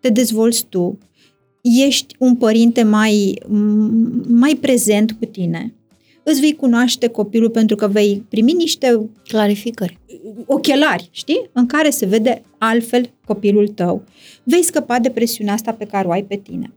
te 0.00 0.08
dezvolți 0.08 0.66
tu, 0.68 0.98
ești 1.62 2.14
un 2.18 2.36
părinte 2.36 2.82
mai, 2.82 3.42
mai 4.28 4.58
prezent 4.60 5.12
cu 5.12 5.24
tine, 5.24 5.74
îți 6.28 6.40
vei 6.40 6.54
cunoaște 6.54 7.08
copilul 7.08 7.50
pentru 7.50 7.76
că 7.76 7.88
vei 7.88 8.24
primi 8.28 8.52
niște 8.52 9.08
clarificări, 9.28 9.98
ochelari, 10.46 11.08
știi? 11.10 11.50
În 11.52 11.66
care 11.66 11.90
se 11.90 12.06
vede 12.06 12.42
altfel 12.58 13.10
copilul 13.26 13.68
tău. 13.68 14.02
Vei 14.42 14.62
scăpa 14.62 14.98
de 14.98 15.10
presiunea 15.10 15.54
asta 15.54 15.72
pe 15.72 15.84
care 15.84 16.08
o 16.08 16.10
ai 16.10 16.24
pe 16.24 16.36
tine. 16.36 16.72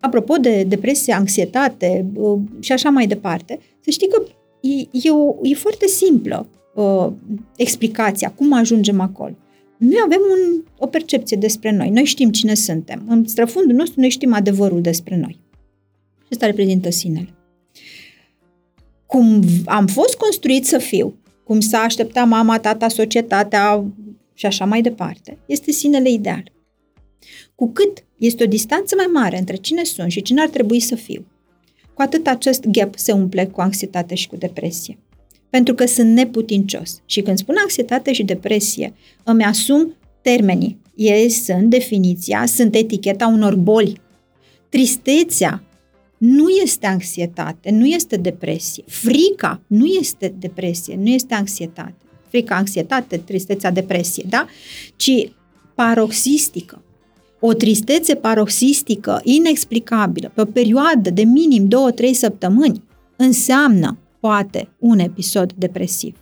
Apropo 0.00 0.34
de 0.34 0.62
depresie, 0.62 1.12
anxietate 1.12 2.06
uh, 2.14 2.38
și 2.60 2.72
așa 2.72 2.90
mai 2.90 3.06
departe, 3.06 3.58
să 3.80 3.90
știi 3.90 4.08
că 4.08 4.22
e, 4.60 5.06
e, 5.06 5.10
o, 5.10 5.34
e 5.42 5.54
foarte 5.54 5.86
simplă 5.86 6.46
uh, 6.74 7.12
explicația, 7.56 8.30
cum 8.30 8.52
ajungem 8.52 9.00
acolo. 9.00 9.34
Noi 9.76 10.00
avem 10.04 10.20
un, 10.30 10.62
o 10.78 10.86
percepție 10.86 11.36
despre 11.36 11.70
noi. 11.70 11.90
Noi 11.90 12.04
știm 12.04 12.30
cine 12.30 12.54
suntem. 12.54 13.02
În 13.08 13.26
străfundul 13.26 13.76
nostru 13.76 14.00
noi 14.00 14.08
știm 14.08 14.32
adevărul 14.32 14.80
despre 14.80 15.16
noi. 15.16 15.40
Și 16.18 16.28
asta 16.30 16.46
reprezintă 16.46 16.90
sinele. 16.90 17.35
Cum 19.16 19.42
am 19.64 19.86
fost 19.86 20.14
construit 20.14 20.66
să 20.66 20.78
fiu, 20.78 21.14
cum 21.44 21.60
s-a 21.60 21.78
așteptat 21.78 22.28
mama, 22.28 22.58
tata, 22.58 22.88
societatea 22.88 23.84
și 24.34 24.46
așa 24.46 24.64
mai 24.64 24.82
departe, 24.82 25.38
este 25.46 25.70
sinele 25.70 26.10
ideal. 26.10 26.52
Cu 27.54 27.70
cât 27.72 28.04
este 28.18 28.44
o 28.44 28.46
distanță 28.46 28.94
mai 28.96 29.06
mare 29.06 29.38
între 29.38 29.56
cine 29.56 29.84
sunt 29.84 30.10
și 30.10 30.22
cine 30.22 30.40
ar 30.40 30.48
trebui 30.48 30.80
să 30.80 30.94
fiu, 30.94 31.26
cu 31.94 32.02
atât 32.02 32.26
acest 32.26 32.66
gap 32.66 32.98
se 32.98 33.12
umple 33.12 33.46
cu 33.46 33.60
anxietate 33.60 34.14
și 34.14 34.28
cu 34.28 34.36
depresie 34.36 34.98
pentru 35.50 35.74
că 35.74 35.86
sunt 35.86 36.10
neputincios. 36.12 37.02
Și 37.06 37.20
când 37.20 37.38
spun 37.38 37.54
anxietate 37.58 38.12
și 38.12 38.22
depresie, 38.22 38.94
îmi 39.24 39.44
asum 39.44 39.94
termenii. 40.22 40.80
Ei 40.94 41.30
sunt 41.30 41.70
definiția, 41.70 42.46
sunt 42.46 42.74
eticheta 42.74 43.26
unor 43.26 43.54
boli. 43.54 44.00
Tristețea 44.68 45.62
nu 46.18 46.48
este 46.48 46.86
anxietate, 46.86 47.70
nu 47.70 47.86
este 47.86 48.16
depresie. 48.16 48.84
Frica 48.86 49.60
nu 49.66 49.84
este 49.84 50.34
depresie, 50.38 50.96
nu 50.96 51.08
este 51.08 51.34
anxietate. 51.34 51.94
Frica, 52.28 52.56
anxietate, 52.56 53.16
tristețea, 53.16 53.70
depresie, 53.70 54.24
da? 54.28 54.46
Ci 54.96 55.32
paroxistică. 55.74 56.82
O 57.40 57.52
tristețe 57.52 58.14
paroxistică 58.14 59.20
inexplicabilă 59.24 60.30
pe 60.34 60.40
o 60.40 60.44
perioadă 60.44 61.10
de 61.10 61.22
minim 61.22 61.68
2-3 61.68 62.10
săptămâni 62.12 62.82
înseamnă 63.16 63.98
poate 64.20 64.68
un 64.78 64.98
episod 64.98 65.52
depresiv. 65.52 66.16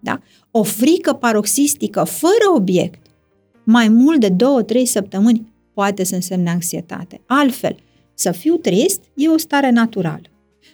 Da? 0.00 0.20
O 0.50 0.62
frică 0.62 1.12
paroxistică 1.12 2.04
fără 2.04 2.54
obiect, 2.54 3.06
mai 3.64 3.88
mult 3.88 4.20
de 4.20 4.28
două-trei 4.28 4.86
săptămâni, 4.86 5.52
poate 5.74 6.04
să 6.04 6.14
însemne 6.14 6.50
anxietate. 6.50 7.20
Altfel, 7.26 7.76
să 8.20 8.30
fiu 8.30 8.56
trist 8.56 9.00
e 9.14 9.28
o 9.28 9.38
stare 9.38 9.70
naturală. 9.70 10.22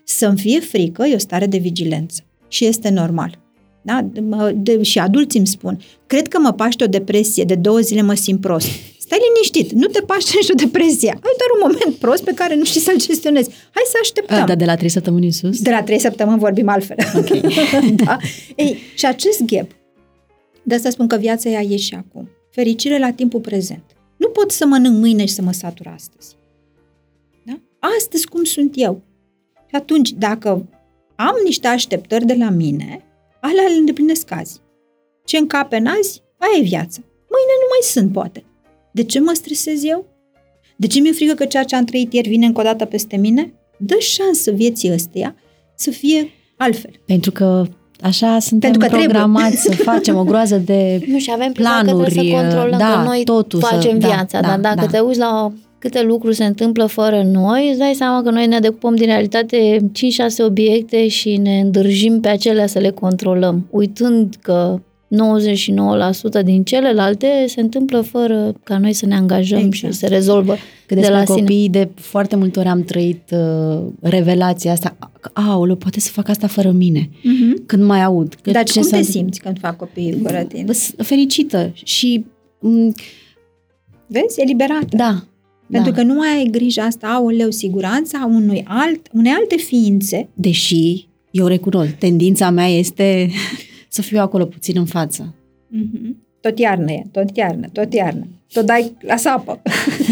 Să-mi 0.05 0.39
fie 0.39 0.61
frică 0.61 1.05
e 1.05 1.15
o 1.15 1.19
stare 1.19 1.47
de 1.47 1.57
vigilență 1.57 2.23
și 2.49 2.65
este 2.65 2.89
normal. 2.89 3.39
Da? 3.83 4.07
De, 4.13 4.23
de, 4.55 4.83
și 4.83 4.99
adulții 4.99 5.39
îmi 5.39 5.49
spun, 5.49 5.81
cred 6.07 6.29
că 6.29 6.39
mă 6.41 6.53
paște 6.53 6.85
o 6.85 6.87
depresie, 6.87 7.45
de 7.45 7.55
două 7.55 7.79
zile 7.79 8.03
mă 8.03 8.15
simt 8.15 8.41
prost. 8.41 8.69
Stai 8.99 9.19
liniștit, 9.29 9.73
nu 9.73 9.87
te 9.87 10.01
paște 10.01 10.33
nicio 10.41 10.55
depresie. 10.55 11.09
Ai 11.09 11.37
doar 11.41 11.51
un 11.55 11.61
moment 11.61 11.99
prost 11.99 12.25
pe 12.25 12.33
care 12.35 12.55
nu 12.55 12.65
știi 12.65 12.81
să-l 12.81 12.99
gestionezi. 12.99 13.51
Hai 13.71 13.83
să 13.87 13.97
așteptăm. 14.01 14.43
A, 14.43 14.47
dar 14.47 14.57
de 14.57 14.65
la 14.65 14.75
trei 14.75 14.89
săptămâni 14.89 15.25
în 15.25 15.33
sus? 15.33 15.61
De 15.63 15.71
la 15.71 15.83
trei 15.83 15.99
săptămâni 15.99 16.39
vorbim 16.39 16.69
altfel. 16.69 16.97
Okay. 17.17 17.41
da? 18.05 18.17
Ei, 18.57 18.79
și 18.95 19.07
acest 19.07 19.43
gap, 19.45 19.71
de 20.63 20.75
asta 20.75 20.91
spun 20.91 21.07
că 21.07 21.17
viața 21.17 21.49
ea 21.49 21.63
e 21.63 21.77
și 21.77 21.95
acum. 21.95 22.29
Fericire 22.51 22.99
la 22.99 23.11
timpul 23.11 23.41
prezent. 23.41 23.85
Nu 24.17 24.29
pot 24.29 24.51
să 24.51 24.67
mănânc 24.67 24.99
mâine 24.99 25.25
și 25.25 25.35
să 25.35 25.43
mă 25.43 25.53
satur 25.53 25.87
astăzi. 25.95 26.37
Da? 27.85 27.91
Astăzi 27.99 28.27
cum 28.27 28.45
sunt 28.45 28.73
eu. 28.75 29.03
Și 29.67 29.75
atunci, 29.75 30.11
dacă 30.11 30.67
am 31.17 31.35
niște 31.45 31.67
așteptări 31.67 32.27
de 32.27 32.35
la 32.39 32.51
mine, 32.51 33.05
alea 33.41 33.69
le 33.69 33.79
îndeplinesc 33.79 34.31
azi. 34.31 34.61
Ce 35.25 35.37
încape 35.37 35.77
în 35.77 35.87
azi, 35.87 36.23
aia 36.39 36.59
e 36.59 36.63
viața. 36.63 37.01
Mâine 37.35 37.55
nu 37.61 37.67
mai 37.71 37.83
sunt, 37.83 38.13
poate. 38.13 38.45
De 38.93 39.05
ce 39.05 39.21
mă 39.21 39.33
stresez 39.35 39.85
eu? 39.85 40.07
De 40.77 40.87
ce 40.87 41.01
mi-e 41.01 41.13
frică 41.13 41.35
că 41.35 41.45
ceea 41.45 41.65
ce 41.65 41.77
am 41.77 41.85
trăit 41.85 42.13
ieri 42.13 42.29
vine 42.29 42.47
încă 42.47 42.61
o 42.61 42.65
dată 42.65 42.85
peste 42.85 43.17
mine? 43.17 43.53
Dă 43.79 43.97
șansă 43.99 44.51
vieții 44.51 44.93
ăsteia 44.93 45.35
să 45.75 45.91
fie 45.91 46.31
altfel. 46.57 46.91
Pentru 47.07 47.31
că 47.31 47.67
Așa 48.01 48.39
suntem 48.39 48.71
Pentru 48.71 48.89
că 48.89 48.97
programați 48.97 49.57
trebuie. 49.57 49.77
să 49.77 49.83
facem 49.83 50.17
o 50.17 50.25
groază 50.25 50.57
de 50.57 51.05
Nu 51.07 51.19
și 51.19 51.31
avem 51.33 51.53
planuri, 51.53 52.13
să 52.13 52.21
controlăm 52.21 52.79
da, 52.79 52.93
că 52.93 53.09
noi 53.09 53.25
totul 53.25 53.61
facem 53.61 54.01
să, 54.01 54.07
viața, 54.07 54.41
da, 54.41 54.49
dar 54.49 54.61
da, 54.61 54.75
dacă 54.75 54.87
da. 54.91 54.99
te 54.99 54.99
uiți 54.99 55.19
la 55.19 55.53
câte 55.89 56.03
lucruri 56.03 56.35
se 56.35 56.45
întâmplă 56.45 56.87
fără 56.87 57.23
noi, 57.33 57.69
îți 57.69 57.79
dai 57.79 57.95
seama 57.95 58.23
că 58.23 58.31
noi 58.31 58.47
ne 58.47 58.59
decupăm 58.59 58.95
din 58.95 59.07
realitate 59.07 59.79
5-6 59.79 60.45
obiecte 60.47 61.09
și 61.09 61.37
ne 61.37 61.61
îndârjim 61.61 62.21
pe 62.21 62.29
acelea 62.29 62.67
să 62.67 62.79
le 62.79 62.91
controlăm, 62.91 63.67
uitând 63.71 64.35
că 64.43 64.81
99% 66.41 66.43
din 66.45 66.63
celelalte 66.65 67.45
se 67.47 67.61
întâmplă 67.61 68.01
fără 68.01 68.55
ca 68.65 68.79
noi 68.79 68.93
să 68.93 69.07
ne 69.07 69.15
angajăm 69.15 69.59
exact. 69.59 69.93
și 69.93 69.99
se 69.99 70.07
rezolvă 70.07 70.57
Că 70.87 70.95
de 70.95 71.09
la 71.09 71.23
copii, 71.25 71.45
sine. 71.57 71.69
de 71.85 71.89
foarte 71.95 72.37
multe 72.37 72.59
ori 72.59 72.69
am 72.69 72.83
trăit 72.83 73.31
uh, 73.33 73.83
revelația 74.01 74.73
asta, 74.73 74.97
aoleu, 75.33 75.77
poate 75.77 76.01
să 76.01 76.11
fac 76.13 76.29
asta 76.29 76.47
fără 76.47 76.71
mine, 76.71 77.09
Mm-hmm. 77.11 77.67
când 77.67 77.83
mai 77.83 78.03
aud. 78.03 78.35
Că 78.43 78.51
Dar 78.51 78.63
ce 78.65 78.73
cum 78.81 78.89
să- 78.89 78.97
te 78.97 79.03
simți 79.03 79.41
când 79.41 79.59
fac 79.61 79.77
copiii 79.77 80.19
fără 80.23 80.45
tine? 80.49 80.73
Sunt 80.73 81.07
Fericită 81.07 81.71
și, 81.83 82.25
m, 82.61 82.93
Vezi? 84.07 84.41
Eliberată. 84.41 84.87
da, 84.97 85.25
Pentru 85.75 85.93
da. 85.93 85.97
că 85.97 86.03
nu 86.03 86.15
mai 86.15 86.37
ai 86.37 86.49
grija 86.51 86.83
asta, 86.83 87.07
aoleu, 87.07 87.51
siguranța 87.51 88.31
unui 88.31 88.65
alt, 88.69 89.09
unei 89.13 89.33
alte 89.33 89.57
ființe. 89.57 90.29
Deși, 90.35 91.07
eu 91.31 91.47
recunosc, 91.47 91.93
tendința 91.93 92.51
mea 92.51 92.67
este 92.67 93.31
să 93.89 94.03
fiu 94.03 94.21
acolo 94.21 94.45
puțin 94.45 94.79
în 94.79 94.85
față. 94.85 95.35
Mm-hmm. 95.77 96.15
tot 96.41 96.59
iarnă 96.59 96.93
e, 96.93 97.05
tot 97.11 97.37
iarnă, 97.37 97.69
tot 97.73 97.93
iarnă. 97.93 98.27
Tot 98.53 98.67
dai 98.67 98.93
la 99.01 99.17
sapă. 99.17 99.63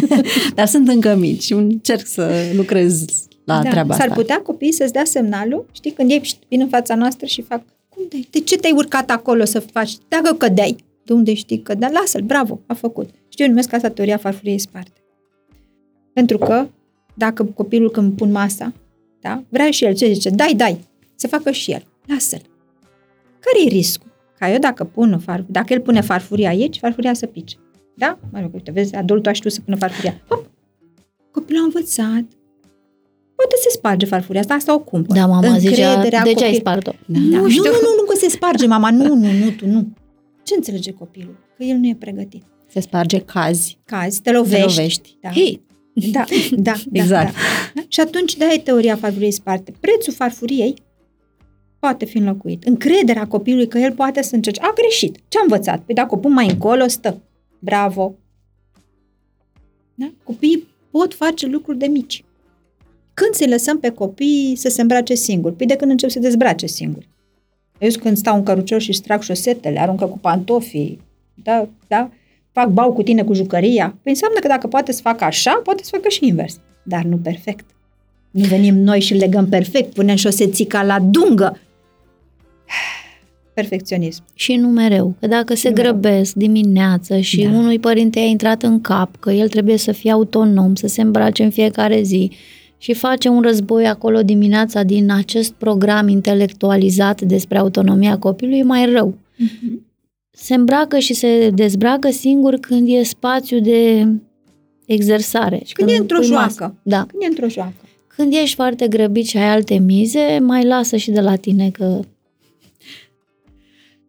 Dar 0.54 0.66
sunt 0.66 0.88
încă 0.88 1.14
mici 1.14 1.42
și 1.42 1.52
încerc 1.52 2.06
să 2.06 2.30
lucrez 2.54 3.04
la 3.44 3.62
da, 3.62 3.70
treaba 3.70 3.94
s-ar 3.94 4.08
asta. 4.08 4.20
putea 4.20 4.40
copiii 4.40 4.72
să-ți 4.72 4.92
dea 4.92 5.04
semnalul, 5.04 5.66
știi, 5.72 5.90
când 5.90 6.10
ei 6.10 6.20
șt, 6.22 6.38
vin 6.48 6.60
în 6.60 6.68
fața 6.68 6.94
noastră 6.94 7.26
și 7.26 7.42
fac, 7.42 7.62
cum 7.88 8.02
de, 8.08 8.16
de 8.30 8.38
ce 8.38 8.56
te-ai 8.56 8.72
urcat 8.76 9.10
acolo 9.10 9.44
să 9.44 9.60
faci? 9.60 9.92
Dacă 10.08 10.34
cădeai, 10.34 10.76
de 11.04 11.12
unde 11.12 11.34
știi 11.34 11.62
că 11.62 11.74
da, 11.74 11.88
lasă-l, 11.88 12.22
bravo, 12.22 12.60
a 12.66 12.74
făcut. 12.74 13.10
Știu, 13.28 13.44
eu 13.44 13.50
numesc 13.50 13.72
asta 13.72 13.88
teoria 13.88 14.16
farfuriei 14.16 14.58
sparte. 14.58 15.01
Pentru 16.12 16.38
că 16.38 16.68
dacă 17.14 17.44
copilul 17.44 17.90
când 17.90 18.16
pun 18.16 18.30
masa, 18.30 18.72
da, 19.20 19.42
vrea 19.48 19.70
și 19.70 19.84
el 19.84 19.94
ce 19.94 20.12
zice, 20.12 20.30
dai, 20.30 20.54
dai, 20.56 20.78
să 21.14 21.26
facă 21.26 21.50
și 21.50 21.70
el, 21.70 21.84
lasă-l. 22.06 22.42
Care 23.40 23.64
e 23.64 23.68
riscul? 23.68 24.10
Ca 24.38 24.50
eu 24.52 24.58
dacă 24.58 24.84
pun 24.84 25.18
farf, 25.18 25.44
dacă 25.48 25.72
el 25.72 25.80
pune 25.80 26.00
farfuria 26.00 26.48
aici, 26.48 26.78
farfuria 26.78 27.14
să 27.14 27.26
pice. 27.26 27.56
Da? 27.96 28.18
Mă 28.32 28.40
rog, 28.40 28.54
uite, 28.54 28.70
vezi, 28.70 28.94
adultul 28.94 29.30
a 29.30 29.34
știut 29.34 29.52
să 29.52 29.60
pună 29.60 29.76
farfuria. 29.76 30.22
Hop! 30.28 30.50
Copilul 31.30 31.60
a 31.60 31.64
învățat. 31.64 32.24
Poate 33.34 33.56
se 33.62 33.70
sparge 33.70 34.06
farfuria 34.06 34.40
asta, 34.40 34.54
asta 34.54 34.74
o 34.74 34.78
cumpăr. 34.78 35.16
Da, 35.16 35.26
mama 35.26 35.58
zicea, 35.58 35.88
Încrederea 35.92 36.22
de 36.22 36.32
ce 36.32 36.44
ai 36.44 36.50
copil- 36.50 36.60
spart-o? 36.60 36.90
Da. 37.06 37.18
Nu, 37.18 37.36
nu, 37.36 37.40
nu, 37.40 37.46
nu, 37.62 37.94
nu, 37.96 38.02
că 38.08 38.16
se 38.16 38.28
sparge, 38.28 38.66
mama, 38.66 38.90
nu, 38.90 39.14
nu, 39.14 39.32
nu, 39.32 39.50
tu, 39.50 39.66
nu. 39.66 39.88
Ce 40.42 40.54
înțelege 40.54 40.92
copilul? 40.92 41.36
Că 41.56 41.62
el 41.64 41.76
nu 41.76 41.86
e 41.86 41.96
pregătit. 41.98 42.42
Se 42.66 42.80
sparge 42.80 43.18
cazi, 43.18 43.78
Cazi, 43.84 44.20
te 44.22 44.32
lovești. 44.32 44.56
te 44.56 44.66
lovești. 44.76 45.16
Da. 45.20 45.28
Hei, 45.30 45.60
Da, 45.94 46.24
da, 46.50 46.72
Exact. 46.92 47.34
Da, 47.34 47.40
da. 47.74 47.82
Și 47.88 48.00
atunci 48.00 48.36
de 48.36 48.44
e 48.52 48.58
teoria 48.58 48.96
farfuriei 48.96 49.30
sparte. 49.30 49.72
Prețul 49.80 50.12
farfuriei 50.12 50.74
poate 51.78 52.04
fi 52.04 52.18
înlocuit. 52.18 52.64
Încrederea 52.64 53.26
copilului 53.26 53.68
că 53.68 53.78
el 53.78 53.92
poate 53.92 54.22
să 54.22 54.34
încerce. 54.34 54.60
A 54.60 54.72
greșit. 54.74 55.18
Ce 55.28 55.38
a 55.38 55.42
învățat? 55.42 55.82
Păi 55.82 55.94
dacă 55.94 56.14
o 56.14 56.18
pun 56.18 56.32
mai 56.32 56.48
încolo, 56.48 56.86
stă. 56.86 57.20
Bravo. 57.58 58.14
Da? 59.94 60.12
Copiii 60.22 60.66
pot 60.90 61.14
face 61.14 61.46
lucruri 61.46 61.78
de 61.78 61.86
mici. 61.86 62.24
Când 63.14 63.34
să 63.34 63.44
lăsăm 63.48 63.78
pe 63.78 63.90
copii 63.90 64.54
să 64.56 64.68
se 64.68 64.80
îmbrace 64.80 65.14
singuri? 65.14 65.54
Păi 65.54 65.66
de 65.66 65.76
când 65.76 65.90
încep 65.90 66.08
să 66.08 66.14
se 66.14 66.28
dezbrace 66.28 66.66
singuri. 66.66 67.08
Eu 67.78 67.88
zic, 67.88 68.00
când 68.00 68.16
stau 68.16 68.36
în 68.36 68.42
cărucior 68.42 68.80
și 68.80 68.88
își 68.88 69.00
trag 69.00 69.22
șosetele, 69.22 69.80
aruncă 69.80 70.06
cu 70.06 70.18
pantofii, 70.18 71.00
da, 71.34 71.68
da, 71.88 72.10
fac 72.52 72.68
bau 72.68 72.92
cu 72.92 73.02
tine 73.02 73.22
cu 73.22 73.34
jucăria, 73.34 73.84
păi 74.02 74.12
înseamnă 74.12 74.38
că 74.40 74.48
dacă 74.48 74.66
poate 74.66 74.92
să 74.92 75.00
facă 75.02 75.24
așa, 75.24 75.60
poate 75.64 75.82
să 75.82 75.90
facă 75.92 76.08
și 76.08 76.26
invers. 76.26 76.60
Dar 76.82 77.02
nu 77.02 77.16
perfect. 77.16 77.64
Nu 78.30 78.44
venim 78.44 78.74
noi 78.76 79.00
și 79.00 79.12
îl 79.12 79.18
legăm 79.18 79.46
perfect, 79.48 79.94
punem 79.94 80.16
șosețica 80.16 80.82
la 80.82 80.98
dungă. 81.00 81.58
Perfecționism. 83.54 84.22
Și 84.34 84.54
nu 84.54 84.68
mereu. 84.68 85.14
Că 85.20 85.26
dacă 85.26 85.54
se 85.54 85.68
Nu 85.68 85.74
mereu. 85.74 85.92
grăbesc 85.92 86.34
dimineață 86.34 87.18
și 87.18 87.42
Da. 87.42 87.50
unui 87.50 87.78
părinte 87.78 88.18
a 88.18 88.22
intrat 88.24 88.62
în 88.62 88.80
cap 88.80 89.16
că 89.20 89.30
el 89.32 89.48
trebuie 89.48 89.76
să 89.76 89.92
fie 89.92 90.10
autonom, 90.10 90.74
să 90.74 90.86
se 90.86 91.00
îmbrace 91.02 91.42
în 91.42 91.50
fiecare 91.50 92.02
zi 92.02 92.30
și 92.78 92.94
face 92.94 93.28
un 93.28 93.40
război 93.42 93.86
acolo 93.86 94.22
dimineața 94.22 94.82
din 94.82 95.10
acest 95.10 95.52
program 95.52 96.08
intelectualizat 96.08 97.20
despre 97.20 97.58
autonomia 97.58 98.18
copilului, 98.18 98.58
e 98.58 98.62
mai 98.62 98.92
rău. 98.92 99.14
Se 100.34 100.54
îmbracă 100.54 100.98
și 100.98 101.14
se 101.14 101.50
dezbracă 101.50 102.10
singur 102.10 102.54
când 102.54 102.88
e 102.88 103.02
spațiu 103.02 103.60
de 103.60 104.06
exersare. 104.86 105.60
Și 105.64 105.72
când 105.72 105.88
e 105.88 105.96
într-o 105.96 106.18
pui 106.18 106.26
joacă. 106.26 106.44
masă. 106.44 106.74
Da. 106.82 107.06
Când 107.06 107.22
e 107.22 107.26
într-o 107.26 107.48
joacă. 107.48 107.72
Când 108.06 108.32
ești 108.32 108.54
foarte 108.54 108.88
grăbit 108.88 109.26
și 109.26 109.36
ai 109.36 109.48
alte 109.48 109.78
mize, 109.78 110.38
mai 110.42 110.64
lasă 110.64 110.96
și 110.96 111.10
de 111.10 111.20
la 111.20 111.36
tine 111.36 111.70
că 111.70 112.00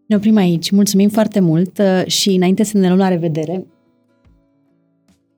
ne 0.05 0.15
oprim 0.15 0.35
aici. 0.35 0.71
Mulțumim 0.71 1.09
foarte 1.09 1.39
mult 1.39 1.77
uh, 1.77 2.05
și 2.05 2.29
înainte 2.29 2.63
să 2.63 2.77
ne 2.77 2.87
luăm 2.87 2.99
la 2.99 3.07
revedere, 3.07 3.65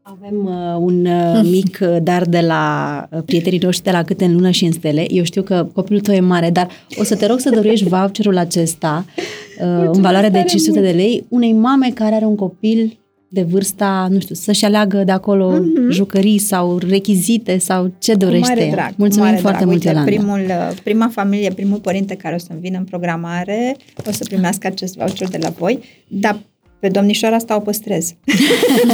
avem 0.08 0.46
uh, 0.46 0.76
un 0.80 1.06
uh, 1.06 1.42
mic 1.44 1.80
uh, 1.82 1.98
dar 2.04 2.24
de 2.26 2.40
la 2.40 2.64
uh, 3.12 3.20
prietenii 3.26 3.60
noștri 3.64 3.84
de 3.84 3.92
la 3.92 4.04
Câte 4.04 4.26
în 4.26 4.34
lună 4.34 4.50
și 4.50 4.66
în 4.66 4.72
stele. 4.72 5.06
Eu 5.14 5.24
știu 5.24 5.42
că 5.42 5.68
copilul 5.74 6.02
tău 6.02 6.14
e 6.14 6.20
mare, 6.20 6.50
dar 6.50 6.68
o 6.98 7.04
să 7.04 7.16
te 7.16 7.26
rog 7.26 7.40
să 7.40 7.50
dăruiești 7.50 7.88
voucherul 7.88 8.38
acesta 8.38 9.06
uh, 9.60 9.90
în 9.94 10.02
valoare 10.02 10.28
de 10.30 10.34
tare 10.38 10.48
500 10.48 10.80
de 10.80 10.86
mult. 10.86 10.96
lei 10.98 11.26
unei 11.30 11.54
mame 11.54 11.90
care 11.94 12.16
are 12.16 12.26
un 12.26 12.36
copil 12.36 12.98
de 13.28 13.42
vârsta, 13.42 14.08
nu 14.12 14.20
știu, 14.20 14.36
să-și 14.36 14.66
aleagă 14.66 15.04
de 15.04 15.12
acolo 15.12 15.50
Mhm. 15.52 15.90
jucării 15.92 16.38
sau 16.38 16.78
rechizite 16.78 17.58
sau 17.58 17.92
ce 18.00 18.12
Cu 18.12 18.18
dorește 18.18 18.48
mare 18.50 18.66
ea. 18.66 18.72
drag. 18.72 18.88
cu 18.88 18.94
Mulțumim 18.98 19.26
mare 19.26 19.38
foarte 19.38 19.58
drag. 19.64 19.70
mult, 19.72 19.84
Uite, 19.86 19.98
Iolanda. 19.98 20.12
primul, 20.12 20.40
uh, 20.72 20.78
prima 20.84 21.08
familie, 21.12 21.50
primul 21.50 21.78
părinte 21.78 22.16
care 22.16 22.36
o 22.36 22.38
să-mi 22.38 22.60
vină 22.60 22.78
în 22.78 22.84
programare, 22.84 23.76
o 24.08 24.12
să 24.12 24.24
primească 24.28 24.68
acest 24.68 24.96
voucher 24.96 25.28
de 25.28 25.38
la 25.42 25.50
voi, 25.50 25.80
dar 26.08 26.40
pe 26.86 26.92
domnișoara 26.92 27.36
asta 27.36 27.56
o 27.56 27.60
păstrez. 27.60 28.14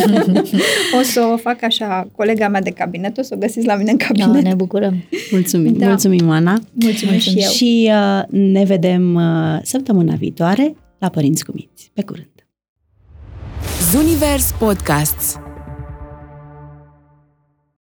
o 1.00 1.02
să 1.02 1.30
o 1.34 1.38
fac 1.38 1.64
așa, 1.64 2.08
colega 2.16 2.48
mea 2.48 2.62
de 2.62 2.70
cabinet, 2.70 3.18
o 3.18 3.22
să 3.22 3.34
o 3.36 3.38
găsiți 3.40 3.66
la 3.66 3.76
mine 3.76 3.92
în 3.92 3.98
da, 3.98 4.06
cabinet. 4.06 4.44
ne 4.44 4.54
bucurăm. 4.54 5.04
Mulțumim, 5.32 5.74
Da. 5.78 5.88
mulțumim, 5.88 6.30
Ana. 6.30 6.62
Mulțumim 6.74 7.20
și 7.20 7.30
eu. 7.36 7.50
Și 7.50 7.92
uh, 7.92 8.24
ne 8.30 8.64
vedem 8.64 9.16
uh, 9.16 9.60
săptămâna 9.64 10.16
viitoare 10.16 10.76
la 10.98 11.10
Părinți 11.10 11.46
cu 11.46 11.52
Minți. 11.56 11.92
Pe 11.94 12.04
curând! 12.04 12.28
Zunivers 13.92 14.52
Podcasts 14.60 15.40